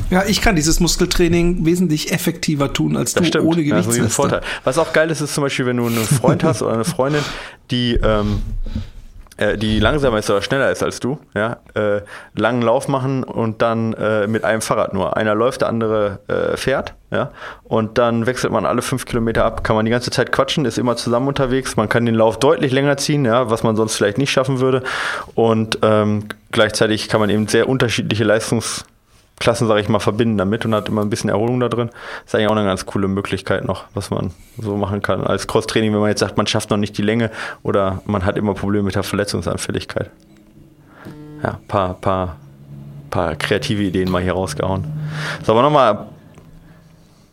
Ja, 0.09 0.23
ich 0.25 0.41
kann 0.41 0.55
dieses 0.55 0.79
Muskeltraining 0.79 1.65
wesentlich 1.65 2.11
effektiver 2.11 2.71
tun 2.71 2.95
als 2.95 3.13
das 3.13 3.23
du 3.23 3.27
stimmt. 3.27 3.45
ohne 3.45 3.63
Gewichtsweste. 3.63 4.03
Ja, 4.03 4.09
Vorteil. 4.09 4.41
Was 4.63 4.77
auch 4.77 4.93
geil 4.93 5.11
ist, 5.11 5.21
ist 5.21 5.33
zum 5.33 5.43
Beispiel, 5.43 5.65
wenn 5.65 5.77
du 5.77 5.87
einen 5.87 6.05
Freund 6.05 6.43
hast 6.43 6.61
oder 6.61 6.73
eine 6.73 6.85
Freundin, 6.85 7.23
die 7.71 7.95
ähm, 7.95 8.41
äh, 9.37 9.57
die 9.57 9.79
langsamer 9.79 10.17
ist 10.17 10.29
oder 10.29 10.41
schneller 10.41 10.71
ist 10.71 10.81
als 10.81 10.99
du, 10.99 11.19
ja, 11.35 11.57
äh, 11.75 12.01
langen 12.35 12.63
Lauf 12.63 12.87
machen 12.87 13.23
und 13.23 13.61
dann 13.61 13.93
äh, 13.93 14.27
mit 14.27 14.43
einem 14.43 14.61
Fahrrad 14.61 14.93
nur. 14.93 15.15
Einer 15.15 15.35
läuft, 15.35 15.61
der 15.61 15.69
andere 15.69 16.19
äh, 16.27 16.57
fährt, 16.57 16.95
ja, 17.11 17.31
und 17.63 17.99
dann 17.99 18.25
wechselt 18.25 18.51
man 18.51 18.65
alle 18.65 18.81
fünf 18.81 19.05
Kilometer 19.05 19.45
ab, 19.45 19.63
kann 19.63 19.75
man 19.75 19.85
die 19.85 19.91
ganze 19.91 20.09
Zeit 20.09 20.31
quatschen, 20.31 20.65
ist 20.65 20.79
immer 20.79 20.95
zusammen 20.95 21.27
unterwegs, 21.27 21.75
man 21.75 21.87
kann 21.87 22.05
den 22.05 22.15
Lauf 22.15 22.39
deutlich 22.39 22.71
länger 22.71 22.97
ziehen, 22.97 23.25
ja, 23.25 23.49
was 23.49 23.61
man 23.61 23.75
sonst 23.75 23.95
vielleicht 23.95 24.17
nicht 24.17 24.31
schaffen 24.31 24.59
würde 24.59 24.81
und 25.35 25.79
ähm, 25.83 26.23
gleichzeitig 26.51 27.07
kann 27.07 27.19
man 27.19 27.29
eben 27.29 27.47
sehr 27.47 27.69
unterschiedliche 27.69 28.23
Leistungs 28.23 28.85
Klassen, 29.39 29.67
sage 29.67 29.81
ich 29.81 29.89
mal, 29.89 29.99
verbinden 29.99 30.37
damit 30.37 30.65
und 30.65 30.73
hat 30.73 30.89
immer 30.89 31.01
ein 31.01 31.09
bisschen 31.09 31.29
Erholung 31.29 31.59
da 31.59 31.69
drin. 31.69 31.89
Ist 32.25 32.33
eigentlich 32.33 32.47
auch 32.47 32.55
eine 32.55 32.65
ganz 32.65 32.85
coole 32.85 33.07
Möglichkeit 33.07 33.65
noch, 33.65 33.83
was 33.93 34.09
man 34.09 34.31
so 34.57 34.75
machen 34.75 35.01
kann. 35.01 35.23
Als 35.23 35.47
Cross-Training, 35.47 35.93
wenn 35.93 35.99
man 35.99 36.09
jetzt 36.09 36.19
sagt, 36.19 36.37
man 36.37 36.47
schafft 36.47 36.71
noch 36.71 36.77
nicht 36.77 36.97
die 36.97 37.03
Länge 37.03 37.29
oder 37.61 38.01
man 38.05 38.25
hat 38.25 38.37
immer 38.37 38.55
Probleme 38.55 38.85
mit 38.85 38.95
der 38.95 39.03
Verletzungsanfälligkeit. 39.03 40.09
Ja, 41.43 41.59
paar, 41.67 41.93
paar, 41.93 42.37
paar 43.11 43.35
kreative 43.35 43.83
Ideen 43.83 44.09
mal 44.09 44.23
hier 44.23 44.33
rausgehauen. 44.33 44.85
So, 45.43 45.51
aber 45.51 45.61
nochmal 45.61 46.07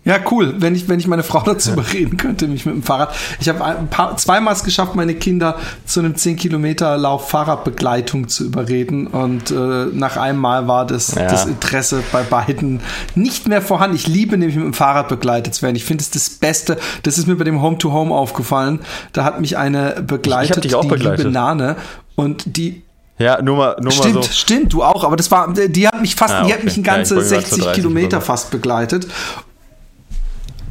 ja, 0.05 0.19
cool, 0.31 0.55
wenn 0.59 0.75
ich, 0.75 0.89
wenn 0.89 1.01
ich 1.01 1.07
meine 1.07 1.23
Frau 1.23 1.41
dazu 1.45 1.73
überreden 1.73 2.17
könnte, 2.17 2.47
mich 2.47 2.67
mit 2.67 2.75
dem 2.75 2.83
Fahrrad. 2.83 3.15
Ich 3.41 3.49
habe 3.49 3.65
ein 3.65 3.89
paar, 3.89 4.17
zweimal 4.19 4.53
es 4.53 4.63
geschafft, 4.63 4.95
meine 4.95 5.15
Kinder 5.15 5.57
zu 5.87 6.01
einem 6.01 6.15
10 6.15 6.37
Kilometer 6.37 6.99
Lauf 6.99 7.31
Fahrradbegleitung 7.31 8.29
zu 8.29 8.45
überreden. 8.45 9.07
Und 9.07 9.51
äh, 9.51 9.87
nach 9.93 10.17
einem 10.17 10.39
Mal 10.39 10.69
war 10.69 10.87
das, 10.87 11.15
ja. 11.15 11.27
das 11.27 11.47
Interesse 11.47 12.03
bei 12.13 12.23
beiden 12.23 12.81
nicht 13.15 13.49
mehr 13.49 13.63
vorhanden. 13.63 13.97
Ich 13.97 14.07
liebe 14.07 14.37
nämlich 14.37 14.57
mit 14.57 14.67
dem 14.67 14.75
Fahrrad 14.75 15.09
begleitet 15.09 15.55
zu 15.55 15.63
werden. 15.63 15.77
Ich 15.77 15.85
finde 15.85 16.03
es 16.03 16.11
das 16.11 16.29
Beste. 16.29 16.77
Das 17.03 17.17
ist 17.17 17.27
mir 17.27 17.37
bei 17.37 17.45
dem 17.45 17.63
Home-to-Home 17.63 18.11
-Home 18.11 18.15
aufgefallen. 18.15 18.81
Da 19.13 19.25
hat 19.25 19.41
mich 19.41 19.57
eine 19.57 20.03
begleitet, 20.07 20.65
die 20.65 20.69
begleitet. 20.69 21.19
liebe 21.19 21.31
Nane. 21.31 21.77
Und 22.15 22.57
die 22.57 22.83
ja, 23.17 23.41
nur 23.41 23.57
mal, 23.57 23.77
nur 23.81 23.93
stimmt, 23.93 24.15
mal 24.17 24.23
so. 24.25 24.33
Stimmt, 24.33 24.73
du 24.73 24.83
auch, 24.83 25.05
aber 25.05 25.17
das 25.17 25.31
war, 25.31 25.53
die 25.53 25.87
hat 25.87 26.01
mich 26.01 26.17
fast, 26.17 26.35
ah, 26.35 26.41
okay. 26.41 26.49
die 26.49 26.55
hat 26.55 26.65
mich 26.65 26.77
ein 26.77 26.83
ganze 26.83 27.15
ja, 27.15 27.21
60 27.21 27.73
Kilometer 27.73 28.21
fast 28.21 28.51
begleitet. 28.51 29.07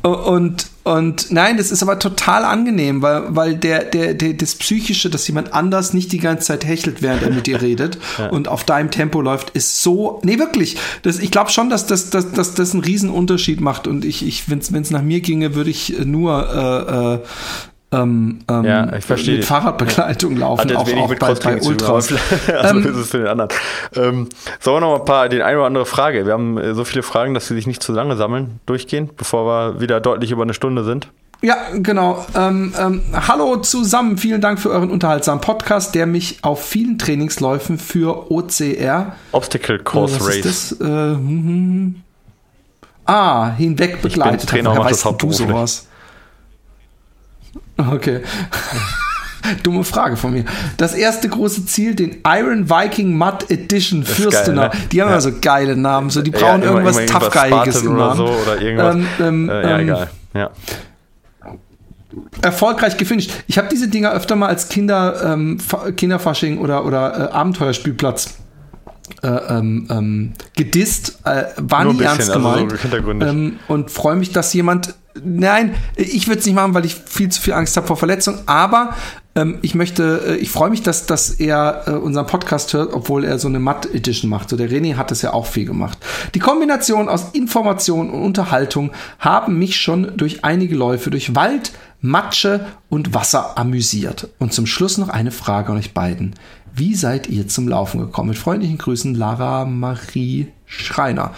Und, 0.03 0.67
und 0.83 1.31
nein, 1.31 1.55
das 1.55 1.71
ist 1.71 1.81
aber 1.81 1.97
total 1.97 2.43
angenehm, 2.43 3.01
weil, 3.01 3.23
weil 3.29 3.55
der, 3.55 3.85
der, 3.85 4.13
der, 4.13 4.33
das 4.33 4.55
Psychische, 4.55 5.09
dass 5.09 5.25
jemand 5.27 5.53
anders 5.53 5.93
nicht 5.93 6.11
die 6.11 6.17
ganze 6.17 6.47
Zeit 6.47 6.65
hechelt, 6.65 7.01
während 7.01 7.23
er 7.23 7.31
mit 7.31 7.47
dir 7.47 7.61
redet 7.61 7.97
ja. 8.17 8.27
und 8.27 8.49
auf 8.49 8.65
deinem 8.65 8.91
Tempo 8.91 9.21
läuft, 9.21 9.51
ist 9.51 9.81
so. 9.81 10.19
Nee, 10.23 10.39
wirklich. 10.39 10.75
Das, 11.03 11.19
ich 11.19 11.31
glaube 11.31 11.51
schon, 11.51 11.69
dass 11.69 11.87
das, 11.87 12.09
dass, 12.09 12.33
dass 12.33 12.53
das 12.53 12.73
einen 12.73 12.83
Riesenunterschied 12.83 13.61
macht. 13.61 13.87
Und 13.87 14.03
ich, 14.03 14.27
ich 14.27 14.49
wenn 14.49 14.59
es 14.59 14.91
nach 14.91 15.01
mir 15.01 15.21
ginge, 15.21 15.55
würde 15.55 15.69
ich 15.69 15.95
nur 16.03 16.49
äh, 16.53 17.13
äh, 17.13 17.19
ähm, 17.93 18.39
ähm, 18.49 18.65
ja, 18.65 18.93
ich 18.95 19.05
verstehe. 19.05 19.37
mit 19.37 19.45
Fahrradbegleitung 19.45 20.37
laufen, 20.37 20.69
Hat 20.69 20.75
auch, 20.75 20.91
auch 20.91 21.09
mit 21.09 21.19
bei, 21.19 21.33
bei 21.35 21.61
Ultras. 21.61 22.11
also 22.47 22.75
ähm, 22.75 22.85
ist 22.85 22.97
es 22.97 23.11
für 23.11 23.19
den 23.19 23.27
anderen. 23.27 23.49
Ähm, 23.95 24.29
sollen 24.59 24.77
wir 24.77 24.81
noch 24.81 24.99
ein 24.99 25.05
paar, 25.05 25.29
den 25.29 25.41
eine 25.41 25.57
oder 25.57 25.67
andere 25.67 25.85
Frage. 25.85 26.25
Wir 26.25 26.33
haben 26.33 26.57
äh, 26.57 26.73
so 26.73 26.83
viele 26.83 27.03
Fragen, 27.03 27.33
dass 27.33 27.47
sie 27.47 27.55
sich 27.55 27.67
nicht 27.67 27.83
zu 27.83 27.93
lange 27.93 28.15
sammeln, 28.15 28.59
durchgehen, 28.65 29.09
bevor 29.15 29.45
wir 29.45 29.81
wieder 29.81 30.01
deutlich 30.01 30.31
über 30.31 30.43
eine 30.43 30.53
Stunde 30.53 30.83
sind. 30.83 31.07
Ja, 31.43 31.57
genau. 31.73 32.25
Ähm, 32.35 32.73
ähm, 32.79 33.01
hallo 33.13 33.57
zusammen, 33.57 34.17
vielen 34.17 34.39
Dank 34.39 34.59
für 34.59 34.69
euren 34.69 34.89
unterhaltsamen 34.89 35.41
Podcast, 35.41 35.93
der 35.93 36.05
mich 36.05 36.37
auf 36.41 36.63
vielen 36.63 36.97
Trainingsläufen 36.97 37.77
für 37.77 38.31
OCR 38.31 39.17
Obstacle 39.33 39.79
Course 39.79 40.19
äh, 40.19 40.23
Race. 40.23 40.71
Äh, 40.71 40.85
hm, 40.85 41.17
hm, 41.17 41.45
hm. 41.45 41.95
Ah, 43.05 43.51
hinweg 43.51 44.01
begleitet. 44.01 44.45
Ich 44.45 44.51
bin 44.51 44.63
Trainer, 44.63 44.77
Woher 44.77 44.91
weißt 44.91 45.05
du 45.19 45.31
sowas? 45.33 45.87
Okay. 47.77 48.21
Dumme 49.63 49.83
Frage 49.83 50.15
von 50.15 50.31
mir. 50.31 50.45
Das 50.77 50.93
erste 50.93 51.27
große 51.27 51.65
Ziel, 51.65 51.95
den 51.95 52.21
Iron 52.25 52.69
Viking 52.69 53.17
Mud 53.17 53.49
Edition 53.49 54.03
Fürstenau. 54.03 54.63
Ne? 54.63 54.71
Die 54.91 55.01
haben 55.01 55.09
ja. 55.09 55.19
so 55.19 55.31
geile 55.41 55.75
Namen. 55.75 56.09
So, 56.09 56.21
die 56.21 56.31
brauchen 56.31 56.63
ja, 56.63 56.69
irgendwas 56.69 57.05
Tough-Geiges 57.05 57.81
im 57.81 57.97
Namen. 57.97 58.21
Oder 58.21 58.33
so, 58.33 58.41
oder 58.41 58.61
irgendwas. 58.61 58.95
Ähm, 58.95 59.07
ähm, 59.19 59.49
äh, 59.49 59.61
ja, 59.61 59.77
ähm, 59.77 59.81
egal. 59.81 60.09
Ja. 60.33 60.49
Erfolgreich 62.41 62.97
gefinisht. 62.97 63.31
Ich 63.47 63.57
habe 63.57 63.67
diese 63.69 63.87
Dinger 63.87 64.13
öfter 64.13 64.35
mal 64.35 64.47
als 64.47 64.69
Kinder, 64.69 65.33
ähm, 65.33 65.57
Kinderfasching 65.97 66.59
oder, 66.59 66.85
oder 66.85 67.31
äh, 67.31 67.33
Abenteuerspielplatz 67.33 68.35
äh, 69.21 69.27
ähm, 69.27 69.87
ähm, 69.89 70.33
gedisst, 70.55 71.19
äh, 71.25 71.45
war 71.57 71.83
Nur 71.83 71.93
nie 71.93 71.99
bisschen, 71.99 72.19
ernst 72.19 72.33
gemeint. 72.33 72.71
Also 72.71 73.19
so 73.19 73.25
ähm, 73.25 73.59
und 73.67 73.91
freue 73.91 74.15
mich, 74.15 74.31
dass 74.31 74.53
jemand 74.53 74.95
Nein, 75.23 75.75
ich 75.95 76.27
würde 76.27 76.39
es 76.39 76.45
nicht 76.45 76.55
machen, 76.55 76.73
weil 76.73 76.85
ich 76.85 76.95
viel 76.95 77.29
zu 77.29 77.39
viel 77.39 77.53
Angst 77.53 77.77
habe 77.77 77.85
vor 77.85 77.97
Verletzung. 77.97 78.39
Aber 78.47 78.95
ähm, 79.35 79.59
ich 79.61 79.75
möchte, 79.75 80.21
äh, 80.27 80.35
ich 80.37 80.49
freue 80.49 80.69
mich, 80.69 80.81
dass, 80.81 81.05
dass 81.05 81.29
er 81.31 81.83
äh, 81.85 81.91
unseren 81.91 82.25
Podcast 82.25 82.73
hört, 82.73 82.93
obwohl 82.93 83.23
er 83.23 83.37
so 83.37 83.47
eine 83.47 83.59
Matt-Edition 83.59 84.29
macht. 84.29 84.49
So 84.49 84.57
der 84.57 84.69
René 84.69 84.95
hat 84.95 85.11
es 85.11 85.21
ja 85.21 85.33
auch 85.33 85.45
viel 85.45 85.65
gemacht. 85.65 85.99
Die 86.33 86.39
Kombination 86.39 87.09
aus 87.09 87.29
Information 87.33 88.09
und 88.09 88.23
Unterhaltung 88.23 88.91
haben 89.19 89.59
mich 89.59 89.79
schon 89.79 90.17
durch 90.17 90.43
einige 90.43 90.75
Läufe 90.75 91.11
durch 91.11 91.35
Wald, 91.35 91.73
Matsche 92.01 92.65
und 92.89 93.13
Wasser 93.13 93.57
amüsiert. 93.57 94.29
Und 94.39 94.53
zum 94.53 94.65
Schluss 94.65 94.97
noch 94.97 95.09
eine 95.09 95.31
Frage 95.31 95.71
an 95.71 95.77
euch 95.77 95.93
beiden. 95.93 96.35
Wie 96.75 96.95
seid 96.95 97.27
ihr 97.27 97.47
zum 97.47 97.67
Laufen 97.67 97.99
gekommen? 97.99 98.29
Mit 98.29 98.37
freundlichen 98.37 98.79
Grüßen, 98.79 99.13
Lara 99.13 99.65
Marie 99.65 100.47
Schreiner. 100.65 101.31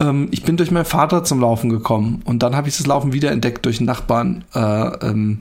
Ähm, 0.00 0.28
ich 0.30 0.44
bin 0.44 0.56
durch 0.56 0.70
meinen 0.70 0.86
Vater 0.86 1.24
zum 1.24 1.40
Laufen 1.40 1.68
gekommen 1.68 2.22
und 2.24 2.42
dann 2.42 2.56
habe 2.56 2.68
ich 2.68 2.76
das 2.78 2.86
Laufen 2.86 3.12
wiederentdeckt 3.12 3.66
durch 3.66 3.80
einen 3.80 3.86
Nachbarn. 3.86 4.44
Äh, 4.54 4.60
ähm, 4.60 5.40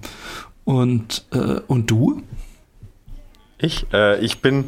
und, 0.65 1.25
äh, 1.33 1.61
und 1.67 1.89
du? 1.89 2.23
Ich? 3.57 3.85
Äh, 3.93 4.19
ich 4.19 4.41
bin. 4.41 4.65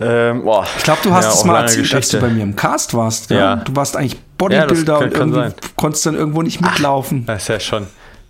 Ähm, 0.00 0.42
boah, 0.42 0.66
ich 0.76 0.82
glaube, 0.82 1.00
du 1.04 1.12
hast 1.12 1.26
ja, 1.26 1.32
es 1.32 1.44
mal 1.44 1.60
erzählt, 1.60 1.82
Geschichte. 1.82 1.96
als 1.96 2.08
du 2.08 2.20
bei 2.20 2.28
mir 2.28 2.42
im 2.42 2.56
Cast 2.56 2.92
warst. 2.92 3.30
Ja. 3.30 3.36
ja. 3.36 3.56
Du 3.56 3.74
warst 3.76 3.96
eigentlich 3.96 4.20
Bodybuilder 4.36 5.00
ja, 5.00 5.08
kann, 5.08 5.32
und 5.32 5.76
konntest 5.76 6.04
dann 6.06 6.16
irgendwo 6.16 6.42
nicht 6.42 6.60
mitlaufen. 6.60 7.22
Ach, 7.22 7.34
das 7.34 7.42
ist 7.42 7.48
ja 7.48 7.60
schon. 7.60 7.86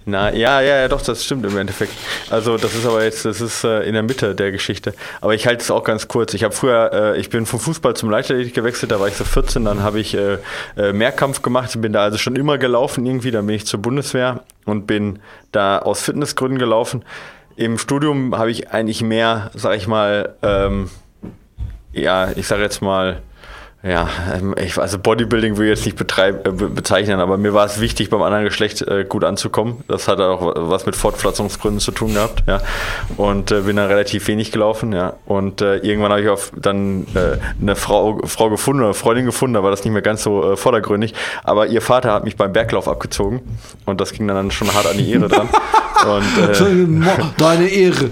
Na, 0.09 0.33
ja, 0.33 0.61
ja, 0.61 0.77
ja, 0.83 0.89
doch, 0.89 1.03
das 1.03 1.25
stimmt 1.25 1.45
im 1.45 1.59
Endeffekt. 1.59 1.93
Also, 2.31 2.57
das 2.57 2.77
ist 2.77 2.87
aber 2.87 3.03
jetzt, 3.03 3.25
das 3.25 3.41
ist 3.41 3.65
äh, 3.65 3.81
in 3.83 3.93
der 3.93 4.05
Mitte 4.05 4.37
der 4.37 4.53
Geschichte. 4.53 4.95
Aber 5.21 5.35
ich 5.35 5.49
halte 5.49 5.63
es 5.65 5.71
auch 5.73 5.83
ganz 5.83 6.07
kurz. 6.07 6.33
Ich 6.33 6.45
habe 6.45 6.55
früher, 6.55 6.93
äh, 6.93 7.19
ich 7.19 7.29
bin 7.29 7.45
vom 7.45 7.59
Fußball 7.59 7.97
zum 7.97 8.09
Leichtathletik 8.09 8.55
gewechselt, 8.55 8.93
da 8.93 9.01
war 9.01 9.09
ich 9.09 9.17
so 9.17 9.25
14, 9.25 9.65
dann 9.65 9.83
habe 9.83 9.99
ich 9.99 10.15
äh, 10.15 10.39
äh, 10.77 10.93
Mehrkampf 10.93 11.43
gemacht, 11.43 11.81
bin 11.81 11.93
da 11.93 12.05
also 12.05 12.19
schon 12.19 12.37
immer 12.37 12.57
gelaufen 12.57 13.05
irgendwie, 13.05 13.33
dann 13.33 13.49
bin 13.49 13.57
ich 13.57 13.67
zur 13.67 13.83
Bundeswehr 13.83 14.45
und 14.65 14.87
bin 14.87 15.19
da 15.51 15.81
aus 15.81 16.03
Fitnessgründen 16.03 16.61
gelaufen. 16.61 17.05
Im 17.57 17.77
Studium 17.77 18.39
habe 18.39 18.53
ich 18.53 18.71
eigentlich 18.71 19.03
mehr, 19.03 19.51
sag 19.55 19.77
ich 19.77 19.89
mal, 19.89 20.37
ähm, 20.43 20.89
ja, 21.93 22.31
ich 22.37 22.47
sage 22.47 22.63
jetzt 22.63 22.81
mal, 22.81 23.23
ja, 23.83 24.09
ähm, 24.35 24.55
ich, 24.59 24.79
also 24.79 24.99
Bodybuilding 24.99 25.59
will 25.59 25.67
ich 25.67 25.79
jetzt 25.79 25.85
nicht 25.85 25.99
betreib, 25.99 26.47
äh, 26.47 26.51
bezeichnen, 26.51 27.21
aber 27.21 27.37
mir 27.37 27.55
war 27.55 27.67
es 27.67 27.81
wichtig, 27.81 28.11
beim 28.11 28.23
anderen 28.23 28.45
Geschlecht 28.45 28.83
äh, 28.83 29.05
gut 29.05 29.23
anzukommen. 29.23 29.85
Das 29.87 30.09
hat 30.09 30.19
auch 30.19 30.55
was 30.57 30.87
mit 30.87 30.97
Fortpflanzungsgründen 30.97 31.79
zu 31.79 31.93
tun 31.93 32.15
gehabt, 32.15 32.43
ja. 32.49 32.61
Und 33.17 33.53
äh, 33.53 33.61
bin 33.61 33.77
dann 33.77 33.87
relativ 33.87 34.27
wenig 34.29 34.51
gelaufen, 34.51 34.93
ja. 34.93 35.13
Und 35.27 35.61
äh, 35.61 35.77
irgendwann 35.77 36.11
habe 36.11 36.23
ich 36.23 36.29
auf 36.29 36.51
dann 36.57 37.07
äh, 37.15 37.39
eine 37.61 37.77
Frau, 37.77 38.21
Frau 38.25 38.51
gefunden, 38.51 38.83
eine 38.83 38.95
Freundin 38.95 39.27
gefunden, 39.27 39.55
da 39.55 39.63
war 39.63 39.71
das 39.71 39.85
nicht 39.85 39.93
mehr 39.93 40.03
ganz 40.03 40.23
so 40.23 40.53
äh, 40.53 40.57
vordergründig. 40.57 41.15
Aber 41.45 41.67
ihr 41.67 41.83
Vater 41.83 42.13
hat 42.13 42.25
mich 42.25 42.37
beim 42.37 42.53
Berglauf 42.53 42.89
abgezogen 42.89 43.41
und 43.85 44.01
das 44.01 44.13
ging 44.13 44.27
dann 44.27 44.51
schon 44.51 44.73
hart 44.75 44.87
an 44.87 44.97
die 44.97 45.13
Ehre 45.13 45.29
dran. 45.29 45.49
Und, 46.07 46.25
Deine 47.39 47.69
Ehre. 47.69 48.11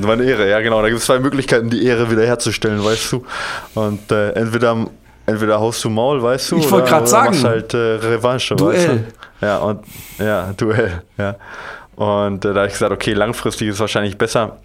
Meine 0.00 0.22
Ehre, 0.22 0.48
ja 0.48 0.60
genau. 0.60 0.80
Da 0.80 0.88
gibt 0.88 1.00
es 1.00 1.06
zwei 1.06 1.18
Möglichkeiten, 1.18 1.68
die 1.68 1.84
Ehre 1.84 2.10
wiederherzustellen, 2.10 2.82
weißt 2.82 3.12
du. 3.12 3.26
Und 3.74 4.10
entweder 4.10 4.57
entweder, 4.58 4.90
entweder 5.26 5.60
haust 5.60 5.84
du 5.84 5.90
Maul, 5.90 6.22
weißt 6.22 6.52
du, 6.52 6.58
ich 6.58 6.70
wollte 6.70 6.88
gerade 6.88 7.06
sagen, 7.06 7.30
machst 7.30 7.44
halt 7.44 7.74
äh, 7.74 7.76
Revanche, 7.76 8.56
Duell. 8.56 8.76
weißt 8.76 8.88
du? 9.40 9.46
Ja, 9.46 9.58
und 9.58 9.84
ja, 10.18 10.52
Duell, 10.56 11.02
ja. 11.16 11.36
Und 11.96 12.44
äh, 12.44 12.52
da 12.52 12.60
habe 12.60 12.66
ich 12.66 12.72
gesagt, 12.72 12.92
okay, 12.92 13.12
langfristig 13.12 13.68
ist 13.68 13.74
es 13.74 13.80
wahrscheinlich 13.80 14.16
besser, 14.18 14.58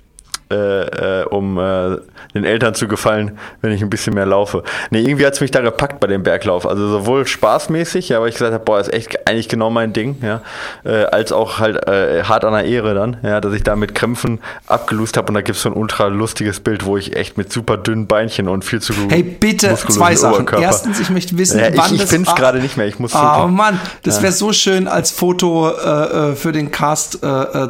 äh, 0.54 1.22
äh, 1.22 1.26
um 1.26 1.58
äh, 1.58 1.97
den 2.34 2.45
Eltern 2.45 2.76
zu 2.76 2.88
gefallen, 2.88 3.38
wenn 3.62 3.72
ich 3.72 3.82
ein 3.82 3.89
bisschen 3.89 4.14
mehr 4.14 4.26
laufe. 4.26 4.64
Nee, 4.91 5.01
irgendwie 5.01 5.26
hat 5.26 5.34
es 5.34 5.41
mich 5.41 5.51
da 5.51 5.62
gepackt 5.62 5.99
bei 5.99 6.08
dem 6.08 6.24
Berglauf. 6.24 6.68
Also 6.68 6.88
sowohl 6.89 7.26
spaßmäßig, 7.26 8.10
ja, 8.10 8.22
weil 8.22 8.30
ich 8.30 8.36
gesagt 8.36 8.54
habe, 8.54 8.64
boah, 8.64 8.80
ist 8.80 8.93
echt 8.93 9.28
eigentlich 9.28 9.49
genau 9.49 9.70
mein 9.70 9.93
Ding, 9.93 10.18
ja, 10.22 10.41
äh, 10.84 11.06
als 11.06 11.32
auch 11.32 11.60
halt 11.60 11.88
äh, 11.88 12.24
hart 12.24 12.45
an 12.45 12.54
der 12.54 12.66
Ehre 12.66 12.93
dann, 12.93 13.18
ja, 13.24 13.41
dass 13.41 13.54
ich 13.54 13.64
da 13.64 13.76
mit 13.76 13.95
Krämpfen 13.95 14.39
abgelust 14.68 15.18
habe 15.18 15.28
und 15.30 15.34
da 15.36 15.41
gibt 15.41 15.58
es 15.58 15.64
so 15.64 15.70
ein 15.70 15.76
ultra 15.76 16.08
lustiges 16.08 16.60
Bild, 16.60 16.86
wo 16.86 16.97
ich 16.97 17.16
echt 17.16 17.38
mit 17.38 17.51
super 17.51 17.78
dünnen 17.78 18.08
Beinchen 18.08 18.47
und 18.47 18.64
viel 18.64 18.82
zu 18.82 18.93
Hey, 19.10 19.24
bitte 19.24 19.76
zwei 19.76 20.16
Sachen. 20.16 20.47
Erstens, 20.60 20.99
ich 20.99 21.10
möchte 21.10 21.38
wissen, 21.38 21.60
ja, 21.60 21.76
wann 21.76 21.95
ich, 21.95 22.01
ich 22.01 22.08
finde 22.08 22.30
es 22.30 22.36
gerade 22.36 22.60
nicht 22.60 22.78
mehr. 22.78 22.86
Ich 22.86 22.99
muss. 22.99 23.16
Oh 23.16 23.47
Mann, 23.47 23.80
das 24.04 24.18
wäre 24.18 24.32
ja. 24.32 24.38
so 24.38 24.54
schön 24.54 24.88
als 24.88 25.12
Foto 25.12 25.70
äh, 25.72 26.36
für 26.36 26.51
den 26.51 26.70
Cast 26.72 27.20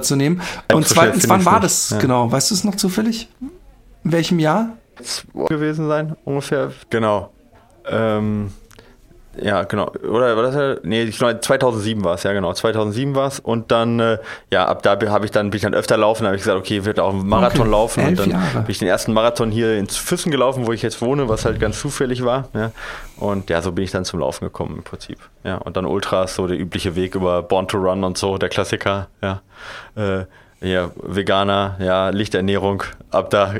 zu 0.02 0.16
nehmen. 0.16 0.42
Und 0.72 0.88
zweitens, 0.88 1.28
wann 1.30 1.46
war 1.46 1.60
das 1.60 1.92
ja. 1.92 1.98
genau? 2.00 2.32
Weißt 2.32 2.52
du 2.52 2.56
es 2.56 2.64
noch? 2.64 2.73
Noch 2.74 2.80
zufällig? 2.80 3.30
In 4.04 4.12
welchem 4.12 4.40
Jahr? 4.40 4.78
gewesen 5.50 5.88
sein, 5.88 6.16
ungefähr. 6.24 6.72
Genau. 6.90 7.32
Ähm, 7.90 8.52
ja, 9.42 9.64
genau. 9.64 9.92
Oder 10.08 10.36
war 10.36 10.44
das 10.44 10.56
ja? 10.56 10.76
Nee, 10.84 11.04
ich 11.04 11.18
glaube 11.18 11.40
2007 11.40 12.04
war 12.04 12.14
es, 12.14 12.24
ja 12.24 12.34
genau. 12.34 12.54
2007 12.54 13.16
war 13.16 13.28
es. 13.28 13.40
Und 13.40 13.72
dann, 13.72 14.00
äh, 14.00 14.20
ja, 14.52 14.68
ab 14.68 14.84
da 14.84 14.92
habe 15.10 15.26
ich 15.26 15.32
dann, 15.32 15.50
bin 15.50 15.58
ich 15.58 15.64
dann 15.64 15.74
öfter 15.74 15.98
laufen, 15.98 16.28
habe 16.28 16.36
ich 16.36 16.44
gesagt, 16.44 16.60
okay, 16.60 16.78
ich 16.78 16.86
werde 16.86 17.04
auch 17.04 17.14
einen 17.14 17.28
Marathon 17.28 17.62
okay. 17.62 17.72
laufen. 17.72 18.00
Elf 18.02 18.10
und 18.12 18.20
dann 18.20 18.30
Jahre. 18.30 18.62
bin 18.62 18.70
ich 18.70 18.78
den 18.78 18.88
ersten 18.88 19.12
Marathon 19.14 19.50
hier 19.50 19.78
ins 19.78 19.98
Füssen 19.98 20.32
gelaufen, 20.32 20.68
wo 20.68 20.72
ich 20.72 20.84
jetzt 20.84 21.02
wohne, 21.02 21.30
was 21.30 21.46
halt 21.46 21.60
ganz 21.60 21.80
zufällig 21.80 22.24
war. 22.24 22.50
Ja. 22.54 22.72
Und 23.18 23.50
ja, 23.50 23.62
so 23.64 23.72
bin 23.72 23.84
ich 23.84 23.92
dann 23.92 24.06
zum 24.06 24.20
Laufen 24.20 24.46
gekommen 24.46 24.78
im 24.78 24.84
Prinzip. 24.84 25.18
Ja, 25.44 25.58
und 25.58 25.78
dann 25.78 25.86
Ultras, 25.86 26.36
so 26.36 26.46
der 26.46 26.60
übliche 26.60 26.96
Weg 26.96 27.16
über 27.16 27.42
Born 27.42 27.68
to 27.68 27.78
Run 27.80 28.04
und 28.04 28.18
so, 28.20 28.38
der 28.38 28.50
Klassiker, 28.50 29.08
ja. 29.22 29.42
Äh, 29.96 30.26
ja, 30.64 30.92
Veganer, 30.96 31.78
ja, 31.80 32.10
Lichternährung, 32.10 32.84
ab 33.12 33.30
da. 33.30 33.54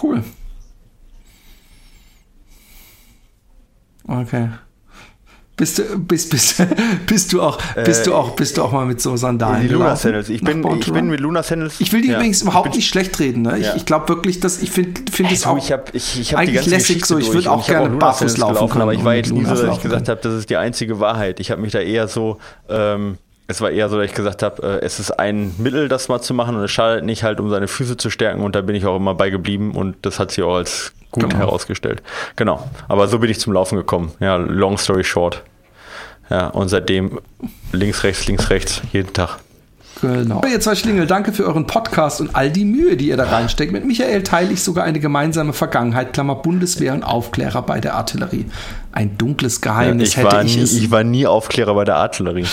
Cool. 0.00 0.22
Okay. 4.06 4.48
Bist 5.58 5.80
du, 5.80 5.98
bist, 5.98 6.30
bist, 6.30 6.62
bist 7.06 7.32
du 7.32 7.42
auch, 7.42 7.58
bist 7.84 8.06
du 8.06 8.14
auch, 8.14 8.36
bist 8.36 8.56
du 8.56 8.62
auch 8.62 8.70
mal 8.70 8.86
mit 8.86 9.00
so 9.00 9.16
Sandalen? 9.16 9.62
Die 9.62 9.68
Luna 9.68 9.96
Sandals. 9.96 10.28
Ich 10.28 10.40
bin, 10.40 10.64
ich 10.78 10.92
bin 10.92 11.08
mit 11.08 11.18
Luna 11.18 11.42
Sandals. 11.42 11.80
Ich 11.80 11.92
will 11.92 12.00
die 12.00 12.08
ja. 12.08 12.16
übrigens 12.16 12.42
überhaupt 12.42 12.76
nicht 12.76 12.88
schlecht 12.88 13.18
reden. 13.18 13.42
Ne? 13.42 13.58
Ja. 13.58 13.70
Ich, 13.70 13.78
ich 13.78 13.84
glaube 13.84 14.08
wirklich, 14.08 14.38
dass 14.38 14.62
ich 14.62 14.70
finde, 14.70 15.00
finde 15.10 15.34
es 15.34 15.44
auch. 15.46 15.58
Ich 15.58 15.72
habe, 15.72 15.84
ich, 15.94 16.20
ich 16.20 16.32
hab 16.32 16.40
eigentlich 16.40 16.62
die 16.62 16.70
lässig 16.70 17.04
so. 17.04 17.18
Ich 17.18 17.32
würde 17.32 17.50
auch 17.50 17.66
gerne 17.66 17.88
barfuß 17.96 18.36
laufen, 18.36 18.54
laufen 18.54 18.80
aber 18.80 18.94
ich 18.94 19.04
war 19.04 19.16
jetzt 19.16 19.32
nie 19.32 19.44
so, 19.44 19.56
dass 19.56 19.76
ich 19.76 19.82
gesagt 19.82 20.08
habe, 20.08 20.20
das 20.22 20.34
ist 20.34 20.48
die 20.48 20.56
einzige 20.56 21.00
Wahrheit. 21.00 21.40
Ich 21.40 21.50
habe 21.50 21.60
mich 21.60 21.72
da 21.72 21.80
eher 21.80 22.06
so. 22.06 22.38
Ähm, 22.68 23.18
es 23.50 23.60
war 23.62 23.70
eher 23.70 23.88
so, 23.88 23.96
dass 23.96 24.06
ich 24.06 24.14
gesagt 24.14 24.42
habe, 24.42 24.62
äh, 24.62 24.84
es 24.84 25.00
ist 25.00 25.18
ein 25.18 25.54
Mittel, 25.58 25.88
das 25.88 26.08
mal 26.08 26.20
zu 26.20 26.34
machen 26.34 26.54
und 26.54 26.62
es 26.62 26.70
schadet 26.70 27.04
nicht 27.04 27.24
halt, 27.24 27.40
um 27.40 27.48
seine 27.50 27.66
Füße 27.66 27.96
zu 27.96 28.10
stärken 28.10 28.42
und 28.42 28.54
da 28.54 28.60
bin 28.60 28.76
ich 28.76 28.84
auch 28.84 28.96
immer 28.96 29.14
bei 29.14 29.30
geblieben 29.30 29.72
und 29.72 29.96
das 30.02 30.18
hat 30.18 30.30
sich 30.30 30.44
auch 30.44 30.56
als 30.56 30.92
gut 31.10 31.30
genau. 31.30 31.36
herausgestellt. 31.36 32.02
Genau. 32.36 32.68
Aber 32.88 33.08
so 33.08 33.18
bin 33.18 33.30
ich 33.30 33.40
zum 33.40 33.52
Laufen 33.52 33.76
gekommen. 33.76 34.12
Ja, 34.20 34.36
long 34.36 34.76
story 34.76 35.04
short. 35.04 35.42
Ja, 36.30 36.48
und 36.48 36.68
seitdem 36.68 37.20
links, 37.72 38.04
rechts, 38.04 38.26
links, 38.26 38.50
rechts, 38.50 38.82
jeden 38.92 39.12
Tag. 39.12 39.38
Genau. 40.00 40.42
Ihr 40.48 40.60
zwei 40.60 40.76
Schlingel, 40.76 41.06
danke 41.06 41.32
für 41.32 41.44
euren 41.44 41.66
Podcast 41.66 42.20
und 42.20 42.36
all 42.36 42.50
die 42.50 42.64
Mühe, 42.64 42.96
die 42.96 43.08
ihr 43.08 43.16
da 43.16 43.24
reinsteckt. 43.24 43.72
Mit 43.72 43.84
Michael 43.84 44.22
teile 44.22 44.52
ich 44.52 44.62
sogar 44.62 44.84
eine 44.84 45.00
gemeinsame 45.00 45.52
Vergangenheit, 45.52 46.12
Klammer 46.12 46.36
Bundeswehr 46.36 46.94
und 46.94 47.02
Aufklärer 47.02 47.62
bei 47.62 47.80
der 47.80 47.94
Artillerie. 47.94 48.46
Ein 48.92 49.18
dunkles 49.18 49.60
Geheimnis 49.60 50.14
ja, 50.14 50.22
ich 50.22 50.32
hätte 50.32 50.46
ich 50.46 50.56
nie, 50.56 50.62
es. 50.62 50.74
Ich 50.74 50.90
war 50.90 51.02
nie 51.02 51.26
Aufklärer 51.26 51.74
bei 51.74 51.84
der 51.84 51.96
Artillerie. 51.96 52.46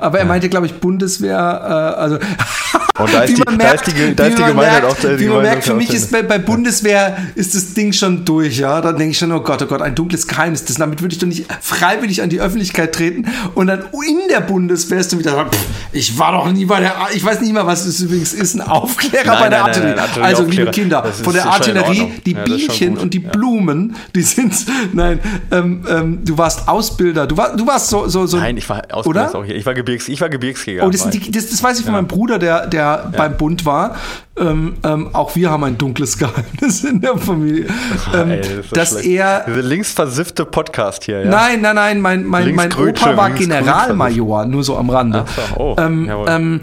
Aber 0.00 0.18
er 0.18 0.24
meinte, 0.24 0.48
glaube 0.48 0.66
ich, 0.66 0.74
Bundeswehr, 0.80 1.36
äh, 1.36 2.00
also 2.00 2.18
und 3.02 3.14
da 3.14 3.22
ist, 3.22 3.36
die, 3.36 3.56
merkt, 3.56 3.62
da 3.62 3.72
ist 3.72 3.86
die, 3.86 4.16
da 4.16 4.26
ist 4.26 4.38
die 4.38 4.42
Gemeinheit 4.42 4.82
merkt, 4.82 5.04
auch 5.04 5.18
Wie 5.18 5.26
man 5.26 5.42
merkt, 5.42 5.64
für 5.64 5.74
mich 5.74 5.92
ist 5.92 6.10
bei, 6.10 6.22
bei, 6.22 6.38
Bundeswehr 6.38 7.16
ist 7.34 7.54
das 7.54 7.74
Ding 7.74 7.92
schon 7.92 8.24
durch, 8.24 8.58
ja. 8.58 8.80
Dann 8.80 8.96
denke 8.96 9.12
ich 9.12 9.18
schon, 9.18 9.32
oh 9.32 9.40
Gott, 9.40 9.62
oh 9.62 9.66
Gott, 9.66 9.82
ein 9.82 9.94
dunkles 9.94 10.26
Geheimnis. 10.26 10.64
Das, 10.64 10.76
damit 10.76 11.00
würde 11.00 11.14
ich 11.14 11.18
doch 11.18 11.26
nicht 11.26 11.46
freiwillig 11.60 12.22
an 12.22 12.30
die 12.30 12.40
Öffentlichkeit 12.40 12.94
treten. 12.94 13.26
Und 13.54 13.66
dann 13.66 13.80
in 13.80 14.28
der 14.30 14.40
Bundeswehr 14.40 15.00
ist 15.00 15.12
du 15.12 15.18
wieder 15.18 15.46
pff, 15.46 15.58
ich 15.92 16.18
war 16.18 16.32
doch 16.32 16.50
nie 16.50 16.64
bei 16.64 16.80
der, 16.80 16.94
ich 17.14 17.24
weiß 17.24 17.40
nicht 17.40 17.52
mal, 17.52 17.66
was 17.66 17.86
es 17.86 18.00
übrigens 18.00 18.32
ist, 18.32 18.54
ein 18.54 18.62
Aufklärer 18.62 19.26
nein, 19.26 19.38
bei 19.40 19.48
der 19.48 19.58
nein, 19.58 19.68
Artillerie. 19.68 19.94
Nein, 19.94 19.98
Artillerie. 19.98 20.28
Also, 20.28 20.44
liebe 20.44 20.70
Kinder, 20.70 21.04
von 21.04 21.32
der 21.32 21.46
Artillerie, 21.46 22.12
die 22.24 22.32
ja, 22.32 22.42
Bienchen 22.42 22.96
und 22.96 23.14
die 23.14 23.18
Blumen, 23.18 23.96
die 24.14 24.22
sind, 24.22 24.54
nein, 24.92 25.20
ähm, 25.50 25.84
ähm, 25.88 26.18
du 26.24 26.38
warst 26.38 26.68
Ausbilder, 26.68 27.26
du, 27.26 27.36
war, 27.36 27.56
du 27.56 27.66
warst 27.66 27.88
so, 27.88 28.08
so, 28.08 28.26
so. 28.26 28.38
Nein, 28.38 28.56
ich 28.56 28.68
war 28.68 28.82
Ausbilder, 28.90 29.34
oder? 29.34 29.48
Ich 29.48 29.66
war, 29.66 29.74
Gebirgs, 29.74 30.08
ich 30.08 30.20
war 30.20 30.28
Gebirgsjäger. 30.28 30.86
Oh, 30.86 30.90
das, 30.90 31.08
die, 31.10 31.30
das, 31.30 31.48
das 31.48 31.62
weiß 31.62 31.78
ich 31.78 31.84
von 31.84 31.94
meinem 31.94 32.06
Bruder, 32.06 32.38
der, 32.38 32.66
der 32.66 32.89
ja. 32.96 33.10
beim 33.16 33.36
Bund 33.36 33.66
war. 33.66 33.96
Ähm, 34.38 34.76
ähm, 34.84 35.10
auch 35.12 35.36
wir 35.36 35.50
haben 35.50 35.64
ein 35.64 35.76
dunkles 35.78 36.18
Geheimnis 36.18 36.84
in 36.84 37.00
der 37.00 37.16
Familie. 37.16 37.66
Ähm, 38.14 38.30
Ey, 38.30 38.40
das 38.70 38.92
dass 38.92 39.04
er. 39.04 39.44
Dieser 39.46 39.62
links 39.62 39.92
versiffte 39.92 40.44
Podcast 40.44 41.04
hier, 41.04 41.22
ja? 41.22 41.30
Nein, 41.30 41.60
nein, 41.60 41.74
nein, 41.74 42.00
mein, 42.00 42.24
mein, 42.24 42.54
mein 42.54 42.72
Opa 42.72 43.16
war 43.16 43.30
Generalmajor, 43.30 44.46
nur 44.46 44.64
so 44.64 44.76
am 44.76 44.90
Rande. 44.90 45.24
So, 45.36 45.60
oh, 45.62 45.76
ähm, 45.78 46.10
ähm, 46.26 46.60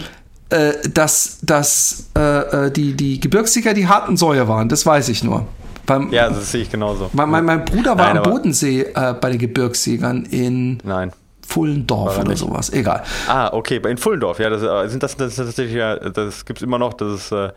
äh, 0.49 0.73
dass 0.93 1.39
dass 1.41 2.09
äh, 2.17 2.21
äh, 2.67 2.71
die, 2.71 2.93
die 2.93 3.19
Gebirgssieger 3.19 3.73
die 3.73 3.87
harten 3.87 4.17
Säue 4.17 4.47
waren, 4.47 4.69
das 4.69 4.85
weiß 4.85 5.09
ich 5.09 5.23
nur. 5.23 5.45
Beim, 5.85 6.11
ja, 6.11 6.29
das 6.29 6.51
sehe 6.51 6.63
ich 6.63 6.69
genauso. 6.69 7.09
Mein, 7.13 7.29
mein, 7.29 7.45
mein 7.45 7.65
Bruder 7.65 7.97
war 7.97 8.13
Nein, 8.13 8.17
am 8.17 8.23
Bodensee 8.23 8.81
äh, 8.81 9.13
bei 9.13 9.29
den 9.29 9.39
Gebirgsjägern 9.39 10.25
in. 10.25 10.79
Nein. 10.83 11.11
Fullendorf 11.47 12.19
oder 12.19 12.35
sowas, 12.35 12.71
egal. 12.73 13.03
Ah, 13.27 13.49
okay, 13.53 13.81
in 13.87 13.97
Fullendorf, 13.97 14.39
ja, 14.39 14.49
das 14.49 14.61
äh, 14.61 14.89
sind 14.89 15.01
das, 15.01 15.15
das, 15.15 15.35
tatsächlich 15.35 15.77
ja, 15.77 15.95
das 15.95 16.45
gibt 16.45 16.59
es 16.59 16.63
immer 16.63 16.77
noch, 16.77 16.93
das 16.93 17.13
ist, 17.13 17.31
äh, 17.31 17.51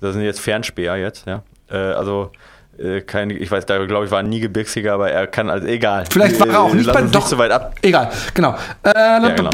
das 0.00 0.14
sind 0.14 0.22
jetzt 0.22 0.40
Fernspäher 0.40 0.96
jetzt, 0.96 1.26
ja. 1.26 1.42
Äh, 1.70 1.76
also 1.76 2.32
äh, 2.78 3.00
kein, 3.00 3.30
ich 3.30 3.50
weiß, 3.50 3.64
da 3.66 3.84
glaube 3.86 4.04
ich, 4.04 4.10
war 4.10 4.22
nie 4.22 4.40
Gebirgsjäger, 4.40 4.92
aber 4.92 5.10
er 5.10 5.26
kann, 5.26 5.48
also 5.48 5.66
egal. 5.66 6.04
Vielleicht 6.10 6.38
war 6.38 6.48
er 6.48 6.60
auch 6.60 6.74
nicht, 6.74 6.92
bei, 6.92 7.02
doch, 7.02 7.20
nicht 7.20 7.28
so 7.28 7.38
weit 7.38 7.50
ab. 7.50 7.74
Egal, 7.80 8.10
genau. 8.34 8.54
Äh, 8.82 8.92
ja, 8.94 9.28
genau. 9.30 9.50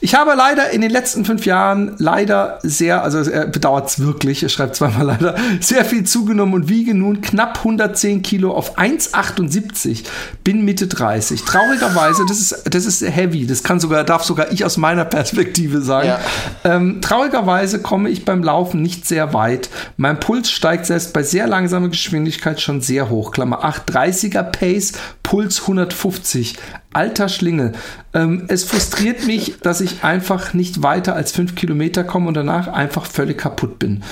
Ich 0.00 0.14
habe 0.14 0.32
leider 0.36 0.70
in 0.70 0.80
den 0.80 0.90
letzten 0.90 1.24
fünf 1.24 1.46
Jahren 1.46 1.94
leider 1.98 2.58
sehr, 2.62 3.02
also 3.02 3.18
er 3.30 3.46
bedauert 3.46 3.88
es 3.88 4.00
wirklich, 4.00 4.42
er 4.42 4.48
schreibt 4.48 4.74
zweimal 4.74 5.06
leider, 5.06 5.36
sehr 5.60 5.84
viel 5.84 6.04
zugenommen 6.04 6.54
und 6.54 6.68
wiege 6.68 6.94
nun 6.94 7.20
knapp 7.20 7.58
110 7.58 8.22
Kilo 8.22 8.52
auf 8.52 8.76
1,78. 8.76 10.04
Bin 10.42 10.64
Mitte 10.64 10.88
30. 10.88 11.44
Traurigerweise, 11.44 12.24
das 12.26 12.40
ist, 12.40 12.74
das 12.74 12.86
ist 12.86 13.02
heavy, 13.02 13.46
das 13.46 13.62
kann 13.62 13.78
sogar, 13.78 14.02
darf 14.02 14.24
sogar 14.24 14.50
ich 14.50 14.64
aus 14.64 14.76
meiner 14.76 15.04
Perspektive 15.04 15.80
sagen. 15.80 16.08
Ja. 16.08 16.20
Ähm, 16.64 17.00
traurigerweise 17.00 17.80
komme 17.80 18.08
ich 18.08 18.24
beim 18.24 18.42
Laufen 18.42 18.82
nicht 18.82 19.06
sehr 19.06 19.32
weit. 19.32 19.70
Mein 19.96 20.18
Puls 20.18 20.50
steigt 20.50 20.86
selbst 20.86 21.12
bei 21.12 21.22
sehr 21.22 21.46
langsamer 21.46 21.88
Geschwindigkeit 21.88 22.31
Geschwindigkeit 22.32 22.60
schon 22.60 22.80
sehr 22.80 23.10
hoch. 23.10 23.30
Klammer 23.30 23.62
8, 23.62 23.90
30er 23.90 24.42
Pace, 24.42 24.92
Puls 25.22 25.62
150. 25.62 26.56
Alter 26.94 27.28
Schlingel. 27.28 27.72
Ähm, 28.14 28.44
es 28.48 28.64
frustriert 28.64 29.26
mich, 29.26 29.58
dass 29.62 29.80
ich 29.80 30.02
einfach 30.02 30.54
nicht 30.54 30.82
weiter 30.82 31.14
als 31.14 31.32
5 31.32 31.54
Kilometer 31.54 32.04
komme 32.04 32.28
und 32.28 32.34
danach 32.34 32.68
einfach 32.68 33.06
völlig 33.06 33.38
kaputt 33.38 33.78
bin. 33.78 34.02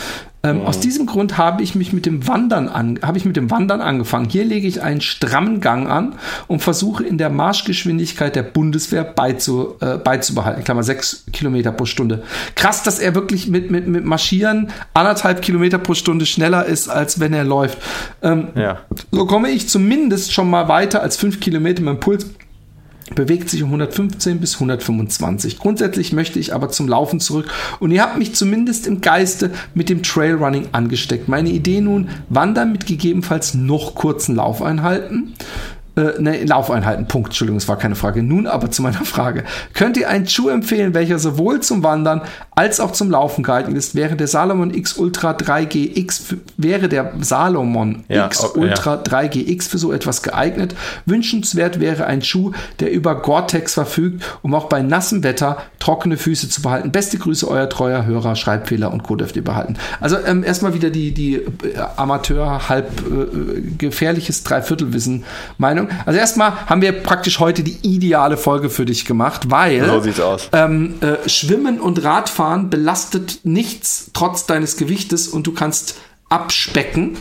Ähm, 0.43 0.61
mhm. 0.61 0.67
Aus 0.67 0.81
diesem 0.81 1.07
Grund 1.07 1.37
habe 1.37 1.63
ich 1.63 1.75
mich 1.75 1.93
mit 1.93 2.07
dem 2.07 2.27
Wandern 2.27 2.69
an, 2.69 2.99
habe 3.03 3.19
ich 3.19 3.25
mit 3.25 3.37
dem 3.37 3.51
Wandern 3.51 3.81
angefangen. 3.81 4.29
Hier 4.31 4.45
lege 4.45 4.67
ich 4.67 4.83
einen 4.83 5.03
strammen 5.03 5.61
Gang 5.61 5.89
an 5.89 6.15
und 6.47 6.61
versuche 6.61 7.05
in 7.05 7.19
der 7.19 7.29
Marschgeschwindigkeit 7.29 8.35
der 8.37 8.43
Bundeswehr 8.43 9.05
beizu, 9.05 9.77
äh, 9.81 9.99
beizubehalten. 9.99 10.65
Klammer 10.65 10.83
6 10.83 11.27
Kilometer 11.33 11.73
pro 11.73 11.85
Stunde. 11.85 12.23
Krass, 12.55 12.83
dass 12.83 12.99
er 12.99 13.15
wirklich 13.15 13.49
mit, 13.49 13.71
mit, 13.71 13.87
mit 13.87 14.05
Marschieren 14.05 14.71
anderthalb 14.95 15.43
Kilometer 15.43 15.79
pro 15.79 15.95
Stunde 15.95 16.25
schneller 16.25 16.65
ist, 16.65 16.89
als 16.89 17.21
wenn 17.21 17.35
er 17.35 17.45
läuft. 17.45 17.79
Ähm, 18.23 18.49
ja. 18.55 18.79
So 19.11 19.27
komme 19.27 19.51
ich 19.51 19.69
zumindest 19.69 20.33
schon 20.33 20.49
mal 20.49 20.69
weiter 20.69 21.03
als 21.03 21.17
5 21.19 21.41
Kilometer. 21.41 21.83
Mein 21.83 22.01
Puls 22.01 22.27
bewegt 23.15 23.51
sich 23.51 23.63
um 23.63 23.69
115 23.71 24.41
bis 24.41 24.55
125. 24.55 25.59
Grundsätzlich 25.59 26.13
möchte 26.13 26.39
ich 26.39 26.55
aber 26.55 26.69
zum 26.71 26.89
Laufen 26.89 27.21
zurück 27.21 27.51
und 27.81 27.91
ihr 27.91 28.03
habt 28.03 28.19
mich 28.19 28.35
zumindest 28.35 28.87
im 28.87 29.01
Geiste 29.01 29.51
mit 29.75 29.89
dem 29.89 30.03
Trailrunning 30.03 30.69
angesteckt. 30.73 31.29
Meine 31.29 31.51
Idee 31.51 31.81
nun, 31.81 32.09
wandern 32.29 32.73
mit 32.73 32.87
gegebenenfalls 32.87 33.55
noch 33.55 33.95
kurzen 33.95 34.37
Laufeinheiten 34.37 35.35
äh, 35.97 36.21
ne, 36.21 36.45
Laufeinheiten, 36.45 37.07
Punkt, 37.07 37.29
Entschuldigung, 37.29 37.59
es 37.59 37.69
war 37.69 37.77
keine 37.77 37.97
Frage. 37.97 38.23
Nun 38.23 38.47
aber 38.47 38.71
zu 38.71 38.83
meiner 38.83 38.99
Frage. 39.05 39.45
Könnt 39.75 39.97
ihr 39.97 40.09
einen 40.09 40.29
Schuh 40.29 40.49
empfehlen, 40.49 40.95
welcher 40.95 41.19
sowohl 41.19 41.61
zum 41.61 41.83
Wandern 41.83 42.23
als 42.61 42.79
auch 42.79 42.91
zum 42.91 43.11
Laufen 43.11 43.43
geeignet 43.43 43.75
ist? 43.75 43.95
Wäre 43.95 44.17
der 44.17 44.27
Salomon 44.27 44.75
X 44.75 44.99
Ultra 44.99 45.31
3GX, 45.31 46.37
wäre 46.59 46.91
der 46.91 47.15
Salomon 47.23 48.05
ja, 48.07 48.27
X 48.27 48.45
okay, 48.45 48.61
Ultra 48.61 48.97
ja. 48.97 49.03
3GX 49.03 49.67
für 49.67 49.79
so 49.79 49.95
etwas 49.95 50.23
geeignet? 50.23 50.75
Wünschenswert 51.07 51.81
wäre 51.81 52.05
ein 52.05 52.21
Schuh, 52.21 52.53
der 52.79 52.93
über 52.93 53.15
Gore-Tex 53.15 53.73
verfügt, 53.73 54.23
um 54.43 54.55
auch 54.55 54.67
bei 54.67 54.83
nassem 54.83 55.23
Wetter 55.23 55.57
trockene 55.79 56.19
Füße 56.19 56.51
zu 56.51 56.61
behalten. 56.61 56.93
Beste 56.93 57.17
Grüße, 57.17 57.49
euer 57.49 57.67
treuer 57.71 58.05
Hörer, 58.05 58.37
Schreibfehler 58.37 58.93
und 58.93 59.05
Co. 59.05 59.17
dürft 59.17 59.37
ihr 59.37 59.45
behalten. 59.45 59.77
Also 59.99 60.19
ähm, 60.19 60.45
erstmal 60.45 60.75
wieder 60.75 60.91
die, 60.91 61.13
die 61.13 61.37
äh, 61.37 61.47
Amateur, 61.97 62.69
halb 62.69 62.91
äh, 63.01 63.63
gefährliches 63.79 64.43
Dreiviertelwissen 64.43 65.25
Meinung. 65.57 65.89
Also 66.05 66.21
erstmal 66.21 66.67
haben 66.67 66.83
wir 66.83 66.93
praktisch 66.93 67.41
heute 67.41 67.63
die 67.63 67.79
ideale 67.81 68.37
Folge 68.37 68.69
für 68.69 68.85
dich 68.85 69.07
gemacht, 69.07 69.51
weil 69.51 69.87
so 69.87 70.01
sieht's 70.01 70.21
aus. 70.21 70.51
Ähm, 70.53 70.97
äh, 71.01 71.27
Schwimmen 71.27 71.81
und 71.81 72.05
Radfahren 72.05 72.50
belastet 72.59 73.41
nichts 73.45 74.11
trotz 74.13 74.47
deines 74.47 74.77
Gewichtes 74.77 75.29
und 75.29 75.47
du 75.47 75.53
kannst 75.53 75.95
abspecken. 76.29 77.17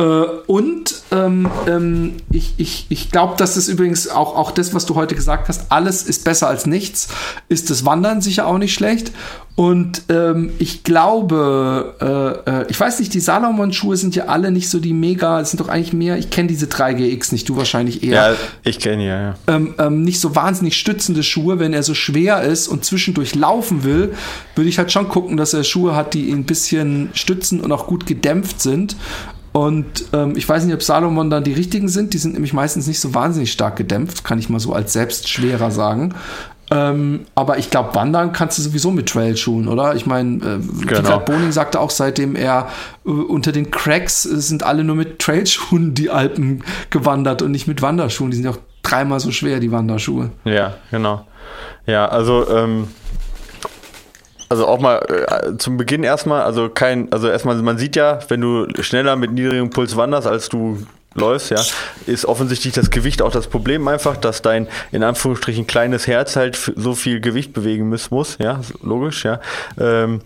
Äh, 0.00 0.02
und 0.46 1.02
ähm, 1.12 1.50
ähm, 1.66 2.16
ich, 2.32 2.54
ich, 2.56 2.86
ich 2.88 3.10
glaube, 3.10 3.34
dass 3.36 3.54
das 3.54 3.68
übrigens 3.68 4.08
auch, 4.08 4.34
auch 4.34 4.50
das, 4.50 4.72
was 4.72 4.86
du 4.86 4.94
heute 4.94 5.14
gesagt 5.14 5.48
hast, 5.48 5.70
alles 5.70 6.02
ist 6.04 6.24
besser 6.24 6.48
als 6.48 6.66
nichts. 6.66 7.08
Ist 7.48 7.68
das 7.68 7.84
Wandern 7.84 8.22
sicher 8.22 8.46
auch 8.46 8.58
nicht 8.58 8.72
schlecht. 8.72 9.12
Und 9.56 10.04
ähm, 10.08 10.52
ich 10.58 10.84
glaube, 10.84 11.94
äh, 12.46 12.50
äh, 12.50 12.66
ich 12.70 12.80
weiß 12.80 12.98
nicht, 13.00 13.12
die 13.12 13.20
Salomon-Schuhe 13.20 13.94
sind 13.98 14.16
ja 14.16 14.24
alle 14.24 14.50
nicht 14.50 14.70
so 14.70 14.78
die 14.78 14.94
mega, 14.94 15.38
es 15.40 15.50
sind 15.50 15.60
doch 15.60 15.68
eigentlich 15.68 15.92
mehr, 15.92 16.16
ich 16.16 16.30
kenne 16.30 16.48
diese 16.48 16.64
3GX 16.64 17.32
nicht, 17.32 17.46
du 17.46 17.58
wahrscheinlich 17.58 18.02
eher. 18.02 18.30
Ja, 18.30 18.36
ich 18.64 18.78
kenne 18.78 19.06
ja, 19.06 19.20
ja. 19.20 19.34
Ähm, 19.48 19.74
ähm, 19.78 20.02
nicht 20.02 20.18
so 20.18 20.34
wahnsinnig 20.34 20.78
stützende 20.78 21.22
Schuhe, 21.22 21.58
wenn 21.58 21.74
er 21.74 21.82
so 21.82 21.92
schwer 21.92 22.42
ist 22.42 22.68
und 22.68 22.86
zwischendurch 22.86 23.34
laufen 23.34 23.84
will, 23.84 24.14
würde 24.54 24.70
ich 24.70 24.78
halt 24.78 24.92
schon 24.92 25.08
gucken, 25.08 25.36
dass 25.36 25.52
er 25.52 25.62
Schuhe 25.62 25.94
hat, 25.94 26.14
die 26.14 26.28
ihn 26.28 26.38
ein 26.38 26.44
bisschen 26.44 27.10
stützen 27.12 27.60
und 27.60 27.70
auch 27.70 27.86
gut 27.86 28.06
gedämpft 28.06 28.62
sind. 28.62 28.96
Und 29.52 30.04
ähm, 30.12 30.34
ich 30.36 30.48
weiß 30.48 30.64
nicht, 30.64 30.74
ob 30.74 30.82
Salomon 30.82 31.28
dann 31.28 31.42
die 31.42 31.52
richtigen 31.52 31.88
sind. 31.88 32.14
Die 32.14 32.18
sind 32.18 32.34
nämlich 32.34 32.52
meistens 32.52 32.86
nicht 32.86 33.00
so 33.00 33.14
wahnsinnig 33.14 33.50
stark 33.50 33.76
gedämpft, 33.76 34.24
kann 34.24 34.38
ich 34.38 34.48
mal 34.48 34.60
so 34.60 34.72
als 34.72 34.92
Selbstschwerer 34.92 35.70
sagen. 35.70 36.14
Ähm, 36.72 37.26
aber 37.34 37.58
ich 37.58 37.68
glaube, 37.70 37.96
wandern 37.96 38.32
kannst 38.32 38.58
du 38.58 38.62
sowieso 38.62 38.92
mit 38.92 39.08
Trailschuhen, 39.08 39.66
oder? 39.66 39.96
Ich 39.96 40.06
meine, 40.06 40.36
äh, 40.36 40.86
genau. 40.86 41.18
Boning 41.18 41.50
sagte 41.50 41.80
auch, 41.80 41.90
seitdem 41.90 42.36
er 42.36 42.68
äh, 43.04 43.10
unter 43.10 43.50
den 43.50 43.72
Cracks 43.72 44.24
äh, 44.24 44.40
sind 44.40 44.62
alle 44.62 44.84
nur 44.84 44.94
mit 44.94 45.18
Trailschuhen 45.18 45.94
die 45.94 46.10
Alpen 46.10 46.62
gewandert 46.90 47.42
und 47.42 47.50
nicht 47.50 47.66
mit 47.66 47.82
Wanderschuhen. 47.82 48.30
Die 48.30 48.36
sind 48.36 48.44
ja 48.44 48.52
auch 48.52 48.58
dreimal 48.82 49.18
so 49.18 49.32
schwer, 49.32 49.58
die 49.58 49.72
Wanderschuhe. 49.72 50.30
Ja, 50.44 50.74
genau. 50.92 51.26
Ja, 51.86 52.06
also 52.06 52.48
ähm, 52.48 52.86
Also 54.50 54.66
auch 54.66 54.80
mal 54.80 54.98
äh, 54.98 55.56
zum 55.58 55.76
Beginn 55.76 56.02
erstmal, 56.02 56.42
also 56.42 56.68
kein, 56.68 57.10
also 57.12 57.28
erstmal, 57.28 57.54
man 57.56 57.78
sieht 57.78 57.94
ja, 57.94 58.18
wenn 58.28 58.40
du 58.40 58.66
schneller 58.82 59.14
mit 59.14 59.30
niedrigem 59.30 59.70
Puls 59.70 59.96
wanderst, 59.96 60.26
als 60.26 60.48
du 60.48 60.84
läufst, 61.14 61.50
ja, 61.50 61.62
ist 62.06 62.26
offensichtlich 62.26 62.74
das 62.74 62.90
Gewicht 62.90 63.22
auch 63.22 63.30
das 63.30 63.46
Problem 63.46 63.86
einfach, 63.86 64.16
dass 64.16 64.42
dein 64.42 64.66
in 64.92 65.04
Anführungsstrichen 65.04 65.66
kleines 65.66 66.06
Herz 66.06 66.34
halt 66.34 66.72
so 66.76 66.94
viel 66.94 67.20
Gewicht 67.20 67.52
bewegen 67.52 67.88
muss, 67.88 68.10
muss 68.10 68.38
ja, 68.38 68.60
logisch, 68.82 69.24
ja. 69.24 69.40
Ähm, 69.80 70.20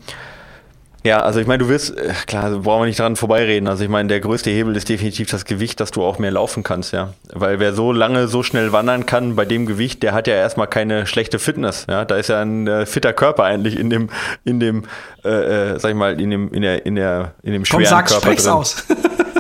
ja, 1.05 1.21
also 1.21 1.39
ich 1.39 1.47
meine, 1.47 1.59
du 1.59 1.69
wirst, 1.69 1.97
äh, 1.97 2.13
klar, 2.27 2.51
brauchen 2.51 2.83
wir 2.83 2.87
nicht 2.87 2.99
dran 2.99 3.17
vorbeireden. 3.17 3.69
Also 3.69 3.85
ich 3.85 3.91
meine, 3.91 4.09
der 4.09 4.21
größte 4.21 4.49
Hebel 4.51 4.75
ist 4.75 4.89
definitiv 4.89 5.31
das 5.31 5.45
Gewicht, 5.45 5.79
dass 5.81 5.91
du 5.91 6.03
auch 6.03 6.19
mehr 6.19 6.31
laufen 6.31 6.63
kannst, 6.63 6.95
ja. 6.95 7.13
Weil 7.33 7.61
wer 7.61 7.75
so 7.75 7.93
lange, 7.93 8.27
so 8.27 8.43
schnell 8.43 8.73
wandern 8.73 9.05
kann 9.05 9.37
bei 9.37 9.45
dem 9.45 9.67
Gewicht, 9.67 10.03
der 10.03 10.15
hat 10.15 10.27
ja 10.27 10.35
erstmal 10.35 10.67
keine 10.67 11.07
schlechte 11.07 11.39
Fitness, 11.39 11.87
ja. 11.91 12.07
Da 12.07 12.17
ist 12.17 12.29
ja 12.29 12.41
ein 12.41 12.67
äh, 12.67 12.87
fitter 12.87 13.13
Körper 13.13 13.45
eigentlich 13.45 13.79
in 13.79 13.91
dem, 13.91 14.09
in 14.45 14.61
dem, 14.61 14.85
äh, 15.25 15.29
äh, 15.75 15.79
sag 15.79 15.91
ich 15.91 15.97
mal, 15.97 16.19
in 16.19 16.31
dem, 16.31 16.53
in 16.53 16.63
der, 16.63 16.87
in 16.87 16.95
der, 16.95 17.35
in 17.43 17.53
dem 17.53 17.67
schweren 17.67 17.85
Komm, 17.85 17.91
sag, 17.91 18.07
Körper 18.07 18.35
drin. 18.35 18.49
aus. 18.49 18.85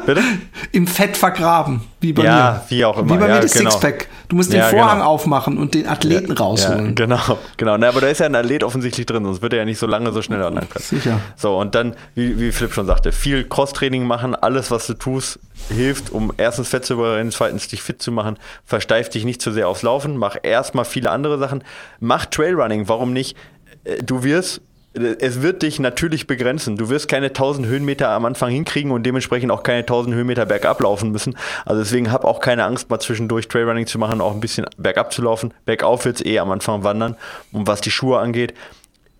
Bitte? 0.04 0.22
Im 0.72 0.86
Fett 0.86 1.16
vergraben, 1.16 1.80
wie 2.00 2.12
bei 2.12 2.24
ja, 2.24 2.62
mir. 2.68 2.76
wie 2.76 2.84
auch 2.84 2.98
immer. 2.98 3.14
Wie 3.14 3.18
bei 3.18 3.28
ja, 3.28 3.36
mir 3.36 3.40
das 3.40 3.54
genau. 3.54 3.70
Sixpack. 3.70 4.08
Du 4.28 4.36
musst 4.36 4.52
den 4.52 4.60
Ja, 4.60 4.68
Vorhang 4.68 4.98
genau. 4.98 5.10
aufmachen 5.10 5.58
und 5.58 5.74
den 5.74 5.86
Athleten 5.86 6.32
rausholen. 6.32 6.86
Ja, 6.86 6.92
genau, 6.92 7.38
genau. 7.56 7.76
Na, 7.76 7.88
aber 7.88 8.00
da 8.00 8.08
ist 8.08 8.20
ja 8.20 8.26
ein 8.26 8.34
Athlet 8.34 8.64
offensichtlich 8.64 9.06
drin, 9.06 9.24
sonst 9.24 9.42
wird 9.42 9.52
er 9.52 9.60
ja 9.60 9.64
nicht 9.64 9.78
so 9.78 9.86
lange 9.86 10.12
so 10.12 10.22
schnell 10.22 10.40
wandern 10.40 10.68
können. 10.68 10.84
Sicher. 10.84 11.20
So, 11.36 11.58
und 11.58 11.74
dann, 11.74 11.94
wie, 12.14 12.40
wie 12.40 12.50
Philipp 12.52 12.72
schon 12.72 12.86
sagte, 12.86 13.12
viel 13.12 13.44
Cross-Training 13.44 14.06
machen, 14.06 14.34
alles, 14.34 14.70
was 14.70 14.86
du 14.86 14.94
tust, 14.94 15.38
hilft, 15.68 16.10
um 16.10 16.32
erstens 16.36 16.68
Fett 16.68 16.84
zu 16.84 16.94
überrennen, 16.94 17.32
zweitens 17.32 17.68
dich 17.68 17.82
fit 17.82 18.00
zu 18.02 18.12
machen, 18.12 18.38
versteif 18.64 19.08
dich 19.10 19.24
nicht 19.24 19.42
zu 19.42 19.52
sehr 19.52 19.68
aufs 19.68 19.82
Laufen, 19.82 20.16
mach 20.16 20.36
erstmal 20.42 20.84
viele 20.84 21.10
andere 21.10 21.38
Sachen, 21.38 21.62
mach 22.00 22.26
Trailrunning, 22.26 22.88
warum 22.88 23.12
nicht? 23.12 23.36
Äh, 23.84 24.02
Du 24.02 24.24
wirst 24.24 24.60
es 24.94 25.42
wird 25.42 25.62
dich 25.62 25.80
natürlich 25.80 26.26
begrenzen. 26.26 26.76
Du 26.76 26.88
wirst 26.88 27.08
keine 27.08 27.26
1000 27.26 27.66
Höhenmeter 27.66 28.10
am 28.10 28.24
Anfang 28.24 28.50
hinkriegen 28.50 28.92
und 28.92 29.02
dementsprechend 29.04 29.50
auch 29.50 29.62
keine 29.64 29.80
1000 29.80 30.14
Höhenmeter 30.14 30.46
bergab 30.46 30.80
laufen 30.80 31.10
müssen. 31.10 31.36
Also 31.66 31.82
deswegen 31.82 32.12
hab 32.12 32.24
auch 32.24 32.40
keine 32.40 32.64
Angst, 32.64 32.90
mal 32.90 33.00
zwischendurch 33.00 33.48
Trailrunning 33.48 33.86
zu 33.86 33.98
machen, 33.98 34.20
auch 34.20 34.32
ein 34.32 34.40
bisschen 34.40 34.66
bergab 34.76 35.12
zu 35.12 35.22
laufen. 35.22 35.52
Bergauf 35.64 36.04
wird's 36.04 36.24
eh 36.24 36.38
am 36.38 36.50
Anfang 36.52 36.84
wandern. 36.84 37.16
Und 37.52 37.66
was 37.66 37.80
die 37.80 37.90
Schuhe 37.90 38.18
angeht, 38.20 38.54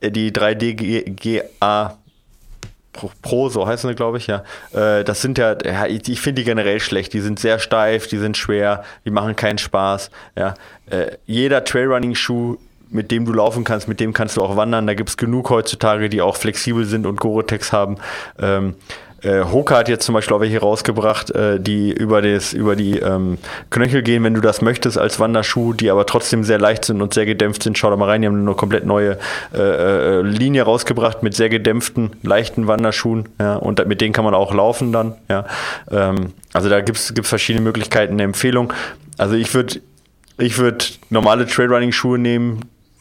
äh, 0.01 0.11
die 0.11 0.31
3DGA 0.33 1.97
Pro- 3.22 3.49
so 3.49 3.66
heißen 3.66 3.91
sie, 3.91 3.97
glaube 3.97 4.18
ich, 4.18 4.29
ja. 4.29 4.45
Äh, 4.72 5.03
Das 5.03 5.20
sind 5.20 5.37
ja, 5.39 5.57
ich 5.89 6.20
finde 6.20 6.43
die 6.43 6.45
generell 6.45 6.79
schlecht. 6.79 7.12
Die 7.12 7.20
sind 7.20 7.41
sehr 7.41 7.59
steif, 7.59 8.07
die 8.07 8.18
sind 8.18 8.37
schwer, 8.37 8.85
die 9.05 9.11
machen 9.11 9.35
keinen 9.35 9.59
Spaß. 9.59 10.12
Ja. 10.39 10.55
Äh, 10.89 11.16
Jeder 11.27 11.64
Trailrunning-Schuh, 11.64 12.57
mit 12.95 13.11
dem 13.11 13.24
du 13.24 13.32
laufen 13.32 13.64
kannst, 13.64 13.88
mit 13.88 14.01
dem 14.01 14.12
kannst 14.12 14.36
du 14.36 14.42
auch 14.42 14.57
wandern. 14.57 14.86
Da 14.86 14.95
gibt 14.95 15.11
es 15.11 15.16
genug 15.16 15.51
heutzutage, 15.51 16.09
die 16.09 16.22
auch 16.22 16.36
flexibel 16.36 16.84
sind 16.84 17.07
und 17.07 17.20
Gore-Tex 17.20 17.72
haben. 17.72 17.97
Ähm, 18.38 18.74
äh, 19.24 19.42
Hoka 19.45 19.78
hat 19.78 19.88
jetzt 19.88 20.05
zum 20.05 20.14
Beispiel 20.14 20.36
auch 20.36 20.40
welche 20.40 20.61
rausgebracht, 20.61 21.30
äh, 21.30 21.59
die 21.59 21.90
über, 21.92 22.20
das, 22.20 22.53
über 22.53 22.76
die 22.76 22.99
ähm, 22.99 23.38
Knöchel 23.70 24.03
gehen, 24.03 24.22
wenn 24.22 24.34
du 24.34 24.40
das 24.40 24.61
möchtest, 24.61 24.99
als 24.99 25.18
Wanderschuh, 25.18 25.72
die 25.72 25.90
aber 25.90 26.07
trotzdem 26.07 26.45
sehr 26.45 26.59
leicht 26.59 26.84
sind 26.84 27.01
und 27.01 27.14
sehr 27.14 27.24
gedämpft 27.24 27.62
sind. 27.62 27.78
Schau 27.78 27.90
da 27.90 27.97
mal 27.97 28.09
rein, 28.09 28.20
die 28.20 28.28
haben 28.28 28.40
eine 28.40 28.55
komplett 28.55 28.84
neue 28.84 29.18
äh, 29.55 29.59
äh, 29.59 30.20
Linie 30.20 30.62
rausgebracht 30.62 31.22
mit 31.22 31.34
sehr 31.34 31.49
gedämpften, 31.49 32.11
leichten 32.22 32.66
Wanderschuhen. 32.66 33.28
Ja, 33.40 33.57
und 33.57 33.86
mit 33.86 34.01
denen 34.01 34.12
kann 34.12 34.24
man 34.24 34.34
auch 34.34 34.53
laufen 34.53 34.92
dann. 34.92 35.14
Ja. 35.28 35.47
Ähm, 35.90 36.34
also 36.53 36.68
da 36.68 36.80
gibt 36.80 36.99
es 36.99 37.12
verschiedene 37.22 37.64
Möglichkeiten, 37.64 38.14
eine 38.14 38.24
Empfehlung. 38.24 38.72
Also 39.16 39.34
ich 39.36 39.55
würde 39.55 39.80
ich 40.36 40.59
würd 40.59 40.99
normale 41.11 41.47
Trailrunning-Schuhe 41.47 42.18
nehmen, 42.18 42.61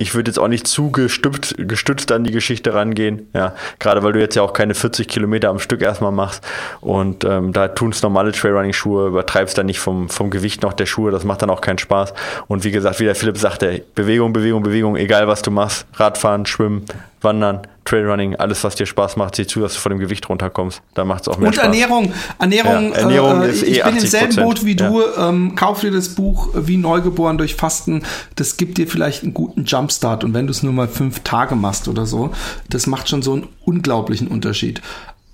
ich 0.00 0.14
würde 0.14 0.30
jetzt 0.30 0.38
auch 0.38 0.48
nicht 0.48 0.66
zu 0.66 0.90
gestützt, 0.90 1.54
gestützt 1.58 2.10
an 2.10 2.24
die 2.24 2.30
Geschichte 2.30 2.72
rangehen, 2.72 3.28
ja, 3.34 3.54
gerade 3.78 4.02
weil 4.02 4.14
du 4.14 4.18
jetzt 4.18 4.34
ja 4.34 4.40
auch 4.40 4.54
keine 4.54 4.74
40 4.74 5.06
Kilometer 5.06 5.50
am 5.50 5.58
Stück 5.58 5.82
erstmal 5.82 6.10
machst 6.10 6.42
und 6.80 7.24
ähm, 7.24 7.52
da 7.52 7.68
tun 7.68 7.90
es 7.90 8.02
normale 8.02 8.32
Trailrunning-Schuhe, 8.32 9.08
übertreibst 9.08 9.58
dann 9.58 9.66
nicht 9.66 9.78
vom, 9.78 10.08
vom 10.08 10.30
Gewicht 10.30 10.62
noch 10.62 10.72
der 10.72 10.86
Schuhe, 10.86 11.10
das 11.10 11.24
macht 11.24 11.42
dann 11.42 11.50
auch 11.50 11.60
keinen 11.60 11.78
Spaß 11.78 12.14
und 12.48 12.64
wie 12.64 12.70
gesagt, 12.70 12.98
wie 12.98 13.04
der 13.04 13.14
Philipp 13.14 13.36
sagte, 13.36 13.84
Bewegung, 13.94 14.32
Bewegung, 14.32 14.62
Bewegung, 14.62 14.96
egal 14.96 15.28
was 15.28 15.42
du 15.42 15.50
machst, 15.50 15.84
Radfahren, 15.94 16.46
Schwimmen, 16.46 16.86
Wandern, 17.20 17.60
Trailrunning, 17.84 18.36
alles 18.36 18.62
was 18.62 18.76
dir 18.76 18.86
Spaß 18.86 19.16
macht, 19.16 19.36
sieh 19.36 19.46
zu, 19.46 19.60
dass 19.60 19.74
du 19.74 19.80
von 19.80 19.90
dem 19.90 19.98
Gewicht 19.98 20.28
runterkommst, 20.28 20.80
da 20.94 21.04
macht 21.04 21.22
es 21.22 21.28
auch 21.28 21.38
mehr 21.38 21.48
Und 21.48 21.54
Spaß. 21.54 21.64
Ernährung. 21.64 22.12
Ernährung, 22.38 22.92
Ja, 22.92 22.98
Ernährung 22.98 23.42
äh, 23.42 23.50
ist 23.50 23.62
ich 23.62 23.80
eh 23.80 23.82
bin 23.82 23.96
im 23.96 24.06
selben 24.06 24.32
80%, 24.32 24.42
Boot 24.42 24.64
wie 24.64 24.76
du. 24.76 25.02
Ähm, 25.18 25.54
kauf 25.56 25.80
dir 25.80 25.90
das 25.90 26.10
Buch 26.10 26.54
äh, 26.54 26.68
Wie 26.68 26.76
Neugeboren 26.76 27.36
durch 27.36 27.56
Fasten. 27.56 28.04
Das 28.36 28.56
gibt 28.56 28.78
dir 28.78 28.86
vielleicht 28.86 29.24
einen 29.24 29.34
guten 29.34 29.64
Jumpstart. 29.90 30.24
Und 30.24 30.34
wenn 30.34 30.46
du 30.46 30.52
es 30.52 30.62
nur 30.62 30.72
mal 30.72 30.88
fünf 30.88 31.20
Tage 31.20 31.56
machst 31.56 31.88
oder 31.88 32.06
so, 32.06 32.30
das 32.68 32.86
macht 32.86 33.08
schon 33.08 33.22
so 33.22 33.32
einen 33.32 33.48
unglaublichen 33.64 34.28
Unterschied. 34.28 34.80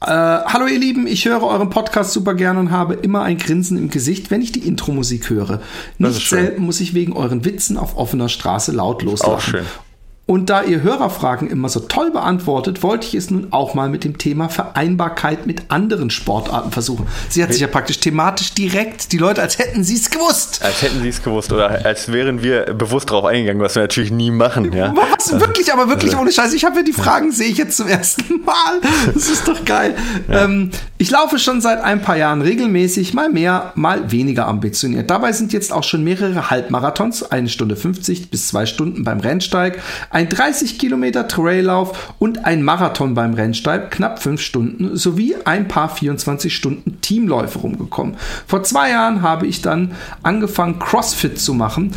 Äh, 0.01 0.09
hallo 0.11 0.67
ihr 0.67 0.79
Lieben, 0.79 1.07
ich 1.07 1.25
höre 1.25 1.43
euren 1.43 1.71
Podcast 1.71 2.13
super 2.13 2.35
gern 2.35 2.59
und 2.59 2.71
habe 2.71 2.95
immer 2.95 3.23
ein 3.23 3.39
Grinsen 3.39 3.79
im 3.79 3.89
Gesicht, 3.89 4.31
wenn 4.31 4.43
ich 4.43 4.53
die 4.53 4.67
Intro-Musik 4.67 5.31
höre. 5.31 5.61
Nicht 5.99 6.29
selten 6.29 6.63
muss 6.63 6.81
ich 6.81 6.95
wegen 6.95 7.13
euren 7.15 7.45
Witzen 7.45 7.77
auf 7.77 7.97
offener 7.97 8.29
Straße 8.29 8.73
laut 8.73 9.03
loslachen. 9.03 9.61
Und 10.29 10.51
da 10.51 10.65
ihr 10.65 10.83
Hörerfragen 10.83 11.49
immer 11.49 11.69
so 11.69 11.79
toll 11.79 12.11
beantwortet, 12.11 12.83
wollte 12.83 13.07
ich 13.07 13.15
es 13.15 13.31
nun 13.31 13.47
auch 13.53 13.75
mal 13.75 13.89
mit 13.89 14.03
dem 14.03 14.19
Thema 14.19 14.49
Vereinbarkeit 14.49 15.47
mit 15.47 15.71
anderen 15.71 16.11
Sportarten 16.11 16.73
versuchen. 16.73 17.07
Sie 17.29 17.45
hat 17.45 17.53
sich 17.53 17.63
ja 17.63 17.69
praktisch 17.69 18.01
thematisch 18.01 18.53
direkt, 18.53 19.13
die 19.13 19.19
Leute, 19.19 19.41
als 19.41 19.61
hätten 19.61 19.85
sie 19.85 19.95
es 19.95 20.11
gewusst. 20.11 20.65
Als 20.65 20.83
hätten 20.83 21.01
sie 21.01 21.11
es 21.11 21.23
gewusst 21.23 21.53
oder 21.53 21.85
als 21.85 22.11
wären 22.11 22.43
wir 22.43 22.75
bewusst 22.75 23.09
drauf 23.09 23.25
eingegangen, 23.25 23.63
was 23.63 23.77
wir 23.77 23.83
natürlich 23.83 24.11
nie 24.11 24.33
machen. 24.33 24.73
Ja. 24.73 24.93
Was 25.17 25.41
wirklich, 25.41 25.73
aber 25.73 25.89
wirklich 25.89 26.17
ohne 26.17 26.31
Scheiß. 26.31 26.53
Ich 26.53 26.65
habe 26.65 26.77
ja 26.77 26.83
die 26.83 26.93
Fragen, 26.93 27.33
sehe 27.33 27.49
ich 27.49 27.59
jetzt 27.59 27.77
zum 27.77 27.89
ersten 27.89 28.41
Mal. 28.45 28.81
Das 29.15 29.31
ist 29.31 29.47
doch 29.47 29.65
geil. 29.65 29.95
Ähm, 30.29 30.71
ich 30.99 31.11
laufe 31.11 31.39
schon 31.39 31.61
seit 31.61 31.83
ein 31.83 32.03
paar 32.03 32.17
Jahren 32.17 32.43
regelmäßig, 32.43 33.15
mal 33.15 33.31
mehr, 33.31 33.73
mal 33.77 34.11
weniger 34.11 34.47
ambitioniert. 34.47 35.11
Dabei 35.11 35.33
sind 35.33 35.53
jetzt 35.53 35.73
auch 35.73 35.85
schon 35.85 36.05
mehrere 36.05 36.51
Halbmarathons, 36.51 37.23
eine 37.23 37.49
Stunde 37.49 37.77
50 37.77 38.31
bis 38.31 38.49
zwei 38.49 38.67
Stunden 38.67 39.05
beim 39.05 39.21
Rennsteig, 39.21 39.81
ein 40.17 40.31
30 40.31 40.79
Kilometer 40.79 41.29
Traillauf 41.29 42.15
und 42.19 42.47
ein 42.47 42.63
Marathon 42.63 43.13
beim 43.13 43.35
Rennsteig, 43.35 43.91
knapp 43.91 44.23
fünf 44.23 44.41
Stunden, 44.41 44.97
sowie 44.97 45.37
ein 45.45 45.69
paar 45.69 45.91
24 45.91 46.57
Stunden 46.57 47.03
Teamläufe 47.03 47.59
rumgekommen. 47.59 48.17
Vor 48.47 48.63
zwei 48.63 48.89
Jahren 48.89 49.21
habe 49.21 49.47
ich 49.47 49.61
dann 49.61 49.93
angefangen, 50.23 50.79
CrossFit 50.79 51.39
zu 51.39 51.53
machen. 51.53 51.93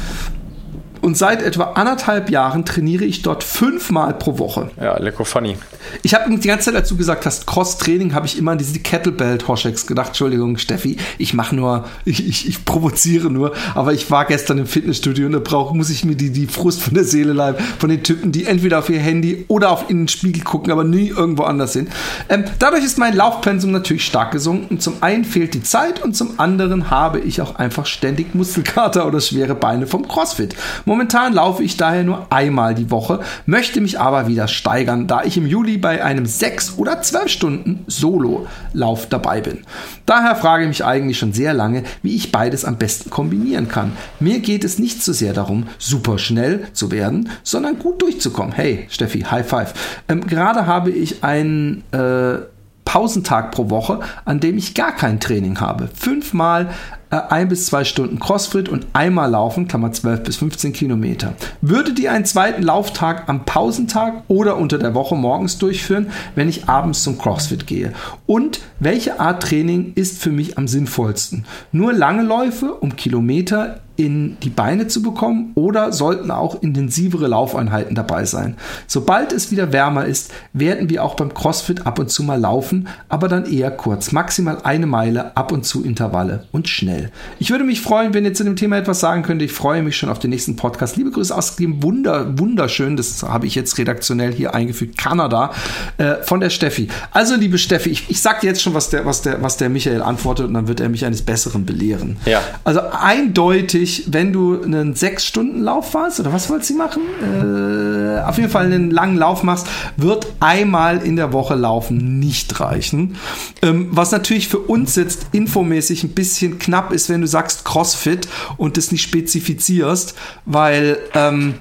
Und 1.02 1.18
seit 1.18 1.42
etwa 1.42 1.72
anderthalb 1.74 2.30
Jahren 2.30 2.66
trainiere 2.66 3.06
ich 3.06 3.22
dort 3.22 3.44
fünfmal 3.44 4.14
pro 4.14 4.38
Woche. 4.38 4.72
Ja, 4.80 4.98
lecker 4.98 5.26
funny. 5.26 5.58
Ich 6.04 6.14
habe 6.14 6.30
die 6.30 6.48
ganze 6.48 6.66
Zeit 6.66 6.76
dazu 6.76 6.98
gesagt, 6.98 7.26
hast 7.26 7.48
Cross-Training, 7.48 8.14
habe 8.14 8.26
ich 8.26 8.38
immer 8.38 8.52
an 8.52 8.58
diese 8.58 8.80
Kettlebell-Hosheks 8.80 9.88
gedacht. 9.88 10.10
Entschuldigung, 10.10 10.58
Steffi, 10.58 10.98
ich 11.18 11.34
mache 11.34 11.56
nur, 11.56 11.86
ich, 12.06 12.28
ich, 12.28 12.48
ich 12.48 12.66
provoziere 12.66 13.30
nur. 13.30 13.54
Aber 13.76 13.94
ich 13.94 14.12
war 14.12 14.26
gestern 14.26 14.58
im 14.58 14.68
Fitnessstudio 14.68 15.26
und 15.26 15.34
da 15.34 15.40
brauch, 15.40 15.74
muss 15.74 15.90
ich 15.90 16.06
mir 16.06 16.16
die, 16.16 16.32
die 16.32 16.48
Frust 16.48 16.82
von 16.82 16.94
der 16.94 17.04
Seele 17.04 17.34
leiben. 17.34 17.58
Von 17.80 17.90
den 17.90 18.04
Typen, 18.04 18.32
die 18.32 18.46
entweder 18.46 18.80
auf 18.80 18.90
ihr 18.90 19.00
Handy 19.00 19.46
oder 19.48 19.72
auf 19.72 19.90
in 19.90 20.02
den 20.02 20.08
Spiegel 20.08 20.44
gucken, 20.44 20.72
aber 20.72 20.84
nie 20.84 21.10
irgendwo 21.10 21.44
anders 21.44 21.74
sind. 21.74 21.90
Ähm, 22.28 22.44
dadurch 22.60 22.84
ist 22.84 22.98
mein 22.98 23.16
Laufpensum 23.16 23.72
natürlich 23.72 24.06
stark 24.06 24.32
gesunken. 24.32 24.80
Zum 24.80 24.96
einen 25.02 25.24
fehlt 25.26 25.54
die 25.54 25.64
Zeit 25.64 26.02
und 26.04 26.16
zum 26.16 26.40
anderen 26.40 26.90
habe 26.90 27.20
ich 27.20 27.42
auch 27.42 27.56
einfach 27.56 27.86
ständig 27.86 28.36
Muskelkater 28.36 29.08
oder 29.08 29.22
schwere 29.22 29.56
Beine 29.56 29.88
vom 29.88 30.08
Crossfit. 30.08 30.56
Momentan 30.90 31.34
laufe 31.34 31.62
ich 31.62 31.78
daher 31.78 32.04
nur 32.04 32.26
einmal 32.32 32.74
die 32.74 32.90
Woche, 32.90 33.20
möchte 33.46 33.80
mich 33.80 34.00
aber 34.00 34.28
wieder 34.28 34.48
steigern, 34.48 35.06
da 35.06 35.24
ich 35.24 35.38
im 35.38 35.46
Juli 35.46 35.78
bei 35.78 36.04
einem 36.04 36.26
6 36.26 36.80
oder 36.80 37.00
12 37.00 37.30
Stunden 37.30 37.84
Solo-Lauf 37.86 39.06
dabei 39.06 39.40
bin. 39.40 39.60
Daher 40.08 40.36
frage 40.36 40.64
ich 40.64 40.68
mich 40.68 40.84
eigentlich 40.84 41.20
schon 41.20 41.32
sehr 41.32 41.54
lange, 41.54 41.84
wie 42.02 42.16
ich 42.16 42.32
beides 42.32 42.66
am 42.66 42.78
besten 42.78 43.12
kombinieren 43.12 43.68
kann. 43.68 43.92
Mir 44.20 44.40
geht 44.40 44.64
es 44.64 44.80
nicht 44.80 45.04
so 45.04 45.14
sehr 45.14 45.34
darum, 45.34 45.68
super 45.78 46.18
schnell 46.18 46.66
zu 46.74 46.90
werden, 46.90 47.30
sondern 47.44 47.78
gut 47.78 48.02
durchzukommen. 48.02 48.54
Hey, 48.54 48.88
Steffi, 48.90 49.22
High 49.22 49.48
Five. 49.48 50.02
Ähm, 50.08 50.26
gerade 50.26 50.66
habe 50.66 50.90
ich 50.90 51.24
einen 51.24 51.84
äh, 51.92 52.40
Pausentag 52.84 53.52
pro 53.52 53.70
Woche, 53.70 54.00
an 54.26 54.40
dem 54.40 54.58
ich 54.58 54.74
gar 54.74 54.96
kein 54.96 55.20
Training 55.20 55.60
habe. 55.60 55.88
Fünfmal 55.94 56.72
äh, 57.12 57.18
ein 57.30 57.50
bis 57.50 57.66
zwei 57.66 57.84
Stunden 57.84 58.20
Crossfit 58.20 58.70
und 58.70 58.88
einmal 58.94 59.32
laufen, 59.32 59.68
Klammer 59.68 59.92
12 59.92 60.24
bis 60.24 60.38
15 60.38 60.74
Kilometer. 60.74 61.34
Würdet 61.62 62.00
ihr 62.00 62.12
einen 62.12 62.26
zweiten 62.26 62.62
Lauftag 62.62 63.28
am 63.28 63.46
Pausentag 63.46 64.24
oder 64.28 64.58
unter 64.58 64.78
der 64.78 64.94
Woche 64.94 65.16
morgens 65.16 65.58
durchführen, 65.58 66.12
wenn 66.36 66.50
ich 66.50 66.70
abends 66.70 67.04
zum 67.04 67.18
Crossfit 67.18 67.68
gehe? 67.68 67.94
Und 68.26 68.62
welche 68.80 69.20
Art 69.20 69.44
Training 69.44 69.94
ist 69.96 70.22
für 70.22 70.32
mich 70.32 70.58
am 70.58 70.68
sinnvollsten? 70.68 71.46
Nur 71.72 71.94
lange 71.94 72.24
Läufe, 72.24 72.74
um 72.74 72.96
Kilometer 72.96 73.82
in 74.00 74.38
die 74.40 74.50
Beine 74.50 74.88
zu 74.88 75.02
bekommen 75.02 75.52
oder 75.56 75.92
sollten 75.92 76.32
auch 76.32 76.64
intensivere 76.64 77.28
Laufeinheiten 77.28 77.96
dabei 77.96 78.24
sein. 78.24 78.56
Sobald 78.88 79.34
es 79.34 79.52
wieder 79.52 79.74
wärmer 79.74 80.06
ist, 80.06 80.32
werden 80.54 80.90
wir 80.90 81.04
auch 81.04 81.16
beim 81.16 81.34
CrossFit 81.34 81.86
ab 81.86 82.00
und 82.00 82.10
zu 82.10 82.24
mal 82.24 82.40
laufen, 82.40 82.88
aber 83.10 83.28
dann 83.28 83.46
eher 83.46 83.72
kurz, 83.72 84.14
maximal 84.14 84.60
eine 84.64 84.86
Meile, 84.86 85.36
ab 85.36 85.52
und 85.52 85.66
zu 85.66 85.84
Intervalle 85.84 86.46
und 86.54 86.70
schnell. 86.70 86.99
Geil. 87.00 87.12
Ich 87.40 87.50
würde 87.52 87.64
mich 87.64 87.82
freuen, 87.82 88.14
wenn 88.14 88.26
ihr 88.26 88.34
zu 88.34 88.44
dem 88.44 88.56
Thema 88.56 88.78
etwas 88.78 89.00
sagen 89.00 89.24
könnt. 89.24 89.42
Ich 89.42 89.52
freue 89.52 89.82
mich 89.82 89.98
schon 89.98 90.10
auf 90.10 90.20
den 90.20 90.30
nächsten 90.30 90.56
Podcast. 90.56 90.98
Liebe 90.98 91.12
Grüße 91.12 91.36
aus 91.36 91.56
dem 91.56 91.82
Wunder, 91.84 92.38
wunderschön, 92.38 92.98
das 92.98 93.24
habe 93.24 93.48
ich 93.48 93.56
jetzt 93.56 93.78
redaktionell 93.78 94.34
hier 94.34 94.54
eingefügt, 94.54 94.98
Kanada, 94.98 95.52
äh, 95.98 96.16
von 96.24 96.40
der 96.40 96.50
Steffi. 96.50 96.90
Also, 97.12 97.36
liebe 97.36 97.58
Steffi, 97.58 97.90
ich, 97.90 98.10
ich 98.10 98.22
sag 98.22 98.42
dir 98.42 98.48
jetzt 98.48 98.62
schon, 98.62 98.74
was 98.74 98.90
der, 98.90 99.06
was, 99.06 99.22
der, 99.22 99.42
was 99.42 99.58
der 99.58 99.70
Michael 99.70 100.02
antwortet 100.02 100.48
und 100.48 100.54
dann 100.54 100.68
wird 100.68 100.80
er 100.80 100.90
mich 100.90 101.06
eines 101.06 101.22
Besseren 101.22 101.66
belehren. 101.66 102.18
Ja. 102.26 102.42
Also 102.64 102.82
eindeutig, 102.92 104.06
wenn 104.08 104.34
du 104.34 104.62
einen 104.62 104.96
Sechs-Stunden-Lauf 104.96 105.94
warst, 105.94 106.20
oder 106.20 106.34
was 106.34 106.50
wolltest 106.50 106.72
du 106.72 106.76
machen? 106.76 107.02
Äh, 107.22 108.22
auf 108.22 108.38
jeden 108.38 108.50
Fall 108.50 108.66
einen 108.66 108.92
langen 108.92 109.18
Lauf 109.18 109.44
machst, 109.44 109.68
wird 109.98 110.28
einmal 110.40 111.06
in 111.06 111.16
der 111.16 111.34
Woche 111.34 111.56
laufen 111.56 112.20
nicht 112.20 112.60
reichen. 112.60 113.16
Ähm, 113.62 113.90
was 113.92 114.12
natürlich 114.12 114.48
für 114.48 114.60
uns 114.60 114.96
jetzt 114.96 115.28
infomäßig 115.32 116.04
ein 116.04 116.10
bisschen 116.10 116.60
knapp 116.60 116.89
ist, 116.92 117.10
wenn 117.10 117.22
du 117.22 117.28
sagst 117.28 117.66
CrossFit 117.66 118.28
und 118.58 118.78
das 118.78 118.92
nicht 118.92 119.04
spezifizierst, 119.04 120.16
weil 120.46 120.98
ähm, 121.14 121.56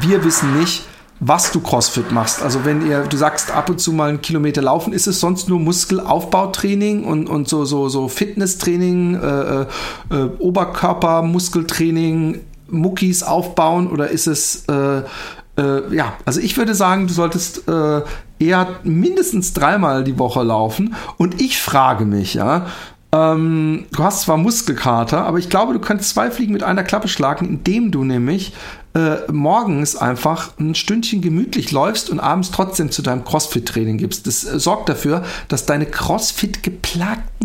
wir 0.00 0.24
wissen 0.24 0.58
nicht, 0.58 0.84
was 1.18 1.50
du 1.50 1.60
CrossFit 1.60 2.12
machst. 2.12 2.42
Also 2.42 2.64
wenn 2.64 2.86
ihr, 2.86 3.04
du 3.04 3.16
sagst 3.16 3.50
ab 3.50 3.70
und 3.70 3.80
zu 3.80 3.92
mal 3.92 4.10
einen 4.10 4.20
Kilometer 4.20 4.60
laufen, 4.60 4.92
ist 4.92 5.06
es 5.06 5.18
sonst 5.18 5.48
nur 5.48 5.58
Muskelaufbautraining 5.60 7.04
und, 7.04 7.28
und 7.28 7.48
so, 7.48 7.64
so, 7.64 7.88
so 7.88 8.08
Fitnesstraining, 8.08 9.14
äh, 9.14 9.62
äh, 9.62 9.66
Oberkörper, 10.38 11.22
Muskeltraining, 11.22 12.40
Muckis 12.68 13.22
aufbauen 13.22 13.88
oder 13.88 14.10
ist 14.10 14.26
es 14.26 14.66
äh, 14.66 15.02
äh, 15.58 15.94
ja, 15.94 16.14
also 16.24 16.40
ich 16.40 16.56
würde 16.56 16.74
sagen, 16.74 17.06
du 17.06 17.14
solltest 17.14 17.66
äh, 17.68 18.02
eher 18.38 18.68
mindestens 18.82 19.52
dreimal 19.52 20.04
die 20.04 20.18
Woche 20.18 20.42
laufen. 20.42 20.94
Und 21.16 21.40
ich 21.40 21.58
frage 21.58 22.04
mich, 22.04 22.34
ja, 22.34 22.66
ähm, 23.16 23.86
du 23.92 24.02
hast 24.02 24.22
zwar 24.22 24.36
Muskelkater, 24.36 25.24
aber 25.24 25.38
ich 25.38 25.48
glaube, 25.48 25.72
du 25.72 25.78
könntest 25.78 26.10
zwei 26.10 26.30
Fliegen 26.30 26.52
mit 26.52 26.62
einer 26.62 26.84
Klappe 26.84 27.08
schlagen, 27.08 27.48
indem 27.48 27.90
du 27.90 28.04
nämlich 28.04 28.52
äh, 28.94 29.30
morgens 29.30 29.94
einfach 29.96 30.52
ein 30.58 30.74
Stündchen 30.74 31.20
gemütlich 31.20 31.70
läufst 31.70 32.08
und 32.10 32.18
abends 32.18 32.50
trotzdem 32.50 32.90
zu 32.90 33.02
deinem 33.02 33.24
Crossfit-Training 33.24 33.98
gibst. 33.98 34.26
Das 34.26 34.44
äh, 34.44 34.58
sorgt 34.58 34.88
dafür, 34.88 35.22
dass 35.48 35.66
deine 35.66 35.86
Crossfit 35.86 36.62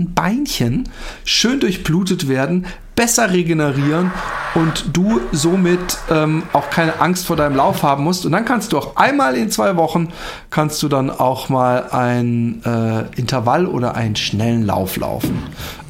geplagten 0.02 0.14
Beinchen 0.14 0.90
schön 1.24 1.60
durchblutet 1.60 2.28
werden, 2.28 2.66
besser 2.96 3.32
regenerieren 3.32 4.12
und 4.54 4.86
du 4.94 5.22
somit 5.32 5.80
ähm, 6.10 6.44
auch 6.52 6.70
keine 6.70 7.00
Angst 7.00 7.26
vor 7.26 7.38
deinem 7.38 7.56
Lauf 7.56 7.84
haben 7.84 8.04
musst. 8.04 8.26
Und 8.26 8.34
dann 8.34 8.44
kannst 8.44 8.74
du 8.74 8.78
auch 8.78 8.98
einmal 8.98 9.36
in 9.38 9.50
zwei 9.50 9.78
Wochen 9.78 10.10
kannst 10.50 10.84
du 10.84 10.90
dann 10.90 11.10
auch 11.10 11.48
mal 11.48 11.90
ein 11.92 12.62
äh, 12.66 13.18
Intervall 13.18 13.66
oder 13.66 13.96
einen 13.96 14.18
schnellen 14.18 14.66
Lauf 14.66 14.98
laufen. 14.98 15.42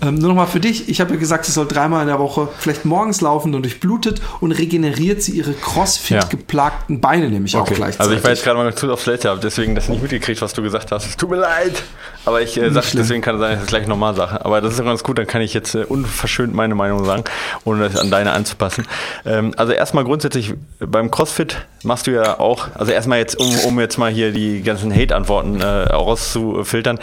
Ähm, 0.04 0.16
nur 0.16 0.30
nochmal 0.30 0.48
für 0.48 0.60
dich, 0.60 0.90
ich 0.90 1.02
habe 1.02 1.14
ja 1.14 1.20
gesagt, 1.20 1.46
sie 1.46 1.52
soll 1.52 1.68
dreimal 1.68 2.02
in 2.04 2.08
der 2.08 2.20
Woche 2.20 2.50
vielleicht 2.60 2.86
morgens 2.86 3.20
laufen 3.20 3.56
und 3.56 3.64
durchblutet 3.64 4.22
und 4.40 4.52
regeneriert 4.52 5.24
sie 5.24 5.32
ihre 5.32 5.54
Crossfit 5.54 6.30
geplagten 6.30 7.02
Beine 7.02 7.30
nämlich 7.30 7.56
okay. 7.56 7.74
auch 7.74 7.76
gleichzeitig. 7.76 8.00
Also 8.00 8.14
ich 8.14 8.24
war 8.24 8.30
jetzt 8.30 8.44
gerade 8.44 8.60
mal 8.60 8.76
zu 8.76 8.92
aufs 8.92 9.06
Toilette, 9.06 9.30
habe 9.30 9.42
deswegen 9.42 9.74
das 9.74 9.90
nicht 9.90 10.02
mitgekriegt, 10.02 10.42
was 10.42 10.54
du 10.54 10.62
gesagt 10.62 10.92
hast. 10.92 11.08
Es 11.08 11.18
tut 11.18 11.32
mir 11.32 11.38
leid. 11.38 11.84
Aber 12.26 12.41
ich 12.41 12.57
äh, 12.57 12.69
sage, 12.69 12.88
deswegen 12.93 13.22
kann 13.22 13.35
es 13.35 13.41
sein, 13.41 13.53
dass 13.53 13.64
es 13.64 13.68
gleich 13.68 13.88
nochmal 13.88 14.15
sage. 14.15 14.43
Aber 14.45 14.61
das 14.61 14.73
ist 14.73 14.84
ganz 14.84 15.03
gut, 15.03 15.18
dann 15.18 15.27
kann 15.27 15.41
ich 15.41 15.53
jetzt 15.53 15.76
äh, 15.76 15.84
unverschönt 15.84 16.53
meine 16.53 16.76
Meinung 16.76 17.03
sagen, 17.06 17.23
ohne 17.65 17.89
das 17.89 17.99
an 17.99 18.11
deine 18.11 18.31
anzupassen. 18.31 18.85
Ähm, 19.26 19.53
also 19.57 19.73
erstmal 19.73 20.03
grundsätzlich 20.03 20.53
beim 20.80 21.10
CrossFit 21.10 21.57
machst 21.84 22.07
du 22.07 22.11
ja 22.11 22.39
auch, 22.39 22.68
also 22.76 22.91
erstmal 22.91 23.19
jetzt, 23.19 23.39
um, 23.39 23.49
um 23.65 23.80
jetzt 23.80 23.98
mal 23.98 24.11
hier 24.11 24.31
die 24.31 24.61
ganzen 24.61 24.93
Hate-Antworten 24.93 25.61
äh, 25.61 25.65
rauszufiltern, 25.65 26.99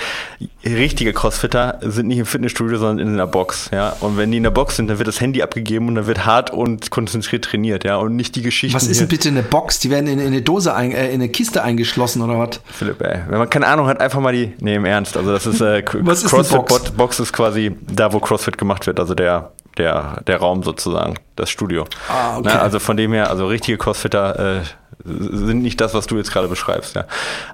richtige 0.64 1.12
Crossfitter 1.12 1.78
sind 1.82 2.08
nicht 2.08 2.18
im 2.18 2.26
Fitnessstudio, 2.26 2.78
sondern 2.78 3.06
in 3.06 3.14
einer 3.14 3.26
Box, 3.26 3.70
ja. 3.72 3.96
Und 4.00 4.16
wenn 4.16 4.30
die 4.30 4.36
in 4.36 4.42
der 4.42 4.50
Box 4.50 4.76
sind, 4.76 4.88
dann 4.88 4.98
wird 4.98 5.08
das 5.08 5.20
Handy 5.20 5.42
abgegeben 5.42 5.88
und 5.88 5.94
dann 5.96 6.06
wird 6.06 6.26
hart 6.26 6.52
und 6.52 6.90
konzentriert 6.90 7.44
trainiert, 7.44 7.84
ja. 7.84 7.96
Und 7.96 8.16
nicht 8.16 8.36
die 8.36 8.42
Geschichte. 8.42 8.76
Was 8.76 8.86
ist 8.86 9.00
denn 9.00 9.08
bitte 9.08 9.28
eine 9.28 9.42
Box? 9.42 9.80
Die 9.80 9.90
werden 9.90 10.06
in, 10.06 10.18
in 10.18 10.28
eine 10.28 10.42
Dose, 10.42 10.74
ein, 10.74 10.92
äh, 10.92 11.08
in 11.08 11.14
eine 11.14 11.28
Kiste 11.28 11.62
eingeschlossen 11.62 12.22
oder 12.22 12.38
was? 12.38 12.60
Philipp, 12.66 13.00
ey, 13.02 13.20
wenn 13.28 13.38
man 13.38 13.50
keine 13.50 13.66
Ahnung 13.66 13.88
hat, 13.88 14.00
einfach 14.00 14.20
mal 14.20 14.32
die, 14.32 14.52
nee, 14.60 14.74
im 14.74 14.84
Ernst. 14.84 15.07
Also 15.16 15.32
das 15.32 15.46
ist, 15.46 15.60
äh, 15.60 15.82
was 16.00 16.22
ist 16.22 16.30
CrossFit 16.30 16.96
Box? 16.96 17.20
Ist 17.20 17.32
quasi 17.32 17.76
da, 17.80 18.12
wo 18.12 18.20
CrossFit 18.20 18.58
gemacht 18.58 18.86
wird, 18.86 19.00
also 19.00 19.14
der, 19.14 19.52
der, 19.76 20.22
der 20.26 20.38
Raum 20.38 20.62
sozusagen, 20.62 21.14
das 21.36 21.50
Studio. 21.50 21.84
Ah, 22.08 22.38
okay. 22.38 22.50
Na, 22.52 22.60
also 22.60 22.78
von 22.78 22.96
dem 22.96 23.12
her, 23.12 23.30
also 23.30 23.46
richtige 23.46 23.78
Crossfitter 23.78 24.60
äh, 24.60 24.62
sind 25.04 25.62
nicht 25.62 25.80
das, 25.80 25.94
was 25.94 26.06
du 26.06 26.16
jetzt 26.16 26.32
gerade 26.32 26.48
beschreibst, 26.48 26.96
ja. 26.96 27.04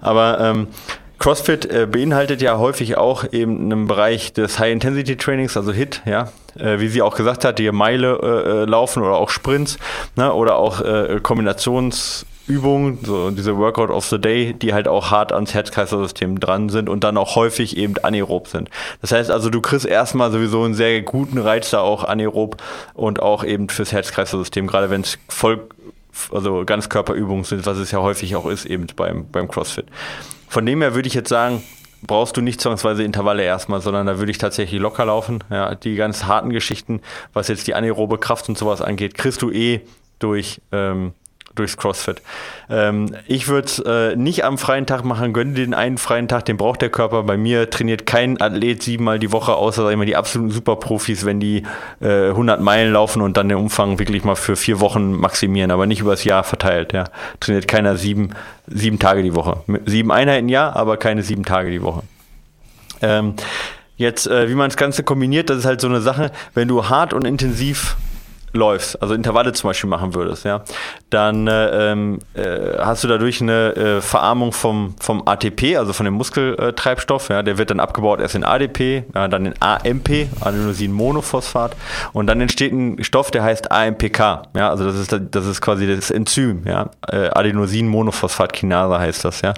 Aber 0.01 0.41
ähm, 0.41 0.69
CrossFit 1.19 1.65
äh, 1.67 1.87
beinhaltet 1.91 2.43
ja 2.43 2.59
häufig 2.59 2.97
auch 2.97 3.25
eben 3.33 3.73
einen 3.73 3.87
Bereich 3.87 4.33
des 4.33 4.59
High-Intensity-Trainings, 4.59 5.57
also 5.57 5.73
HIT, 5.73 6.03
ja, 6.05 6.29
äh, 6.59 6.81
wie 6.81 6.89
sie 6.89 7.03
auch 7.03 7.17
gesagt 7.17 7.45
hat, 7.45 7.59
die 7.59 7.71
Meile 7.71 8.19
äh, 8.23 8.51
äh, 8.63 8.65
laufen 8.65 9.03
oder 9.03 9.17
auch 9.17 9.31
Sprints, 9.31 9.79
ne, 10.17 10.33
oder 10.33 10.57
auch 10.57 10.81
äh, 10.81 11.21
Kombinationsübungen, 12.47 12.99
so 13.05 13.31
diese 13.31 13.57
Workout 13.57 13.91
of 13.91 14.05
the 14.07 14.19
Day, 14.19 14.53
die 14.53 14.75
halt 14.75 14.89
auch 14.89 15.11
hart 15.11 15.33
ans 15.33 15.55
Herz-Kreislauf-System 15.55 16.41
dran 16.41 16.69
sind 16.69 16.89
und 16.89 17.05
dann 17.05 17.17
auch 17.17 17.37
häufig 17.37 17.77
eben 17.77 17.95
anaerob 18.03 18.49
sind. 18.49 18.69
Das 19.01 19.13
heißt 19.13 19.31
also, 19.31 19.51
du 19.51 19.61
kriegst 19.61 19.87
erstmal 19.87 20.31
sowieso 20.31 20.63
einen 20.65 20.75
sehr 20.75 21.03
guten 21.03 21.39
Reiz 21.39 21.71
da 21.71 21.81
auch 21.81 22.05
anaerob 22.05 22.63
und 22.95 23.21
auch 23.21 23.45
eben 23.45 23.69
fürs 23.69 23.93
Herz-Kreislauf-System, 23.93 24.67
gerade 24.67 24.91
wenn 24.91 25.03
es 25.03 25.19
voll 25.29 25.67
also 26.33 26.65
Ganzkörperübungen 26.65 27.45
sind, 27.45 27.67
was 27.67 27.77
es 27.79 27.91
ja 27.91 28.01
häufig 28.01 28.37
auch 28.37 28.47
ist 28.47 28.67
eben 28.67 28.87
beim, 28.95 29.27
beim 29.31 29.49
CrossFit. 29.49 29.87
Von 30.49 30.65
dem 30.65 30.81
her 30.81 30.95
würde 30.95 31.09
ich 31.09 31.15
jetzt 31.15 31.29
sagen, 31.29 31.61
brauchst 32.03 32.37
du 32.37 32.41
nicht 32.41 32.61
zwangsweise 32.61 33.03
Intervalle 33.03 33.43
erstmal, 33.43 33.81
sondern 33.81 34.07
da 34.07 34.19
würde 34.19 34.31
ich 34.31 34.39
tatsächlich 34.39 34.81
locker 34.81 35.07
laufen. 35.07 35.43
Ja, 35.51 35.75
die 35.75 35.97
ganz 35.97 36.25
harten 36.25 36.51
Geschichten, 36.51 37.01
was 37.33 37.49
jetzt 37.49 37.67
die 37.67 37.75
anaerobe 37.75 38.19
Kraft 38.19 38.49
und 38.49 38.57
sowas 38.57 38.81
angeht, 38.81 39.17
kriegst 39.17 39.43
du 39.43 39.51
eh 39.51 39.81
durch 40.21 40.61
ähm, 40.71 41.15
durchs 41.55 41.77
CrossFit. 41.77 42.23
Ähm, 42.69 43.15
ich 43.27 43.49
würde 43.49 43.67
es 43.67 43.79
äh, 43.79 44.17
nicht 44.17 44.45
am 44.45 44.59
freien 44.59 44.87
Tag 44.87 45.05
machen, 45.05 45.33
gönne 45.33 45.55
den 45.55 45.75
einen 45.75 45.99
freien 45.99 46.29
Tag, 46.29 46.45
den 46.45 46.57
braucht 46.57 46.83
der 46.83 46.91
Körper. 46.91 47.23
Bei 47.23 47.37
mir 47.37 47.71
trainiert 47.71 48.07
kein 48.07 48.41
Athlet 48.41 48.83
siebenmal 48.83 49.19
die 49.19 49.33
Woche, 49.33 49.55
außer 49.55 49.95
mal, 49.97 50.07
die 50.07 50.17
absoluten 50.17 50.51
Superprofis, 50.51 51.25
wenn 51.25 51.41
die 51.41 51.63
äh, 52.01 52.29
100 52.29 52.61
Meilen 52.61 52.93
laufen 52.93 53.23
und 53.23 53.37
dann 53.37 53.49
den 53.49 53.59
Umfang 53.59 53.99
wirklich 53.99 54.25
mal 54.25 54.37
für 54.37 54.57
vier 54.57 54.81
Wochen 54.81 55.13
maximieren, 55.13 55.71
aber 55.71 55.87
nicht 55.87 56.01
übers 56.01 56.25
Jahr 56.25 56.45
verteilt. 56.45 56.93
Ja. 56.93 57.05
Trainiert 57.41 57.69
keiner 57.69 57.97
sieben, 57.97 58.31
sieben 58.67 58.99
Tage 58.99 59.23
die 59.23 59.35
Woche. 59.35 59.63
Sieben 59.87 60.11
Einheiten 60.11 60.49
ja, 60.49 60.75
aber 60.75 60.97
keine 60.97 61.23
sieben 61.23 61.45
Tage 61.45 61.71
die 61.71 61.83
Woche. 61.83 62.03
Ähm, 63.03 63.35
jetzt, 63.97 64.27
äh, 64.27 64.49
wie 64.49 64.55
man 64.55 64.71
das 64.71 64.77
Ganze 64.77 65.03
kombiniert, 65.03 65.51
das 65.51 65.59
ist 65.59 65.65
halt 65.67 65.81
so 65.81 65.89
eine 65.89 66.01
Sache, 66.01 66.31
wenn 66.55 66.69
du 66.69 66.89
hart 66.89 67.13
und 67.13 67.27
intensiv 67.27 67.97
läufst, 68.55 69.01
also 69.03 69.15
Intervalle 69.15 69.53
zum 69.53 69.71
Beispiel 69.71 69.91
machen 69.91 70.15
würdest, 70.15 70.45
ja, 70.45 70.63
dann 71.11 71.47
äh, 71.47 71.93
ähm, 71.93 72.21
äh, 72.35 72.79
hast 72.79 73.05
du 73.05 73.09
dadurch 73.09 73.43
eine 73.43 73.75
äh, 73.77 74.01
Verarmung 74.01 74.53
vom, 74.53 74.95
vom 75.01 75.27
ATP, 75.27 75.77
also 75.77 75.93
von 75.93 76.05
dem 76.05 76.15
Muskeltreibstoff, 76.15 77.29
ja, 77.29 77.43
der 77.43 77.59
wird 77.59 77.71
dann 77.71 77.81
abgebaut 77.81 78.21
erst 78.21 78.35
in 78.35 78.45
ADP, 78.45 79.05
ja, 79.15 79.29
dann 79.29 79.47
in 79.47 79.55
AMP, 79.61 80.29
Adenosinmonophosphat 80.41 81.77
und 82.13 82.27
dann 82.27 82.41
entsteht 82.41 82.73
ein 82.73 83.03
Stoff, 83.03 83.31
der 83.31 83.43
heißt 83.43 83.73
AMPK, 83.73 84.43
ja, 84.57 84.71
also 84.71 84.85
das 84.85 84.97
ist 84.97 85.15
das 85.31 85.47
ist 85.47 85.61
quasi 85.61 85.87
das 85.87 86.11
Enzym, 86.11 86.63
ja, 86.67 86.91
äh, 87.09 87.29
Adenosinmonophosphatkinase 87.31 88.99
heißt 88.99 89.25
das, 89.25 89.41
ja, 89.43 89.55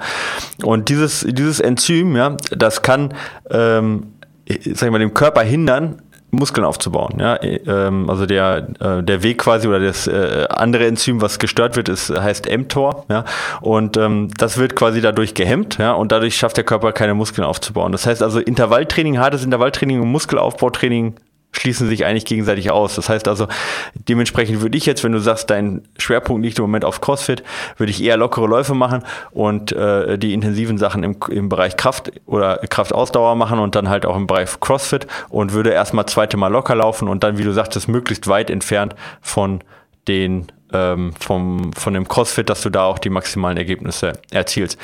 und 0.62 0.88
dieses 0.88 1.20
dieses 1.28 1.60
Enzym, 1.60 2.16
ja, 2.16 2.36
das 2.50 2.82
kann 2.82 3.14
ähm, 3.50 4.12
sag 4.48 4.86
ich 4.86 4.92
mal, 4.92 4.98
dem 4.98 5.14
Körper 5.14 5.42
hindern, 5.42 6.02
Muskeln 6.36 6.64
aufzubauen. 6.64 7.18
Ja? 7.18 7.38
Ähm, 7.42 8.08
also 8.08 8.26
der, 8.26 8.68
äh, 8.80 9.02
der 9.02 9.22
Weg 9.22 9.38
quasi 9.38 9.68
oder 9.68 9.80
das 9.80 10.06
äh, 10.06 10.46
andere 10.50 10.86
Enzym, 10.86 11.20
was 11.20 11.38
gestört 11.38 11.76
wird, 11.76 11.88
ist, 11.88 12.10
heißt 12.10 12.48
mTOR. 12.50 13.04
Ja? 13.08 13.24
Und 13.60 13.96
ähm, 13.96 14.28
das 14.38 14.58
wird 14.58 14.76
quasi 14.76 15.00
dadurch 15.00 15.34
gehemmt 15.34 15.78
ja? 15.78 15.92
und 15.92 16.12
dadurch 16.12 16.36
schafft 16.36 16.56
der 16.56 16.64
Körper 16.64 16.92
keine 16.92 17.14
Muskeln 17.14 17.46
aufzubauen. 17.46 17.92
Das 17.92 18.06
heißt 18.06 18.22
also 18.22 18.38
Intervalltraining, 18.38 19.18
hartes 19.18 19.44
Intervalltraining 19.44 20.00
und 20.00 20.08
Muskelaufbautraining 20.08 21.14
schließen 21.58 21.88
sich 21.88 22.04
eigentlich 22.04 22.24
gegenseitig 22.24 22.70
aus. 22.70 22.94
Das 22.94 23.08
heißt 23.08 23.28
also, 23.28 23.48
dementsprechend 23.94 24.60
würde 24.60 24.76
ich 24.76 24.86
jetzt, 24.86 25.04
wenn 25.04 25.12
du 25.12 25.20
sagst, 25.20 25.50
dein 25.50 25.82
Schwerpunkt 25.98 26.44
liegt 26.44 26.58
im 26.58 26.64
Moment 26.64 26.84
auf 26.84 27.00
CrossFit, 27.00 27.42
würde 27.76 27.90
ich 27.90 28.02
eher 28.02 28.16
lockere 28.16 28.46
Läufe 28.46 28.74
machen 28.74 29.02
und 29.30 29.72
äh, 29.72 30.18
die 30.18 30.34
intensiven 30.34 30.78
Sachen 30.78 31.02
im, 31.02 31.16
im 31.30 31.48
Bereich 31.48 31.76
Kraft 31.76 32.12
oder 32.26 32.58
Kraftausdauer 32.58 33.34
machen 33.34 33.58
und 33.58 33.74
dann 33.74 33.88
halt 33.88 34.06
auch 34.06 34.16
im 34.16 34.26
Bereich 34.26 34.60
CrossFit 34.60 35.06
und 35.28 35.52
würde 35.52 35.70
erstmal 35.70 36.06
zweite 36.06 36.36
Mal 36.36 36.48
locker 36.48 36.74
laufen 36.74 37.08
und 37.08 37.24
dann, 37.24 37.38
wie 37.38 37.44
du 37.44 37.52
sagtest, 37.52 37.88
möglichst 37.88 38.28
weit 38.28 38.50
entfernt 38.50 38.94
von 39.20 39.60
den 40.08 40.46
ähm, 40.72 41.12
vom, 41.18 41.72
von 41.72 41.94
dem 41.94 42.08
CrossFit, 42.08 42.50
dass 42.50 42.62
du 42.62 42.70
da 42.70 42.84
auch 42.84 42.98
die 42.98 43.10
maximalen 43.10 43.56
Ergebnisse 43.56 44.14
erzielst. 44.30 44.78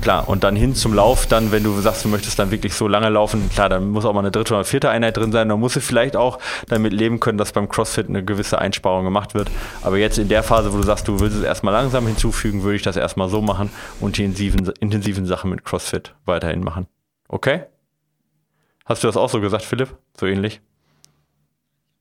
Klar, 0.00 0.28
und 0.28 0.44
dann 0.44 0.56
hin 0.56 0.74
zum 0.74 0.94
Lauf, 0.94 1.26
dann, 1.26 1.52
wenn 1.52 1.62
du 1.62 1.78
sagst, 1.80 2.04
du 2.04 2.08
möchtest 2.08 2.38
dann 2.38 2.50
wirklich 2.50 2.74
so 2.74 2.88
lange 2.88 3.10
laufen, 3.10 3.50
klar, 3.50 3.68
dann 3.68 3.90
muss 3.90 4.04
auch 4.06 4.14
mal 4.14 4.20
eine 4.20 4.30
dritte 4.30 4.54
oder 4.54 4.64
vierte 4.64 4.88
Einheit 4.88 5.16
drin 5.16 5.30
sein. 5.30 5.48
Dann 5.48 5.60
musst 5.60 5.76
du 5.76 5.80
vielleicht 5.80 6.16
auch 6.16 6.38
damit 6.68 6.92
leben 6.92 7.20
können, 7.20 7.36
dass 7.36 7.52
beim 7.52 7.68
CrossFit 7.68 8.08
eine 8.08 8.24
gewisse 8.24 8.58
Einsparung 8.58 9.04
gemacht 9.04 9.34
wird. 9.34 9.50
Aber 9.82 9.98
jetzt 9.98 10.18
in 10.18 10.28
der 10.28 10.42
Phase, 10.42 10.72
wo 10.72 10.78
du 10.78 10.82
sagst, 10.82 11.06
du 11.08 11.20
willst 11.20 11.36
es 11.36 11.42
erstmal 11.42 11.74
langsam 11.74 12.06
hinzufügen, 12.06 12.62
würde 12.62 12.76
ich 12.76 12.82
das 12.82 12.96
erstmal 12.96 13.28
so 13.28 13.42
machen 13.42 13.70
und 14.00 14.16
die 14.16 14.24
intensiven, 14.24 14.72
intensiven 14.80 15.26
Sachen 15.26 15.50
mit 15.50 15.64
CrossFit 15.64 16.14
weiterhin 16.24 16.60
machen. 16.60 16.86
Okay? 17.28 17.64
Hast 18.86 19.02
du 19.02 19.06
das 19.06 19.16
auch 19.16 19.28
so 19.28 19.40
gesagt, 19.40 19.64
Philipp? 19.64 19.96
So 20.18 20.26
ähnlich? 20.26 20.60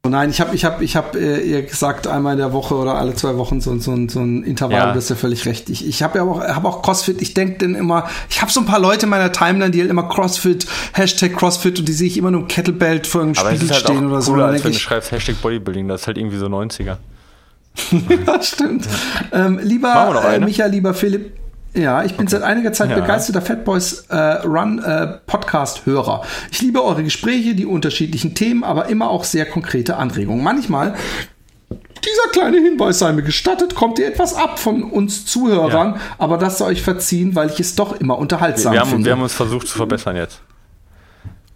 Nein, 0.05 0.31
ich 0.31 0.41
habe 0.41 0.53
ich 0.53 0.65
hab, 0.65 0.81
ich 0.81 0.97
hab, 0.97 1.15
äh, 1.15 1.39
ihr 1.39 1.61
gesagt, 1.61 2.07
einmal 2.07 2.33
in 2.33 2.39
der 2.39 2.51
Woche 2.51 2.75
oder 2.75 2.95
alle 2.95 3.15
zwei 3.15 3.37
Wochen 3.37 3.61
so, 3.61 3.79
so, 3.79 3.95
so 4.09 4.19
ein 4.19 4.43
Intervall, 4.43 4.75
ja. 4.75 4.93
das 4.93 5.05
ist 5.05 5.09
ja 5.11 5.15
völlig 5.15 5.45
recht. 5.45 5.69
Ich, 5.69 5.87
ich 5.87 6.03
habe 6.03 6.17
ja 6.17 6.25
auch, 6.25 6.41
hab 6.41 6.65
auch 6.65 6.81
CrossFit, 6.81 7.21
ich 7.21 7.33
denke 7.33 7.59
denn 7.59 7.73
immer, 7.73 8.09
ich 8.29 8.41
habe 8.41 8.51
so 8.51 8.59
ein 8.59 8.65
paar 8.65 8.81
Leute 8.81 9.05
in 9.05 9.11
meiner 9.11 9.31
Timeline, 9.31 9.71
die 9.71 9.79
halt 9.79 9.89
immer 9.89 10.09
CrossFit, 10.09 10.67
Hashtag 10.91 11.37
CrossFit 11.37 11.79
und 11.79 11.87
die 11.87 11.93
sehe 11.93 12.07
ich 12.07 12.17
immer 12.17 12.31
nur 12.31 12.41
im 12.41 12.47
Kettlebelt 12.49 13.07
vor 13.07 13.21
einem 13.21 13.33
Spiegel 13.33 13.69
halt 13.69 13.79
stehen 13.79 14.05
oder 14.05 14.21
so. 14.21 14.33
Als 14.33 14.65
wenn 14.65 14.73
du 14.73 14.77
schreibst 14.77 15.13
Hashtag 15.13 15.41
Bodybuilding, 15.41 15.87
das 15.87 16.01
ist 16.01 16.07
halt 16.07 16.17
irgendwie 16.17 16.37
so 16.37 16.47
90er. 16.47 16.97
ja, 18.27 18.43
stimmt. 18.43 18.85
Ähm, 19.31 19.57
lieber 19.63 20.21
äh, 20.33 20.39
Micha, 20.39 20.65
lieber 20.65 20.93
Philipp, 20.93 21.31
ja, 21.73 22.03
ich 22.03 22.15
bin 22.15 22.27
okay. 22.27 22.35
seit 22.35 22.43
einiger 22.43 22.73
Zeit 22.73 22.89
ja. 22.89 22.99
begeisterter 22.99 23.41
Fatboys 23.41 24.05
äh, 24.09 24.15
Run 24.15 24.79
äh, 24.83 25.07
Podcast-Hörer. 25.25 26.21
Ich 26.51 26.61
liebe 26.61 26.83
eure 26.83 27.03
Gespräche, 27.03 27.55
die 27.55 27.65
unterschiedlichen 27.65 28.35
Themen, 28.35 28.63
aber 28.63 28.87
immer 28.87 29.09
auch 29.09 29.23
sehr 29.23 29.45
konkrete 29.45 29.97
Anregungen. 29.97 30.43
Manchmal 30.43 30.95
dieser 31.69 32.29
kleine 32.31 32.57
Hinweis 32.57 32.99
sei 32.99 33.11
mir 33.13 33.23
gestattet, 33.23 33.75
kommt 33.75 33.97
ihr 33.97 34.07
etwas 34.07 34.35
ab 34.35 34.59
von 34.59 34.83
uns 34.83 35.25
Zuhörern, 35.25 35.95
ja. 35.95 36.01
aber 36.17 36.37
das 36.37 36.57
soll 36.57 36.71
euch 36.71 36.81
verziehen, 36.81 37.35
weil 37.35 37.49
ich 37.49 37.59
es 37.59 37.75
doch 37.75 37.99
immer 37.99 38.17
unterhaltsam 38.17 38.73
wir 38.73 38.81
haben, 38.81 38.89
finde. 38.89 39.05
Wir 39.05 39.13
haben 39.13 39.21
uns 39.21 39.33
versucht 39.33 39.67
zu 39.67 39.77
verbessern 39.77 40.15
jetzt. 40.15 40.41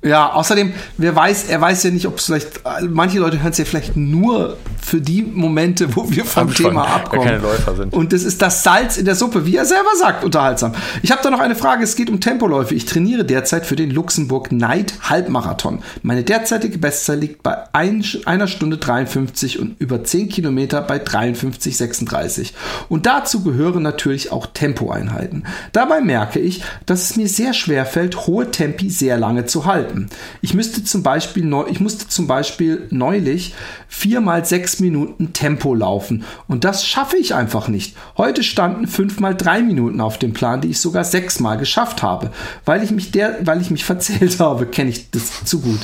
Ja, 0.07 0.33
außerdem, 0.33 0.73
wer 0.97 1.15
weiß, 1.15 1.49
er 1.49 1.61
weiß 1.61 1.83
ja 1.83 1.91
nicht, 1.91 2.07
ob 2.07 2.17
es 2.17 2.25
vielleicht, 2.25 2.61
manche 2.89 3.19
Leute 3.19 3.41
hören 3.41 3.51
es 3.51 3.57
ja 3.57 3.65
vielleicht 3.65 3.97
nur 3.97 4.57
für 4.81 5.01
die 5.01 5.21
Momente, 5.21 5.95
wo 5.95 6.09
wir 6.09 6.23
vom 6.23 6.53
Thema 6.53 6.83
abkommen. 6.83 7.25
Keine 7.25 7.39
Läufer 7.39 7.75
sind. 7.75 7.93
Und 7.93 8.13
das 8.13 8.23
ist 8.23 8.41
das 8.41 8.63
Salz 8.63 8.97
in 8.97 9.05
der 9.05 9.15
Suppe, 9.15 9.45
wie 9.45 9.57
er 9.57 9.65
selber 9.65 9.89
sagt, 9.99 10.23
unterhaltsam. 10.23 10.73
Ich 11.01 11.11
habe 11.11 11.21
da 11.21 11.29
noch 11.29 11.39
eine 11.39 11.55
Frage, 11.55 11.83
es 11.83 11.95
geht 11.95 12.09
um 12.09 12.21
Tempoläufe. 12.21 12.73
Ich 12.73 12.85
trainiere 12.85 13.25
derzeit 13.25 13.65
für 13.65 13.75
den 13.75 13.91
Luxemburg 13.91 14.51
Night 14.51 14.93
Halbmarathon. 15.01 15.79
Meine 16.03 16.23
derzeitige 16.23 16.77
Bestzeit 16.77 17.19
liegt 17.19 17.43
bei 17.43 17.57
ein, 17.73 18.05
einer 18.25 18.47
Stunde 18.47 18.77
53 18.77 19.59
und 19.59 19.75
über 19.79 20.03
10 20.03 20.29
Kilometer 20.29 20.81
bei 20.81 21.03
53,36. 21.03 22.53
Und 22.87 23.05
dazu 23.05 23.43
gehören 23.43 23.83
natürlich 23.83 24.31
auch 24.31 24.45
Tempoeinheiten. 24.47 25.45
Dabei 25.73 25.99
merke 25.99 26.39
ich, 26.39 26.63
dass 26.85 27.09
es 27.09 27.17
mir 27.17 27.27
sehr 27.27 27.53
schwer 27.53 27.85
fällt, 27.85 28.27
hohe 28.27 28.51
Tempi 28.51 28.89
sehr 28.89 29.17
lange 29.17 29.45
zu 29.45 29.65
halten 29.65 29.96
halten. 29.97 30.09
Ich 30.41 30.53
müsste 30.53 30.83
zum 30.83 31.03
Beispiel, 31.03 31.51
ich 31.69 31.79
musste 31.79 32.07
zum 32.07 32.27
Beispiel 32.27 32.87
neulich 32.89 33.53
vier 33.87 34.21
mal 34.21 34.45
sechs 34.45 34.79
Minuten 34.79 35.33
Tempo 35.33 35.73
laufen 35.73 36.23
und 36.47 36.63
das 36.63 36.85
schaffe 36.85 37.17
ich 37.17 37.33
einfach 37.33 37.67
nicht. 37.67 37.95
Heute 38.17 38.43
standen 38.43 38.87
fünf 38.87 39.19
mal 39.19 39.35
drei 39.35 39.61
Minuten 39.61 40.01
auf 40.01 40.17
dem 40.17 40.33
Plan, 40.33 40.61
die 40.61 40.69
ich 40.69 40.79
sogar 40.79 41.03
sechs 41.03 41.39
mal 41.39 41.55
geschafft 41.55 42.03
habe, 42.03 42.31
weil 42.65 42.83
ich 42.83 42.91
mich 42.91 43.11
der, 43.11 43.37
weil 43.45 43.61
ich 43.61 43.71
mich 43.71 43.85
verzählt 43.87 44.39
habe, 44.39 44.65
kenne 44.65 44.89
ich 44.89 45.11
das 45.11 45.45
zu 45.45 45.61
gut. 45.61 45.79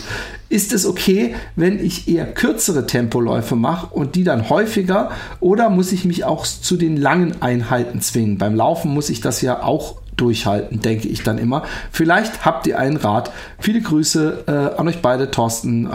Ist 0.49 0.71
es 0.71 0.85
okay, 0.85 1.33
wenn 1.55 1.83
ich 1.83 2.07
eher 2.07 2.31
kürzere 2.31 2.85
Tempoläufe 2.85 3.55
mache 3.55 3.87
und 3.87 4.13
die 4.13 4.23
dann 4.23 4.49
häufiger 4.49 5.11
oder 5.39 5.71
muss 5.71 5.91
ich 5.91 6.05
mich 6.05 6.25
auch 6.25 6.45
zu 6.45 6.77
den 6.77 6.95
langen 6.95 7.41
Einheiten 7.41 8.01
zwingen? 8.01 8.37
Beim 8.37 8.53
Laufen 8.53 8.93
muss 8.93 9.09
ich 9.09 9.19
das 9.19 9.41
ja 9.41 9.63
auch 9.63 10.02
durchhalten, 10.23 10.79
denke 10.79 11.07
ich 11.07 11.23
dann 11.23 11.37
immer. 11.37 11.63
Vielleicht 11.91 12.45
habt 12.45 12.65
ihr 12.65 12.79
einen 12.79 12.97
Rat. 12.97 13.31
Viele 13.59 13.81
Grüße 13.81 14.43
äh, 14.47 14.79
an 14.79 14.87
euch 14.87 15.01
beide, 15.01 15.29
Thorsten, 15.29 15.89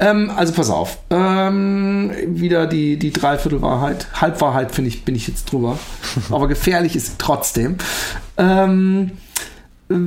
ähm, 0.00 0.30
Also 0.36 0.52
pass 0.52 0.70
auf. 0.70 0.98
Ähm, 1.10 2.12
wieder 2.26 2.66
die, 2.66 2.96
die 2.96 3.12
Dreiviertelwahrheit. 3.12 4.06
Halbwahrheit 4.20 4.72
finde 4.72 4.88
ich, 4.88 5.04
bin 5.04 5.14
ich 5.14 5.26
jetzt 5.26 5.50
drüber. 5.50 5.78
Aber 6.30 6.48
gefährlich 6.48 6.94
ist 6.96 7.18
trotzdem. 7.18 7.76
Ähm, 8.36 9.12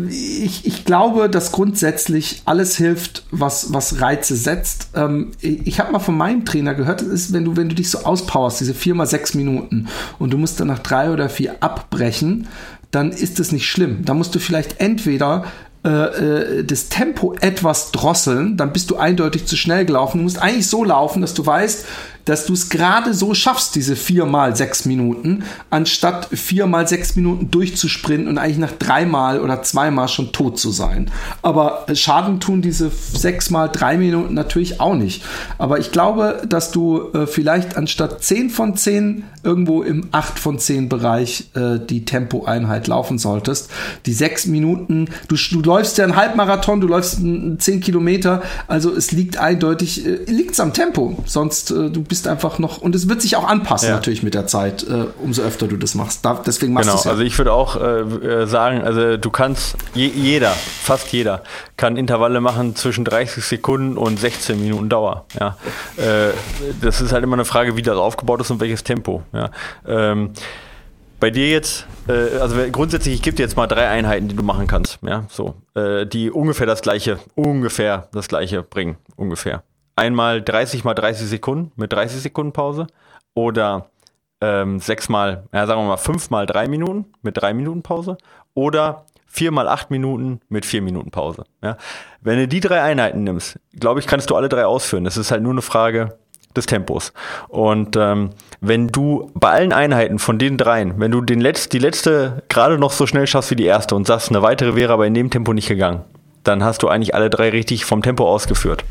ich, 0.09 0.65
ich 0.65 0.85
glaube, 0.85 1.29
dass 1.29 1.51
grundsätzlich 1.51 2.41
alles 2.45 2.77
hilft, 2.77 3.25
was, 3.31 3.73
was 3.73 4.01
Reize 4.01 4.35
setzt. 4.35 4.89
Ähm, 4.95 5.31
ich 5.41 5.79
habe 5.79 5.91
mal 5.91 5.99
von 5.99 6.17
meinem 6.17 6.45
Trainer 6.45 6.73
gehört, 6.73 7.01
das 7.01 7.07
ist, 7.07 7.33
wenn 7.33 7.45
du, 7.45 7.55
wenn 7.55 7.69
du 7.69 7.75
dich 7.75 7.89
so 7.89 7.99
auspowerst, 7.99 8.59
diese 8.59 8.73
vier 8.73 8.95
mal 8.95 9.05
sechs 9.05 9.33
Minuten 9.33 9.87
und 10.19 10.31
du 10.33 10.37
musst 10.37 10.59
dann 10.59 10.67
nach 10.67 10.79
drei 10.79 11.11
oder 11.11 11.29
vier 11.29 11.57
abbrechen, 11.61 12.47
dann 12.95 13.11
ist 13.11 13.39
es 13.39 13.51
nicht 13.51 13.69
schlimm. 13.69 14.05
Da 14.05 14.13
musst 14.13 14.33
du 14.33 14.39
vielleicht 14.39 14.79
entweder 14.79 15.45
äh, 15.85 15.89
äh, 15.89 16.63
das 16.63 16.89
Tempo 16.89 17.35
etwas 17.41 17.91
drosseln, 17.91 18.57
dann 18.57 18.73
bist 18.73 18.89
du 18.89 18.95
eindeutig 18.95 19.45
zu 19.45 19.55
schnell 19.55 19.85
gelaufen. 19.85 20.17
Du 20.17 20.23
musst 20.23 20.41
eigentlich 20.41 20.67
so 20.67 20.83
laufen, 20.83 21.21
dass 21.21 21.33
du 21.33 21.45
weißt, 21.45 21.85
dass 22.25 22.45
du 22.45 22.53
es 22.53 22.69
gerade 22.69 23.13
so 23.13 23.33
schaffst, 23.33 23.75
diese 23.75 23.95
vier 23.95 24.25
mal 24.25 24.55
sechs 24.55 24.85
Minuten, 24.85 25.43
anstatt 25.69 26.27
vier 26.33 26.65
mal 26.65 26.87
sechs 26.87 27.15
Minuten 27.15 27.51
durchzusprinten 27.51 28.27
und 28.27 28.37
eigentlich 28.37 28.57
nach 28.57 28.71
dreimal 28.73 29.39
oder 29.39 29.61
zweimal 29.61 30.07
schon 30.07 30.31
tot 30.31 30.59
zu 30.59 30.71
sein. 30.71 31.11
Aber 31.41 31.85
Schaden 31.93 32.39
tun 32.39 32.61
diese 32.61 32.91
sechs 33.13 33.49
mal 33.49 33.67
drei 33.67 33.97
Minuten 33.97 34.33
natürlich 34.33 34.79
auch 34.79 34.95
nicht. 34.95 35.23
Aber 35.57 35.79
ich 35.79 35.91
glaube, 35.91 36.41
dass 36.47 36.71
du 36.71 37.11
äh, 37.13 37.27
vielleicht 37.27 37.77
anstatt 37.77 38.23
zehn 38.23 38.49
von 38.49 38.75
zehn 38.75 39.23
irgendwo 39.43 39.83
im 39.83 40.07
acht 40.11 40.39
von 40.39 40.57
zehn 40.57 40.89
Bereich 40.89 41.49
äh, 41.53 41.77
die 41.77 42.05
Tempoeinheit 42.05 42.87
laufen 42.87 43.19
solltest. 43.19 43.69
Die 44.07 44.13
sechs 44.13 44.47
Minuten, 44.47 45.09
du, 45.27 45.35
du 45.35 45.61
läufst 45.61 45.99
ja 45.99 46.05
einen 46.05 46.15
Halbmarathon, 46.15 46.81
du 46.81 46.87
läufst 46.87 47.19
zehn 47.59 47.81
Kilometer, 47.81 48.41
also 48.67 48.91
es 48.91 49.11
liegt 49.11 49.37
eindeutig, 49.37 50.05
äh, 50.05 50.23
liegt 50.25 50.59
am 50.59 50.73
Tempo. 50.73 51.17
Sonst 51.25 51.71
äh, 51.71 51.89
du 51.89 52.01
bist 52.01 52.14
bist 52.15 52.29
einfach 52.29 52.59
noch, 52.59 52.77
und 52.77 52.95
es 52.95 53.09
wird 53.09 53.21
sich 53.21 53.35
auch 53.35 53.45
anpassen 53.45 53.89
ja. 53.89 53.95
natürlich 53.95 54.23
mit 54.23 54.35
der 54.35 54.47
Zeit, 54.47 54.83
äh, 54.83 55.07
umso 55.21 55.41
öfter 55.41 55.67
du 55.67 55.75
das 55.75 55.95
machst. 55.95 56.23
Da, 56.23 56.41
deswegen 56.45 56.71
machst 56.71 56.85
genau, 56.85 56.93
du 56.95 56.99
es 56.99 57.03
ja. 57.03 57.11
also 57.11 57.23
ich 57.23 57.37
würde 57.37 57.51
auch 57.51 57.75
äh, 57.75 58.43
äh, 58.43 58.47
sagen, 58.47 58.83
also 58.83 59.17
du 59.17 59.29
kannst, 59.29 59.75
je, 59.93 60.07
jeder, 60.07 60.51
fast 60.51 61.11
jeder, 61.11 61.43
kann 61.75 61.97
Intervalle 61.97 62.39
machen 62.39 62.73
zwischen 62.77 63.03
30 63.03 63.43
Sekunden 63.43 63.97
und 63.97 64.17
16 64.17 64.57
Minuten 64.57 64.87
Dauer. 64.87 65.25
Ja. 65.37 65.57
Äh, 65.97 66.31
das 66.81 67.01
ist 67.01 67.11
halt 67.11 67.25
immer 67.25 67.33
eine 67.33 67.43
Frage, 67.43 67.75
wie 67.75 67.81
das 67.81 67.97
aufgebaut 67.97 68.39
ist 68.39 68.49
und 68.49 68.61
welches 68.61 68.85
Tempo. 68.85 69.23
Ja. 69.33 69.49
Ähm, 69.85 70.29
bei 71.19 71.31
dir 71.31 71.49
jetzt, 71.49 71.85
äh, 72.07 72.37
also 72.39 72.55
grundsätzlich, 72.71 73.15
ich 73.15 73.21
gebe 73.23 73.35
dir 73.35 73.43
jetzt 73.43 73.57
mal 73.57 73.67
drei 73.67 73.89
Einheiten, 73.89 74.29
die 74.29 74.37
du 74.37 74.43
machen 74.43 74.67
kannst, 74.67 74.99
ja, 75.01 75.25
so, 75.27 75.55
äh, 75.73 76.05
die 76.05 76.31
ungefähr 76.31 76.65
das 76.65 76.81
gleiche, 76.81 77.19
ungefähr 77.35 78.07
das 78.13 78.29
gleiche 78.29 78.63
bringen, 78.63 78.95
ungefähr 79.17 79.63
einmal 79.95 80.41
30 80.41 80.83
mal 80.83 80.93
30 80.93 81.27
Sekunden 81.27 81.71
mit 81.75 81.93
30 81.93 82.21
Sekunden 82.21 82.53
Pause 82.53 82.87
oder 83.33 83.89
ähm, 84.41 84.79
sechs 84.79 85.09
mal, 85.09 85.45
ja, 85.53 85.65
sagen 85.65 85.81
wir 85.81 85.87
mal 85.87 85.97
fünf 85.97 86.29
mal 86.29 86.45
drei 86.45 86.67
Minuten 86.67 87.05
mit 87.21 87.37
drei 87.37 87.53
Minuten 87.53 87.81
Pause 87.81 88.17
oder 88.53 89.05
vier 89.27 89.51
mal 89.51 89.67
acht 89.67 89.91
Minuten 89.91 90.39
mit 90.49 90.65
vier 90.65 90.81
Minuten 90.81 91.11
Pause. 91.11 91.43
Ja. 91.61 91.77
Wenn 92.21 92.39
du 92.39 92.47
die 92.47 92.59
drei 92.59 92.81
Einheiten 92.81 93.23
nimmst, 93.23 93.59
glaube 93.79 93.99
ich, 93.99 94.07
kannst 94.07 94.29
du 94.29 94.35
alle 94.35 94.49
drei 94.49 94.65
ausführen. 94.65 95.03
Das 95.03 95.17
ist 95.17 95.31
halt 95.31 95.41
nur 95.41 95.51
eine 95.51 95.61
Frage 95.61 96.17
des 96.55 96.65
Tempos. 96.65 97.11
Und 97.49 97.97
ähm, 97.97 98.29
wenn 98.61 98.87
du 98.87 99.31
bei 99.33 99.51
allen 99.51 99.73
Einheiten 99.73 100.19
von 100.19 100.39
den 100.39 100.57
dreien, 100.57 100.99
wenn 100.99 101.11
du 101.11 101.21
den 101.21 101.41
Letz-, 101.41 101.67
die 101.67 101.79
letzte 101.79 102.43
gerade 102.47 102.77
noch 102.77 102.91
so 102.91 103.07
schnell 103.07 103.27
schaffst 103.27 103.51
wie 103.51 103.55
die 103.55 103.65
erste 103.65 103.95
und 103.95 104.07
sagst, 104.07 104.29
eine 104.29 104.41
weitere 104.41 104.75
wäre 104.75 104.93
aber 104.93 105.05
in 105.05 105.13
dem 105.13 105.29
Tempo 105.29 105.53
nicht 105.53 105.67
gegangen, 105.67 106.05
dann 106.47 106.63
hast 106.63 106.83
du 106.83 106.87
eigentlich 106.87 107.15
alle 107.15 107.29
drei 107.29 107.49
richtig 107.49 107.85
vom 107.85 108.01
Tempo 108.01 108.27
ausgeführt. 108.27 108.83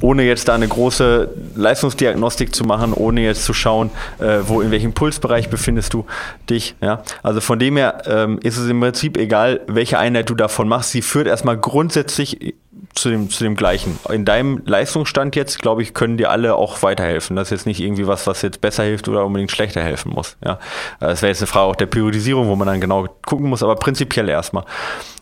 Ohne 0.00 0.22
jetzt 0.22 0.48
da 0.48 0.54
eine 0.54 0.68
große 0.68 1.28
Leistungsdiagnostik 1.54 2.54
zu 2.54 2.64
machen, 2.64 2.92
ohne 2.92 3.22
jetzt 3.22 3.44
zu 3.44 3.52
schauen, 3.52 3.90
äh, 4.18 4.38
wo 4.46 4.60
in 4.60 4.70
welchem 4.70 4.92
Pulsbereich 4.92 5.48
befindest 5.48 5.94
du 5.94 6.06
dich. 6.48 6.74
Ja? 6.80 7.02
Also 7.22 7.40
von 7.40 7.58
dem 7.58 7.76
her 7.76 8.02
ähm, 8.06 8.38
ist 8.42 8.56
es 8.56 8.68
im 8.68 8.80
Prinzip 8.80 9.16
egal, 9.16 9.60
welche 9.66 9.98
Einheit 9.98 10.30
du 10.30 10.34
davon 10.34 10.68
machst. 10.68 10.92
Sie 10.92 11.02
führt 11.02 11.26
erstmal 11.26 11.56
grundsätzlich 11.56 12.54
zu 13.00 13.10
dem, 13.10 13.30
zu 13.30 13.44
dem 13.44 13.56
gleichen. 13.56 13.98
In 14.08 14.24
deinem 14.24 14.62
Leistungsstand 14.64 15.36
jetzt, 15.36 15.60
glaube 15.60 15.82
ich, 15.82 15.94
können 15.94 16.16
dir 16.16 16.30
alle 16.30 16.54
auch 16.54 16.82
weiterhelfen. 16.82 17.36
Das 17.36 17.48
ist 17.48 17.50
jetzt 17.50 17.66
nicht 17.66 17.80
irgendwie 17.80 18.06
was, 18.06 18.26
was 18.26 18.42
jetzt 18.42 18.60
besser 18.60 18.84
hilft 18.84 19.08
oder 19.08 19.24
unbedingt 19.24 19.50
schlechter 19.50 19.82
helfen 19.82 20.12
muss. 20.12 20.36
Ja? 20.44 20.58
Das 21.00 21.22
wäre 21.22 21.30
jetzt 21.30 21.40
eine 21.40 21.46
Frage 21.46 21.66
auch 21.66 21.76
der 21.76 21.86
Priorisierung, 21.86 22.48
wo 22.48 22.56
man 22.56 22.66
dann 22.66 22.80
genau 22.80 23.06
gucken 23.24 23.48
muss, 23.48 23.62
aber 23.62 23.76
prinzipiell 23.76 24.28
erstmal. 24.28 24.64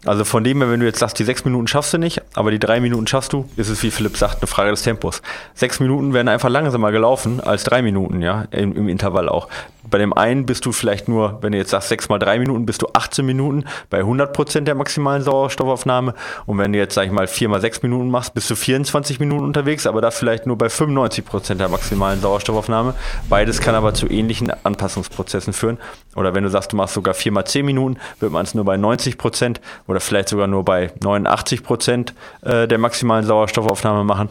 Also 0.05 0.25
von 0.25 0.45
dem 0.45 0.59
her, 0.59 0.71
wenn 0.71 0.81
du 0.81 0.87
jetzt 0.87 1.01
sagst, 1.01 1.19
die 1.19 1.25
sechs 1.25 1.45
Minuten 1.45 1.67
schaffst 1.67 1.93
du 1.93 1.99
nicht, 1.99 2.23
aber 2.35 2.51
die 2.51 2.61
drei 2.61 2.81
Minuten 2.81 3.07
schaffst 3.07 3.33
du, 3.33 3.49
ist 3.57 3.69
es, 3.69 3.83
wie 3.83 3.91
Philipp 3.91 4.17
sagt, 4.17 4.41
eine 4.41 4.47
Frage 4.47 4.71
des 4.71 4.83
Tempos. 4.83 5.21
Sechs 5.55 5.81
Minuten 5.81 6.15
werden 6.15 6.29
einfach 6.29 6.49
langsamer 6.49 6.93
gelaufen 6.93 7.41
als 7.41 7.65
drei 7.65 7.83
Minuten, 7.83 8.23
ja, 8.23 8.47
im, 8.53 8.77
im 8.77 8.89
Intervall 8.89 9.29
auch. 9.29 9.49
Bei 9.89 9.99
dem 9.99 10.13
einen 10.13 10.47
bist 10.47 10.67
du 10.67 10.73
vielleicht 10.73 11.09
nur, 11.09 11.39
wenn 11.43 11.53
du 11.53 11.59
jetzt 11.59 11.71
sagst, 11.71 11.89
sechs 11.89 12.09
mal 12.09 12.19
drei 12.19 12.39
Minuten, 12.39 12.67
bist 12.67 12.83
du 12.83 12.89
18 12.93 13.25
Minuten 13.25 13.65
bei 13.89 13.99
100 13.99 14.33
Prozent 14.33 14.67
der 14.67 14.75
maximalen 14.75 15.23
Sauerstoffaufnahme. 15.23 16.15
Und 16.45 16.59
wenn 16.59 16.73
du 16.73 16.79
jetzt, 16.79 16.95
sag 16.95 17.07
ich 17.07 17.13
mal, 17.13 17.27
vier 17.27 17.49
mal 17.49 17.61
sechs 17.67 17.83
Minuten 17.83 18.11
machst, 18.11 18.33
bist 18.33 18.49
du 18.49 18.55
24 18.55 19.19
Minuten 19.19 19.45
unterwegs, 19.45 19.89
aber 19.89 20.01
da 20.01 20.13
vielleicht 20.13 20.47
nur 20.47 20.57
bei 20.57 20.69
95 20.69 21.25
Prozent 21.25 21.61
der 21.61 21.69
maximalen 21.69 22.21
Sauerstoffaufnahme. 22.21 22.95
Beides 23.29 23.61
kann 23.61 23.75
aber 23.75 23.93
zu 23.93 24.09
ähnlichen 24.09 24.53
Anpassungsprozessen 24.63 25.53
führen. 25.53 25.79
Oder 26.15 26.33
wenn 26.33 26.45
du 26.45 26.49
sagst, 26.49 26.73
du 26.73 26.77
machst 26.77 26.95
sogar 26.95 27.15
vier 27.15 27.33
mal 27.33 27.45
zehn 27.45 27.67
Minuten, 27.67 27.99
wird 28.21 28.31
man 28.31 28.45
es 28.45 28.55
nur 28.55 28.65
bei 28.65 28.77
90 28.77 29.19
Prozent 29.19 29.61
oder 29.89 29.99
vielleicht 29.99 30.29
sogar 30.29 30.47
nur 30.47 30.65
bei 30.65 30.93
89 31.03 31.65
Prozent 31.65 32.15
äh, 32.43 32.69
der 32.69 32.79
maximalen 32.79 33.27
Sauerstoffaufnahme 33.27 34.05
machen. 34.05 34.29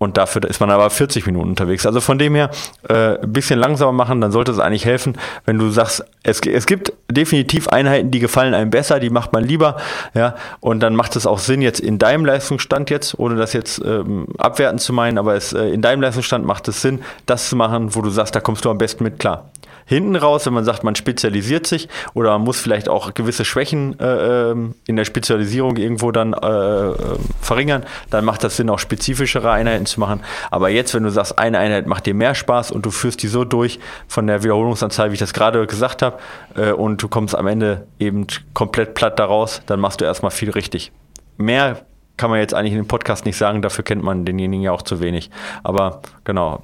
Und 0.00 0.16
dafür 0.16 0.42
ist 0.44 0.60
man 0.60 0.70
aber 0.70 0.88
40 0.88 1.26
Minuten 1.26 1.50
unterwegs. 1.50 1.84
Also 1.84 2.00
von 2.00 2.18
dem 2.18 2.34
her, 2.34 2.50
äh, 2.88 3.18
bisschen 3.26 3.60
langsamer 3.60 3.92
machen, 3.92 4.22
dann 4.22 4.32
sollte 4.32 4.50
es 4.50 4.58
eigentlich 4.58 4.86
helfen, 4.86 5.18
wenn 5.44 5.58
du 5.58 5.68
sagst, 5.68 6.02
es, 6.22 6.40
es 6.40 6.64
gibt 6.64 6.94
definitiv 7.10 7.68
Einheiten, 7.68 8.10
die 8.10 8.18
gefallen 8.18 8.54
einem 8.54 8.70
besser, 8.70 8.98
die 8.98 9.10
macht 9.10 9.34
man 9.34 9.44
lieber, 9.44 9.76
ja, 10.14 10.36
und 10.60 10.80
dann 10.80 10.96
macht 10.96 11.16
es 11.16 11.26
auch 11.26 11.38
Sinn 11.38 11.60
jetzt 11.60 11.80
in 11.80 11.98
deinem 11.98 12.24
Leistungsstand 12.24 12.88
jetzt, 12.88 13.18
ohne 13.18 13.36
das 13.36 13.52
jetzt 13.52 13.82
ähm, 13.84 14.26
abwerten 14.38 14.78
zu 14.78 14.94
meinen, 14.94 15.18
aber 15.18 15.34
es, 15.34 15.52
äh, 15.52 15.66
in 15.66 15.82
deinem 15.82 16.00
Leistungsstand 16.00 16.46
macht 16.46 16.66
es 16.68 16.80
Sinn, 16.80 17.00
das 17.26 17.50
zu 17.50 17.56
machen, 17.56 17.94
wo 17.94 18.00
du 18.00 18.08
sagst, 18.08 18.34
da 18.34 18.40
kommst 18.40 18.64
du 18.64 18.70
am 18.70 18.78
besten 18.78 19.04
mit 19.04 19.18
klar 19.18 19.50
hinten 19.90 20.14
raus, 20.14 20.46
wenn 20.46 20.54
man 20.54 20.64
sagt, 20.64 20.84
man 20.84 20.94
spezialisiert 20.94 21.66
sich 21.66 21.88
oder 22.14 22.30
man 22.30 22.42
muss 22.42 22.60
vielleicht 22.60 22.88
auch 22.88 23.12
gewisse 23.12 23.44
Schwächen 23.44 23.98
äh, 23.98 24.50
ähm, 24.50 24.76
in 24.86 24.94
der 24.94 25.04
Spezialisierung 25.04 25.76
irgendwo 25.76 26.12
dann 26.12 26.32
äh, 26.32 26.46
äh, 26.46 26.94
verringern, 27.40 27.82
dann 28.08 28.24
macht 28.24 28.44
das 28.44 28.56
Sinn, 28.56 28.70
auch 28.70 28.78
spezifischere 28.78 29.50
Einheiten 29.50 29.86
zu 29.86 29.98
machen. 29.98 30.20
Aber 30.52 30.68
jetzt, 30.68 30.94
wenn 30.94 31.02
du 31.02 31.10
sagst, 31.10 31.40
eine 31.40 31.58
Einheit 31.58 31.88
macht 31.88 32.06
dir 32.06 32.14
mehr 32.14 32.36
Spaß 32.36 32.70
und 32.70 32.86
du 32.86 32.92
führst 32.92 33.20
die 33.24 33.26
so 33.26 33.44
durch 33.44 33.80
von 34.06 34.28
der 34.28 34.44
Wiederholungsanzahl, 34.44 35.10
wie 35.10 35.14
ich 35.14 35.20
das 35.20 35.32
gerade 35.32 35.66
gesagt 35.66 36.02
habe, 36.02 36.18
äh, 36.54 36.70
und 36.70 37.02
du 37.02 37.08
kommst 37.08 37.34
am 37.34 37.48
Ende 37.48 37.88
eben 37.98 38.28
komplett 38.54 38.94
platt 38.94 39.18
daraus, 39.18 39.60
dann 39.66 39.80
machst 39.80 40.00
du 40.00 40.04
erstmal 40.04 40.30
viel 40.30 40.50
richtig. 40.50 40.92
Mehr 41.36 41.84
kann 42.16 42.30
man 42.30 42.38
jetzt 42.38 42.54
eigentlich 42.54 42.74
in 42.74 42.78
dem 42.78 42.86
Podcast 42.86 43.24
nicht 43.24 43.36
sagen, 43.36 43.60
dafür 43.60 43.82
kennt 43.82 44.04
man 44.04 44.24
denjenigen 44.24 44.62
ja 44.62 44.70
auch 44.70 44.82
zu 44.82 45.00
wenig. 45.00 45.30
Aber 45.64 46.02
genau, 46.22 46.62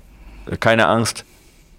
keine 0.61 0.87
Angst, 0.87 1.25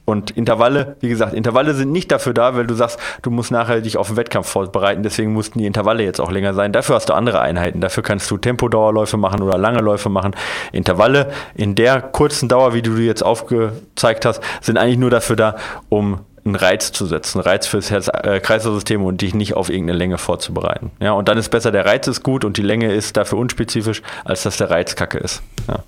und 0.09 0.31
Intervalle, 0.31 0.95
wie 1.01 1.09
gesagt, 1.09 1.33
Intervalle 1.33 1.73
sind 1.73 1.91
nicht 1.91 2.13
dafür 2.13 2.33
da, 2.33 2.55
weil 2.55 2.65
du 2.65 2.75
sagst, 2.75 2.97
du 3.23 3.29
musst 3.29 3.51
nachher 3.51 3.81
dich 3.81 3.97
auf 3.97 4.07
den 4.07 4.15
Wettkampf 4.15 4.47
vorbereiten, 4.47 5.03
deswegen 5.03 5.33
mussten 5.33 5.59
die 5.59 5.65
Intervalle 5.65 6.01
jetzt 6.01 6.21
auch 6.21 6.31
länger 6.31 6.53
sein. 6.53 6.71
Dafür 6.71 6.95
hast 6.95 7.09
du 7.09 7.13
andere 7.13 7.41
Einheiten. 7.41 7.81
Dafür 7.81 8.03
kannst 8.03 8.31
du 8.31 8.37
Tempodauerläufe 8.37 9.17
machen 9.17 9.41
oder 9.41 9.57
lange 9.57 9.79
Läufe 9.79 10.07
machen. 10.07 10.33
Intervalle 10.71 11.29
in 11.55 11.75
der 11.75 12.01
kurzen 12.01 12.47
Dauer, 12.47 12.73
wie 12.73 12.81
du 12.81 12.95
die 12.95 13.05
jetzt 13.05 13.21
aufgezeigt 13.21 14.23
hast, 14.23 14.41
sind 14.61 14.77
eigentlich 14.77 14.97
nur 14.97 15.09
dafür 15.09 15.35
da, 15.35 15.57
um 15.89 16.21
einen 16.45 16.55
Reiz 16.55 16.93
zu 16.93 17.05
setzen, 17.05 17.41
Reiz 17.41 17.67
fürs 17.67 17.91
Herz-Kreislauf-System 17.91 19.03
und 19.03 19.19
dich 19.19 19.35
nicht 19.35 19.55
auf 19.55 19.69
irgendeine 19.69 19.97
Länge 19.97 20.17
vorzubereiten. 20.17 20.91
Ja, 21.01 21.11
und 21.11 21.27
dann 21.27 21.37
ist 21.37 21.49
besser, 21.49 21.73
der 21.73 21.85
Reiz 21.85 22.07
ist 22.07 22.23
gut 22.23 22.45
und 22.45 22.55
die 22.55 22.61
Länge 22.61 22.93
ist 22.93 23.17
dafür 23.17 23.39
unspezifisch, 23.39 24.01
als 24.23 24.43
dass 24.43 24.55
der 24.55 24.69
Reiz 24.69 24.95
kacke 24.95 25.17
ist. 25.17 25.41
Ja. 25.67 25.79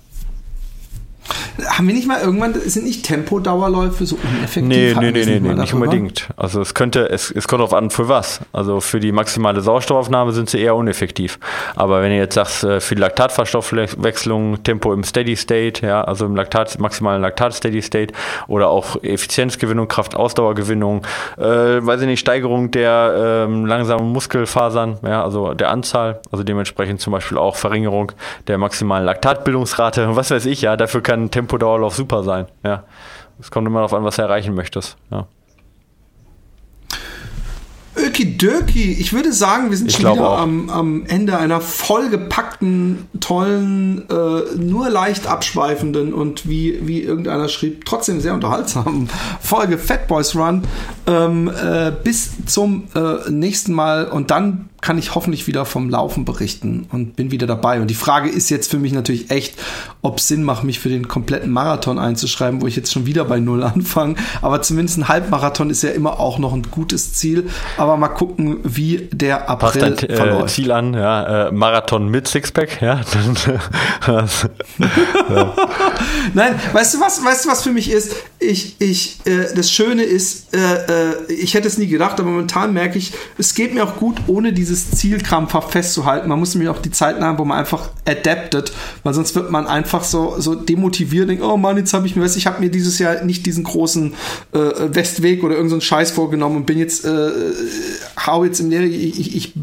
Haben 1.68 1.86
wir 1.86 1.94
nicht 1.94 2.08
mal 2.08 2.20
irgendwann, 2.20 2.54
sind 2.54 2.84
nicht 2.84 3.04
Tempodauerläufe 3.04 4.04
so 4.06 4.16
uneffektiv? 4.16 4.64
Nee, 4.64 4.94
nee, 4.98 5.10
nee, 5.12 5.40
nee, 5.40 5.54
nicht 5.54 5.74
unbedingt. 5.74 6.28
Also 6.36 6.60
es 6.60 6.74
könnte, 6.74 7.08
es, 7.10 7.30
es 7.30 7.46
kommt 7.46 7.60
darauf 7.60 7.74
an, 7.74 7.90
für 7.90 8.08
was. 8.08 8.40
Also 8.52 8.80
für 8.80 9.00
die 9.00 9.12
maximale 9.12 9.60
Sauerstoffaufnahme 9.60 10.32
sind 10.32 10.50
sie 10.50 10.58
eher 10.58 10.74
uneffektiv. 10.74 11.38
Aber 11.76 12.02
wenn 12.02 12.10
ihr 12.10 12.18
jetzt 12.18 12.34
sagst, 12.34 12.64
äh, 12.64 12.80
für 12.80 12.94
die 12.94 13.00
Laktatverstoffwechslung, 13.00 14.62
Tempo 14.62 14.92
im 14.92 15.04
Steady 15.04 15.36
State, 15.36 15.86
ja, 15.86 16.02
also 16.02 16.26
im 16.26 16.34
Laktat, 16.34 16.78
maximalen 16.78 17.22
Laktat 17.22 17.54
Steady 17.54 17.82
State 17.82 18.14
oder 18.48 18.68
auch 18.68 19.02
Effizienzgewinnung, 19.02 19.88
Kraftausdauergewinnung, 19.88 21.06
äh, 21.38 21.44
weiß 21.44 22.00
ich 22.00 22.06
nicht, 22.06 22.20
Steigerung 22.20 22.70
der 22.70 23.46
ähm, 23.46 23.66
langsamen 23.66 24.10
Muskelfasern, 24.10 24.98
ja, 25.04 25.22
also 25.22 25.54
der 25.54 25.70
Anzahl, 25.70 26.20
also 26.32 26.44
dementsprechend 26.44 27.00
zum 27.00 27.12
Beispiel 27.12 27.38
auch 27.38 27.56
Verringerung 27.56 28.12
der 28.48 28.58
maximalen 28.58 29.04
Laktatbildungsrate, 29.04 30.08
was 30.16 30.30
weiß 30.30 30.46
ich, 30.46 30.62
ja, 30.62 30.76
dafür 30.76 31.02
kann 31.02 31.20
kann 31.20 31.30
Tempodauerlauf 31.50 31.96
super 31.96 32.22
sein. 32.22 32.46
Ja. 32.64 32.84
Es 33.40 33.50
kommt 33.50 33.66
immer 33.66 33.80
darauf 33.80 33.94
an, 33.94 34.04
was 34.04 34.16
du 34.16 34.22
erreichen 34.22 34.54
möchtest. 34.54 34.96
Ja. 35.10 35.26
Ökidoki, 37.96 38.92
ich 38.92 39.12
würde 39.12 39.32
sagen, 39.32 39.70
wir 39.70 39.76
sind 39.76 39.90
ich 39.90 39.96
schon 39.96 40.12
wieder 40.12 40.38
am, 40.38 40.70
am, 40.70 41.04
Ende 41.06 41.36
einer 41.36 41.60
vollgepackten, 41.60 43.08
tollen, 43.18 44.08
äh, 44.08 44.56
nur 44.56 44.88
leicht 44.88 45.26
abschweifenden 45.26 46.14
und 46.14 46.48
wie, 46.48 46.86
wie 46.86 47.02
irgendeiner 47.02 47.48
schrieb, 47.48 47.84
trotzdem 47.84 48.20
sehr 48.20 48.32
unterhaltsamen 48.32 49.10
Folge 49.40 49.76
Fat 49.76 50.06
Boys 50.06 50.36
Run. 50.36 50.62
Ähm, 51.06 51.48
äh, 51.48 51.92
bis 52.04 52.46
zum 52.46 52.84
äh, 52.94 53.28
nächsten 53.28 53.72
Mal 53.72 54.06
und 54.06 54.30
dann 54.30 54.69
kann 54.80 54.98
ich 54.98 55.14
hoffentlich 55.14 55.46
wieder 55.46 55.64
vom 55.64 55.90
Laufen 55.90 56.24
berichten 56.24 56.86
und 56.90 57.16
bin 57.16 57.30
wieder 57.30 57.46
dabei. 57.46 57.80
Und 57.80 57.88
die 57.88 57.94
Frage 57.94 58.28
ist 58.28 58.50
jetzt 58.50 58.70
für 58.70 58.78
mich 58.78 58.92
natürlich 58.92 59.30
echt, 59.30 59.54
ob 60.02 60.18
es 60.18 60.28
Sinn 60.28 60.42
macht, 60.42 60.64
mich 60.64 60.80
für 60.80 60.88
den 60.88 61.08
kompletten 61.08 61.50
Marathon 61.50 61.98
einzuschreiben, 61.98 62.62
wo 62.62 62.66
ich 62.66 62.76
jetzt 62.76 62.92
schon 62.92 63.06
wieder 63.06 63.24
bei 63.24 63.40
Null 63.40 63.62
anfange. 63.62 64.14
Aber 64.42 64.62
zumindest 64.62 64.98
ein 64.98 65.08
Halbmarathon 65.08 65.70
ist 65.70 65.82
ja 65.82 65.90
immer 65.90 66.18
auch 66.20 66.38
noch 66.38 66.52
ein 66.52 66.62
gutes 66.70 67.12
Ziel. 67.14 67.48
Aber 67.76 67.96
mal 67.96 68.08
gucken, 68.08 68.58
wie 68.62 69.08
der 69.12 69.48
April 69.48 69.70
Passt 69.70 69.82
dein, 69.82 70.10
äh, 70.10 70.16
verläuft. 70.16 70.54
Ziel 70.54 70.72
an, 70.72 70.94
ja, 70.94 71.48
äh, 71.48 71.52
Marathon 71.52 72.08
mit 72.08 72.28
Sixpack, 72.28 72.80
ja. 72.80 73.00
Nein, 76.34 76.54
weißt 76.72 76.94
du 76.94 77.00
was, 77.00 77.24
weißt 77.24 77.44
du 77.44 77.48
was 77.48 77.62
für 77.62 77.72
mich 77.72 77.90
ist? 77.90 78.14
Ich, 78.38 78.76
ich, 78.78 79.18
äh, 79.26 79.54
das 79.54 79.70
Schöne 79.70 80.02
ist, 80.02 80.54
äh, 80.54 80.58
äh, 80.58 81.32
ich 81.32 81.54
hätte 81.54 81.68
es 81.68 81.78
nie 81.78 81.86
gedacht, 81.86 82.18
aber 82.18 82.30
momentan 82.30 82.72
merke 82.72 82.98
ich, 82.98 83.12
es 83.38 83.54
geht 83.54 83.74
mir 83.74 83.84
auch 83.84 83.96
gut 83.96 84.16
ohne 84.26 84.52
diese 84.52 84.69
dieses 84.70 84.92
Ziel 84.92 85.18
krampfhaft 85.18 85.72
festzuhalten. 85.72 86.28
Man 86.28 86.38
muss 86.38 86.54
nämlich 86.54 86.70
auch 86.70 86.80
die 86.80 86.90
Zeiten 86.90 87.22
haben, 87.24 87.38
wo 87.38 87.44
man 87.44 87.58
einfach 87.58 87.90
adaptet, 88.06 88.72
weil 89.02 89.12
sonst 89.12 89.34
wird 89.34 89.50
man 89.50 89.66
einfach 89.66 90.04
so, 90.04 90.36
so 90.38 90.54
demotiviert, 90.54 91.28
denkt, 91.28 91.42
oh 91.42 91.56
Mann, 91.56 91.76
jetzt 91.76 91.92
habe 91.92 92.06
ich 92.06 92.16
mir, 92.16 92.24
ich 92.24 92.46
habe 92.46 92.60
mir 92.60 92.70
dieses 92.70 92.98
Jahr 92.98 93.24
nicht 93.24 93.44
diesen 93.44 93.64
großen 93.64 94.14
äh, 94.52 94.58
Westweg 94.58 95.42
oder 95.42 95.54
irgendeinen 95.54 95.80
so 95.80 95.86
Scheiß 95.86 96.12
vorgenommen 96.12 96.56
und 96.56 96.66
bin 96.66 96.78
jetzt, 96.78 97.04
äh, 97.04 97.30
hau 98.26 98.44
jetzt 98.44 98.60
im 98.60 98.70
Lehre, 98.70 98.84
ich, 98.84 99.18
ich, 99.18 99.36
ich 99.36 99.54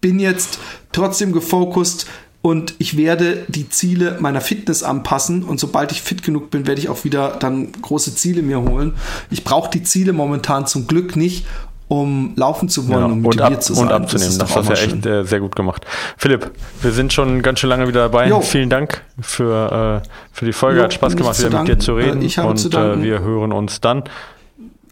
bin 0.00 0.18
jetzt 0.18 0.58
trotzdem 0.92 1.32
gefokust, 1.32 2.06
und 2.40 2.74
ich 2.78 2.96
werde 2.96 3.44
die 3.48 3.68
Ziele 3.68 4.16
meiner 4.20 4.40
Fitness 4.40 4.84
anpassen 4.84 5.42
und 5.42 5.58
sobald 5.58 5.90
ich 5.90 6.02
fit 6.02 6.22
genug 6.22 6.50
bin, 6.50 6.66
werde 6.66 6.80
ich 6.80 6.88
auch 6.88 7.04
wieder 7.04 7.36
dann 7.36 7.72
große 7.72 8.14
Ziele 8.14 8.42
mir 8.42 8.62
holen. 8.62 8.94
Ich 9.28 9.42
brauche 9.42 9.70
die 9.70 9.82
Ziele 9.82 10.12
momentan 10.12 10.66
zum 10.66 10.86
Glück 10.86 11.16
nicht 11.16 11.46
um 11.88 12.32
laufen 12.36 12.68
zu 12.68 12.86
wollen 12.88 13.00
ja, 13.00 13.06
und 13.06 13.22
motiviert 13.22 13.52
ab, 13.54 13.62
zu 13.62 13.74
sein. 13.74 13.86
Und 13.86 13.92
abzunehmen. 13.92 14.38
Das, 14.38 14.48
das 14.48 14.56
hast 14.56 14.68
du 14.68 14.74
ja 14.74 14.94
echt 14.94 15.06
äh, 15.06 15.24
sehr 15.24 15.40
gut 15.40 15.56
gemacht. 15.56 15.84
Philipp, 16.16 16.50
wir 16.82 16.92
sind 16.92 17.12
schon 17.12 17.42
ganz 17.42 17.58
schön 17.60 17.70
lange 17.70 17.88
wieder 17.88 18.00
dabei. 18.02 18.28
Jo. 18.28 18.40
Vielen 18.42 18.70
Dank 18.70 19.02
für, 19.20 20.02
äh, 20.04 20.08
für 20.32 20.44
die 20.44 20.52
Folge. 20.52 20.78
Jo, 20.78 20.84
Hat 20.84 20.92
Spaß 20.92 21.16
gemacht, 21.16 21.38
wieder 21.38 21.58
mit 21.58 21.68
dir 21.68 21.78
zu 21.78 21.94
reden. 21.94 22.22
Ich 22.22 22.38
habe 22.38 22.48
und 22.48 22.58
zu 22.58 22.68
äh, 22.68 23.02
wir 23.02 23.20
hören 23.20 23.52
uns 23.52 23.80
dann 23.80 24.04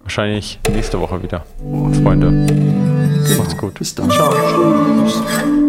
wahrscheinlich 0.02 0.59
nächste 0.70 1.01
Woche 1.01 1.23
wieder. 1.23 1.44
Freunde. 2.02 2.31
Genau. 2.31 3.39
Macht's 3.39 3.56
gut. 3.56 3.74
Bis 3.74 3.94
dann. 3.94 4.10
Ciao. 4.10 4.32
Tschüss. 5.05 5.65